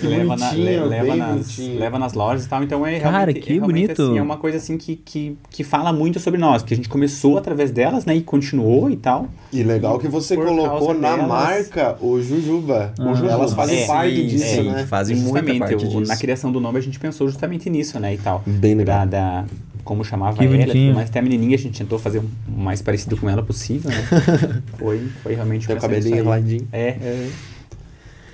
que 0.00 0.06
leva, 0.06 0.36
na- 0.36 0.50
le- 0.52 0.80
leva, 0.80 1.16
nas, 1.16 1.58
leva 1.58 1.98
nas 1.98 2.12
lojas 2.14 2.44
e 2.44 2.48
tal. 2.48 2.62
Então 2.62 2.86
é 2.86 2.98
Cara, 3.00 3.16
realmente, 3.18 3.40
que 3.40 3.50
é, 3.52 3.54
realmente, 3.56 3.82
bonito. 3.86 4.02
assim, 4.02 4.18
é 4.18 4.22
uma 4.22 4.36
coisa 4.36 4.56
assim 4.58 4.76
que, 4.78 4.96
que, 4.96 5.36
que 5.50 5.64
fala 5.64 5.92
muito 5.92 6.18
sobre 6.20 6.38
nós, 6.38 6.62
que 6.62 6.72
a 6.74 6.76
gente 6.76 6.88
começou 6.88 7.36
através 7.38 7.70
delas, 7.70 8.04
né? 8.06 8.14
E 8.16 8.22
continuou 8.22 8.90
e 8.90 8.96
tal. 8.96 9.28
E 9.52 9.62
legal 9.62 9.98
que 9.98 10.08
você 10.08 10.36
colocou 10.36 10.94
na 10.94 11.10
delas- 11.16 11.28
marca 11.28 11.96
o 12.00 12.20
Jujuba. 12.20 12.92
O 12.98 13.08
Jujuba. 13.14 13.32
Elas 13.32 13.52
fazem 13.54 13.82
É, 13.82 13.86
parte 13.86 14.14
sim, 14.16 14.26
disso, 14.26 14.60
é, 14.60 14.62
né? 14.62 14.86
Fazem 14.86 15.16
muita 15.16 15.38
Justamente, 15.40 15.58
parte 15.58 15.74
o- 15.74 15.78
disso. 15.88 16.00
na 16.08 16.16
criação 16.16 16.52
do 16.52 16.60
nome 16.60 16.78
a 16.78 16.82
gente 16.82 16.98
pensou 16.98 17.28
justamente 17.28 17.68
nisso, 17.68 17.98
né? 17.98 18.14
E 18.14 18.18
tal. 18.18 18.42
Bem 18.46 18.74
legal. 18.74 18.98
Da, 19.00 19.04
da- 19.04 19.44
como 19.86 20.04
chamava 20.04 20.36
Que 20.36 20.44
ela, 20.44 20.54
e 20.54 20.58
bonitinho. 20.58 20.94
mais 20.96 21.08
até 21.08 21.20
a 21.20 21.22
menininha 21.22 21.54
a 21.54 21.58
gente 21.58 21.78
tentou 21.78 21.96
fazer 21.98 22.18
o 22.18 22.28
mais 22.48 22.82
parecido 22.82 23.16
com 23.16 23.30
ela 23.30 23.42
possível, 23.42 23.88
né? 23.88 24.04
foi, 24.76 25.06
foi 25.22 25.34
realmente 25.34 25.72
o 25.72 25.80
cabelinho 25.80 26.18
enroladinho. 26.18 26.66
É, 26.72 27.28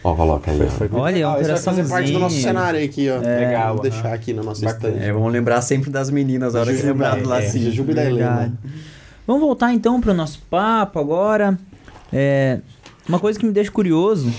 Ó, 0.02 0.14
coloca 0.14 0.50
aí, 0.50 0.58
foi, 0.58 0.88
foi 0.88 0.98
Olha, 0.98 1.18
é 1.18 1.28
um 1.28 1.32
Ah, 1.34 1.40
isso 1.40 1.50
vai 1.50 1.58
fazer 1.60 1.88
parte 1.88 2.10
do 2.10 2.18
nosso 2.18 2.40
cenário 2.40 2.82
aqui, 2.84 3.08
ó. 3.08 3.18
legal, 3.20 3.74
Vou 3.76 3.84
aham. 3.84 3.90
deixar 3.90 4.12
aqui 4.14 4.32
na 4.32 4.42
nossa 4.42 4.64
estante. 4.66 4.98
É, 4.98 5.12
vamos 5.12 5.30
lembrar 5.32 5.60
sempre 5.60 5.90
das 5.90 6.10
meninas, 6.10 6.56
a 6.56 6.60
hora 6.60 6.70
que 6.72 6.78
Jujuba, 6.78 6.92
lembrar 6.92 7.16
do 7.22 7.32
é, 7.32 7.36
lacinho. 7.36 7.64
Jujuba 7.66 7.92
e 7.92 7.94
da. 7.94 8.04
Helena. 8.04 8.52
Vamos 9.26 9.42
voltar 9.42 9.72
então 9.72 10.00
pro 10.00 10.12
nosso 10.12 10.40
papo 10.50 10.98
agora. 10.98 11.56
É, 12.12 12.58
uma 13.08 13.20
coisa 13.20 13.38
que 13.38 13.46
me 13.46 13.52
deixa 13.52 13.70
curioso 13.70 14.32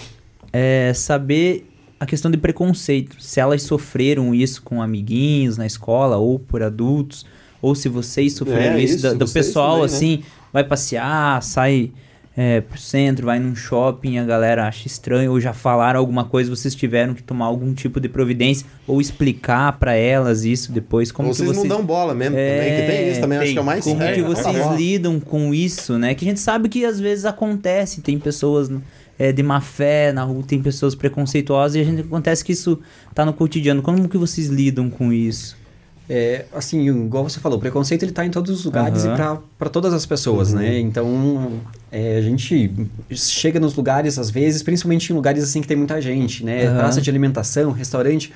é 0.52 0.92
saber 0.94 1.70
a 2.04 2.06
questão 2.06 2.30
de 2.30 2.38
preconceito. 2.38 3.16
Se 3.20 3.40
elas 3.40 3.64
sofreram 3.64 4.34
isso 4.36 4.62
com 4.62 4.82
amiguinhos 4.82 5.58
na 5.58 5.66
escola 5.66 6.18
ou 6.18 6.38
por 6.38 6.62
adultos, 6.62 7.26
ou 7.62 7.74
se 7.76 7.88
vocês 7.90 8.34
sofreram 8.34 8.76
É, 8.78 8.82
isso, 8.84 9.08
isso, 9.08 9.16
do 9.16 9.28
pessoal 9.28 9.80
também, 9.80 9.90
né? 9.90 9.96
assim, 9.96 10.24
vai 10.52 10.64
passear, 10.64 11.42
sai 11.42 11.92
é, 12.36 12.62
pro 12.62 12.80
centro, 12.80 13.28
vai 13.28 13.40
num 13.40 13.56
shopping, 13.56 14.18
a 14.18 14.26
galera 14.26 14.68
acha 14.68 14.88
estranho, 14.88 15.32
ou 15.32 15.40
já 15.40 15.54
falaram 15.54 16.00
alguma 16.00 16.26
coisa, 16.26 16.50
vocês 16.50 16.74
tiveram 16.74 17.14
que 17.14 17.22
tomar 17.22 17.46
algum 17.46 17.74
tipo 17.76 18.00
de 18.00 18.10
providência, 18.10 18.66
ou 18.88 19.00
explicar 19.00 19.74
pra 19.80 19.94
elas 19.94 20.44
isso 20.44 20.72
depois, 20.72 21.12
como 21.12 21.32
vocês 21.32 21.48
vocês... 21.48 21.64
não 21.70 21.78
dão 21.78 21.86
bola 21.86 22.14
mesmo 22.16 22.36
É, 22.36 22.56
também, 22.58 22.72
que 22.82 22.88
tem 22.92 23.12
isso 23.12 23.22
também, 23.22 23.38
acho 23.38 23.46
tem. 23.46 23.54
que 23.54 23.60
é 23.60 23.62
o 23.62 23.66
mais 23.66 23.84
Como 23.84 23.98
sério. 24.00 24.16
que 24.16 24.30
vocês 24.36 24.58
bola. 24.58 24.76
lidam 24.76 25.20
com 25.20 25.54
isso, 25.54 25.98
né? 26.00 26.16
Que 26.16 26.26
a 26.26 26.28
gente 26.28 26.40
sabe 26.40 26.70
que 26.70 26.84
às 26.84 27.00
vezes 27.00 27.24
acontece, 27.24 28.02
tem 28.02 28.18
pessoas 28.18 28.68
é, 29.18 29.32
de 29.32 29.44
má 29.44 29.62
fé 29.62 30.12
na 30.12 30.24
rua, 30.24 30.44
tem 30.46 30.62
pessoas 30.62 30.96
preconceituosas 30.96 31.76
e 31.76 31.80
a 31.80 31.84
gente 31.84 32.02
acontece 32.02 32.44
que 32.44 32.52
isso 32.52 32.80
tá 33.14 33.26
no 33.26 33.34
cotidiano. 33.34 33.82
Como 33.82 34.08
que 34.08 34.18
vocês 34.18 34.48
lidam 34.48 34.90
com 34.90 35.12
isso? 35.14 35.56
É, 36.10 36.46
assim, 36.54 36.86
igual 37.06 37.24
você 37.24 37.40
falou, 37.40 37.58
o 37.58 37.62
preconceito 37.62 38.04
ele 38.04 38.12
tá 38.12 38.26
em 38.26 38.30
todos 38.30 38.52
os 38.52 38.66
lugares 38.66 39.06
Aham. 39.06 39.36
e 39.36 39.58
pra 39.58 39.70
todas 39.70 39.94
as 39.94 40.06
pessoas, 40.06 40.52
né? 40.52 40.78
Então, 40.78 41.54
é, 41.90 42.18
a 42.18 42.22
gente 42.22 42.72
chega 43.12 43.60
nos 43.60 43.74
lugares, 43.76 44.20
às 44.20 44.30
vezes, 44.30 44.62
principalmente 44.62 45.12
em 45.12 45.16
lugares 45.16 45.44
assim 45.44 45.62
que 45.62 45.68
tem 45.68 45.78
muita 45.78 46.02
gente, 46.02 46.44
né? 46.44 46.68
Aham. 46.68 46.78
Praça 46.78 47.02
de 47.02 47.10
alimentação, 47.10 47.72
restaurante, 47.72 48.34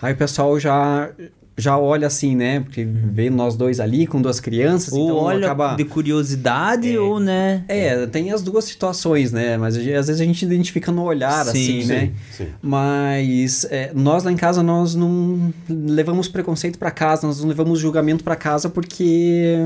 aí 0.00 0.12
o 0.12 0.16
pessoal 0.16 0.60
já, 0.60 1.10
já 1.56 1.78
olha 1.78 2.06
assim, 2.06 2.36
né? 2.36 2.60
Porque 2.60 2.84
vê 2.84 3.30
nós 3.30 3.56
dois 3.56 3.80
ali 3.80 4.06
com 4.06 4.20
duas 4.20 4.40
crianças, 4.40 4.92
ou 4.92 5.04
então 5.04 5.16
olha 5.16 5.46
acaba... 5.46 5.74
de 5.74 5.84
curiosidade, 5.84 6.98
ou 6.98 7.18
né? 7.18 7.64
É, 7.66 8.06
tem 8.06 8.30
as 8.30 8.42
duas 8.42 8.64
situações, 8.64 9.32
né? 9.32 9.56
Mas 9.56 9.76
às 9.76 9.82
vezes 9.84 10.20
a 10.20 10.24
gente 10.24 10.44
identifica 10.44 10.92
no 10.92 11.02
olhar, 11.02 11.44
Sim, 11.46 11.50
assim, 11.50 11.82
sim, 11.82 11.86
né? 11.86 12.10
sim. 12.30 12.46
Mas 12.60 13.64
é, 13.70 13.90
nós 13.94 14.22
lá 14.22 14.30
em 14.30 14.36
casa, 14.36 14.62
nós 14.62 14.94
não 14.94 15.52
levamos 15.68 16.28
preconceito 16.28 16.78
pra 16.78 16.90
casa, 16.90 17.26
nós 17.26 17.40
não 17.40 17.48
levamos 17.48 17.78
julgamento 17.78 18.22
pra 18.22 18.36
casa 18.36 18.68
porque 18.68 19.56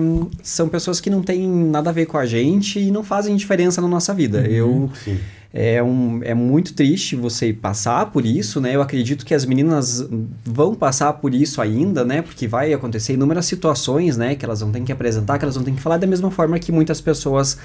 são 0.43 0.69
pessoas 0.69 1.01
que 1.01 1.11
não 1.11 1.23
têm 1.23 1.49
nada 1.49 1.91
a 1.91 1.93
ver 1.93 2.07
com 2.07 2.17
a 2.17 2.27
gente 2.27 2.79
e 2.79 2.91
não 2.91 3.03
fazem 3.03 3.35
diferença 3.35 3.81
na 3.81 3.89
nossa 3.89 4.15
vida. 4.15 4.47
Eu... 4.47 4.89
Sim. 5.05 5.19
É, 5.53 5.83
um, 5.83 6.21
é 6.23 6.33
muito 6.33 6.75
triste 6.75 7.17
você 7.17 7.53
passar 7.53 8.07
por 8.07 8.25
isso, 8.25 8.61
né? 8.61 8.77
Eu 8.77 8.83
acredito 8.83 9.27
que 9.27 9.35
as 9.35 9.45
meninas 9.45 10.07
vão 10.45 10.75
passar 10.75 11.13
por 11.15 11.35
isso 11.35 11.61
ainda, 11.61 12.05
né? 12.05 12.23
Porque 12.23 12.47
vai 12.47 12.73
acontecer 12.73 13.15
inúmeras 13.15 13.47
situações, 13.47 14.17
né? 14.17 14.37
Que 14.37 14.45
elas 14.45 14.61
vão 14.61 14.71
ter 14.71 14.81
que 14.83 14.93
apresentar, 14.93 15.39
que 15.39 15.45
elas 15.45 15.57
vão 15.57 15.65
ter 15.65 15.73
que 15.73 15.81
falar 15.81 15.97
da 15.97 16.07
mesma 16.07 16.31
forma 16.31 16.59
que 16.59 16.71
muitas 16.71 17.01
pessoas 17.01 17.59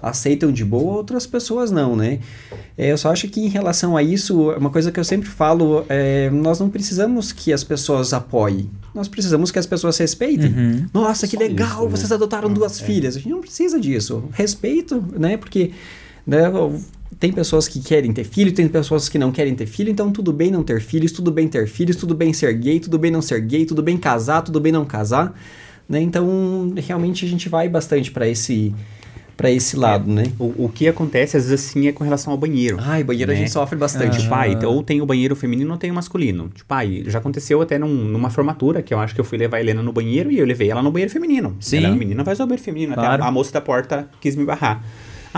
aceitam 0.00 0.52
de 0.52 0.64
boa, 0.64 0.94
outras 0.94 1.26
pessoas 1.26 1.70
não, 1.70 1.96
né? 1.96 2.20
É, 2.76 2.92
eu 2.92 2.98
só 2.98 3.10
acho 3.10 3.28
que 3.28 3.40
em 3.40 3.48
relação 3.48 3.96
a 3.96 4.02
isso, 4.02 4.50
uma 4.52 4.70
coisa 4.70 4.92
que 4.92 5.00
eu 5.00 5.04
sempre 5.04 5.28
falo, 5.28 5.84
é, 5.88 6.30
nós 6.30 6.60
não 6.60 6.68
precisamos 6.70 7.32
que 7.32 7.52
as 7.52 7.64
pessoas 7.64 8.12
apoiem, 8.12 8.70
nós 8.94 9.08
precisamos 9.08 9.50
que 9.50 9.58
as 9.58 9.66
pessoas 9.66 9.96
respeitem. 9.98 10.52
Uhum. 10.52 10.86
Nossa, 10.92 11.26
que 11.26 11.36
Só 11.36 11.42
legal, 11.42 11.68
isso, 11.68 11.84
né? 11.84 11.90
vocês 11.90 12.12
adotaram 12.12 12.52
duas 12.52 12.80
filhas. 12.80 13.16
A 13.16 13.18
gente 13.18 13.30
não 13.30 13.40
precisa 13.40 13.80
disso. 13.80 14.24
Respeito, 14.32 15.02
né? 15.18 15.36
Porque 15.36 15.72
né, 16.26 16.50
tem 17.18 17.32
pessoas 17.32 17.66
que 17.66 17.80
querem 17.80 18.12
ter 18.12 18.24
filho, 18.24 18.52
tem 18.52 18.68
pessoas 18.68 19.08
que 19.08 19.18
não 19.18 19.32
querem 19.32 19.54
ter 19.54 19.66
filho, 19.66 19.90
então 19.90 20.10
tudo 20.12 20.32
bem 20.32 20.50
não 20.50 20.62
ter 20.62 20.80
filhos, 20.80 21.12
tudo 21.12 21.30
bem 21.30 21.48
ter 21.48 21.66
filhos, 21.66 21.96
tudo 21.96 22.14
bem 22.14 22.32
ser 22.32 22.52
gay, 22.54 22.78
tudo 22.78 22.98
bem 22.98 23.10
não 23.10 23.22
ser 23.22 23.40
gay, 23.40 23.64
tudo 23.64 23.82
bem 23.82 23.96
casar, 23.96 24.42
tudo 24.42 24.60
bem 24.60 24.72
não 24.72 24.84
casar, 24.84 25.34
né? 25.88 26.00
Então, 26.00 26.72
realmente 26.76 27.24
a 27.24 27.28
gente 27.28 27.48
vai 27.48 27.68
bastante 27.68 28.10
para 28.10 28.28
esse 28.28 28.74
para 29.36 29.50
esse 29.50 29.76
lado, 29.76 30.10
né? 30.10 30.32
O, 30.38 30.64
o 30.64 30.70
que 30.74 30.88
acontece, 30.88 31.36
às 31.36 31.46
vezes, 31.50 31.68
assim, 31.68 31.86
é 31.86 31.92
com 31.92 32.02
relação 32.02 32.32
ao 32.32 32.38
banheiro. 32.38 32.78
Ai, 32.80 33.04
banheiro 33.04 33.30
a 33.30 33.34
né? 33.34 33.40
gente 33.40 33.50
sofre 33.50 33.76
bastante. 33.76 34.16
Tipo, 34.16 34.30
pai, 34.30 34.56
ou 34.64 34.82
tem 34.82 35.02
o 35.02 35.06
banheiro 35.06 35.36
feminino 35.36 35.70
ou 35.72 35.76
tem 35.78 35.90
o 35.90 35.94
masculino. 35.94 36.48
Tipo, 36.54 36.66
pai, 36.66 37.04
já 37.06 37.18
aconteceu 37.18 37.60
até 37.60 37.78
num- 37.78 37.86
numa 38.06 38.30
formatura 38.30 38.80
que 38.80 38.94
eu 38.94 38.98
acho 38.98 39.14
que 39.14 39.20
eu 39.20 39.24
fui 39.26 39.36
levar 39.36 39.58
a 39.58 39.60
Helena 39.60 39.82
no 39.82 39.92
banheiro 39.92 40.30
e 40.30 40.38
eu 40.38 40.46
levei 40.46 40.70
ela 40.70 40.82
no 40.82 40.90
banheiro 40.90 41.12
feminino. 41.12 41.54
Sim. 41.60 41.76
Ela 41.76 41.88
é 41.88 41.90
uma 41.90 41.98
menina, 41.98 42.24
vai 42.24 42.32
usar 42.32 42.44
o 42.44 42.46
banheiro 42.46 42.64
feminino. 42.64 42.94
Claro. 42.94 43.12
Até 43.12 43.22
a, 43.24 43.26
a 43.26 43.30
moça 43.30 43.52
da 43.52 43.60
porta 43.60 44.08
quis 44.22 44.34
me 44.34 44.44
barrar. 44.46 44.82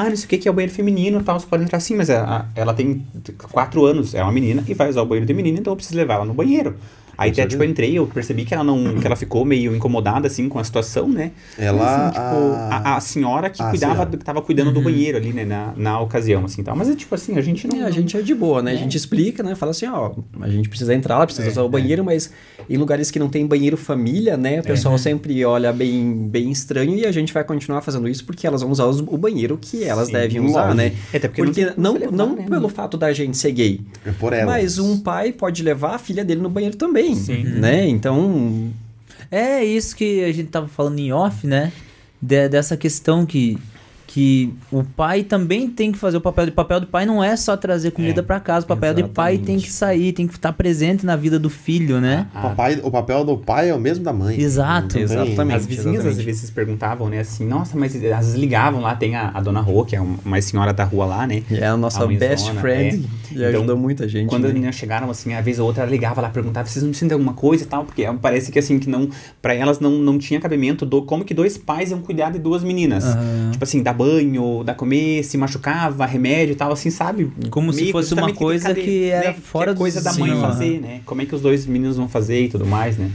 Ah, 0.01 0.09
não 0.09 0.17
sei 0.17 0.27
o 0.27 0.29
que 0.29 0.39
que 0.39 0.47
é 0.49 0.51
o 0.51 0.55
banheiro 0.55 0.73
feminino 0.73 1.21
e 1.21 1.25
tal, 1.25 1.39
você 1.41 1.47
pode 1.47 1.65
entrar 1.65 1.79
assim, 1.79 1.97
mas 1.97 2.09
a- 2.09 2.25
a- 2.25 2.45
ela 2.55 2.73
tem 2.73 3.05
quatro 3.51 3.85
anos, 3.85 4.15
é 4.15 4.23
uma 4.23 4.31
menina 4.33 4.63
e 4.69 4.75
vai 4.75 4.89
usar 4.89 5.03
o 5.03 5.07
banheiro 5.07 5.27
de 5.27 5.35
menina, 5.35 5.59
então 5.59 5.73
eu 5.73 5.77
preciso 5.77 5.97
levar 5.97 6.15
ela 6.15 6.25
no 6.25 6.35
banheiro. 6.35 6.77
Aí 7.19 7.33
até, 7.33 7.47
tipo, 7.49 7.63
eu 7.65 7.69
entrei, 7.69 7.99
eu 7.99 8.07
percebi 8.07 8.45
que 8.45 8.55
ela 8.55 8.63
não, 8.63 8.95
que 8.95 9.05
ela 9.07 9.17
ficou 9.17 9.45
meio 9.45 9.75
incomodada, 9.75 10.29
assim, 10.29 10.49
com 10.49 10.59
a 10.61 10.63
situação, 10.65 11.09
né? 11.09 11.33
Ela, 11.59 11.85
assim, 12.07 12.11
tipo, 12.13 12.55
a- 12.71 12.93
a, 12.93 12.97
a 12.97 13.01
senhora 13.01 13.51
que 13.51 13.61
a 13.61 13.71
cuidava, 13.71 13.95
senhora. 13.95 14.11
que 14.17 14.25
tava 14.25 14.41
cuidando 14.41 14.71
do 14.73 14.81
banheiro 14.81 15.19
ali, 15.19 15.33
né, 15.33 15.45
na, 15.45 15.73
na 15.77 16.01
ocasião, 16.01 16.45
assim, 16.45 16.63
tal. 16.63 16.77
Mas 16.77 16.89
é 16.89 16.95
tipo 16.95 17.13
assim, 17.15 17.37
a 17.37 17.41
gente 17.41 17.67
não... 17.67 17.81
É, 17.81 17.83
a 17.83 17.91
gente 17.91 18.17
é 18.17 18.23
de 18.23 18.35
boa, 18.35 18.63
né? 18.63 18.71
A 18.73 18.77
gente 18.77 18.97
explica, 18.97 19.43
né? 19.43 19.57
Fala 19.57 19.71
assim, 19.73 19.87
ó, 19.89 20.13
a 20.41 20.49
gente 20.49 20.69
precisa 20.69 20.95
entrar 20.95 21.19
lá, 21.19 21.27
precisa 21.27 21.49
usar 21.49 21.63
o 21.63 21.69
banheiro, 21.69 22.05
mas 22.05 22.33
em 22.71 22.77
lugares 22.77 23.11
que 23.11 23.19
não 23.19 23.29
tem 23.29 23.45
banheiro 23.47 23.77
família, 23.77 24.37
né? 24.37 24.61
O 24.61 24.63
pessoal 24.63 24.97
sempre 24.97 25.45
olha 25.45 25.73
bem, 25.73 26.29
bem 26.29 26.53
estranho 26.53 26.95
e 26.97 27.05
a 27.05 27.11
gente 27.11 27.33
vai 27.33 27.43
continuar 27.43 27.81
fazendo 27.81 28.09
isso 28.09 28.25
porque 28.25 28.47
elas 28.47 28.63
vão 28.63 28.71
usar 28.71 28.85
os- 28.87 29.01
o 29.01 29.19
banheiro 29.19 29.59
que 29.61 29.83
elas 29.83 30.07
Sim, 30.07 30.13
devem 30.13 30.41
usar, 30.41 30.61
lógico. 30.73 30.77
né? 30.77 30.93
É, 31.13 31.17
Até 31.17 31.29
porque 31.29 31.43
não 31.43 31.53
Porque 31.53 31.81
não, 31.81 31.93
levar, 31.95 32.13
não 32.17 32.37
né, 32.37 32.47
pelo 32.49 32.69
fato 32.69 32.97
da 32.97 33.13
gente 33.13 33.37
ser 33.37 33.51
gay, 33.53 33.81
É 34.07 34.13
por 34.13 34.33
ela. 34.33 34.47
mas 34.53 34.79
um 34.79 35.01
pai 35.01 35.33
pode 35.33 35.63
levar 35.65 35.95
a 35.97 35.99
filha 35.99 36.25
dele 36.25 36.41
no 36.41 36.49
banheiro 36.49 36.77
também, 36.77 37.08
né? 37.61 37.87
Então, 37.89 38.71
É 39.31 39.63
isso 39.65 39.95
que 39.95 40.25
a 40.25 40.33
gente 40.33 40.49
tava 40.49 40.69
falando 40.69 40.99
em 40.99 41.13
off, 41.13 41.47
né? 41.47 41.71
De- 42.21 42.49
dessa 42.49 42.77
questão 42.77 43.27
que, 43.27 43.59
que 44.19 44.53
o 44.73 44.83
pai 44.83 45.23
também 45.23 45.71
tem 45.71 45.93
que 45.93 45.99
fazer 45.99 46.17
o 46.17 46.21
papel. 46.21 46.49
O 46.49 46.53
papel 46.53 46.81
do 46.81 46.89
pai 46.89 47.07
não 47.07 47.23
é 47.23 47.37
só 47.37 47.57
trazer 47.57 47.93
comida 47.93 48.21
pra 48.21 48.41
casa. 48.41 48.65
O 48.65 48.69
papel 48.69 48.93
do 48.93 49.09
pai 49.09 49.35
exatamente. 49.35 49.47
tem 49.47 49.61
que 49.61 49.71
sair, 49.71 50.13
tem 50.13 50.27
que 50.27 50.35
estar 50.35 50.53
presente 50.53 51.07
na 51.07 51.15
vida 51.15 51.39
do 51.39 51.49
filho, 51.49 52.01
né? 52.01 52.27
O, 52.35 52.43
papai, 52.43 52.81
o 52.83 52.91
papel 52.91 53.25
do 53.25 53.37
pai 53.39 53.71
é 53.71 53.75
o 53.75 53.79
mesmo 53.79 54.03
da 54.03 54.13
mãe. 54.13 54.37
Exato. 54.41 54.89
Também. 54.89 55.05
Exatamente. 55.05 55.57
As 55.57 55.67
vizinhas 55.67 56.01
às 56.01 56.07
exatamente. 56.07 56.27
vezes 56.27 56.51
perguntavam, 56.51 57.09
né, 57.09 57.21
assim, 57.21 57.47
nossa, 57.47 57.79
mas 57.79 57.95
às 57.95 58.01
vezes 58.01 58.35
ligavam 58.35 58.81
lá, 58.81 58.97
tem 58.97 59.15
a, 59.15 59.31
a 59.33 59.41
dona 59.41 59.61
Rô, 59.61 59.85
que 59.85 59.95
é 59.95 60.01
um- 60.01 60.17
uma 60.25 60.41
senhora 60.43 60.73
da 60.73 60.83
rua 60.83 61.07
lá, 61.07 61.25
né? 61.25 61.45
é 61.53 61.67
a 61.67 61.77
nossa 61.77 62.05
mãezona, 62.05 62.19
best 62.19 62.53
friend 62.55 63.09
é. 63.33 63.39
e 63.39 63.45
ajudou 63.45 63.77
muita 63.77 64.09
gente. 64.09 64.29
Quando 64.29 64.43
né? 64.43 64.49
as 64.49 64.55
meninas 64.55 64.75
chegaram, 64.75 65.09
assim, 65.11 65.33
a 65.35 65.41
vez 65.41 65.61
ou 65.61 65.67
outra 65.67 65.85
ela 65.85 65.93
ligava 65.93 66.21
lá, 66.21 66.29
perguntava, 66.29 66.67
vocês 66.67 66.85
não 66.85 66.91
de 66.91 67.13
alguma 67.13 67.35
coisa 67.35 67.63
e 67.63 67.67
tal, 67.67 67.85
porque 67.85 68.05
parece 68.21 68.51
que, 68.51 68.59
assim, 68.59 68.81
que 68.81 68.91
não, 68.91 69.09
pra 69.41 69.55
elas 69.55 69.79
não, 69.79 69.93
não 69.93 70.19
tinha 70.19 70.41
cabimento 70.41 70.85
do 70.85 71.03
como 71.03 71.25
que 71.25 71.33
dois 71.33 71.57
pais 71.57 71.93
iam 71.93 72.01
cuidar 72.01 72.31
de 72.31 72.41
duas 72.41 72.65
meninas. 72.65 73.05
Tipo 73.53 73.63
assim, 73.63 73.81
dar 73.81 73.93
banho, 74.09 74.63
dar 74.65 74.75
comer, 74.75 75.23
se 75.25 75.37
machucava, 75.37 76.07
remédio 76.07 76.53
e 76.53 76.57
tal, 76.57 76.73
assim, 76.73 76.91
sabe? 76.91 77.31
Como 77.51 77.73
se 77.73 77.81
Meio 77.83 77.93
fosse 77.93 78.15
uma 78.15 78.27
que 78.29 78.33
coisa 78.35 78.69
cadê, 78.69 78.83
que 78.83 79.05
era 79.11 79.29
né, 79.29 79.35
fora 79.43 79.71
é 79.71 79.75
do- 79.75 79.79
coisa 79.79 80.01
da 80.03 80.13
mãe 80.15 80.33
Sim, 80.33 80.41
fazer, 80.41 80.81
né? 80.81 81.01
Como 81.05 81.23
é 81.23 81.27
que 81.27 81.35
os 81.35 81.41
dois 81.43 81.67
meninos 81.67 81.97
vão 81.97 82.09
fazer 82.09 82.45
e 82.45 82.49
tudo 82.49 82.67
mais, 82.67 82.97
né? 82.97 83.11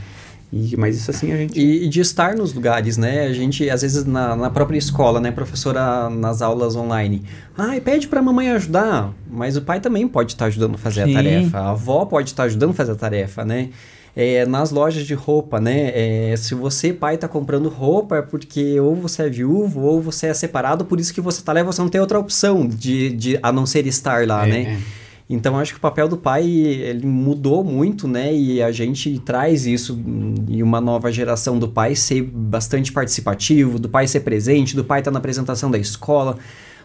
E, 0.55 0.77
mas 0.77 0.95
isso 0.95 1.09
assim 1.09 1.31
a 1.31 1.37
gente... 1.37 1.59
E, 1.59 1.85
e 1.85 1.89
de 1.89 1.99
estar 1.99 2.35
nos 2.35 2.53
lugares, 2.53 2.95
né? 2.95 3.25
A 3.25 3.33
gente, 3.33 3.67
às 3.71 3.81
vezes, 3.81 4.05
na, 4.05 4.35
na 4.35 4.49
própria 4.51 4.77
escola, 4.77 5.19
né? 5.19 5.31
Professora 5.31 6.11
nas 6.11 6.43
aulas 6.43 6.75
online. 6.75 7.23
Ai, 7.57 7.81
pede 7.81 8.07
pra 8.07 8.21
mamãe 8.21 8.51
ajudar. 8.51 9.11
Mas 9.27 9.57
o 9.57 9.61
pai 9.63 9.79
também 9.79 10.07
pode 10.07 10.33
estar 10.33 10.45
ajudando 10.45 10.75
a 10.75 10.77
fazer 10.77 11.05
Sim. 11.05 11.11
a 11.11 11.15
tarefa. 11.15 11.57
A 11.57 11.69
avó 11.71 12.05
pode 12.05 12.29
estar 12.29 12.43
ajudando 12.43 12.69
a 12.69 12.73
fazer 12.75 12.91
a 12.91 12.95
tarefa, 12.95 13.43
né? 13.43 13.69
É, 14.15 14.45
nas 14.45 14.69
lojas 14.69 15.05
de 15.07 15.15
roupa, 15.15 15.59
né? 15.59 15.91
É, 15.93 16.35
se 16.37 16.53
você, 16.53 16.93
pai, 16.93 17.17
tá 17.17 17.27
comprando 17.27 17.67
roupa, 17.67 18.17
é 18.17 18.21
porque 18.21 18.79
ou 18.79 18.95
você 18.95 19.23
é 19.23 19.29
viúvo 19.29 19.81
ou 19.81 19.99
você 19.99 20.27
é 20.27 20.33
separado, 20.33 20.85
por 20.85 20.99
isso 20.99 21.11
que 21.11 21.19
você 21.19 21.41
tá 21.41 21.51
lá 21.51 21.61
e 21.61 21.63
você 21.63 21.81
não 21.81 21.89
tem 21.89 21.99
outra 21.99 22.19
opção 22.19 22.67
de, 22.67 23.09
de, 23.11 23.39
a 23.41 23.51
não 23.51 23.65
ser 23.65 23.87
estar 23.87 24.27
lá, 24.27 24.47
É, 24.47 24.49
né? 24.51 24.61
é. 24.61 25.03
Então 25.29 25.57
acho 25.57 25.71
que 25.71 25.77
o 25.77 25.81
papel 25.81 26.07
do 26.07 26.17
pai 26.17 26.45
ele 26.45 27.07
mudou 27.07 27.63
muito, 27.63 28.07
né? 28.07 28.31
E 28.35 28.61
a 28.61 28.71
gente 28.71 29.17
traz 29.19 29.65
isso 29.65 29.99
em 30.47 30.61
uma 30.61 30.79
nova 30.79 31.11
geração 31.11 31.57
do 31.57 31.67
pai 31.67 31.95
ser 31.95 32.21
bastante 32.21 32.91
participativo, 32.91 33.79
do 33.79 33.89
pai 33.89 34.05
ser 34.05 34.19
presente, 34.19 34.75
do 34.75 34.83
pai 34.83 34.99
estar 34.99 35.11
na 35.11 35.19
apresentação 35.19 35.71
da 35.71 35.77
escola, 35.77 36.37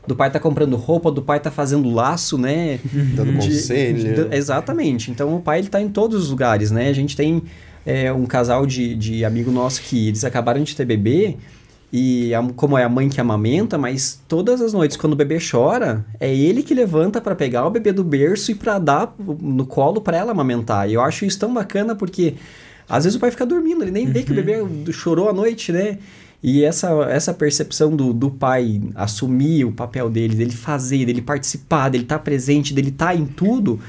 do 0.08 0.16
pai 0.16 0.28
estar 0.28 0.40
comprando 0.40 0.74
roupa, 0.76 1.10
do 1.12 1.22
pai 1.22 1.38
estar 1.38 1.50
fazendo 1.52 1.88
laço, 1.90 2.36
né? 2.36 2.80
Dando 3.14 3.32
De- 3.38 3.46
conselho. 3.48 4.28
de- 4.28 4.36
exatamente. 4.36 5.10
Então 5.10 5.36
o 5.36 5.40
pai 5.40 5.60
ele 5.60 5.68
tá 5.68 5.80
em 5.80 5.88
todos 5.88 6.24
os 6.24 6.30
lugares, 6.30 6.70
né? 6.70 6.88
A 6.88 6.92
gente 6.92 7.14
tem 7.16 7.42
é, 7.86 8.12
um 8.12 8.26
casal 8.26 8.66
de, 8.66 8.94
de 8.94 9.24
amigo 9.24 9.50
nosso 9.50 9.80
que 9.82 10.08
eles 10.08 10.24
acabaram 10.24 10.62
de 10.62 10.74
ter 10.74 10.84
bebê 10.84 11.36
e 11.92 12.34
a- 12.34 12.42
como 12.54 12.76
é 12.76 12.84
a 12.84 12.88
mãe 12.88 13.08
que 13.08 13.20
amamenta, 13.20 13.78
mas 13.78 14.20
todas 14.28 14.60
as 14.60 14.72
noites 14.74 14.96
quando 14.96 15.14
o 15.14 15.16
bebê 15.16 15.38
chora, 15.38 16.04
é 16.20 16.34
ele 16.34 16.62
que 16.62 16.74
levanta 16.74 17.20
pra 17.20 17.34
pegar 17.34 17.66
o 17.66 17.70
bebê 17.70 17.92
do 17.92 18.04
berço 18.04 18.50
e 18.50 18.54
pra 18.54 18.78
dar 18.78 19.14
no 19.40 19.64
colo 19.64 20.00
pra 20.00 20.16
ela 20.18 20.32
amamentar. 20.32 20.88
E 20.90 20.94
eu 20.94 21.00
acho 21.00 21.24
isso 21.24 21.38
tão 21.38 21.54
bacana 21.54 21.94
porque 21.94 22.34
às 22.88 23.04
vezes 23.04 23.16
o 23.16 23.20
pai 23.20 23.30
fica 23.30 23.46
dormindo, 23.46 23.82
ele 23.84 23.90
nem 23.90 24.06
vê 24.06 24.22
que 24.22 24.32
o 24.32 24.34
bebê 24.34 24.58
chorou 24.92 25.28
à 25.28 25.32
noite, 25.32 25.72
né? 25.72 25.98
E 26.42 26.64
essa, 26.64 26.88
essa 27.10 27.34
percepção 27.34 27.94
do, 27.96 28.12
do 28.12 28.30
pai 28.30 28.80
assumir 28.94 29.64
o 29.64 29.72
papel 29.72 30.08
dele, 30.08 30.36
dele 30.36 30.52
fazer, 30.52 31.04
dele 31.04 31.20
participar, 31.20 31.88
dele 31.88 32.04
estar 32.04 32.20
presente, 32.20 32.72
dele 32.72 32.90
estar 32.90 33.16
em 33.16 33.26
tudo, 33.26 33.80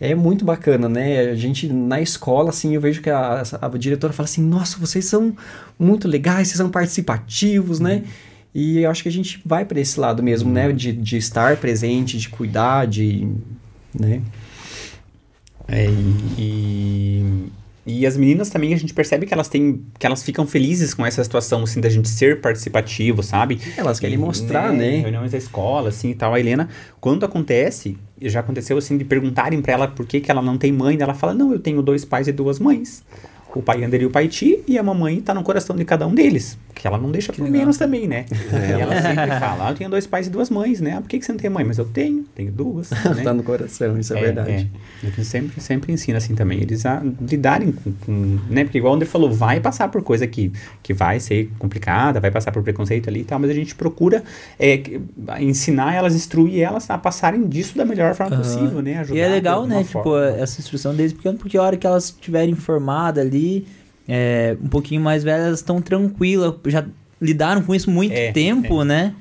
é 0.00 0.14
muito 0.14 0.44
bacana, 0.44 0.88
né? 0.88 1.30
A 1.30 1.34
gente, 1.34 1.68
na 1.70 2.00
escola, 2.00 2.48
assim, 2.48 2.74
eu 2.74 2.80
vejo 2.80 3.02
que 3.02 3.10
a, 3.10 3.42
a 3.60 3.68
diretora 3.76 4.12
fala 4.12 4.24
assim, 4.24 4.42
nossa, 4.42 4.78
vocês 4.78 5.04
são 5.04 5.36
muito 5.78 6.08
legais, 6.08 6.48
vocês 6.48 6.56
são 6.56 6.70
participativos, 6.70 7.78
né? 7.78 8.04
E 8.54 8.78
eu 8.78 8.90
acho 8.90 9.02
que 9.02 9.08
a 9.08 9.12
gente 9.12 9.42
vai 9.44 9.64
para 9.64 9.78
esse 9.78 10.00
lado 10.00 10.22
mesmo, 10.22 10.50
né? 10.50 10.72
De, 10.72 10.92
de 10.92 11.16
estar 11.18 11.56
presente, 11.58 12.16
de 12.16 12.28
cuidar, 12.28 12.86
de... 12.86 13.28
né? 13.92 14.22
É, 15.66 15.86
e, 16.38 17.50
e 17.90 18.06
as 18.06 18.18
meninas 18.18 18.50
também, 18.50 18.74
a 18.74 18.76
gente 18.76 18.92
percebe 18.92 19.24
que 19.24 19.32
elas 19.32 19.48
têm, 19.48 19.82
que 19.98 20.04
elas 20.04 20.22
ficam 20.22 20.46
felizes 20.46 20.92
com 20.92 21.06
essa 21.06 21.24
situação, 21.24 21.62
assim, 21.62 21.80
da 21.80 21.88
gente 21.88 22.06
ser 22.06 22.38
participativo, 22.38 23.22
sabe? 23.22 23.58
Elas 23.78 23.98
querem 23.98 24.16
E, 24.16 24.18
mostrar, 24.18 24.74
né? 24.74 24.98
Reuniões 24.98 25.32
da 25.32 25.38
escola, 25.38 25.88
assim, 25.88 26.10
e 26.10 26.14
tal. 26.14 26.34
A 26.34 26.38
Helena, 26.38 26.68
quando 27.00 27.24
acontece, 27.24 27.96
já 28.20 28.40
aconteceu, 28.40 28.76
assim, 28.76 28.98
de 28.98 29.06
perguntarem 29.06 29.62
pra 29.62 29.72
ela 29.72 29.88
por 29.88 30.04
que, 30.04 30.20
que 30.20 30.30
ela 30.30 30.42
não 30.42 30.58
tem 30.58 30.70
mãe, 30.70 30.98
ela 31.00 31.14
fala, 31.14 31.32
não, 31.32 31.50
eu 31.50 31.58
tenho 31.58 31.80
dois 31.80 32.04
pais 32.04 32.28
e 32.28 32.32
duas 32.32 32.58
mães. 32.58 33.02
O 33.54 33.62
pai 33.62 33.82
Ander 33.82 34.02
e 34.02 34.06
o 34.06 34.10
pai 34.10 34.28
Ti, 34.28 34.62
e 34.66 34.78
a 34.78 34.82
mamãe 34.82 35.20
tá 35.20 35.32
no 35.32 35.42
coração 35.42 35.74
de 35.74 35.84
cada 35.84 36.06
um 36.06 36.14
deles. 36.14 36.58
Que 36.74 36.86
ela 36.86 36.98
não 36.98 37.10
deixa 37.10 37.32
por 37.32 37.48
menos 37.48 37.76
também, 37.76 38.06
né? 38.06 38.26
E 38.30 38.80
ela 38.80 39.00
sempre 39.02 39.26
fala, 39.40 39.68
ah, 39.68 39.70
eu 39.70 39.74
tenho 39.74 39.90
dois 39.90 40.06
pais 40.06 40.26
e 40.26 40.30
duas 40.30 40.48
mães, 40.50 40.80
né? 40.80 40.96
Ah, 40.96 41.00
por 41.00 41.08
que, 41.08 41.18
que 41.18 41.24
você 41.24 41.32
não 41.32 41.38
tem 41.38 41.50
mãe? 41.50 41.64
Mas 41.64 41.78
eu 41.78 41.84
tenho, 41.84 42.24
tenho 42.34 42.52
duas, 42.52 42.90
né? 43.16 43.22
Tá 43.24 43.32
no 43.32 43.42
coração, 43.42 43.98
isso 43.98 44.14
é, 44.14 44.20
verdade. 44.20 44.70
É. 45.02 45.06
A 45.06 45.10
gente 45.10 45.24
sempre, 45.24 45.60
sempre 45.60 45.92
ensina 45.92 46.18
assim 46.18 46.34
também, 46.34 46.60
eles 46.60 46.84
a 46.86 47.02
lidarem 47.20 47.72
com, 47.72 47.92
com, 48.04 48.38
né? 48.48 48.64
Porque 48.64 48.78
igual 48.78 48.92
o 48.92 48.96
André 48.96 49.08
falou, 49.08 49.32
vai 49.32 49.60
passar 49.60 49.88
por 49.88 50.02
coisa 50.02 50.26
que, 50.26 50.52
que 50.82 50.92
vai 50.92 51.18
ser 51.18 51.50
complicada, 51.58 52.20
vai 52.20 52.30
passar 52.30 52.52
por 52.52 52.62
preconceito 52.62 53.08
ali 53.08 53.20
e 53.20 53.24
tal, 53.24 53.38
mas 53.38 53.50
a 53.50 53.54
gente 53.54 53.74
procura 53.74 54.22
é, 54.58 54.80
ensinar 55.40 55.94
elas, 55.94 56.14
instruir 56.14 56.60
elas 56.60 56.88
a 56.90 56.98
passarem 56.98 57.48
disso 57.48 57.76
da 57.76 57.84
melhor 57.84 58.14
forma 58.14 58.36
Aham. 58.36 58.42
possível, 58.42 58.82
né? 58.82 58.98
Ajudar 58.98 59.18
E 59.18 59.20
é 59.20 59.28
legal, 59.28 59.66
né? 59.66 59.82
Tipo, 59.82 60.02
forma. 60.02 60.26
essa 60.36 60.60
instrução 60.60 60.94
desde 60.94 61.16
pequeno, 61.16 61.38
porque 61.38 61.56
a 61.56 61.62
hora 61.62 61.76
que 61.76 61.86
elas 61.86 62.04
estiverem 62.04 62.54
formadas 62.54 63.24
ali, 63.24 63.37
é, 64.08 64.56
um 64.62 64.68
pouquinho 64.68 65.00
mais 65.00 65.22
velhas, 65.24 65.46
elas 65.46 65.58
estão 65.60 65.80
tranquilas, 65.80 66.54
já 66.66 66.84
lidaram 67.20 67.62
com 67.62 67.74
isso 67.74 67.90
muito 67.90 68.12
É, 68.12 68.32
tempo, 68.32 68.84
né? 68.84 69.14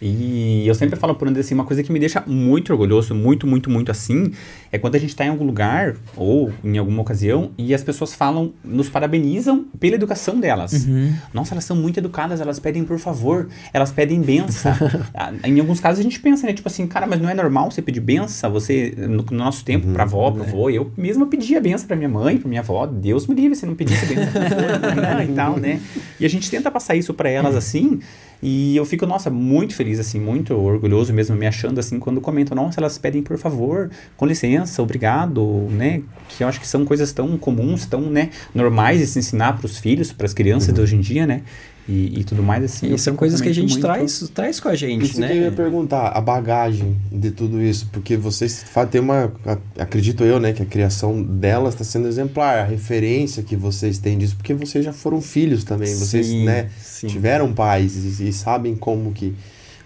E 0.00 0.66
eu 0.66 0.74
sempre 0.74 0.96
falo 0.98 1.14
por 1.14 1.28
André 1.28 1.40
assim, 1.40 1.54
uma 1.54 1.64
coisa 1.64 1.82
que 1.82 1.92
me 1.92 1.98
deixa 1.98 2.22
muito 2.26 2.72
orgulhoso, 2.72 3.14
muito, 3.14 3.46
muito, 3.46 3.70
muito 3.70 3.90
assim, 3.90 4.32
é 4.70 4.78
quando 4.78 4.96
a 4.96 4.98
gente 4.98 5.14
tá 5.14 5.24
em 5.24 5.28
algum 5.28 5.44
lugar, 5.44 5.94
ou 6.16 6.52
em 6.62 6.76
alguma 6.78 7.02
ocasião, 7.02 7.52
e 7.56 7.72
as 7.74 7.82
pessoas 7.82 8.14
falam, 8.14 8.52
nos 8.64 8.88
parabenizam 8.88 9.64
pela 9.78 9.94
educação 9.94 10.38
delas. 10.38 10.86
Nossa, 11.32 11.54
elas 11.54 11.64
são 11.64 11.76
muito 11.76 11.98
educadas, 11.98 12.40
elas 12.40 12.58
pedem 12.58 12.84
por 12.84 12.98
favor, 12.98 13.48
elas 13.72 13.92
pedem 13.92 14.20
benção. 14.20 14.74
Ah, 15.16 15.32
em 15.44 15.60
alguns 15.60 15.80
casos 15.80 16.00
a 16.00 16.02
gente 16.02 16.18
pensa, 16.18 16.46
né? 16.46 16.52
Tipo 16.52 16.68
assim, 16.68 16.86
cara, 16.86 17.06
mas 17.06 17.20
não 17.20 17.28
é 17.28 17.34
normal 17.34 17.70
você 17.70 17.80
pedir 17.80 18.00
benção? 18.00 18.50
Você, 18.52 18.94
no, 18.96 19.22
no 19.22 19.36
nosso 19.36 19.64
tempo, 19.64 19.86
pra 19.92 20.02
avó, 20.02 20.30
pro 20.30 20.42
avô, 20.42 20.70
eu 20.70 20.90
mesma 20.96 21.26
pedia 21.26 21.60
benção 21.60 21.86
pra 21.86 21.96
minha 21.96 22.08
mãe, 22.08 22.36
pra 22.36 22.48
minha 22.48 22.60
avó. 22.60 22.86
Deus 22.86 23.26
me 23.26 23.34
livre 23.34 23.54
se 23.54 23.64
não 23.64 23.74
pedisse 23.74 24.06
benção 24.06 24.32
pro 24.32 24.42
avô, 24.42 25.22
e 25.30 25.34
tal, 25.34 25.56
né? 25.56 25.80
E 26.18 26.24
a 26.24 26.28
gente 26.28 26.50
tenta 26.50 26.70
passar 26.70 26.96
isso 26.96 27.14
pra 27.14 27.28
elas 27.28 27.54
assim, 27.54 28.00
e 28.46 28.76
eu 28.76 28.84
fico, 28.84 29.06
nossa, 29.06 29.30
muito 29.30 29.74
feliz, 29.74 29.98
assim, 29.98 30.20
muito 30.20 30.54
orgulhoso 30.54 31.14
mesmo, 31.14 31.34
me 31.34 31.46
achando 31.46 31.80
assim, 31.80 31.98
quando 31.98 32.20
comentam, 32.20 32.54
nossa, 32.54 32.78
elas 32.78 32.98
pedem 32.98 33.22
por 33.22 33.38
favor, 33.38 33.90
com 34.18 34.26
licença, 34.26 34.82
obrigado, 34.82 35.66
né? 35.70 36.02
Que 36.28 36.44
eu 36.44 36.48
acho 36.48 36.60
que 36.60 36.68
são 36.68 36.84
coisas 36.84 37.10
tão 37.10 37.38
comuns, 37.38 37.86
tão, 37.86 38.02
né, 38.02 38.28
normais 38.54 39.00
de 39.00 39.06
se 39.06 39.18
ensinar 39.18 39.56
pros 39.56 39.78
filhos, 39.78 40.12
pras 40.12 40.34
crianças 40.34 40.74
de 40.74 40.78
hoje 40.78 40.94
em 40.94 41.00
dia, 41.00 41.26
né? 41.26 41.40
E, 41.86 42.20
e 42.20 42.24
tudo 42.24 42.42
mais, 42.42 42.64
assim. 42.64 42.94
E 42.94 42.98
são 42.98 43.14
coisas 43.14 43.42
que 43.42 43.48
a 43.48 43.52
gente 43.54 43.72
muito- 43.72 43.82
traz, 43.82 44.30
traz 44.32 44.58
com 44.58 44.68
a 44.70 44.74
gente, 44.74 45.04
Isso 45.04 45.20
né? 45.20 45.28
que 45.28 45.34
eu 45.36 45.42
ia 45.42 45.52
perguntar, 45.52 46.08
a 46.08 46.20
bagagem 46.20 46.96
de 47.12 47.30
tudo 47.30 47.60
isso, 47.62 47.88
porque 47.92 48.16
vocês 48.16 48.64
tem 48.90 49.02
uma, 49.02 49.30
acredito 49.78 50.24
eu, 50.24 50.40
né, 50.40 50.54
que 50.54 50.62
a 50.62 50.66
criação 50.66 51.22
delas 51.22 51.74
está 51.74 51.84
sendo 51.84 52.08
exemplar, 52.08 52.60
a 52.60 52.64
referência 52.64 53.42
que 53.42 53.54
vocês 53.54 53.98
têm 53.98 54.16
disso, 54.16 54.34
porque 54.34 54.54
vocês 54.54 54.82
já 54.82 54.94
foram 54.94 55.20
filhos 55.20 55.62
também, 55.62 55.94
vocês, 55.94 56.26
Sim, 56.26 56.44
né, 56.46 56.70
sim. 56.80 57.06
tiveram 57.06 57.52
pais 57.52 58.18
e, 58.18 58.28
e 58.28 58.32
sabem 58.32 58.74
como 58.74 59.12
que, 59.12 59.34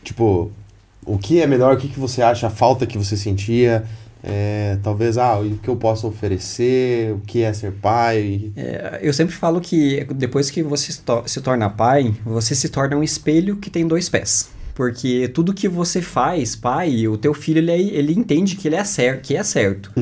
tipo, 0.05 0.53
o 1.05 1.19
que 1.19 1.41
é 1.41 1.49
melhor, 1.49 1.75
o 1.75 1.79
que, 1.79 1.89
que 1.89 1.99
você 1.99 2.23
acha, 2.23 2.47
a 2.47 2.51
falta 2.51 2.87
que 2.87 2.97
você 2.97 3.17
sentia, 3.17 3.85
é, 4.23 4.79
talvez, 4.83 5.17
ah, 5.19 5.39
o 5.39 5.57
que 5.59 5.69
eu 5.69 5.77
posso 5.77 6.07
oferecer, 6.07 7.13
o 7.13 7.21
que 7.27 7.43
é 7.43 7.53
ser 7.53 7.73
pai, 7.73 8.51
É, 8.57 8.99
eu 9.03 9.13
sempre 9.13 9.35
falo 9.35 9.61
que 9.61 10.05
depois 10.15 10.51
que 10.51 10.63
você 10.63 10.93
se, 10.93 11.01
to- 11.03 11.23
se 11.27 11.41
torna 11.41 11.69
pai, 11.71 12.15
você 12.25 12.55
se 12.55 12.69
torna 12.69 12.97
um 12.97 13.03
espelho 13.03 13.57
que 13.57 13.71
tem 13.71 13.87
dois 13.87 14.09
pés. 14.09 14.51
Porque 14.75 15.27
tudo 15.35 15.53
que 15.53 15.69
você 15.69 16.01
faz, 16.01 16.55
pai, 16.55 17.09
o 17.09 17.17
teu 17.17 17.35
filho, 17.35 17.59
ele, 17.59 17.71
é- 17.73 17.81
ele 17.81 18.13
entende 18.13 18.55
que 18.57 18.69
ele 18.69 18.77
é 18.77 18.85
certo, 18.85 19.23
que 19.23 19.37
é 19.37 19.43
certo. 19.43 19.93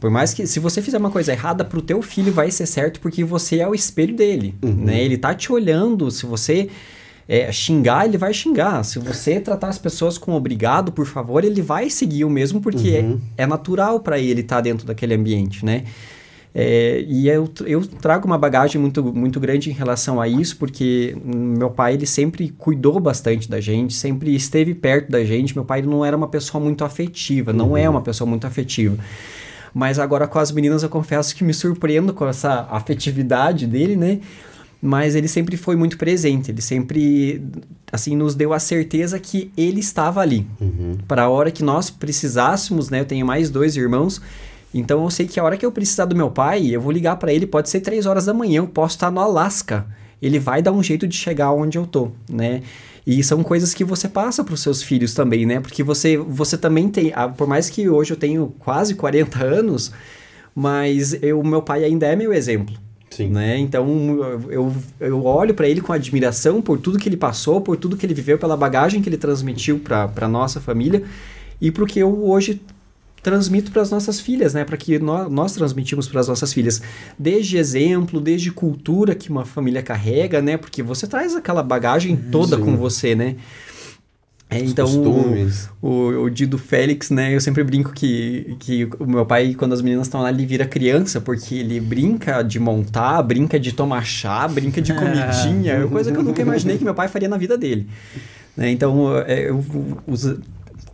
Por 0.00 0.10
mais 0.10 0.32
que, 0.34 0.46
se 0.46 0.58
você 0.60 0.80
fizer 0.80 0.98
uma 0.98 1.10
coisa 1.10 1.32
errada 1.32 1.64
pro 1.64 1.82
teu 1.82 2.00
filho, 2.02 2.32
vai 2.32 2.50
ser 2.50 2.66
certo 2.66 3.00
porque 3.00 3.24
você 3.24 3.58
é 3.60 3.68
o 3.68 3.74
espelho 3.74 4.14
dele, 4.14 4.54
né? 4.62 5.02
Ele 5.02 5.16
tá 5.18 5.34
te 5.34 5.50
olhando, 5.52 6.10
se 6.10 6.24
você 6.26 6.68
é, 7.28 7.50
xingar, 7.50 8.06
ele 8.06 8.16
vai 8.16 8.32
xingar. 8.32 8.84
Se 8.84 8.98
você 8.98 9.40
tratar 9.40 9.68
as 9.68 9.78
pessoas 9.78 10.16
com 10.16 10.32
obrigado, 10.32 10.92
por 10.92 11.06
favor, 11.06 11.44
ele 11.44 11.60
vai 11.60 11.90
seguir 11.90 12.24
o 12.24 12.30
mesmo 12.30 12.60
porque 12.60 13.18
é, 13.36 13.42
é 13.42 13.46
natural 13.46 14.00
para 14.00 14.18
ele 14.18 14.42
estar 14.42 14.60
dentro 14.60 14.86
daquele 14.86 15.14
ambiente, 15.14 15.64
né? 15.64 15.84
É, 16.58 17.04
e 17.06 17.28
eu, 17.28 17.50
eu 17.66 17.86
trago 17.86 18.26
uma 18.26 18.38
bagagem 18.38 18.80
muito, 18.80 19.04
muito 19.12 19.38
grande 19.38 19.68
em 19.68 19.74
relação 19.74 20.18
a 20.18 20.26
isso, 20.26 20.56
porque 20.56 21.14
meu 21.22 21.68
pai 21.68 21.92
ele 21.92 22.06
sempre 22.06 22.48
cuidou 22.48 22.98
bastante 22.98 23.46
da 23.46 23.60
gente, 23.60 23.92
sempre 23.92 24.34
esteve 24.34 24.74
perto 24.74 25.10
da 25.10 25.22
gente. 25.22 25.54
Meu 25.54 25.66
pai 25.66 25.82
não 25.82 26.02
era 26.02 26.16
uma 26.16 26.28
pessoa 26.28 26.62
muito 26.62 26.82
afetiva, 26.82 27.52
não 27.52 27.76
é 27.76 27.86
uma 27.86 28.00
pessoa 28.00 28.26
muito 28.26 28.46
afetiva. 28.46 28.96
Mas 29.74 29.98
agora 29.98 30.26
com 30.26 30.38
as 30.38 30.50
meninas 30.50 30.82
eu 30.82 30.88
confesso 30.88 31.36
que 31.36 31.44
me 31.44 31.52
surpreendo 31.52 32.14
com 32.14 32.26
essa 32.26 32.66
afetividade 32.70 33.66
dele, 33.66 33.94
né? 33.94 34.20
Mas 34.80 35.14
ele 35.14 35.26
sempre 35.26 35.56
foi 35.56 35.74
muito 35.74 35.96
presente, 35.96 36.50
ele 36.50 36.60
sempre 36.60 37.42
assim 37.90 38.14
nos 38.14 38.34
deu 38.34 38.52
a 38.52 38.58
certeza 38.58 39.18
que 39.18 39.50
ele 39.56 39.80
estava 39.80 40.20
ali. 40.20 40.46
Para 41.08 41.22
a 41.24 41.28
hora 41.28 41.50
que 41.50 41.62
nós 41.64 41.88
precisássemos, 41.90 42.90
né? 42.90 43.00
Eu 43.00 43.04
tenho 43.06 43.26
mais 43.26 43.48
dois 43.48 43.76
irmãos, 43.76 44.20
então 44.74 45.02
eu 45.02 45.10
sei 45.10 45.26
que 45.26 45.40
a 45.40 45.44
hora 45.44 45.56
que 45.56 45.64
eu 45.64 45.72
precisar 45.72 46.04
do 46.04 46.14
meu 46.14 46.30
pai, 46.30 46.66
eu 46.66 46.80
vou 46.80 46.92
ligar 46.92 47.16
para 47.16 47.32
ele, 47.32 47.46
pode 47.46 47.70
ser 47.70 47.80
três 47.80 48.04
horas 48.04 48.26
da 48.26 48.34
manhã, 48.34 48.58
eu 48.58 48.68
posso 48.68 48.96
estar 48.96 49.10
no 49.10 49.20
Alasca. 49.20 49.86
Ele 50.20 50.38
vai 50.38 50.62
dar 50.62 50.72
um 50.72 50.82
jeito 50.82 51.06
de 51.06 51.16
chegar 51.16 51.52
onde 51.52 51.78
eu 51.78 51.86
tô, 51.86 52.10
né? 52.28 52.62
E 53.06 53.22
são 53.22 53.42
coisas 53.42 53.72
que 53.72 53.84
você 53.84 54.08
passa 54.08 54.42
para 54.42 54.54
os 54.54 54.60
seus 54.60 54.82
filhos 54.82 55.14
também, 55.14 55.46
né? 55.46 55.60
Porque 55.60 55.82
você, 55.82 56.16
você 56.16 56.58
também 56.58 56.88
tem, 56.88 57.12
ah, 57.14 57.28
por 57.28 57.46
mais 57.46 57.70
que 57.70 57.88
hoje 57.88 58.12
eu 58.12 58.16
tenho 58.16 58.52
quase 58.58 58.94
40 58.94 59.44
anos, 59.44 59.92
mas 60.54 61.14
o 61.34 61.42
meu 61.42 61.62
pai 61.62 61.84
ainda 61.84 62.06
é 62.06 62.16
meu 62.16 62.32
exemplo. 62.32 62.74
Sim. 63.16 63.28
Né? 63.28 63.56
Então 63.58 63.88
eu, 64.50 64.74
eu 65.00 65.24
olho 65.24 65.54
para 65.54 65.66
ele 65.66 65.80
com 65.80 65.90
admiração 65.90 66.60
por 66.60 66.78
tudo 66.78 66.98
que 66.98 67.08
ele 67.08 67.16
passou, 67.16 67.62
por 67.62 67.78
tudo 67.78 67.96
que 67.96 68.04
ele 68.04 68.12
viveu, 68.12 68.38
pela 68.38 68.56
bagagem 68.56 69.00
que 69.00 69.08
ele 69.08 69.16
transmitiu 69.16 69.78
para 69.78 70.28
nossa 70.28 70.60
família 70.60 71.02
e 71.58 71.70
porque 71.70 72.00
eu 72.00 72.28
hoje 72.28 72.60
transmito 73.22 73.72
para 73.72 73.82
as 73.82 73.90
nossas 73.90 74.20
filhas, 74.20 74.54
né? 74.54 74.64
Para 74.64 74.76
que 74.76 74.98
nós, 74.98 75.28
nós 75.28 75.52
transmitimos 75.52 76.06
para 76.06 76.20
as 76.20 76.28
nossas 76.28 76.52
filhas, 76.52 76.80
desde 77.18 77.56
exemplo, 77.56 78.20
desde 78.20 78.52
cultura 78.52 79.16
que 79.16 79.30
uma 79.30 79.44
família 79.44 79.82
carrega, 79.82 80.40
né? 80.42 80.56
Porque 80.56 80.82
você 80.82 81.08
traz 81.08 81.34
aquela 81.34 81.62
bagagem 81.62 82.16
toda 82.16 82.56
Sim. 82.56 82.64
com 82.64 82.76
você, 82.76 83.16
né? 83.16 83.34
É, 84.48 84.60
então, 84.60 84.86
costumes. 84.86 85.68
o, 85.82 85.88
o 86.22 86.30
Dido 86.30 86.56
Félix, 86.56 87.10
né? 87.10 87.34
Eu 87.34 87.40
sempre 87.40 87.64
brinco 87.64 87.92
que, 87.92 88.56
que 88.60 88.88
o 88.98 89.04
meu 89.06 89.26
pai, 89.26 89.54
quando 89.58 89.72
as 89.72 89.82
meninas 89.82 90.06
estão 90.06 90.22
lá, 90.22 90.30
ele 90.30 90.46
vira 90.46 90.64
criança, 90.64 91.20
porque 91.20 91.56
ele 91.56 91.80
brinca 91.80 92.42
de 92.42 92.60
montar, 92.60 93.20
brinca 93.22 93.58
de 93.58 93.72
tomar 93.72 94.04
chá, 94.04 94.46
brinca 94.46 94.80
de 94.80 94.94
comidinha, 94.94 95.72
é 95.74 95.86
coisa 95.88 96.12
que 96.12 96.18
eu 96.18 96.22
nunca 96.22 96.40
imaginei 96.42 96.78
que 96.78 96.84
meu 96.84 96.94
pai 96.94 97.08
faria 97.08 97.28
na 97.28 97.36
vida 97.36 97.58
dele. 97.58 97.88
Né? 98.56 98.70
Então, 98.70 99.18
é, 99.26 99.48
eu 99.50 99.64
usa- 100.06 100.38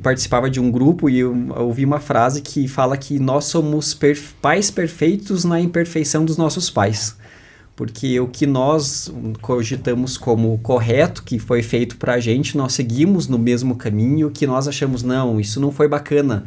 participava 0.02 0.48
de 0.50 0.58
um 0.58 0.70
grupo 0.70 1.10
e 1.10 1.18
eu 1.18 1.36
ouvi 1.56 1.84
uma 1.84 2.00
frase 2.00 2.40
que 2.40 2.66
fala 2.66 2.96
que 2.96 3.18
nós 3.18 3.44
somos 3.44 3.96
pais 4.40 4.70
perfeitos 4.70 5.44
na 5.44 5.60
imperfeição 5.60 6.24
dos 6.24 6.36
nossos 6.38 6.70
pais. 6.70 7.16
Porque 7.82 8.20
o 8.20 8.28
que 8.28 8.46
nós 8.46 9.12
cogitamos 9.40 10.16
como 10.16 10.56
correto, 10.58 11.24
que 11.24 11.36
foi 11.40 11.64
feito 11.64 11.96
pra 11.96 12.20
gente, 12.20 12.56
nós 12.56 12.74
seguimos 12.74 13.26
no 13.26 13.36
mesmo 13.36 13.74
caminho, 13.74 14.28
o 14.28 14.30
que 14.30 14.46
nós 14.46 14.68
achamos, 14.68 15.02
não, 15.02 15.40
isso 15.40 15.58
não 15.58 15.72
foi 15.72 15.88
bacana. 15.88 16.44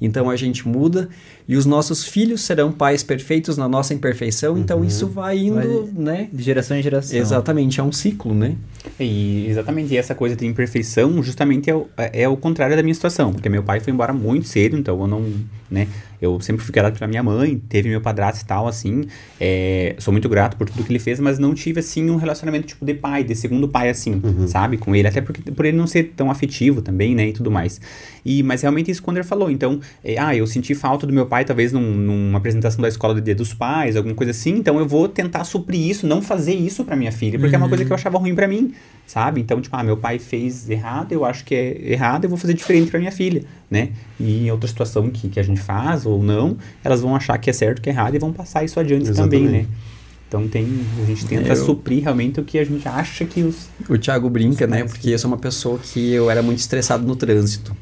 Então 0.00 0.30
a 0.30 0.36
gente 0.36 0.68
muda 0.68 1.08
e 1.48 1.56
os 1.56 1.66
nossos 1.66 2.04
filhos 2.04 2.42
serão 2.42 2.70
pais 2.70 3.02
perfeitos 3.02 3.56
na 3.56 3.68
nossa 3.68 3.94
imperfeição, 3.94 4.56
então 4.56 4.84
isso 4.84 5.08
vai 5.08 5.38
indo, 5.38 5.54
Vai- 5.56 5.90
né? 5.92 6.28
De 6.32 6.42
geração 6.42 6.76
em 6.76 6.82
geração. 6.82 7.18
Exatamente, 7.18 7.80
é 7.80 7.82
um 7.82 7.90
ciclo, 7.90 8.32
né? 8.32 8.54
E 9.00 9.46
exatamente 9.48 9.92
e 9.92 9.96
essa 9.96 10.14
coisa 10.14 10.36
de 10.36 10.46
imperfeição 10.46 11.20
justamente 11.20 11.68
é 11.68 11.74
o, 11.74 11.88
é 11.96 12.28
o 12.28 12.36
contrário 12.36 12.76
da 12.76 12.82
minha 12.82 12.94
situação, 12.94 13.32
porque 13.32 13.48
meu 13.48 13.62
pai 13.64 13.80
foi 13.80 13.92
embora 13.92 14.12
muito 14.12 14.46
cedo, 14.46 14.76
então 14.76 15.00
eu 15.00 15.06
não, 15.08 15.24
né, 15.68 15.88
eu 16.20 16.40
sempre 16.40 16.62
fui 16.64 16.72
criado 16.72 16.92
pela 16.98 17.06
minha 17.08 17.22
mãe, 17.22 17.60
teve 17.68 17.88
meu 17.88 18.00
padrasto 18.00 18.44
e 18.44 18.46
tal, 18.46 18.66
assim, 18.66 19.04
é, 19.40 19.94
sou 19.98 20.12
muito 20.12 20.28
grato 20.28 20.56
por 20.56 20.68
tudo 20.68 20.84
que 20.84 20.90
ele 20.92 20.98
fez, 20.98 21.20
mas 21.20 21.38
não 21.38 21.54
tive, 21.54 21.80
assim, 21.80 22.08
um 22.10 22.16
relacionamento 22.16 22.66
tipo 22.66 22.84
de 22.84 22.94
pai, 22.94 23.22
de 23.24 23.34
segundo 23.34 23.68
pai, 23.68 23.88
assim, 23.90 24.20
sabe, 24.48 24.76
com 24.76 24.94
ele, 24.94 25.08
até 25.08 25.20
porque, 25.20 25.50
por 25.50 25.64
ele 25.64 25.76
não 25.76 25.86
ser 25.86 26.12
tão 26.16 26.30
afetivo 26.30 26.80
também, 26.82 27.14
né, 27.14 27.28
e 27.28 27.32
tudo 27.32 27.50
mais. 27.50 27.80
E, 28.24 28.42
mas 28.42 28.62
realmente 28.62 28.90
isso 28.90 29.02
quando 29.02 29.18
ele 29.18 29.26
falou, 29.26 29.50
então, 29.50 29.80
é, 30.04 30.18
ah, 30.18 30.34
eu 30.34 30.46
senti 30.46 30.74
falta 30.74 31.06
do 31.06 31.12
meu 31.12 31.26
pai, 31.26 31.44
talvez 31.44 31.72
num- 31.72 31.80
numa 31.94 32.38
apresentação 32.38 32.82
da 32.82 32.88
escola 32.88 33.14
do 33.14 33.20
Dia 33.20 33.34
dos 33.34 33.54
Pais, 33.54 33.96
alguma 33.96 34.14
coisa 34.14 34.30
assim, 34.32 34.50
então 34.56 34.78
eu 34.78 34.86
vou 34.86 35.08
tentar 35.08 35.44
suprir 35.44 35.80
isso, 35.80 36.06
não 36.06 36.20
fazer 36.22 36.54
isso 36.54 36.84
pra 36.84 36.96
minha 36.96 37.12
filha, 37.12 37.38
porque 37.38 37.54
é 37.54 37.58
uma 37.58 37.68
coisa 37.68 37.84
que 37.84 37.90
eu 37.90 37.94
achava 37.94 38.18
ruim 38.18 38.34
pra 38.34 38.48
mim, 38.48 38.72
sabe? 39.06 39.40
Então, 39.40 39.60
tipo, 39.60 39.76
ah, 39.76 39.82
meu 39.84 39.96
pai 39.96 40.18
fez 40.18 40.68
errado, 40.68 41.12
eu 41.12 41.24
acho 41.24 41.44
que 41.44 41.54
é 41.54 41.92
errado, 41.92 42.24
eu 42.24 42.28
vou 42.30 42.38
fazer 42.38 42.54
diferente 42.54 42.90
pra 42.90 42.98
minha 42.98 43.12
filha, 43.12 43.44
né? 43.70 43.90
E 44.18 44.46
em 44.46 44.50
outra 44.50 44.68
situação 44.68 45.10
que, 45.10 45.28
que 45.28 45.40
a 45.40 45.42
gente 45.42 45.60
faz 45.60 46.06
ou 46.06 46.22
não, 46.22 46.56
elas 46.84 47.00
vão 47.00 47.14
achar 47.16 47.36
que 47.38 47.50
é 47.50 47.52
certo, 47.52 47.82
que 47.82 47.88
é 47.88 47.92
errado 47.92 48.14
e 48.14 48.18
vão 48.18 48.32
passar 48.32 48.64
isso 48.64 48.78
adiante 48.78 49.10
também, 49.12 49.44
Exatamente. 49.44 49.68
né? 49.68 49.74
Então 50.28 50.48
tem, 50.48 50.66
a 51.02 51.06
gente 51.06 51.24
tenta 51.26 51.48
Eu- 51.50 51.56
suprir 51.56 52.02
realmente 52.02 52.40
o 52.40 52.44
que 52.44 52.58
a 52.58 52.64
gente 52.64 52.86
acha 52.88 53.24
que 53.24 53.42
os... 53.42 53.68
O 53.88 53.96
Thiago 53.96 54.28
brinca, 54.28 54.66
né? 54.66 54.82
Porque 54.84 55.10
eu 55.10 55.18
sou 55.18 55.30
uma 55.30 55.36
pessoa 55.38 55.78
que 55.78 56.12
eu 56.12 56.28
era 56.30 56.42
muito 56.42 56.58
estressado 56.58 57.06
no 57.06 57.14
trânsito. 57.14 57.76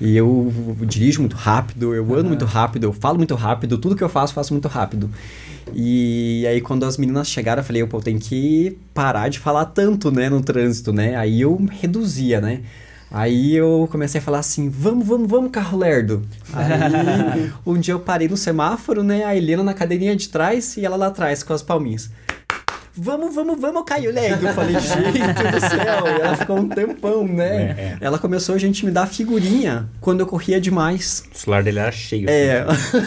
E 0.00 0.16
eu 0.16 0.52
dirijo 0.82 1.20
muito 1.20 1.36
rápido, 1.36 1.94
eu 1.94 2.04
ando 2.16 2.28
muito 2.28 2.44
rápido, 2.44 2.84
eu 2.84 2.92
falo 2.92 3.16
muito 3.18 3.34
rápido, 3.36 3.78
tudo 3.78 3.94
que 3.94 4.02
eu 4.02 4.08
faço, 4.08 4.34
faço 4.34 4.52
muito 4.52 4.66
rápido. 4.66 5.08
E 5.72 6.44
aí 6.48 6.60
quando 6.60 6.84
as 6.84 6.98
meninas 6.98 7.28
chegaram, 7.28 7.60
eu 7.62 7.64
falei, 7.64 7.86
pô, 7.86 8.00
tem 8.00 8.18
que 8.18 8.76
parar 8.92 9.28
de 9.28 9.38
falar 9.38 9.66
tanto, 9.66 10.10
né, 10.10 10.28
no 10.28 10.40
trânsito, 10.42 10.92
né? 10.92 11.14
Aí 11.14 11.40
eu 11.40 11.64
reduzia, 11.70 12.40
né? 12.40 12.60
Aí 13.16 13.54
eu 13.54 13.88
comecei 13.92 14.20
a 14.20 14.22
falar 14.22 14.40
assim, 14.40 14.68
vamos, 14.68 15.06
vamos, 15.06 15.30
vamos, 15.30 15.52
carro 15.52 15.78
lerdo. 15.78 16.26
Aí 16.52 17.52
um 17.64 17.78
dia 17.78 17.94
eu 17.94 18.00
parei 18.00 18.26
no 18.26 18.36
semáforo, 18.36 19.04
né? 19.04 19.24
A 19.24 19.36
Helena 19.36 19.62
na 19.62 19.72
cadeirinha 19.72 20.16
de 20.16 20.28
trás 20.28 20.76
e 20.76 20.84
ela 20.84 20.96
lá 20.96 21.06
atrás 21.06 21.44
com 21.44 21.52
as 21.52 21.62
palminhas. 21.62 22.10
Vamos, 22.96 23.34
vamos, 23.34 23.60
vamos, 23.60 23.82
Caio 23.84 24.12
Lerdo. 24.12 24.46
Eu 24.46 24.54
falei, 24.54 24.78
gente 24.78 25.18
do 25.18 25.60
céu. 25.60 26.06
E 26.06 26.20
ela 26.20 26.36
ficou 26.36 26.58
um 26.58 26.68
tempão, 26.68 27.26
né? 27.26 27.74
É, 27.76 27.96
Ela 28.00 28.18
começou 28.20 28.54
a 28.54 28.58
gente 28.58 28.84
me 28.86 28.92
dar 28.92 29.06
figurinha 29.06 29.88
quando 30.00 30.20
eu 30.20 30.26
corria 30.28 30.60
demais. 30.60 31.24
O 31.34 31.36
celular 31.36 31.64
dele 31.64 31.80
era 31.80 31.90
cheio. 31.90 32.30
É, 32.30 32.60
assim. 32.60 32.98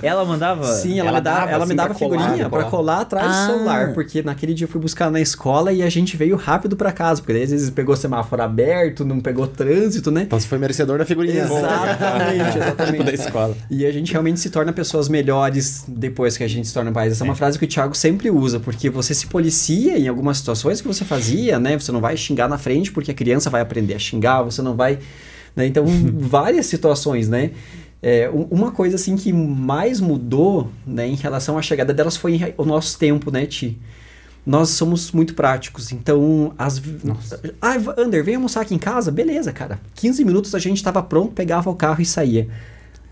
Ela 0.02 0.24
mandava? 0.24 0.64
sim, 0.74 0.98
ela, 0.98 1.08
Ela 1.10 1.18
me 1.18 1.24
dava, 1.24 1.40
dava, 1.40 1.50
ela 1.50 1.58
me 1.58 1.64
assim, 1.64 1.76
dava 1.76 1.88
pra 1.90 1.98
figurinha 1.98 2.48
pra 2.48 2.48
pra 2.48 2.58
colar. 2.62 2.70
colar 2.70 3.00
atrás 3.02 3.26
Ah. 3.26 3.46
do 3.46 3.52
celular, 3.52 3.92
porque 3.92 4.22
naquele 4.22 4.54
dia 4.54 4.64
eu 4.64 4.70
fui 4.70 4.80
buscar 4.80 5.10
na 5.10 5.20
escola 5.20 5.70
e 5.72 5.82
a 5.82 5.90
gente 5.90 6.16
veio 6.16 6.36
rápido 6.36 6.74
pra 6.76 6.90
casa, 6.90 7.20
porque 7.20 7.34
daí 7.34 7.42
às 7.42 7.50
vezes 7.50 7.68
pegou 7.70 7.94
semáforo 7.96 8.42
aberto, 8.42 9.04
não 9.04 9.20
pegou 9.20 9.46
trânsito, 9.46 10.10
né? 10.10 10.22
Então 10.22 10.40
você 10.40 10.46
foi 10.48 10.56
merecedor 10.58 10.98
da 10.98 11.04
figurinha. 11.04 11.42
Exatamente, 11.42 12.56
exatamente. 12.58 13.04
da 13.04 13.12
escola. 13.12 13.54
E 13.70 13.84
a 13.84 13.92
gente 13.92 14.12
realmente 14.12 14.40
se 14.40 14.48
torna 14.48 14.72
pessoas 14.72 15.08
melhores 15.10 15.84
depois 15.86 16.36
que 16.38 16.44
a 16.44 16.48
gente 16.48 16.66
se 16.66 16.72
torna 16.74 16.90
pais. 16.90 17.12
Essa 17.12 17.22
é 17.22 17.26
uma 17.26 17.34
frase 17.36 17.58
que 17.58 17.64
o 17.66 17.68
Thiago 17.68 17.94
sempre 17.94 18.30
usa, 18.30 18.58
porque 18.58 18.88
você 18.88 19.09
se 19.14 19.26
policia 19.26 19.98
em 19.98 20.08
algumas 20.08 20.38
situações 20.38 20.80
que 20.80 20.88
você 20.88 21.04
fazia, 21.04 21.58
né? 21.58 21.78
Você 21.78 21.92
não 21.92 22.00
vai 22.00 22.16
xingar 22.16 22.48
na 22.48 22.58
frente 22.58 22.92
porque 22.92 23.10
a 23.10 23.14
criança 23.14 23.50
vai 23.50 23.60
aprender 23.60 23.94
a 23.94 23.98
xingar, 23.98 24.42
você 24.42 24.62
não 24.62 24.74
vai. 24.76 24.98
né? 25.54 25.66
Então, 25.66 25.84
várias 26.18 26.66
situações, 26.66 27.28
né? 27.28 27.50
É, 28.02 28.30
uma 28.50 28.70
coisa 28.70 28.96
assim 28.96 29.14
que 29.14 29.30
mais 29.30 30.00
mudou 30.00 30.70
né, 30.86 31.06
em 31.06 31.16
relação 31.16 31.58
à 31.58 31.62
chegada 31.62 31.92
delas 31.92 32.16
foi 32.16 32.54
o 32.56 32.64
nosso 32.64 32.98
tempo, 32.98 33.30
né, 33.30 33.44
Ti? 33.44 33.78
Nós 34.46 34.70
somos 34.70 35.12
muito 35.12 35.34
práticos, 35.34 35.92
então 35.92 36.54
as. 36.56 36.80
Ah, 37.60 37.74
Ander, 37.98 38.24
vem 38.24 38.36
almoçar 38.36 38.62
aqui 38.62 38.74
em 38.74 38.78
casa? 38.78 39.12
Beleza, 39.12 39.52
cara. 39.52 39.78
15 39.96 40.24
minutos 40.24 40.54
a 40.54 40.58
gente 40.58 40.78
estava 40.78 41.02
pronto, 41.02 41.32
pegava 41.32 41.68
o 41.68 41.74
carro 41.74 42.00
e 42.00 42.06
saía. 42.06 42.48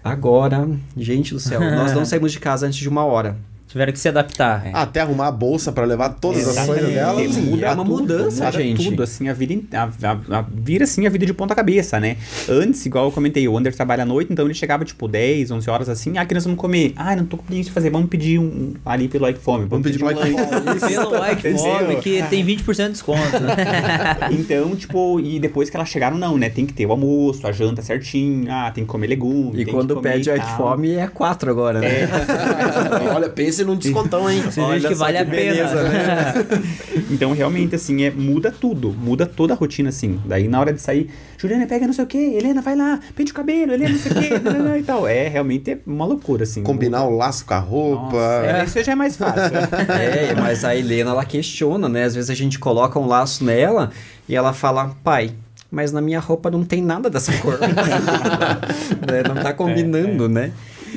Agora, 0.03 0.67
gente 0.97 1.35
do 1.35 1.41
céu, 1.41 1.61
nós 1.61 1.93
não 1.93 2.05
saímos 2.07 2.33
de 2.33 2.41
casa 2.41 2.67
antes 2.67 2.79
de 2.79 2.89
uma 2.89 3.05
hora. 3.05 3.37
Tiveram 3.69 3.93
que 3.93 3.99
se 3.99 4.09
adaptar. 4.09 4.67
Até 4.73 5.01
arrumar 5.01 5.27
a 5.29 5.31
bolsa 5.31 5.71
pra 5.71 5.85
levar 5.85 6.09
todas 6.09 6.41
as 6.49 6.57
Exatamente. 6.57 6.81
coisas 6.85 6.95
dela. 6.95 7.21
Muda 7.51 7.67
é 7.67 7.71
uma 7.73 7.85
tudo, 7.85 8.01
mudança, 8.01 8.45
muda 8.47 8.59
gente. 8.63 8.85
tudo, 8.91 9.03
assim, 9.03 9.29
a 9.29 9.33
vida, 9.35 9.61
a, 9.75 9.83
a- 9.85 10.39
a- 10.39 10.45
vira 10.51 10.85
assim 10.85 11.07
a 11.07 11.11
vida 11.11 11.27
de 11.27 11.35
ponta 11.35 11.55
cabeça, 11.55 12.01
né? 12.01 12.17
Antes, 12.49 12.87
igual 12.87 13.05
eu 13.05 13.13
comentei, 13.13 13.47
o 13.47 13.59
Ander 13.59 13.75
trabalha 13.77 14.05
à 14.05 14.07
noite, 14.07 14.33
então 14.33 14.47
ele 14.47 14.55
chegava 14.55 14.87
tipo 14.87 15.07
10, 15.07 15.51
11 15.51 15.69
horas 15.69 15.89
assim, 15.91 16.17
ah, 16.17 16.25
que 16.25 16.33
nós 16.33 16.45
vamos 16.45 16.59
comer. 16.59 16.95
Ah, 16.97 17.15
não 17.15 17.27
tô 17.27 17.37
com 17.37 17.53
isso 17.53 17.65
de 17.65 17.73
fazer, 17.73 17.91
vamos 17.91 18.09
pedir 18.09 18.39
um, 18.39 18.73
ali 18.87 19.07
pelo 19.07 19.25
Like 19.25 19.39
Fome. 19.39 19.67
Vamos 19.67 19.87
pedir 19.87 20.03
um 20.03 20.07
pro 20.07 20.17
Like 20.19 20.33
lanche. 20.33 20.89
Pelo 20.89 21.11
like 21.11 21.53
fome 21.53 21.97
que 21.97 22.23
tem 22.31 22.45
20% 22.47 22.75
de 22.87 22.93
desconto. 22.93 23.21
Então, 24.31 24.75
tipo, 24.77 25.21
e 25.21 25.39
depois 25.39 25.69
que 25.71 25.77
elas 25.77 25.89
chegaram, 25.89 26.17
não, 26.17 26.37
né? 26.39 26.49
Tem 26.49 26.65
que 26.65 26.73
ter 26.73 26.87
o 26.87 26.91
almoço, 26.91 27.47
a 27.47 27.53
janta 27.53 27.83
certinho, 27.83 28.47
ah, 28.51 28.71
tem 28.71 28.85
que 28.85 28.89
comer 28.91 29.07
legume. 29.09 29.61
E 29.61 29.65
tem 29.65 29.75
quando 29.75 29.89
que 29.89 29.95
comer 29.95 30.13
pede 30.15 30.31
e 30.31 30.37
tal. 30.37 30.57
fome 30.57 30.93
é 30.95 31.07
quatro 31.07 31.51
agora, 31.51 31.81
né? 31.81 32.09
Olha, 33.15 33.29
pense 33.59 33.65
num 33.65 33.77
descontão, 33.77 34.31
hein? 34.31 34.43
Você 34.43 34.61
Olha 34.61 34.89
que 34.89 34.95
vale 34.95 35.17
que 35.17 35.23
a 35.23 35.27
pena. 35.27 35.37
beleza, 35.37 35.83
né? 35.89 36.35
Então, 37.11 37.33
realmente, 37.33 37.75
assim, 37.75 38.03
é, 38.03 38.11
muda 38.11 38.51
tudo. 38.51 38.91
Muda 38.93 39.25
toda 39.25 39.55
a 39.55 39.57
rotina, 39.57 39.89
assim. 39.89 40.21
Daí, 40.27 40.47
na 40.47 40.61
hora 40.61 40.73
de 40.73 40.81
sair, 40.81 41.11
Juliana, 41.39 41.67
pega 41.67 41.87
não 41.87 41.93
sei 41.93 42.05
o 42.05 42.07
quê, 42.07 42.19
Helena, 42.37 42.61
vai 42.61 42.77
lá, 42.77 43.01
pente 43.17 43.33
o 43.33 43.35
cabelo, 43.35 43.73
Helena, 43.73 43.91
não 43.91 43.99
sei 43.99 44.13
o 44.13 44.15
quê, 44.15 44.39
nananã 44.43 44.79
e 44.79 44.83
tal. 44.83 45.07
É, 45.07 45.29
realmente, 45.29 45.71
é 45.71 45.79
uma 45.87 46.05
loucura, 46.05 46.45
assim. 46.45 46.63
Combinar 46.63 47.05
o 47.05 47.17
laço 47.17 47.45
com 47.45 47.55
a 47.55 47.59
roupa. 47.59 48.17
Nossa, 48.17 48.47
é, 48.47 48.65
isso 48.65 48.83
já 48.85 48.93
é 48.93 48.95
mais 48.95 49.17
fácil. 49.17 49.39
É, 49.89 50.35
mas 50.35 50.65
a 50.65 50.77
Helena, 50.77 51.11
ela 51.11 51.25
questiona, 51.25 51.89
né? 51.89 52.05
Às 52.05 52.15
vezes 52.15 52.31
a 52.31 52.35
gente 52.35 52.59
coloca 52.59 52.99
um 52.99 53.07
laço 53.07 53.45
nela 53.45 53.91
e 54.29 54.35
ela 54.35 54.53
fala, 54.53 54.95
pai, 55.03 55.33
mas 55.71 55.93
na 55.93 56.01
minha 56.01 56.21
roupa 56.21 56.51
não 56.51 56.65
tem 56.65 56.83
nada 56.83 57.11
dessa 57.11 57.33
cor. 57.39 57.59
Né, 57.61 59.23
Não 59.27 59.43
tá 59.43 59.53
combinando, 59.53 60.29
né? 60.29 60.53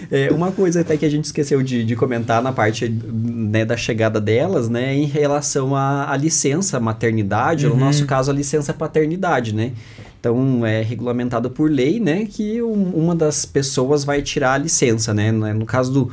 É, 0.09 0.29
uma 0.31 0.51
coisa 0.51 0.81
até 0.81 0.97
que 0.97 1.05
a 1.05 1.09
gente 1.09 1.25
esqueceu 1.25 1.61
de, 1.61 1.83
de 1.83 1.95
comentar 1.95 2.41
na 2.41 2.51
parte 2.51 2.89
né, 2.89 3.63
da 3.65 3.77
chegada 3.77 4.19
delas, 4.19 4.69
né? 4.69 4.93
Em 4.95 5.05
relação 5.05 5.75
à, 5.75 6.11
à 6.11 6.17
licença 6.17 6.79
maternidade, 6.79 7.65
ou 7.65 7.73
no 7.73 7.79
nosso 7.85 8.05
caso, 8.05 8.29
a 8.31 8.33
licença 8.33 8.73
paternidade, 8.73 9.53
né? 9.55 9.71
Então, 10.19 10.65
é 10.65 10.81
regulamentado 10.81 11.49
por 11.49 11.69
lei, 11.71 11.99
né? 11.99 12.25
Que 12.25 12.61
um- 12.61 12.91
uma 12.93 13.15
das 13.15 13.45
pessoas 13.45 14.03
vai 14.03 14.21
tirar 14.21 14.53
a 14.53 14.57
licença, 14.57 15.13
né? 15.13 15.31
No 15.31 15.65
caso 15.65 15.91
do, 15.91 16.11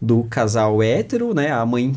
do 0.00 0.24
casal 0.24 0.82
hétero, 0.82 1.34
né? 1.34 1.50
A 1.52 1.66
mãe 1.66 1.94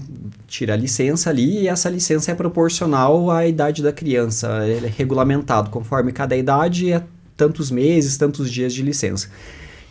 tira 0.47 0.73
a 0.73 0.75
licença 0.75 1.29
ali 1.29 1.61
e 1.61 1.67
essa 1.67 1.89
licença 1.89 2.31
é 2.31 2.35
proporcional 2.35 3.31
à 3.31 3.47
idade 3.47 3.81
da 3.81 3.93
criança. 3.93 4.67
Ele 4.67 4.87
é 4.87 4.91
regulamentado 4.97 5.69
conforme 5.69 6.11
cada 6.11 6.35
idade 6.35 6.91
é 6.91 7.01
tantos 7.37 7.71
meses, 7.71 8.17
tantos 8.17 8.51
dias 8.51 8.73
de 8.73 8.81
licença. 8.83 9.29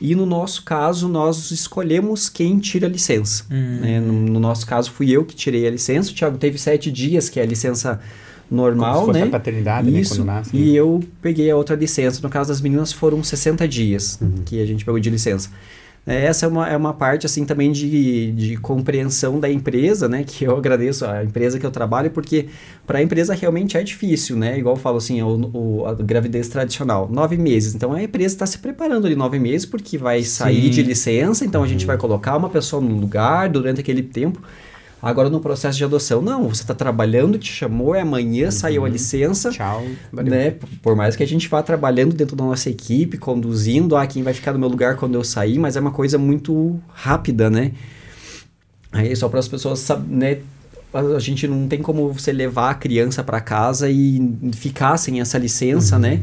E 0.04 0.16
no 0.16 0.26
nosso 0.26 0.64
caso, 0.64 1.08
nós 1.08 1.50
escolhemos 1.52 2.28
quem 2.28 2.58
tira 2.58 2.86
a 2.88 2.90
licença. 2.90 3.44
né? 3.48 4.00
No, 4.00 4.12
no 4.12 4.40
nosso 4.40 4.66
caso, 4.66 4.90
fui 4.90 5.10
eu 5.12 5.24
que 5.24 5.34
tirei 5.36 5.64
a 5.66 5.70
licença. 5.70 6.10
O 6.10 6.14
Thiago 6.14 6.36
teve 6.38 6.58
sete 6.58 6.90
dias, 6.90 7.28
que 7.28 7.38
é 7.38 7.42
a 7.44 7.46
licença 7.46 8.00
normal, 8.50 9.02
Como 9.02 9.06
se 9.06 9.06
fosse 9.12 9.20
né? 9.20 9.26
a 9.26 9.30
paternidade, 9.30 9.90
né, 9.90 10.00
Isso. 10.00 10.16
quando 10.16 10.26
nasce, 10.26 10.56
E 10.56 10.60
né? 10.60 10.66
eu 10.72 11.02
peguei 11.22 11.50
a 11.50 11.56
outra 11.56 11.76
licença. 11.76 12.20
No 12.20 12.28
caso 12.28 12.48
das 12.48 12.60
meninas, 12.60 12.92
foram 12.92 13.22
60 13.22 13.66
dias 13.68 14.18
Uhum. 14.20 14.42
que 14.44 14.60
a 14.60 14.66
gente 14.66 14.84
pegou 14.84 14.98
de 15.00 15.08
licença. 15.08 15.48
É, 16.04 16.24
Essa 16.26 16.46
é 16.46 16.48
uma, 16.48 16.68
é 16.68 16.76
uma 16.76 16.92
parte, 16.92 17.26
assim, 17.26 17.44
também 17.44 17.70
de, 17.70 18.32
de 18.32 18.56
compreensão 18.56 19.38
da 19.38 19.48
empresa, 19.48 20.08
né? 20.08 20.24
Que 20.24 20.44
eu 20.44 20.56
agradeço 20.56 21.06
a 21.06 21.22
empresa 21.24 21.60
que 21.60 21.66
eu 21.66 21.70
trabalho, 21.70 22.10
porque 22.10 22.48
para 22.84 22.98
a 22.98 23.02
empresa 23.02 23.32
realmente 23.34 23.76
é 23.76 23.84
difícil, 23.84 24.36
né? 24.36 24.58
Igual 24.58 24.74
eu 24.74 24.80
falo 24.80 24.96
assim, 24.96 25.22
o, 25.22 25.50
o- 25.54 25.86
a 25.86 25.94
gravidez 25.94 26.48
tradicional, 26.48 27.08
nove 27.08 27.36
meses. 27.36 27.74
Então, 27.74 27.92
a 27.92 28.02
empresa 28.02 28.34
está 28.34 28.46
se 28.46 28.58
preparando 28.58 29.06
ali 29.06 29.14
nove 29.14 29.38
meses, 29.38 29.64
porque 29.64 29.96
vai 29.96 30.24
sair 30.24 30.64
Sim. 30.64 30.70
de 30.70 30.82
licença, 30.82 31.44
então 31.44 31.62
a 31.62 31.68
gente 31.68 31.86
vai 31.86 31.96
colocar 31.96 32.36
uma 32.36 32.50
pessoa 32.50 32.82
no 32.82 32.96
lugar 32.98 33.48
durante 33.48 33.80
aquele 33.80 34.02
tempo. 34.02 34.40
Agora, 35.02 35.28
no 35.28 35.40
processo 35.40 35.76
de 35.76 35.84
adoção, 35.84 36.22
não. 36.22 36.48
Você 36.48 36.62
está 36.62 36.74
trabalhando, 36.74 37.36
te 37.36 37.52
chamou, 37.52 37.92
é 37.92 38.02
amanhã, 38.02 38.52
saiu 38.52 38.84
a 38.84 38.88
licença 38.88 39.50
Tchau. 39.50 39.84
Valeu. 40.12 40.30
né? 40.30 40.54
Por 40.80 40.94
mais 40.94 41.16
que 41.16 41.24
a 41.24 41.26
gente 41.26 41.48
vá 41.48 41.60
trabalhando 41.60 42.14
dentro 42.14 42.36
da 42.36 42.44
nossa 42.44 42.70
equipe, 42.70 43.18
conduzindo, 43.18 43.96
ah, 43.96 44.06
quem 44.06 44.22
vai 44.22 44.32
ficar 44.32 44.52
no 44.52 44.60
meu 44.60 44.68
lugar 44.68 44.94
quando 44.94 45.16
eu 45.16 45.24
sair, 45.24 45.58
mas 45.58 45.74
é 45.74 45.80
uma 45.80 45.90
coisa 45.90 46.18
muito 46.18 46.78
rápida, 46.88 47.50
né? 47.50 47.72
Aí 48.92 49.16
só 49.16 49.28
para 49.28 49.40
as 49.40 49.48
pessoas 49.48 49.88
né? 50.06 50.38
A 50.94 51.18
gente 51.18 51.48
não 51.48 51.66
tem 51.66 51.80
como 51.80 52.12
você 52.12 52.30
levar 52.30 52.70
a 52.70 52.74
criança 52.74 53.24
para 53.24 53.40
casa 53.40 53.90
e 53.90 54.20
ficar 54.54 54.96
sem 54.98 55.20
essa 55.20 55.38
licença, 55.38 55.98
né? 55.98 56.20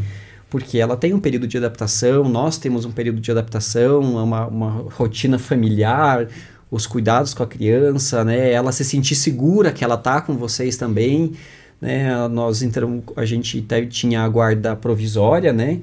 Porque 0.47 0.77
ela 0.77 0.95
tem 0.95 1.13
um 1.13 1.19
período 1.19 1.47
de 1.47 1.57
adaptação, 1.57 2.29
nós 2.29 2.57
temos 2.57 2.85
um 2.85 2.91
período 2.91 3.19
de 3.19 3.31
adaptação, 3.31 3.99
uma, 3.99 4.47
uma 4.47 4.85
rotina 4.95 5.37
familiar, 5.37 6.27
os 6.71 6.85
cuidados 6.85 7.33
com 7.33 7.43
a 7.43 7.47
criança, 7.47 8.23
né? 8.23 8.51
Ela 8.51 8.71
se 8.71 8.85
sentir 8.85 9.15
segura 9.15 9.71
que 9.71 9.83
ela 9.83 9.97
tá 9.97 10.21
com 10.21 10.35
vocês 10.35 10.77
também, 10.77 11.33
né? 11.81 12.27
Nós 12.27 12.61
entramos, 12.61 13.03
a 13.15 13.25
gente 13.25 13.65
tinha 13.89 14.21
a 14.21 14.29
guarda 14.29 14.75
provisória, 14.75 15.51
né? 15.51 15.79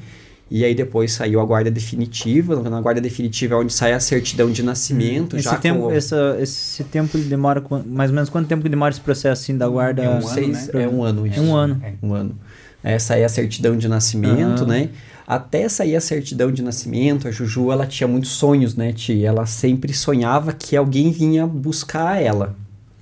E 0.48 0.64
aí 0.64 0.76
depois 0.76 1.12
saiu 1.12 1.40
a 1.40 1.44
guarda 1.44 1.70
definitiva. 1.70 2.54
Na 2.70 2.80
guarda 2.80 3.00
definitiva 3.00 3.56
é 3.56 3.58
onde 3.58 3.72
sai 3.72 3.92
a 3.92 3.98
certidão 3.98 4.48
de 4.50 4.62
nascimento. 4.62 5.36
já 5.40 5.52
Esse 5.52 5.60
tempo, 5.60 5.80
com, 5.80 5.90
essa, 5.90 6.36
esse 6.40 6.84
tempo 6.84 7.16
ele 7.16 7.24
demora 7.24 7.62
mais 7.84 8.10
ou 8.10 8.14
menos 8.14 8.30
quanto 8.30 8.46
tempo 8.46 8.62
que 8.62 8.68
demora 8.68 8.92
esse 8.92 9.00
processo 9.00 9.42
assim 9.42 9.58
da 9.58 9.68
guarda? 9.68 10.04
É 10.04 10.08
um 10.08 10.12
ano, 10.12 10.28
seis, 10.28 10.68
né? 10.68 10.84
é 10.84 10.88
um 10.88 11.02
ano 11.02 11.26
É 11.26 11.30
isso. 11.30 11.42
um 11.42 11.56
ano. 11.56 11.82
É. 11.82 11.92
Um 12.00 12.14
ano. 12.14 12.38
É 12.86 13.24
a 13.24 13.28
certidão 13.28 13.76
de 13.76 13.88
nascimento, 13.88 14.62
Aham. 14.62 14.66
né? 14.66 14.90
Até 15.26 15.68
sair 15.68 15.96
a 15.96 16.00
certidão 16.00 16.52
de 16.52 16.62
nascimento, 16.62 17.26
a 17.26 17.32
Juju, 17.32 17.72
ela 17.72 17.84
tinha 17.84 18.06
muitos 18.06 18.30
sonhos, 18.30 18.76
né, 18.76 18.92
tia? 18.92 19.26
Ela 19.26 19.44
sempre 19.44 19.92
sonhava 19.92 20.52
que 20.52 20.76
alguém 20.76 21.10
vinha 21.10 21.44
buscar 21.44 22.22
ela. 22.22 22.54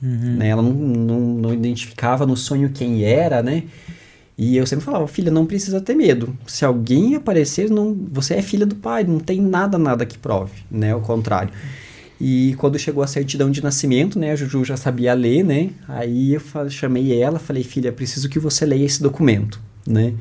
Uhum. 0.03 0.37
Né? 0.37 0.49
Ela 0.49 0.63
não, 0.63 0.73
não, 0.73 1.21
não 1.21 1.53
identificava 1.53 2.25
no 2.25 2.35
sonho 2.35 2.71
quem 2.71 3.05
era, 3.05 3.43
né? 3.43 3.65
E 4.39 4.57
eu 4.57 4.67
sempre 4.67 4.85
falava, 4.85 5.07
filha, 5.07 5.31
não 5.31 5.45
precisa 5.45 5.83
ter 5.83 5.95
medo. 5.95 6.35
Se 6.47 6.65
alguém 6.65 7.15
aparecer, 7.15 7.71
não, 7.71 7.95
você 8.11 8.35
é 8.35 8.43
filha 8.43 8.65
do 8.65 8.75
pai, 8.75 9.05
não 9.05 9.21
tem 9.21 9.41
nada, 9.41 9.77
nada 9.77 10.07
que 10.07 10.17
prove, 10.17 10.63
né? 10.71 10.93
Ao 10.93 11.01
contrário. 11.01 11.53
E 12.21 12.55
quando 12.59 12.79
chegou 12.79 13.03
a 13.03 13.07
certidão 13.07 13.51
de 13.51 13.63
nascimento, 13.63 14.19
né, 14.19 14.33
a 14.33 14.37
Juju 14.37 14.65
já 14.65 14.77
sabia 14.77 15.13
ler, 15.15 15.45
né? 15.45 15.71
Aí 15.87 16.33
eu 16.33 16.41
chamei 16.71 17.21
ela, 17.21 17.39
falei, 17.39 17.63
filha, 17.63 17.93
preciso 17.93 18.29
que 18.29 18.39
você 18.39 18.65
leia 18.65 18.85
esse 18.85 19.03
documento, 19.03 19.61
né? 19.87 20.15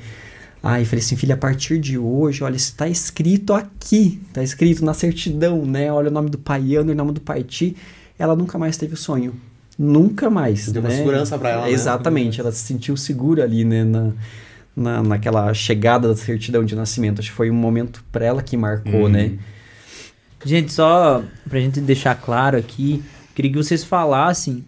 Aí 0.62 0.86
falei 0.86 1.04
assim, 1.04 1.18
filha, 1.18 1.36
a 1.36 1.38
partir 1.38 1.78
de 1.78 1.98
hoje, 1.98 2.44
olha, 2.44 2.56
está 2.56 2.88
escrito 2.88 3.54
aqui, 3.54 4.22
está 4.28 4.42
escrito 4.42 4.86
na 4.86 4.94
certidão, 4.94 5.66
né? 5.66 5.92
Olha 5.92 6.10
o 6.10 6.14
nome 6.14 6.30
do 6.30 6.38
pai 6.38 6.76
Ana, 6.76 6.94
o 6.94 6.96
nome 6.96 7.12
do 7.12 7.20
pai 7.20 7.44
Ti. 7.44 7.76
Ela 8.18 8.36
nunca 8.36 8.58
mais 8.58 8.78
teve 8.78 8.94
o 8.94 8.98
sonho. 8.98 9.36
Nunca 9.78 10.30
mais. 10.30 10.72
Deu 10.72 10.82
uma 10.82 10.90
né? 10.90 10.96
segurança 10.96 11.38
pra 11.38 11.50
ela, 11.50 11.62
né? 11.64 11.72
Exatamente, 11.72 12.40
ela 12.40 12.52
se 12.52 12.60
sentiu 12.60 12.96
segura 12.96 13.44
ali, 13.44 13.66
né? 13.66 13.84
Na, 13.84 14.12
na, 14.76 15.04
naquela 15.04 15.54
chegada 15.54 16.08
da 16.08 16.16
certidão 16.16 16.64
de 16.64 16.76
nascimento. 16.76 17.20
Acho 17.20 17.30
que 17.30 17.36
foi 17.36 17.52
um 17.52 17.56
momento 17.56 18.04
para 18.12 18.26
ela 18.26 18.42
que 18.42 18.56
marcou, 18.56 19.10
né? 19.10 19.38
Gente, 20.46 20.74
só 20.74 21.24
pra 21.48 21.60
gente 21.60 21.80
deixar 21.80 22.16
claro 22.16 22.58
aqui, 22.58 23.04
queria 23.34 23.52
que 23.52 23.58
vocês 23.58 23.84
falassem 23.84 24.64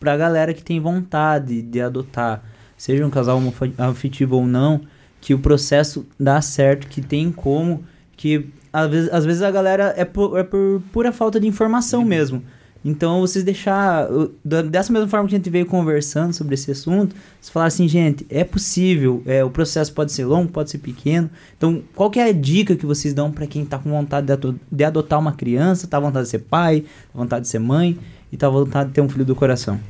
pra 0.00 0.16
galera 0.16 0.54
que 0.54 0.62
tem 0.62 0.80
vontade 0.80 1.60
de 1.60 1.80
adotar, 1.80 2.42
seja 2.76 3.06
um 3.06 3.10
casal 3.10 3.42
afetivo 3.78 4.36
ou 4.36 4.46
não, 4.46 4.80
que 5.20 5.34
o 5.34 5.38
processo 5.38 6.06
dá 6.18 6.40
certo, 6.40 6.86
que 6.86 7.00
tem 7.00 7.32
como, 7.32 7.84
que 8.16 8.46
às 8.72 8.90
vezes, 8.90 9.12
às 9.12 9.24
vezes 9.24 9.42
a 9.42 9.50
galera 9.50 9.94
é 9.96 10.04
por, 10.04 10.38
é 10.38 10.42
por 10.42 10.82
pura 10.92 11.12
falta 11.12 11.40
de 11.40 11.46
informação 11.46 12.04
mesmo. 12.04 12.42
Então, 12.84 13.20
vocês 13.20 13.42
deixar, 13.44 14.06
dessa 14.44 14.92
mesma 14.92 15.08
forma 15.08 15.28
que 15.28 15.34
a 15.34 15.38
gente 15.38 15.50
veio 15.50 15.66
conversando 15.66 16.32
sobre 16.32 16.54
esse 16.54 16.70
assunto, 16.70 17.16
vocês 17.40 17.50
falar 17.50 17.66
assim, 17.66 17.88
gente, 17.88 18.24
é 18.30 18.44
possível, 18.44 19.24
é, 19.26 19.42
o 19.42 19.50
processo 19.50 19.92
pode 19.92 20.12
ser 20.12 20.24
longo, 20.24 20.52
pode 20.52 20.70
ser 20.70 20.78
pequeno. 20.78 21.28
Então, 21.56 21.82
qual 21.96 22.08
que 22.08 22.20
é 22.20 22.28
a 22.28 22.32
dica 22.32 22.76
que 22.76 22.86
vocês 22.86 23.12
dão 23.12 23.32
pra 23.32 23.44
quem 23.44 23.64
tá 23.64 23.76
com 23.76 23.90
vontade 23.90 24.28
de, 24.28 24.32
ado- 24.32 24.60
de 24.70 24.84
adotar 24.84 25.18
uma 25.18 25.32
criança, 25.32 25.88
tá 25.88 25.98
vontade 25.98 26.26
de 26.26 26.30
ser 26.30 26.40
pai, 26.40 26.82
tá 26.82 27.18
vontade 27.18 27.42
de 27.42 27.48
ser 27.48 27.58
mãe 27.58 27.98
e 28.30 28.36
tá 28.36 28.48
vontade 28.48 28.90
de 28.90 28.94
ter 28.94 29.00
um 29.00 29.08
filho 29.08 29.24
do 29.24 29.34
coração? 29.34 29.80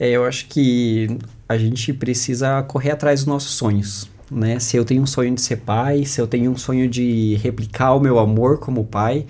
É, 0.00 0.08
eu 0.08 0.24
acho 0.24 0.46
que 0.46 1.18
a 1.48 1.56
gente 1.56 1.92
precisa 1.92 2.62
correr 2.62 2.90
atrás 2.90 3.20
dos 3.20 3.26
nossos 3.26 3.52
sonhos, 3.52 4.08
né? 4.30 4.58
Se 4.58 4.76
eu 4.76 4.84
tenho 4.84 5.02
um 5.02 5.06
sonho 5.06 5.34
de 5.34 5.40
ser 5.40 5.56
pai, 5.56 6.04
se 6.04 6.20
eu 6.20 6.26
tenho 6.26 6.50
um 6.50 6.56
sonho 6.56 6.88
de 6.88 7.36
replicar 7.36 7.94
o 7.94 8.00
meu 8.00 8.18
amor 8.18 8.58
como 8.58 8.84
pai, 8.84 9.26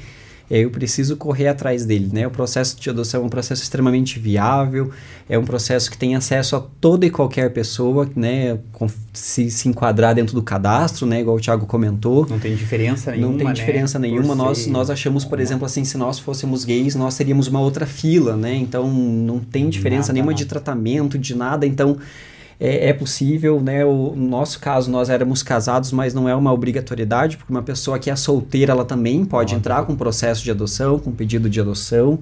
é, 0.50 0.58
eu 0.60 0.70
preciso 0.70 1.16
correr 1.16 1.48
atrás 1.48 1.84
dele, 1.84 2.08
né? 2.12 2.26
O 2.26 2.30
processo 2.30 2.80
de 2.80 2.88
adoção 2.88 3.22
é 3.22 3.24
um 3.26 3.28
processo 3.28 3.62
extremamente 3.62 4.18
viável, 4.18 4.90
é 5.28 5.38
um 5.38 5.44
processo 5.44 5.90
que 5.90 5.98
tem 5.98 6.14
acesso 6.14 6.54
a 6.56 6.60
toda 6.80 7.04
e 7.04 7.10
qualquer 7.10 7.52
pessoa, 7.52 8.08
né? 8.14 8.58
Com- 8.72 8.88
se, 9.12 9.50
se 9.50 9.68
enquadrar 9.68 10.14
dentro 10.14 10.34
do 10.34 10.42
cadastro, 10.42 11.06
né? 11.06 11.20
Igual 11.20 11.36
o 11.36 11.40
Thiago 11.40 11.66
comentou. 11.66 12.26
Não 12.28 12.38
tem 12.38 12.54
diferença 12.54 13.10
nenhuma, 13.10 13.30
Não 13.32 13.38
tem 13.38 13.46
né, 13.48 13.52
diferença 13.52 13.98
por 13.98 14.02
nenhuma. 14.02 14.34
Nós, 14.34 14.66
nós 14.66 14.88
achamos, 14.90 15.24
por 15.24 15.40
exemplo, 15.40 15.66
assim, 15.66 15.84
se 15.84 15.98
nós 15.98 16.18
fôssemos 16.18 16.64
gays, 16.64 16.94
nós 16.94 17.16
teríamos 17.16 17.48
uma 17.48 17.60
outra 17.60 17.86
fila, 17.86 18.36
né? 18.36 18.54
Então, 18.54 18.88
não 18.92 19.40
tem 19.40 19.68
diferença 19.68 20.08
Nada, 20.08 20.12
nenhuma 20.14 20.32
nada. 20.32 20.42
de 20.42 20.48
tratamento, 20.48 21.18
de 21.18 21.34
nada. 21.34 21.66
Então, 21.66 21.96
é, 22.58 22.88
é 22.88 22.92
possível, 22.92 23.60
né? 23.60 23.84
O, 23.84 24.14
no 24.16 24.28
nosso 24.28 24.58
caso, 24.58 24.90
nós 24.90 25.10
éramos 25.10 25.42
casados, 25.42 25.92
mas 25.92 26.14
não 26.14 26.28
é 26.28 26.34
uma 26.34 26.52
obrigatoriedade, 26.52 27.36
porque 27.36 27.52
uma 27.52 27.62
pessoa 27.62 27.98
que 27.98 28.10
é 28.10 28.16
solteira, 28.16 28.72
ela 28.72 28.84
também 28.84 29.24
pode 29.24 29.54
entrar 29.54 29.84
com 29.84 29.94
processo 29.94 30.42
de 30.42 30.50
adoção, 30.50 30.98
com 30.98 31.12
pedido 31.12 31.48
de 31.50 31.60
adoção. 31.60 32.18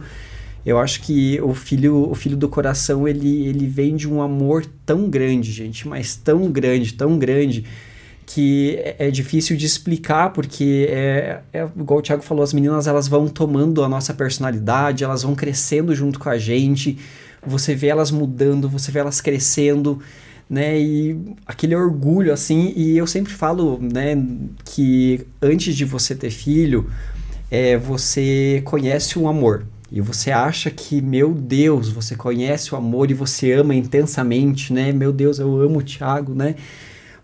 Eu 0.66 0.78
acho 0.78 1.02
que 1.02 1.40
o 1.43 1.55
filho, 1.55 2.11
o 2.11 2.15
filho 2.15 2.36
do 2.36 2.48
coração, 2.48 3.06
ele, 3.06 3.47
ele 3.47 3.66
vem 3.66 3.94
de 3.94 4.09
um 4.09 4.23
amor 4.23 4.65
tão 4.86 5.11
grande, 5.11 5.52
gente, 5.52 5.86
mas 5.86 6.16
tão 6.16 6.51
grande, 6.51 6.94
tão 6.94 7.19
grande, 7.19 7.66
que 8.27 8.77
é, 8.78 9.09
é 9.09 9.11
difícil 9.11 9.56
de 9.56 9.66
explicar, 9.66 10.32
porque 10.32 10.89
é, 10.90 11.40
é 11.52 11.69
igual 11.77 11.98
o 11.98 12.02
Thiago 12.02 12.23
falou, 12.23 12.43
as 12.43 12.55
meninas 12.55 12.86
elas 12.86 13.06
vão 13.06 13.28
tomando 13.28 13.85
a 13.85 13.89
nossa 13.89 14.15
personalidade, 14.15 15.05
elas 15.05 15.23
vão 15.23 15.35
crescendo 15.35 15.94
junto 15.94 16.19
com 16.19 16.31
a 16.31 16.39
gente, 16.39 16.98
você 17.47 17.75
vê 17.75 17.89
elas 17.89 18.11
mudando, 18.11 18.69
você 18.69 18.91
vê 18.91 19.01
elas 19.01 19.21
crescendo, 19.21 20.01
né, 20.49 20.79
e 20.79 21.19
aquele 21.47 21.75
orgulho, 21.75 22.33
assim, 22.33 22.73
e 22.77 22.97
eu 22.97 23.07
sempre 23.07 23.33
falo, 23.33 23.79
né, 23.81 24.16
que 24.65 25.27
antes 25.41 25.75
de 25.75 25.85
você 25.85 26.15
ter 26.15 26.31
filho, 26.31 26.91
é, 27.51 27.77
você 27.77 28.62
conhece 28.65 29.19
o 29.19 29.29
amor. 29.29 29.65
E 29.93 30.01
você 30.01 30.33
acha 30.33 30.71
que, 30.71 31.01
meu 31.01 31.33
Deus, 31.33 31.89
você 31.89 32.16
conhece 32.16 32.75
o 32.75 32.77
amor 32.77 33.11
e 33.12 33.15
você 33.15 33.53
ama 33.53 33.77
intensamente, 33.77 34.73
né? 34.73 34.91
Meu 34.91 35.12
Deus, 35.12 35.39
eu 35.39 35.57
amo 35.61 35.79
o 35.79 35.83
Thiago, 35.85 36.35
né? 36.35 36.57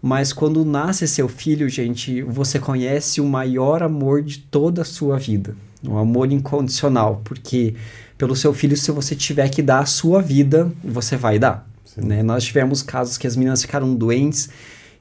Mas 0.01 0.32
quando 0.32 0.64
nasce 0.64 1.09
seu 1.09 1.28
filho, 1.28 1.68
gente, 1.68 2.22
você 2.22 2.60
conhece 2.60 3.20
o 3.20 3.24
maior 3.24 3.82
amor 3.82 4.22
de 4.22 4.38
toda 4.38 4.82
a 4.82 4.84
sua 4.84 5.18
vida. 5.18 5.56
Um 5.86 5.98
amor 5.98 6.31
incondicional. 6.31 7.20
Porque 7.24 7.74
pelo 8.19 8.36
seu 8.36 8.52
filho, 8.52 8.77
se 8.77 8.90
você 8.90 9.15
tiver 9.15 9.48
que 9.48 9.62
dar 9.62 9.81
a 9.81 9.86
sua 9.86 10.20
vida, 10.20 10.70
você 10.85 11.16
vai 11.16 11.39
dar. 11.39 11.69
Né? 11.97 12.23
Nós 12.23 12.44
tivemos 12.44 12.82
casos 12.82 13.16
que 13.16 13.27
as 13.27 13.36
meninas 13.36 13.62
ficaram 13.62 13.94
doentes 13.94 14.51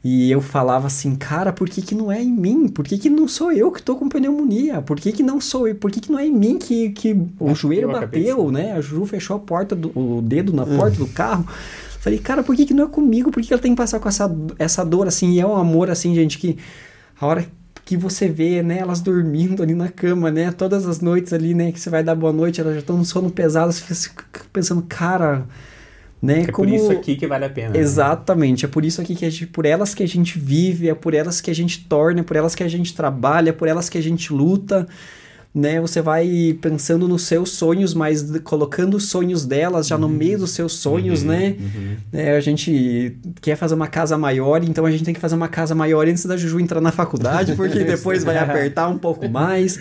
e 0.04 0.32
eu 0.32 0.40
falava 0.40 0.88
assim, 0.88 1.14
cara, 1.16 1.52
por 1.52 1.70
que, 1.70 1.82
que 1.82 1.94
não 1.94 2.10
é 2.10 2.22
em 2.22 2.32
mim? 2.32 2.70
Por 2.70 2.86
que, 2.86 2.98
que 2.98 3.10
não 3.10 3.28
sou 3.28 3.52
eu 3.52 3.70
que 3.70 3.82
tô 3.82 3.98
com 3.98 4.08
pneumonia? 4.08 4.82
Por 4.82 4.98
que, 4.98 5.12
que 5.12 5.22
não 5.22 5.42
sou 5.42 5.68
eu? 5.68 5.76
Por 5.76 5.92
que, 5.92 6.00
que 6.00 6.10
não 6.10 6.18
é 6.18 6.26
em 6.26 6.32
mim 6.32 6.58
que, 6.58 6.92
que 6.92 7.18
o 7.38 7.54
joelho 7.54 7.92
bateu, 7.92 8.50
né? 8.50 8.72
A 8.72 8.82
Ju 8.82 9.06
fechou 9.06 9.36
a 9.36 9.40
porta 9.40 9.76
do, 9.76 9.92
o 9.94 10.22
dedo 10.22 10.54
na 10.54 10.66
porta 10.66 10.98
do 10.98 11.08
carro. 11.08 11.46
Falei, 12.00 12.18
cara, 12.18 12.42
por 12.42 12.56
que, 12.56 12.66
que 12.66 12.74
não 12.74 12.86
é 12.86 12.88
comigo? 12.88 13.30
Por 13.30 13.42
que, 13.42 13.50
que 13.50 13.54
ela 13.54 13.62
tem 13.62 13.74
que 13.74 13.78
passar 13.78 14.00
com 14.00 14.08
essa, 14.08 14.34
essa 14.58 14.86
dor 14.86 15.06
assim? 15.06 15.32
E 15.32 15.42
é 15.42 15.46
um 15.46 15.58
amor 15.58 15.90
assim, 15.90 16.16
gente, 16.16 16.38
que 16.38 16.58
a 17.20 17.28
hora 17.28 17.46
que 17.90 17.98
você 17.98 18.30
vê, 18.30 18.62
né, 18.62 18.78
elas 18.78 19.02
dormindo 19.02 19.64
ali 19.64 19.74
na 19.74 19.88
cama, 19.90 20.30
né, 20.30 20.52
todas 20.52 20.86
as 20.86 21.02
noites 21.02 21.34
ali, 21.34 21.56
né, 21.56 21.72
que 21.72 21.80
você 21.80 21.90
vai 21.90 22.04
dar 22.04 22.14
boa 22.14 22.32
noite, 22.32 22.62
elas 22.62 22.76
já 22.76 22.82
estão 22.82 22.96
no 22.96 23.04
sono 23.04 23.32
pesado, 23.32 23.74
você 23.74 23.96
fica 24.10 24.26
pensando, 24.54 24.84
cara, 24.84 25.48
né, 26.22 26.42
É 26.42 26.52
como... 26.52 26.68
por 26.68 26.76
isso 26.76 26.92
aqui 26.92 27.16
que 27.16 27.26
vale 27.26 27.46
a 27.46 27.50
pena. 27.50 27.70
né? 27.72 27.80
Exatamente, 27.80 28.64
é 28.64 28.68
por 28.68 28.86
isso 28.86 29.02
aqui 29.02 29.16
que 29.16 29.26
a 29.26 29.30
gente, 29.32 29.48
por 29.48 29.66
elas 29.66 29.96
que 29.96 30.04
a 30.04 30.08
gente 30.08 30.38
vive, 30.38 30.88
é 30.88 30.94
por 30.94 31.16
elas 31.16 31.42
que 31.42 31.50
a 31.50 31.56
gente 31.56 31.88
torna, 31.88 32.20
é 32.20 32.24
por 32.24 32.36
elas 32.36 32.54
que 32.54 32.62
a 32.62 32.68
gente 32.68 32.94
trabalha, 32.94 33.50
é 33.50 33.54
por 33.54 33.68
elas 33.68 33.90
que 33.90 33.98
a 33.98 34.04
gente 34.04 34.32
luta, 34.32 34.88
né? 35.54 35.82
Você 35.82 36.02
vai 36.02 36.58
pensando 36.62 37.08
nos 37.08 37.24
seus 37.24 37.52
sonhos, 37.52 37.94
mas 37.94 38.24
colocando 38.42 38.98
os 38.98 39.08
sonhos 39.08 39.46
delas 39.46 39.88
já 39.88 39.98
no 39.98 40.08
meio 40.08 40.40
dos 40.40 40.52
seus 40.52 40.74
sonhos, 40.74 41.24
né? 41.24 41.56
É, 42.14 42.36
a 42.36 42.40
gente 42.40 43.18
quer 43.42 43.56
fazer 43.56 43.76
uma 43.76 43.88
casa 43.88 44.18
maior, 44.18 44.64
então 44.64 44.86
a 44.86 44.92
gente 44.92 45.04
tem 45.04 45.14
que 45.14 45.20
fazer 45.20 45.36
uma 45.36 45.48
casa 45.48 45.74
maior 45.74 46.08
antes 46.08 46.26
da 46.26 46.38
Juju 46.38 46.60
entrar 46.60 46.82
na 46.82 46.92
faculdade, 46.92 47.56
porque 47.56 47.82
depois 47.84 48.24
vai 48.24 48.38
apertar 48.38 48.88
um 48.88 48.98
pouco 48.98 49.28
mais. 49.30 49.80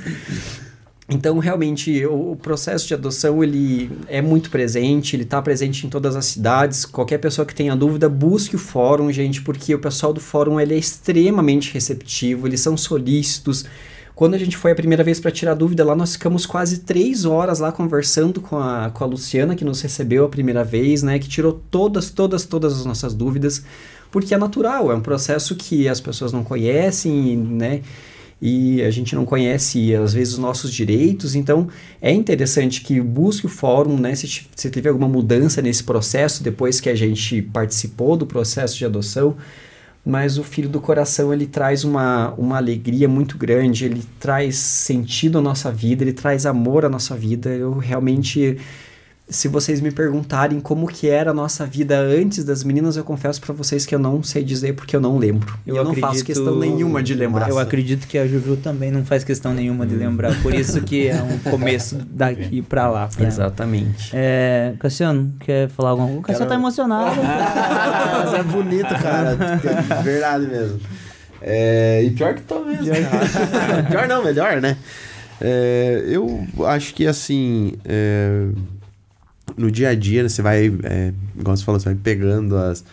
Então, 1.11 1.39
realmente, 1.39 2.05
o, 2.05 2.33
o 2.33 2.37
processo 2.37 2.87
de 2.87 2.93
adoção, 2.93 3.43
ele 3.43 3.91
é 4.09 4.21
muito 4.21 4.51
presente, 4.51 5.17
ele 5.17 5.23
está 5.23 5.41
presente 5.41 5.87
em 5.87 5.91
todas 5.91 6.15
as 6.15 6.27
cidades. 6.27 6.85
Qualquer 6.85 7.17
pessoa 7.19 7.47
que 7.47 7.55
tenha 7.55 7.75
dúvida, 7.75 8.11
busque 8.11 8.57
o 8.57 8.59
fórum, 8.59 9.11
gente, 9.11 9.41
porque 9.41 9.75
o 9.75 9.79
pessoal 9.79 10.13
do 10.13 10.21
fórum, 10.21 10.61
ele 10.61 10.75
é 10.75 10.79
extremamente 10.79 11.73
receptivo, 11.73 12.47
eles 12.47 12.61
são 12.61 12.77
solícitos. 12.77 13.65
Quando 14.19 14.35
a 14.35 14.39
gente 14.39 14.57
foi 14.57 14.73
a 14.73 14.75
primeira 14.75 15.05
vez 15.05 15.21
para 15.21 15.31
tirar 15.31 15.55
dúvida 15.55 15.85
lá, 15.85 15.95
nós 15.95 16.15
ficamos 16.15 16.45
quase 16.45 16.79
três 16.79 17.25
horas 17.25 17.61
lá 17.61 17.71
conversando 17.71 18.41
com 18.41 18.59
a, 18.59 18.91
com 18.91 19.05
a 19.05 19.07
Luciana, 19.07 19.55
que 19.55 19.65
nos 19.65 19.81
recebeu 19.81 20.25
a 20.25 20.29
primeira 20.29 20.65
vez, 20.65 21.05
né? 21.05 21.21
Que 21.21 21.29
tirou 21.29 21.61
todas, 21.71 22.11
todas, 22.11 22.45
todas 22.45 22.81
as 22.81 22.85
nossas 22.85 23.15
dúvidas, 23.15 23.63
porque 24.11 24.35
é 24.35 24.37
natural, 24.37 24.91
é 24.91 24.95
um 24.97 25.01
processo 25.01 25.55
que 25.55 25.87
as 25.87 26.01
pessoas 26.01 26.33
não 26.33 26.43
conhecem, 26.43 27.37
né? 27.37 27.83
e 28.43 28.83
a 28.83 28.91
gente 28.91 29.15
não 29.15 29.25
conhece 29.25 29.95
às 29.95 30.15
vezes 30.15 30.35
os 30.35 30.39
nossos 30.39 30.73
direitos, 30.73 31.37
então 31.37 31.69
é 32.03 32.13
interessante 32.13 32.81
que 32.83 33.01
busque 33.01 33.47
o 33.47 33.49
fórum, 33.49 33.99
né, 33.99 34.15
se, 34.15 34.47
se 34.55 34.71
teve 34.71 34.89
alguma 34.89 35.09
mudança 35.09 35.61
nesse 35.61 35.83
processo 35.83 36.41
depois 36.41 36.81
que 36.81 36.89
a 36.89 36.95
gente 36.95 37.43
participou 37.43 38.17
do 38.17 38.25
processo 38.25 38.79
de 38.79 38.85
adoção, 38.85 39.37
mas 40.09 40.39
o 40.39 40.43
filho 40.43 40.71
do 40.71 40.81
coração 40.81 41.35
ele 41.35 41.47
traz 41.47 41.85
uma, 41.85 42.33
uma 42.39 42.57
alegria 42.57 43.07
muito 43.07 43.37
grande, 43.37 43.85
ele 43.85 44.03
traz 44.19 44.57
sentido 44.57 45.37
à 45.37 45.43
nossa 45.43 45.71
vida, 45.71 46.03
ele 46.03 46.15
traz 46.15 46.47
amor 46.47 46.87
à 46.87 46.89
nossa 46.89 47.15
vida. 47.15 47.51
Eu 47.51 47.77
realmente, 47.77 48.57
se 49.31 49.47
vocês 49.47 49.81
me 49.81 49.91
perguntarem 49.91 50.59
como 50.59 50.87
que 50.87 51.09
era 51.09 51.33
a 51.33 51.35
nossa 51.35 51.67
vida 51.67 51.99
antes 52.01 52.45
das 52.45 52.65
meninas, 52.65 52.97
eu 52.97 53.05
confesso 53.05 53.41
pra 53.41 53.53
vocês 53.53 53.85
que 53.85 53.95
eu 53.95 53.99
não 53.99 54.23
sei 54.23 54.43
dizer 54.43 54.73
porque 54.75 54.97
eu 54.97 55.01
não 55.01 55.19
lembro. 55.19 55.55
Eu, 55.67 55.85
não 55.85 55.95
faço 55.95 56.25
questão 56.25 56.57
nenhuma 56.57 57.03
de 57.03 57.15
lembrar. 57.15 57.49
Eu 57.51 57.59
acredito 57.59 58.07
que 58.07 58.17
a 58.17 58.27
Juju 58.27 58.57
também 58.57 58.91
não 58.91 59.05
faz 59.05 59.25
questão 59.25 59.53
nenhuma 59.53 59.87
de 59.87 59.95
lembrar. 59.95 60.35
Por 60.43 60.55
isso 60.55 60.81
que 60.81 61.09
é 61.09 61.23
um 61.23 61.39
começo 61.51 61.97
daqui 62.11 62.63
pra 62.63 62.89
lá. 62.89 63.07
pra. 63.07 63.27
Exatamente. 63.27 64.11
É, 64.15 64.73
Cassiano, 64.79 65.31
quer 65.41 65.69
falar 65.69 65.91
alguma 65.91 66.09
coisa? 66.09 66.21
O 66.21 66.23
Cassiano 66.23 66.49
tá 66.49 66.55
Quero- 66.55 66.63
emocionado. 66.63 67.17
Mas 68.25 68.35
é 68.35 68.43
bonito, 68.45 68.89
cara. 69.03 69.37
Verdade 70.03 70.47
mesmo. 70.47 70.81
É, 71.43 72.03
e 72.03 72.11
pior 72.13 72.35
que 72.35 72.43
tô 72.43 72.61
mesmo. 72.65 72.87
cara. 72.87 73.83
pior 73.85 74.09
não, 74.09 74.25
melhor, 74.25 74.61
né? 74.61 74.77
É, 75.41 76.03
eu 76.07 76.47
acho 76.67 76.95
que 76.95 77.07
assim. 77.07 77.75
é, 77.85 78.49
no 79.59 79.71
dia 79.71 79.91
a 79.91 79.95
dia, 79.95 80.29
você 80.29 80.41
vai. 80.43 80.67
É, 80.85 81.13
igual 81.39 81.57
você 81.57 81.65
falou, 81.65 81.81
você 81.81 81.87
vai 81.91 81.99
pegando 82.03 82.57
as, 82.57 82.85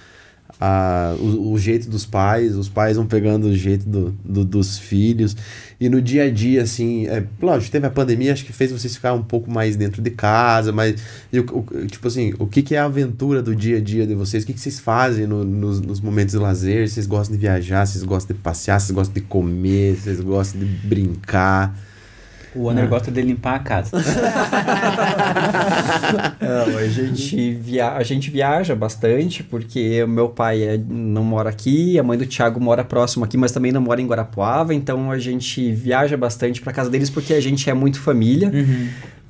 a, 0.60 1.16
o, 1.20 1.52
o 1.54 1.58
jeito 1.60 1.90
dos 1.90 2.06
pais, 2.06 2.56
os 2.56 2.70
pais 2.70 2.96
vão 2.98 3.06
pegando 3.06 3.48
o 3.48 3.56
jeito 3.56 3.88
do, 3.88 4.16
do- 4.24 4.46
dos 4.46 4.78
filhos. 4.80 5.36
E 5.80 5.90
no 5.90 6.02
dia 6.02 6.24
a 6.24 6.30
dia, 6.32 6.62
assim, 6.64 7.06
é, 7.08 7.24
lógico, 7.42 7.70
teve 7.72 7.86
a 7.86 7.90
pandemia, 7.90 8.32
acho 8.32 8.46
que 8.46 8.54
fez 8.54 8.72
vocês 8.72 8.96
ficar 8.96 9.14
um 9.14 9.22
pouco 9.22 9.52
mais 9.52 9.76
dentro 9.76 10.02
de 10.02 10.10
casa, 10.10 10.72
mas, 10.72 10.96
e 11.34 11.40
o- 11.40 11.46
o- 11.46 11.86
tipo 11.88 12.08
assim, 12.08 12.34
o 12.40 12.48
que, 12.48 12.62
que 12.62 12.74
é 12.76 12.80
a 12.80 12.86
aventura 12.86 13.42
do 13.44 13.54
dia 13.54 13.78
a 13.78 13.82
dia 13.82 14.08
de 14.08 14.16
vocês? 14.16 14.44
O 14.44 14.48
que, 14.48 14.54
que 14.54 14.60
vocês 14.62 14.80
fazem 14.80 15.28
no- 15.28 15.44
nos, 15.44 15.82
nos 15.82 16.00
momentos 16.00 16.34
de 16.34 16.40
lazer? 16.40 16.88
Vocês 16.88 17.06
gostam 17.06 17.36
de 17.36 17.42
viajar? 17.42 17.86
Vocês 17.86 18.04
gostam 18.06 18.36
de 18.36 18.42
passear? 18.42 18.80
Vocês 18.80 18.92
gostam 18.92 19.14
de 19.16 19.22
comer? 19.22 19.98
Vocês 19.98 20.22
gostam 20.22 20.62
de 20.62 20.66
brincar? 20.66 21.78
O 22.56 22.64
Wander 22.64 22.88
gosta 22.88 23.12
de 23.12 23.22
limpar 23.22 23.56
a 23.56 23.60
casa. 23.60 23.92
Não, 26.40 26.78
a, 26.78 26.88
gente 26.88 27.54
via... 27.54 27.92
a 27.92 28.04
gente 28.04 28.30
viaja 28.32 28.76
bastante, 28.76 29.44
porque 29.44 30.02
o 30.04 30.08
meu 30.08 30.30
pai 30.30 30.64
é- 30.64 30.78
não 30.78 31.24
mora 31.24 31.50
aqui, 31.50 32.00
a 32.00 32.04
mãe 32.04 32.18
do 32.18 32.26
Thiago 32.26 32.60
mora 32.60 32.84
próximo 32.84 33.26
aqui, 33.26 33.38
mas 33.38 33.52
também 33.52 33.72
não 33.72 33.82
mora 33.82 34.02
em 34.02 34.08
Guarapuava, 34.08 34.74
então 34.74 35.12
a 35.12 35.18
gente 35.20 35.72
viaja 35.72 36.16
bastante 36.16 36.62
pra 36.62 36.72
casa 36.72 36.90
deles 36.90 37.10
porque 37.10 37.34
a 37.34 37.42
gente 37.42 37.70
é 37.70 37.74
muito 37.74 38.00
família. 38.00 38.52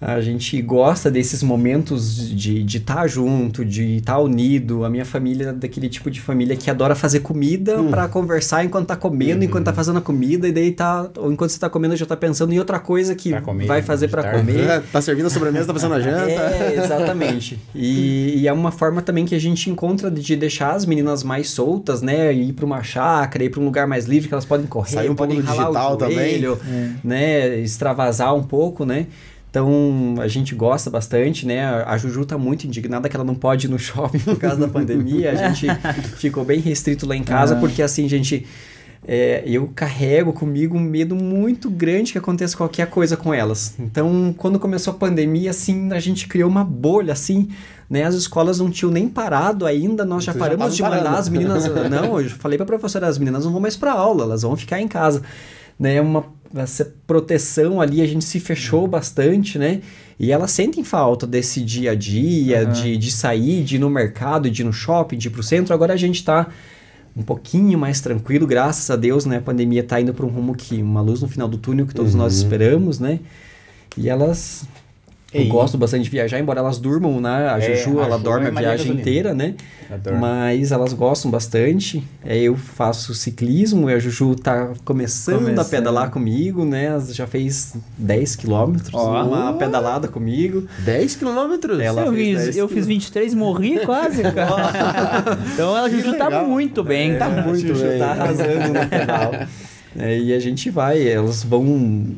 A 0.01 0.19
gente 0.19 0.61
gosta 0.61 1.09
desses 1.09 1.41
momentos 1.41 2.29
de 2.29 2.65
estar 2.65 3.07
junto, 3.07 3.63
de 3.63 3.97
estar 3.97 4.19
unido. 4.19 4.83
A 4.83 4.89
minha 4.89 5.05
família 5.05 5.49
é 5.49 5.53
daquele 5.53 5.87
tipo 5.87 6.11
de 6.11 6.19
família 6.19 6.55
que 6.55 6.69
adora 6.69 6.93
fazer 6.95 7.21
comida 7.21 7.81
pra 7.83 8.07
conversar 8.09 8.65
enquanto 8.65 8.87
tá 8.87 8.95
comendo, 8.95 9.43
enquanto 9.43 9.65
tá 9.65 9.73
fazendo 9.73 9.97
a 9.97 10.01
comida, 10.01 10.47
e 10.47 10.51
daí 10.51 10.71
tá. 10.71 11.09
Ou 11.17 11.31
enquanto 11.31 11.51
você 11.51 11.59
tá 11.59 11.69
comendo, 11.69 11.95
já 11.95 12.05
tá 12.05 12.17
pensando 12.17 12.53
em 12.53 12.59
outra 12.59 12.77
coisa 12.77 13.15
que 13.15 13.39
comer, 13.41 13.65
vai 13.65 13.81
fazer 13.81 14.07
de 14.07 14.11
pra 14.11 14.21
tarde. 14.23 14.39
comer. 14.39 14.83
tá 14.91 15.01
servindo 15.01 15.27
a 15.27 15.29
sobremesa, 15.29 15.67
tá 15.67 15.73
passando 15.73 15.93
a 15.95 15.99
janta? 16.01 16.29
É, 16.29 16.75
exatamente. 16.83 17.57
E, 17.73 18.41
e 18.41 18.47
é 18.47 18.53
uma 18.53 18.71
forma 18.71 19.01
também 19.01 19.25
que 19.25 19.33
a 19.33 19.39
gente 19.39 19.69
encontra 19.69 20.11
de 20.11 20.35
deixar 20.35 20.73
as 20.75 20.85
meninas 20.85 21.23
mais 21.23 21.49
soltas, 21.49 22.01
né? 22.01 22.33
Ir 22.33 22.51
pra 22.53 22.65
uma 22.65 22.83
chácara, 22.83 23.43
ir 23.45 23.49
pra 23.49 23.61
um 23.61 23.65
lugar 23.65 23.87
mais 23.87 24.05
livre 24.05 24.27
que 24.27 24.33
elas 24.33 24.45
podem 24.45 24.67
correr, 24.67 24.91
Sair 24.91 25.09
um 25.09 25.15
pouco 25.15 25.33
podem 25.33 25.41
do 25.41 25.47
ralar 25.47 25.67
digital 25.67 25.93
o 25.93 25.97
também. 25.97 26.17
joelho, 26.17 26.59
né? 27.03 27.59
Extravasar 27.59 28.35
um 28.35 28.43
pouco, 28.43 28.85
né? 28.85 29.07
Então, 29.55 30.15
a 30.19 30.27
gente 30.27 30.53
gosta 30.53 30.89
bastante, 30.89 31.45
né? 31.45 31.65
A 31.65 31.97
Juju 31.97 32.25
tá 32.25 32.37
muito 32.37 32.67
indignada 32.67 33.07
que 33.07 33.15
ela 33.15 33.23
não 33.23 33.35
pode 33.35 33.67
ir 33.67 33.69
no 33.69 33.79
shopping 33.79 34.19
por 34.19 34.37
causa 34.37 34.57
da 34.57 34.67
pandemia. 34.67 35.31
A 35.31 35.35
gente 35.35 35.67
ficou 36.19 36.43
bem 36.43 36.59
restrito 36.59 37.07
lá 37.07 37.15
em 37.15 37.23
casa, 37.23 37.55
porque 37.55 37.81
assim, 37.81 38.05
gente, 38.09 38.45
é, 39.07 39.43
eu 39.45 39.71
carrego 39.73 40.33
comigo 40.33 40.75
um 40.75 40.81
medo 40.81 41.15
muito 41.15 41.69
grande 41.69 42.11
que 42.11 42.17
aconteça 42.17 42.57
qualquer 42.57 42.89
coisa 42.89 43.15
com 43.15 43.33
elas. 43.33 43.75
Então, 43.79 44.35
quando 44.37 44.59
começou 44.59 44.93
a 44.93 44.97
pandemia, 44.97 45.51
assim, 45.51 45.89
a 45.93 46.01
gente 46.01 46.27
criou 46.27 46.49
uma 46.49 46.65
bolha, 46.65 47.13
assim, 47.13 47.47
né? 47.89 48.03
As 48.03 48.13
escolas 48.13 48.59
não 48.59 48.69
tinham 48.69 48.91
nem 48.91 49.07
parado 49.07 49.65
ainda, 49.65 50.03
nós 50.03 50.25
já 50.25 50.33
Vocês 50.33 50.43
já 50.43 50.49
paramos 50.49 50.75
de 50.75 50.83
mandar 50.83 50.97
parando. 50.97 51.17
as 51.17 51.29
meninas... 51.29 51.65
não, 51.89 52.19
eu 52.19 52.29
falei 52.29 52.57
pra 52.57 52.65
professora, 52.65 53.07
as 53.07 53.17
meninas 53.17 53.45
não 53.45 53.53
vão 53.53 53.61
mais 53.61 53.77
pra 53.77 53.93
aula, 53.93 54.25
elas 54.25 54.41
vão 54.41 54.57
ficar 54.57 54.81
em 54.81 54.87
casa. 54.89 55.21
Né? 55.79 56.01
Uma 56.01 56.25
essa 56.55 56.93
proteção 57.05 57.81
ali, 57.81 58.01
a 58.01 58.07
gente 58.07 58.23
se 58.23 58.39
fechou 58.39 58.87
bastante, 58.87 59.57
né? 59.57 59.81
E 60.19 60.31
elas 60.31 60.51
sentem 60.51 60.83
falta 60.83 61.27
desse 61.27 61.61
dia 61.61 61.91
a 61.91 61.95
dia, 61.95 62.65
de, 62.65 62.95
de 62.95 63.11
sair, 63.11 63.63
de 63.63 63.75
ir 63.75 63.79
no 63.79 63.89
mercado, 63.89 64.49
de 64.49 64.61
ir 64.61 64.65
no 64.65 64.71
shopping, 64.71 65.17
de 65.17 65.27
ir 65.27 65.31
pro 65.31 65.43
centro. 65.43 65.73
Agora 65.73 65.93
a 65.93 65.97
gente 65.97 66.23
tá 66.23 66.47
um 67.15 67.23
pouquinho 67.23 67.77
mais 67.77 68.01
tranquilo, 68.01 68.45
graças 68.47 68.89
a 68.89 68.95
Deus, 68.95 69.25
né? 69.25 69.37
A 69.37 69.41
pandemia 69.41 69.83
tá 69.83 69.99
indo 69.99 70.13
para 70.13 70.25
um 70.25 70.29
rumo 70.29 70.55
que 70.55 70.81
uma 70.81 71.01
luz 71.01 71.21
no 71.21 71.27
final 71.27 71.47
do 71.47 71.57
túnel 71.57 71.85
que 71.85 71.93
todos 71.93 72.15
nós 72.15 72.35
esperamos, 72.35 72.99
né? 72.99 73.19
E 73.97 74.09
elas 74.09 74.67
eu 75.43 75.47
gosto 75.47 75.77
bastante 75.77 76.03
de 76.03 76.09
viajar, 76.09 76.39
embora 76.39 76.59
elas 76.59 76.77
durmam, 76.77 77.19
né? 77.19 77.49
A 77.49 77.59
É, 77.59 77.75
Juju, 77.75 77.99
a 77.99 78.05
ela 78.05 78.17
Ju 78.17 78.23
dorme 78.23 78.45
é 78.45 78.49
a 78.49 78.51
viagem 78.51 78.91
inteira, 78.93 79.33
né? 79.33 79.55
Mas 80.19 80.71
elas 80.71 80.93
gostam 80.93 81.29
bastante. 81.29 82.03
É, 82.25 82.37
eu 82.37 82.55
faço 82.55 83.13
ciclismo 83.13 83.89
e 83.89 83.93
a 83.93 83.99
Juju 83.99 84.35
tá 84.35 84.71
começando, 84.83 85.35
a 85.35 85.39
Começando. 85.49 85.69
pedalar 85.69 86.09
comigo, 86.09 86.65
né? 86.65 86.85
Ela 86.85 87.05
já 87.13 87.27
fez 87.27 87.75
10 87.97 88.35
quilômetros, 88.35 88.93
uma 88.93 89.53
pedalada 89.53 90.07
comigo. 90.07 90.67
10 90.79 91.15
quilômetros? 91.15 91.79
Ela 91.79 92.05
eu, 92.05 92.13
fez 92.13 92.27
fiz, 92.37 92.43
10 92.45 92.57
eu 92.57 92.67
fiz 92.67 92.85
23 92.87 93.33
e 93.33 93.35
morri 93.35 93.79
quase, 93.85 94.23
cara. 94.33 95.37
então 95.53 95.75
a 95.75 95.89
Juju 95.89 96.17
tá 96.17 96.43
muito 96.43 96.83
bem. 96.83 97.17
Tá 97.17 97.29
muito 97.29 97.67
Juju 97.67 97.83
bem. 97.85 97.99
Tá 97.99 98.11
arrasando 98.11 98.67
no 98.73 98.87
pedal. 98.89 99.31
É, 99.97 100.19
e 100.19 100.33
a 100.33 100.39
gente 100.41 100.69
vai, 100.69 101.07
elas 101.07 101.41
vão, 101.41 102.13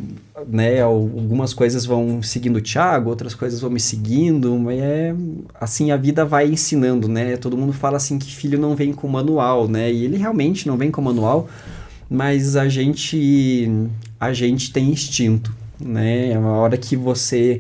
né, 0.46 0.82
al- 0.82 0.92
algumas 0.94 1.54
coisas 1.54 1.86
vão 1.86 2.22
seguindo 2.22 2.58
o 2.58 2.62
Thiago, 2.62 3.10
outras 3.10 3.34
coisas 3.34 3.60
vão 3.60 3.70
me 3.70 3.80
seguindo, 3.80 4.70
é, 4.70 5.14
assim, 5.60 5.92
a 5.92 5.98
vida 5.98 6.26
vai 6.26 6.48
ensinando, 6.48 7.08
né, 7.08 7.38
todo 7.38 7.58
mundo 7.58 7.74
fala 7.74 7.98
assim 7.98 8.20
que 8.20 8.36
filho 8.36 8.60
não 8.60 8.76
vem 8.76 8.94
com 8.94 9.08
manual, 9.08 9.68
né, 9.68 9.92
e 9.92 10.06
ele 10.06 10.18
realmente 10.18 10.68
não 10.68 10.78
vem 10.78 10.92
com 10.92 11.02
manual, 11.02 11.48
mas 12.10 12.56
a 12.56 12.70
gente, 12.70 13.70
a 14.20 14.32
gente 14.34 14.72
tem 14.72 14.90
instinto, 14.92 15.52
né, 15.80 16.36
a 16.36 16.40
hora 16.40 16.78
que 16.78 16.96
você 16.96 17.60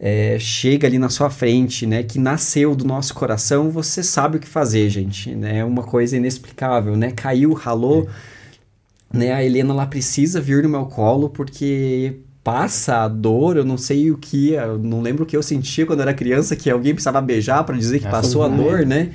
é, 0.00 0.38
chega 0.40 0.86
ali 0.88 0.98
na 0.98 1.08
sua 1.08 1.30
frente, 1.30 1.86
né, 1.86 2.02
que 2.02 2.18
nasceu 2.18 2.74
do 2.74 2.84
nosso 2.84 3.14
coração, 3.14 3.70
você 3.70 4.02
sabe 4.02 4.38
o 4.38 4.40
que 4.40 4.48
fazer, 4.48 4.88
gente, 4.90 5.34
né, 5.34 5.58
é 5.58 5.64
uma 5.64 5.82
coisa 5.84 6.16
inexplicável, 6.16 6.96
né, 6.96 7.12
caiu, 7.12 7.52
ralou, 7.52 8.08
né, 9.12 9.32
a 9.32 9.44
Helena 9.44 9.72
lá 9.74 9.86
precisa 9.86 10.40
vir 10.40 10.62
no 10.62 10.68
meu 10.68 10.86
colo 10.86 11.28
porque 11.28 12.20
passa 12.44 13.04
a 13.04 13.08
dor, 13.08 13.56
eu 13.56 13.64
não 13.64 13.76
sei 13.76 14.10
o 14.10 14.16
que, 14.16 14.52
eu 14.52 14.78
não 14.78 15.00
lembro 15.00 15.24
o 15.24 15.26
que 15.26 15.36
eu 15.36 15.42
sentia 15.42 15.84
quando 15.84 16.00
era 16.00 16.14
criança, 16.14 16.56
que 16.56 16.70
alguém 16.70 16.94
precisava 16.94 17.20
beijar 17.20 17.64
para 17.64 17.76
dizer 17.76 17.98
que 17.98 18.06
Essa 18.06 18.16
passou 18.16 18.42
a 18.42 18.48
dor, 18.48 18.86
né, 18.86 19.10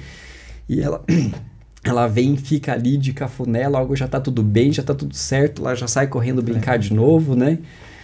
e 0.68 0.82
ela... 0.82 1.04
Ela 1.86 2.08
vem, 2.08 2.38
fica 2.38 2.72
ali 2.72 2.96
de 2.96 3.12
cafuné, 3.12 3.68
logo 3.68 3.94
já 3.94 4.08
tá 4.08 4.18
tudo 4.18 4.42
bem, 4.42 4.72
já 4.72 4.82
tá 4.82 4.94
tudo 4.94 5.14
certo, 5.14 5.64
ela 5.64 5.76
já 5.76 5.86
sai 5.86 6.08
correndo 6.08 6.42
brincar 6.42 6.80
de 6.80 6.94
novo, 6.94 7.36
né? 7.36 7.60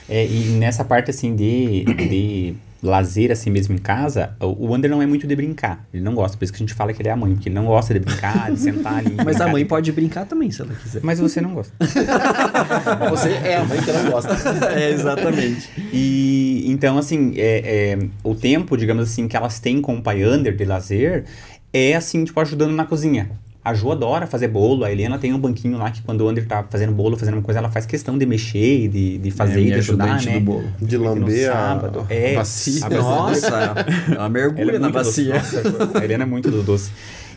É, 0.10 0.26
e 0.26 0.57
nessa 0.57 0.84
parte, 0.84 1.11
assim, 1.11 1.34
de, 1.34 1.86
de 1.86 2.56
lazer, 2.81 3.31
assim 3.31 3.49
mesmo 3.49 3.76
em 3.76 3.77
casa, 3.77 4.35
o 4.39 4.68
Wander 4.68 4.89
não 4.89 5.01
é 5.01 5.06
muito 5.06 5.27
de 5.27 5.35
brincar. 5.35 5.85
Ele 5.93 6.03
não 6.03 6.15
gosta, 6.15 6.38
por 6.38 6.43
isso 6.43 6.53
que 6.53 6.57
a 6.57 6.65
gente 6.65 6.73
fala 6.73 6.93
que 6.93 7.01
ele 7.01 7.10
é 7.10 7.11
a 7.11 7.15
mãe, 7.15 7.34
porque 7.34 7.49
ele 7.49 7.56
não 7.56 7.65
gosta 7.65 7.93
de 7.93 7.99
brincar, 7.99 8.51
de 8.51 8.60
sentar 8.60 8.99
ali. 8.99 9.15
Mas 9.15 9.27
a 9.27 9.39
brincar. 9.39 9.51
mãe 9.51 9.65
pode 9.65 9.91
brincar 9.91 10.26
também, 10.26 10.49
se 10.49 10.61
ela 10.61 10.73
quiser. 10.73 11.01
Mas 11.03 11.19
você 11.19 11.41
não 11.41 11.53
gosta. 11.53 11.73
Você 13.10 13.30
é 13.30 13.57
a 13.57 13.65
mãe 13.65 13.81
que 13.81 13.91
não 13.91 14.11
gosta. 14.11 14.34
é, 14.73 14.91
exatamente. 14.91 15.69
E 15.91 16.64
então, 16.68 16.97
assim, 16.97 17.34
é, 17.35 17.97
é, 17.97 18.07
o 18.23 18.35
tempo, 18.35 18.77
digamos 18.77 19.03
assim, 19.10 19.27
que 19.27 19.35
elas 19.35 19.60
têm 19.60 19.81
com 19.81 19.95
o 19.95 20.01
pai 20.01 20.23
Under 20.23 20.56
de 20.56 20.65
lazer 20.65 21.26
é 21.73 21.95
assim, 21.95 22.23
tipo, 22.23 22.39
ajudando 22.39 22.72
na 22.72 22.85
cozinha. 22.85 23.30
A 23.64 23.73
Ju 23.73 23.91
adora 23.91 24.26
fazer 24.26 24.48
bolo, 24.48 24.86
a 24.86 24.91
Helena 24.91 25.19
tem 25.19 25.34
um 25.34 25.38
banquinho 25.40 25.77
lá 25.77 25.91
que 25.91 26.02
quando 26.02 26.22
o 26.22 26.30
Under 26.30 26.48
tá 26.48 26.64
fazendo 26.69 26.94
bolo, 26.94 27.18
fazendo 27.18 27.34
uma 27.36 27.44
coisa, 27.44 27.60
ela 27.60 27.69
faz 27.69 27.86
questão 27.86 28.18
de 28.18 28.26
mexer, 28.26 28.86
e 28.86 28.88
de, 28.88 29.18
de 29.18 29.31
fazer, 29.31 29.57
É, 29.57 29.61
e 29.61 29.64
minha 29.64 29.73
de 29.76 29.80
ajudar, 29.81 30.06
ajudante 30.06 30.26
né? 30.27 30.40
do 30.40 30.45
bolo. 30.45 30.64
De 30.81 30.98
No 30.98 31.03
lamber 31.03 31.49
a, 31.49 31.53
sábado, 31.53 32.07
é, 32.10 32.36
a 32.36 32.40
bacia. 32.40 32.86
a 32.86 32.90
Nossa, 32.90 33.48
ela 33.57 33.86
Ela 34.15 34.30
mergulha 34.30 34.76
é 34.77 34.80
na 34.80 34.90
bacia. 34.90 35.36
Nossa, 35.36 35.99
a 35.99 36.03
Helena 36.03 36.23
é 36.23 36.27
muito 36.27 36.49
do 36.49 36.64
doce. 36.64 36.90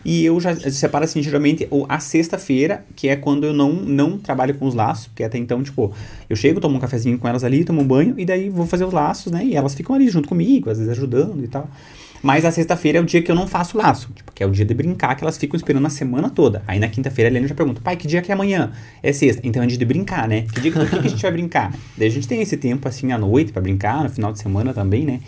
E 0.04 0.24
eu 0.24 0.40
já 0.40 0.54
separo 0.56 1.04
assim, 1.04 1.22
geralmente, 1.22 1.68
a 1.88 1.98
sexta-feira, 2.00 2.84
que 2.96 3.08
é 3.08 3.14
quando 3.14 3.44
eu 3.44 3.52
não, 3.52 3.72
não 3.72 4.18
trabalho 4.18 4.54
com 4.54 4.66
os 4.66 4.74
laços, 4.74 5.06
porque 5.06 5.22
até 5.22 5.38
então, 5.38 5.62
tipo, 5.62 5.92
eu 6.28 6.34
chego, 6.34 6.60
tomo 6.60 6.76
um 6.76 6.80
cafezinho 6.80 7.18
com 7.18 7.28
elas 7.28 7.44
ali, 7.44 7.64
tomo 7.64 7.82
um 7.82 7.86
banho, 7.86 8.14
e 8.18 8.24
daí 8.24 8.48
vou 8.48 8.66
fazer 8.66 8.84
os 8.84 8.92
laços, 8.92 9.30
né? 9.30 9.44
E 9.44 9.54
elas 9.54 9.74
ficam 9.74 9.94
ali 9.94 10.08
junto 10.08 10.28
comigo, 10.28 10.70
às 10.70 10.78
vezes 10.78 10.92
ajudando 10.92 11.42
e 11.44 11.46
tal. 11.48 11.68
Mas 12.22 12.44
a 12.44 12.52
sexta-feira 12.52 12.98
é 12.98 13.00
o 13.00 13.04
dia 13.04 13.20
que 13.20 13.30
eu 13.30 13.34
não 13.34 13.48
faço 13.48 13.76
laço, 13.76 14.10
tipo, 14.14 14.30
que 14.32 14.42
é 14.42 14.46
o 14.46 14.50
dia 14.50 14.64
de 14.64 14.72
brincar, 14.72 15.16
que 15.16 15.24
elas 15.24 15.36
ficam 15.36 15.56
esperando 15.56 15.84
a 15.86 15.90
semana 15.90 16.30
toda. 16.30 16.62
Aí 16.68 16.78
na 16.78 16.88
quinta-feira 16.88 17.28
a 17.28 17.30
Helena 17.30 17.48
já 17.48 17.54
pergunta, 17.54 17.80
pai, 17.82 17.96
que 17.96 18.06
dia 18.06 18.22
que 18.22 18.30
é 18.30 18.34
amanhã? 18.34 18.70
É 19.02 19.12
sexta. 19.12 19.42
Então 19.44 19.60
é 19.62 19.66
dia 19.66 19.76
de 19.76 19.84
brincar, 19.84 20.28
né? 20.28 20.42
Que 20.42 20.60
dia 20.60 20.70
que, 20.70 20.86
que, 20.86 20.96
a 20.98 21.02
gente 21.02 21.20
vai 21.20 21.32
brincar? 21.32 21.74
Daí 21.98 22.06
a 22.06 22.10
gente 22.10 22.28
tem 22.28 22.40
esse 22.40 22.56
tempo, 22.56 22.86
assim, 22.86 23.10
à 23.10 23.18
noite 23.18 23.52
pra 23.52 23.60
brincar, 23.60 24.04
no 24.04 24.08
final 24.08 24.32
de 24.32 24.38
semana 24.38 24.72
também, 24.72 25.04
né? 25.04 25.20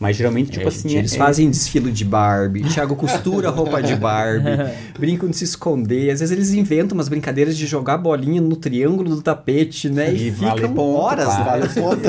Mas 0.00 0.16
geralmente, 0.16 0.50
tipo 0.52 0.64
É, 0.64 0.68
assim... 0.68 0.96
eles 0.96 1.12
é- 1.12 1.16
fazem 1.18 1.50
desfile 1.50 1.92
de 1.92 2.06
Barbie, 2.06 2.62
Thiago 2.64 2.96
costura 2.96 3.50
roupa 3.50 3.82
de 3.82 3.94
Barbie, 3.94 4.48
brincam 4.98 5.28
de 5.28 5.36
se 5.36 5.44
esconder. 5.44 6.10
Às 6.10 6.20
vezes 6.20 6.34
eles 6.34 6.54
inventam 6.54 6.96
umas 6.96 7.06
brincadeiras 7.06 7.54
de 7.54 7.66
jogar 7.66 7.98
bolinha 7.98 8.40
no 8.40 8.56
triângulo 8.56 9.14
do 9.14 9.20
tapete, 9.20 9.90
né? 9.90 10.10
E, 10.10 10.28
E 10.28 10.32
ficam 10.32 10.48
vale 10.48 10.68
ponto, 10.68 10.80
horas 10.98 11.26
lá. 11.26 11.42
Vale 11.42 11.68
ponta. 11.68 12.08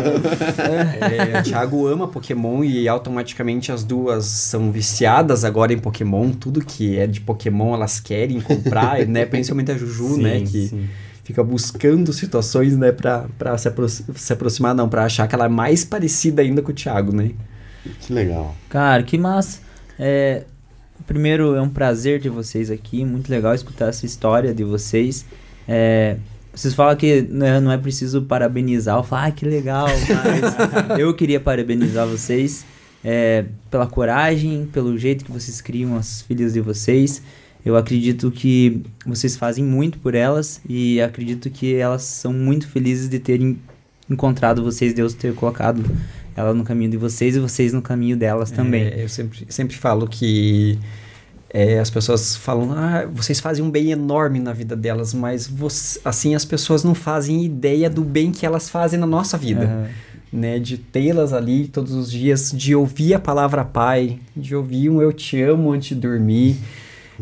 É, 1.36 1.40
o 1.40 1.44
Thiago 1.44 1.86
ama 1.86 2.08
Pokémon 2.08 2.64
e 2.64 2.88
automaticamente 2.88 3.74
as 3.74 3.84
duas 3.84 4.24
são 4.24 4.72
viciadas 4.72 5.44
agora 5.44 5.74
em 5.74 5.78
Pokémon. 5.78 6.32
Tudo 6.32 6.62
que 6.64 6.98
é 6.98 7.06
de 7.06 7.20
Pokémon 7.20 7.74
elas 7.76 8.00
querem 8.00 8.40
comprar, 8.40 9.06
né? 9.06 9.26
Principalmente 9.26 9.70
a 9.72 9.78
Juju, 9.78 10.16
Sim, 10.16 10.22
né? 10.22 10.40
Que 10.40 10.68
sim. 10.70 10.86
fica 11.26 11.44
buscando 11.44 12.14
situações, 12.14 12.78
né? 12.78 12.94
Pra, 12.94 13.26
pra 13.38 13.58
se, 13.58 13.68
apro 13.68 13.90
se 13.90 14.32
aproximar, 14.32 14.74
não, 14.74 14.88
pra 14.88 15.04
achar 15.04 15.28
que 15.28 15.36
ela 15.36 15.46
é 15.46 15.50
mais 15.50 15.84
parecida 15.84 16.42
ainda 16.42 16.62
com 16.62 16.72
o 16.72 16.74
Thiago, 16.74 17.14
né? 17.14 17.32
Que 18.02 18.14
legal. 18.14 18.56
Cara, 18.70 19.04
que 19.04 19.18
massa. 19.18 19.62
É, 19.98 20.44
primeiro, 21.06 21.56
é 21.56 21.62
um 21.62 21.70
prazer 21.70 22.22
ter 22.22 22.30
vocês 22.30 22.70
aqui. 22.70 23.04
Muito 23.06 23.30
legal 23.30 23.54
escutar 23.54 23.88
essa 23.88 24.06
história 24.06 24.54
de 24.54 24.64
vocês. 24.64 25.26
É, 25.68 26.18
vocês 26.54 26.74
falam 26.74 26.96
que 26.96 27.22
né, 27.22 27.60
não 27.60 27.72
é 27.72 27.78
preciso 27.78 28.24
parabenizar. 28.24 28.98
Eu 28.98 29.04
falo, 29.04 29.28
ah, 29.28 29.32
que 29.32 29.46
legal. 29.46 29.88
Mas 30.88 31.00
eu 31.00 31.14
queria 31.14 31.40
parabenizar 31.40 32.08
vocês 32.08 32.66
é, 33.04 33.46
pela 33.70 33.88
coragem, 33.88 34.68
pelo 34.72 34.98
jeito 34.98 35.26
que 35.26 35.32
vocês 35.32 35.62
criam 35.62 35.96
as 35.96 36.22
filhas 36.22 36.54
de 36.54 36.62
vocês. 36.62 37.22
Eu 37.64 37.78
acredito 37.78 38.32
que 38.32 38.82
vocês 39.06 39.38
fazem 39.38 39.64
muito 39.64 40.00
por 40.00 40.16
elas 40.16 40.60
e 40.68 41.00
acredito 41.00 41.50
que 41.50 41.76
elas 41.76 42.02
são 42.04 42.34
muito 42.34 42.68
felizes 42.68 43.08
de 43.08 43.20
terem 43.20 43.60
encontrado 44.10 44.64
vocês, 44.64 44.94
Deus 44.94 45.14
ter 45.14 45.34
colocado 45.36 45.84
ela 46.36 46.54
no 46.54 46.64
caminho 46.64 46.92
de 46.92 46.98
vocês 46.98 47.36
e 47.36 47.40
vocês 47.40 47.74
no 47.74 47.82
caminho 47.82 48.16
delas 48.16 48.52
também. 48.52 48.84
É, 48.84 49.04
eu 49.04 49.10
sempre, 49.10 49.46
sempre 49.50 49.76
falo 49.76 50.08
que 50.08 50.80
é, 51.54 51.80
as 51.80 51.90
pessoas 51.90 52.36
falam, 52.36 52.72
ah, 52.72 53.06
vocês 53.12 53.40
fazem 53.40 53.64
um 53.64 53.70
bem 53.70 53.92
enorme 53.92 54.40
na 54.40 54.54
vida 54.54 54.76
delas, 54.76 55.14
mas 55.14 55.48
você, 55.48 56.00
assim 56.06 56.34
as 56.34 56.46
pessoas 56.46 56.84
não 56.84 56.96
fazem 56.96 57.44
ideia 57.44 57.90
do 57.90 58.04
bem 58.04 58.32
que 58.32 58.46
elas 58.46 58.70
fazem 58.70 59.00
na 59.00 59.08
nossa 59.08 59.38
vida. 59.38 59.90
Né, 60.32 60.60
de 60.60 60.78
tê-las 60.78 61.34
ali 61.34 61.68
todos 61.68 61.92
os 61.92 62.10
dias, 62.10 62.54
de 62.56 62.74
ouvir 62.74 63.14
a 63.14 63.20
palavra 63.20 63.66
pai, 63.66 64.18
de 64.34 64.56
ouvir 64.56 64.90
um 64.90 65.02
eu 65.02 65.12
te 65.12 65.42
amo 65.42 65.74
antes 65.74 65.90
de 65.90 65.96
dormir. 65.96 66.56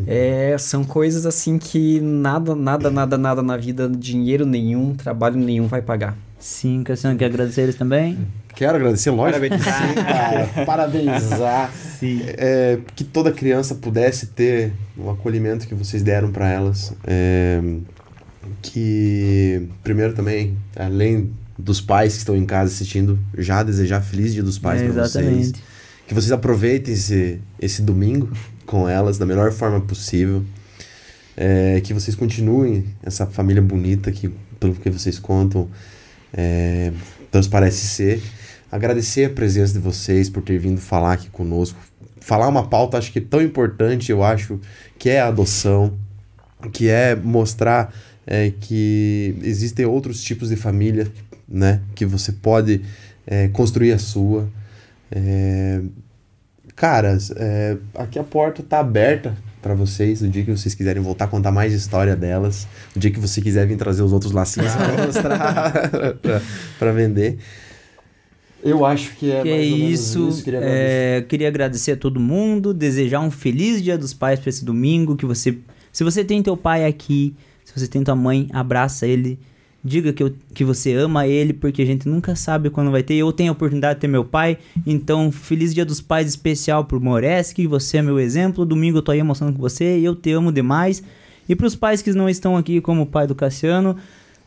É, 0.06 0.56
são 0.56 0.84
coisas 0.84 1.26
assim 1.26 1.58
que 1.58 2.00
nada, 2.00 2.54
nada, 2.54 2.88
nada, 2.88 3.18
nada 3.18 3.42
na 3.42 3.56
vida, 3.56 3.88
dinheiro 3.88 4.46
nenhum, 4.46 4.94
trabalho 4.94 5.36
nenhum 5.36 5.66
vai 5.66 5.82
pagar. 5.82 6.16
Sim, 6.40 6.82
Cassiano, 6.82 7.18
quer 7.18 7.26
agradecer 7.26 7.60
eles 7.62 7.74
também? 7.76 8.18
Quero 8.56 8.76
agradecer, 8.76 9.10
lógico. 9.10 9.38
Parabenizar. 9.40 9.88
Sim, 9.88 9.94
cara. 10.02 10.64
Parabenizar. 10.66 11.72
Sim. 11.98 12.22
É, 12.26 12.78
que 12.96 13.04
toda 13.04 13.30
criança 13.30 13.74
pudesse 13.74 14.26
ter 14.28 14.72
o 14.96 15.10
acolhimento 15.10 15.68
que 15.68 15.74
vocês 15.74 16.02
deram 16.02 16.32
para 16.32 16.48
elas. 16.48 16.92
É, 17.06 17.60
que, 18.62 19.68
primeiro 19.82 20.12
também, 20.14 20.56
além 20.76 21.30
dos 21.58 21.80
pais 21.80 22.14
que 22.14 22.18
estão 22.20 22.36
em 22.36 22.46
casa 22.46 22.72
assistindo, 22.72 23.18
já 23.36 23.62
desejar 23.62 24.00
feliz 24.00 24.32
dia 24.32 24.42
dos 24.42 24.58
pais 24.58 24.80
É, 24.80 24.84
para 24.84 24.92
vocês. 24.94 25.14
exatamente. 25.16 25.62
Que 26.06 26.14
vocês 26.14 26.32
aproveitem 26.32 26.94
esse, 26.94 27.38
esse 27.60 27.82
domingo 27.82 28.30
com 28.66 28.88
elas 28.88 29.18
da 29.18 29.26
melhor 29.26 29.52
forma 29.52 29.80
possível. 29.80 30.42
É, 31.36 31.80
que 31.82 31.94
vocês 31.94 32.16
continuem 32.16 32.84
essa 33.02 33.26
família 33.26 33.62
bonita 33.62 34.10
que, 34.10 34.30
pelo 34.58 34.74
que 34.74 34.90
vocês 34.90 35.18
contam, 35.18 35.68
é, 36.32 36.92
transparece 37.30 37.86
ser. 37.86 38.22
Agradecer 38.70 39.24
a 39.24 39.30
presença 39.30 39.72
de 39.72 39.78
vocês 39.78 40.30
por 40.30 40.42
ter 40.42 40.58
vindo 40.58 40.80
falar 40.80 41.14
aqui 41.14 41.28
conosco. 41.30 41.78
Falar 42.20 42.48
uma 42.48 42.66
pauta, 42.68 42.98
acho 42.98 43.12
que 43.12 43.20
tão 43.20 43.42
importante, 43.42 44.12
eu 44.12 44.22
acho, 44.22 44.60
que 44.98 45.08
é 45.08 45.20
a 45.20 45.28
adoção, 45.28 45.98
que 46.72 46.88
é 46.88 47.16
mostrar 47.16 47.92
é, 48.26 48.52
que 48.60 49.36
existem 49.42 49.86
outros 49.86 50.22
tipos 50.22 50.50
de 50.50 50.56
família, 50.56 51.10
né? 51.48 51.80
Que 51.94 52.06
você 52.06 52.30
pode 52.30 52.82
é, 53.26 53.48
construir 53.48 53.92
a 53.92 53.98
sua. 53.98 54.48
É, 55.10 55.80
caras, 56.76 57.32
é, 57.36 57.76
aqui 57.94 58.18
a 58.18 58.24
porta 58.24 58.62
tá 58.62 58.78
aberta 58.78 59.36
para 59.60 59.74
vocês, 59.74 60.22
no 60.22 60.28
dia 60.28 60.44
que 60.44 60.50
vocês 60.50 60.74
quiserem 60.74 61.02
voltar 61.02 61.26
a 61.26 61.28
contar 61.28 61.52
mais 61.52 61.72
história 61.72 62.16
delas, 62.16 62.66
no 62.94 63.00
dia 63.00 63.10
que 63.10 63.20
você 63.20 63.40
quiser 63.40 63.66
vir 63.66 63.76
trazer 63.76 64.02
os 64.02 64.12
outros 64.12 64.32
lacinhos 64.32 64.72
para 64.72 65.06
mostrar, 65.06 65.72
para 66.78 66.92
vender. 66.92 67.38
Eu 68.62 68.84
acho 68.84 69.16
que 69.16 69.30
é 69.30 69.42
que 69.42 69.48
é 69.48 69.56
mais 69.56 69.72
ou 69.72 69.78
menos 69.78 70.00
isso. 70.00 70.44
Queria 70.44 70.58
agradecer. 70.58 70.82
é, 70.82 71.22
queria 71.22 71.48
agradecer 71.48 71.92
a 71.92 71.96
todo 71.96 72.20
mundo, 72.20 72.74
desejar 72.74 73.20
um 73.20 73.30
feliz 73.30 73.82
Dia 73.82 73.96
dos 73.96 74.12
Pais 74.12 74.38
para 74.38 74.50
esse 74.50 74.64
domingo. 74.64 75.16
Que 75.16 75.24
você, 75.24 75.56
se 75.92 76.04
você 76.04 76.22
tem 76.22 76.42
teu 76.42 76.56
pai 76.56 76.84
aqui, 76.84 77.34
se 77.64 77.78
você 77.78 77.88
tem 77.88 78.04
tua 78.04 78.14
mãe, 78.16 78.48
abraça 78.52 79.06
ele. 79.06 79.38
Diga 79.82 80.12
que, 80.12 80.22
eu- 80.22 80.34
que 80.52 80.62
você 80.62 80.92
ama 80.92 81.26
ele, 81.26 81.52
porque 81.54 81.80
a 81.80 81.86
gente 81.86 82.06
nunca 82.08 82.36
sabe 82.36 82.68
quando 82.68 82.90
vai 82.90 83.02
ter. 83.02 83.14
Eu 83.14 83.32
tenho 83.32 83.50
a 83.50 83.52
oportunidade 83.52 83.94
de 83.94 84.00
ter 84.02 84.08
meu 84.08 84.24
pai, 84.24 84.58
então 84.86 85.32
feliz 85.32 85.72
Dia 85.72 85.84
dos 85.86 86.00
Pais 86.02 86.28
especial 86.28 86.84
pro 86.84 87.00
Moreski. 87.00 87.66
Você 87.66 87.96
é 87.96 88.02
meu 88.02 88.20
exemplo. 88.20 88.66
Domingo 88.66 88.98
eu 88.98 89.02
tô 89.02 89.10
aí 89.12 89.18
emocionando 89.18 89.56
com 89.56 89.62
você 89.62 89.98
e 89.98 90.04
eu 90.04 90.14
te 90.14 90.32
amo 90.32 90.52
demais. 90.52 91.02
E 91.48 91.56
pros 91.56 91.74
pais 91.74 92.02
que 92.02 92.12
não 92.12 92.28
estão 92.28 92.56
aqui, 92.56 92.80
como 92.80 93.02
o 93.02 93.06
pai 93.06 93.26
do 93.26 93.34
Cassiano, 93.34 93.96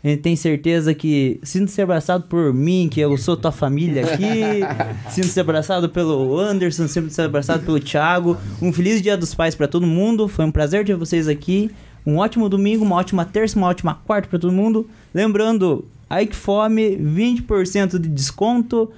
gente 0.06 0.22
tem 0.22 0.36
certeza 0.36 0.94
que 0.94 1.40
sinto-se 1.44 1.82
abraçado 1.82 2.26
por 2.26 2.54
mim, 2.54 2.88
que 2.90 3.00
eu 3.02 3.18
sou 3.18 3.36
tua 3.36 3.52
família 3.52 4.04
aqui. 4.06 4.62
sinto-se 5.10 5.40
abraçado 5.40 5.90
pelo 5.90 6.38
Anderson, 6.40 6.88
sinto-se 6.88 7.22
abraçado 7.22 7.66
pelo 7.66 7.80
Thiago. 7.80 8.38
Um 8.62 8.72
feliz 8.72 9.02
Dia 9.02 9.18
dos 9.18 9.34
Pais 9.34 9.56
pra 9.56 9.68
todo 9.68 9.88
mundo. 9.88 10.28
Foi 10.28 10.46
um 10.46 10.52
prazer 10.52 10.86
ter 10.86 10.96
vocês 10.96 11.28
aqui. 11.28 11.72
Um 12.06 12.18
ótimo 12.18 12.48
domingo, 12.50 12.84
uma 12.86 12.96
ótima 12.98 13.26
terça, 13.26 13.58
uma 13.58 13.68
ótima 13.68 13.96
quarta 14.06 14.28
pra 14.28 14.38
todo 14.38 14.52
mundo. 14.54 14.88
Lembrando, 15.14 15.86
Ike 16.22 16.36
Fome, 16.36 16.98
20% 16.98 18.00
de 18.00 18.10
desconto. 18.10 18.92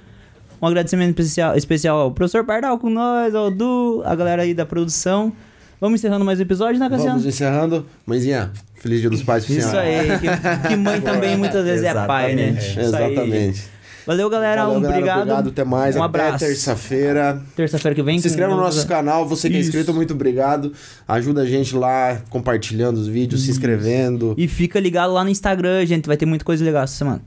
Um 0.60 0.66
agradecimento 0.66 1.10
especial, 1.20 1.56
especial 1.56 1.98
ao 1.98 2.10
professor 2.10 2.44
Pardal 2.44 2.78
com 2.78 2.88
nós, 2.88 3.34
ao 3.34 3.50
Du, 3.50 4.02
a 4.04 4.14
galera 4.14 4.42
aí 4.42 4.54
da 4.54 4.64
produção. 4.64 5.32
Vamos 5.78 6.00
encerrando 6.00 6.24
mais 6.24 6.38
um 6.38 6.42
episódio, 6.42 6.80
né, 6.80 6.88
Cassiano? 6.88 7.10
Vamos 7.18 7.26
encerrando. 7.26 7.86
Mãezinha, 8.06 8.50
feliz 8.76 9.02
dia 9.02 9.10
dos 9.10 9.22
pais 9.22 9.46
Isso 9.48 9.68
senhora. 9.68 9.82
aí, 9.82 10.18
que, 10.18 10.68
que 10.68 10.76
mãe 10.76 11.00
também 11.02 11.36
muitas 11.38 11.62
vezes 11.62 11.84
é 11.84 11.92
pai, 11.92 12.34
né? 12.34 12.56
Aí. 12.58 12.84
Exatamente. 12.84 13.75
Valeu, 14.06 14.30
galera. 14.30 14.62
Valeu, 14.64 14.78
um 14.78 14.82
galera, 14.82 14.98
obrigado. 14.98 15.20
obrigado. 15.22 15.48
Até 15.48 15.64
mais. 15.64 15.96
Um 15.96 16.02
até 16.02 16.20
abraço. 16.22 16.44
terça-feira. 16.44 17.42
Terça-feira 17.56 17.94
que 17.94 18.02
vem. 18.02 18.18
Se 18.20 18.28
inscreva 18.28 18.54
no 18.54 18.60
nosso 18.60 18.86
canal. 18.86 19.26
Você 19.26 19.50
que 19.50 19.56
é 19.56 19.58
Isso. 19.58 19.70
inscrito, 19.70 19.92
muito 19.92 20.14
obrigado. 20.14 20.72
Ajuda 21.08 21.42
a 21.42 21.46
gente 21.46 21.74
lá 21.74 22.20
compartilhando 22.30 22.98
os 22.98 23.08
vídeos, 23.08 23.42
se 23.42 23.50
inscrevendo. 23.50 24.34
E 24.38 24.46
fica 24.46 24.78
ligado 24.78 25.12
lá 25.12 25.24
no 25.24 25.30
Instagram, 25.30 25.84
gente. 25.84 26.06
Vai 26.06 26.16
ter 26.16 26.26
muita 26.26 26.44
coisa 26.44 26.64
legal 26.64 26.84
essa 26.84 26.94
semana. 26.96 27.20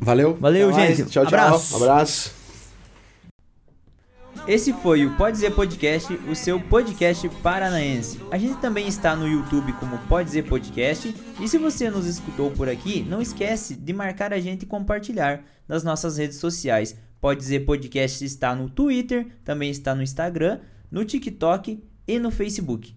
Valeu. 0.00 0.36
Valeu, 0.40 0.68
Até 0.70 0.78
mais. 0.78 0.96
gente. 0.96 1.10
Tchau, 1.10 1.26
tchau. 1.26 1.38
Abraço. 1.40 1.76
Abraço. 1.76 2.42
Esse 4.46 4.72
foi 4.72 5.06
o 5.06 5.10
Pode 5.16 5.36
Dizer 5.36 5.52
Podcast, 5.52 6.18
o 6.28 6.34
seu 6.34 6.58
podcast 6.58 7.28
paranaense. 7.44 8.18
A 8.28 8.36
gente 8.36 8.56
também 8.56 8.88
está 8.88 9.14
no 9.14 9.28
YouTube 9.28 9.72
como 9.74 9.96
Pode 10.08 10.26
Dizer 10.26 10.42
Podcast. 10.44 11.14
E 11.40 11.46
se 11.48 11.58
você 11.58 11.88
nos 11.88 12.06
escutou 12.06 12.50
por 12.50 12.68
aqui, 12.68 13.06
não 13.08 13.22
esquece 13.22 13.76
de 13.76 13.92
marcar 13.92 14.32
a 14.32 14.40
gente 14.40 14.64
e 14.64 14.66
compartilhar 14.66 15.44
nas 15.72 15.82
nossas 15.82 16.18
redes 16.18 16.36
sociais. 16.36 16.94
Pode 17.18 17.40
Dizer 17.40 17.60
Podcast 17.60 18.22
está 18.22 18.54
no 18.54 18.68
Twitter, 18.68 19.26
também 19.42 19.70
está 19.70 19.94
no 19.94 20.02
Instagram, 20.02 20.60
no 20.90 21.02
TikTok 21.02 21.82
e 22.06 22.18
no 22.18 22.30
Facebook. 22.30 22.94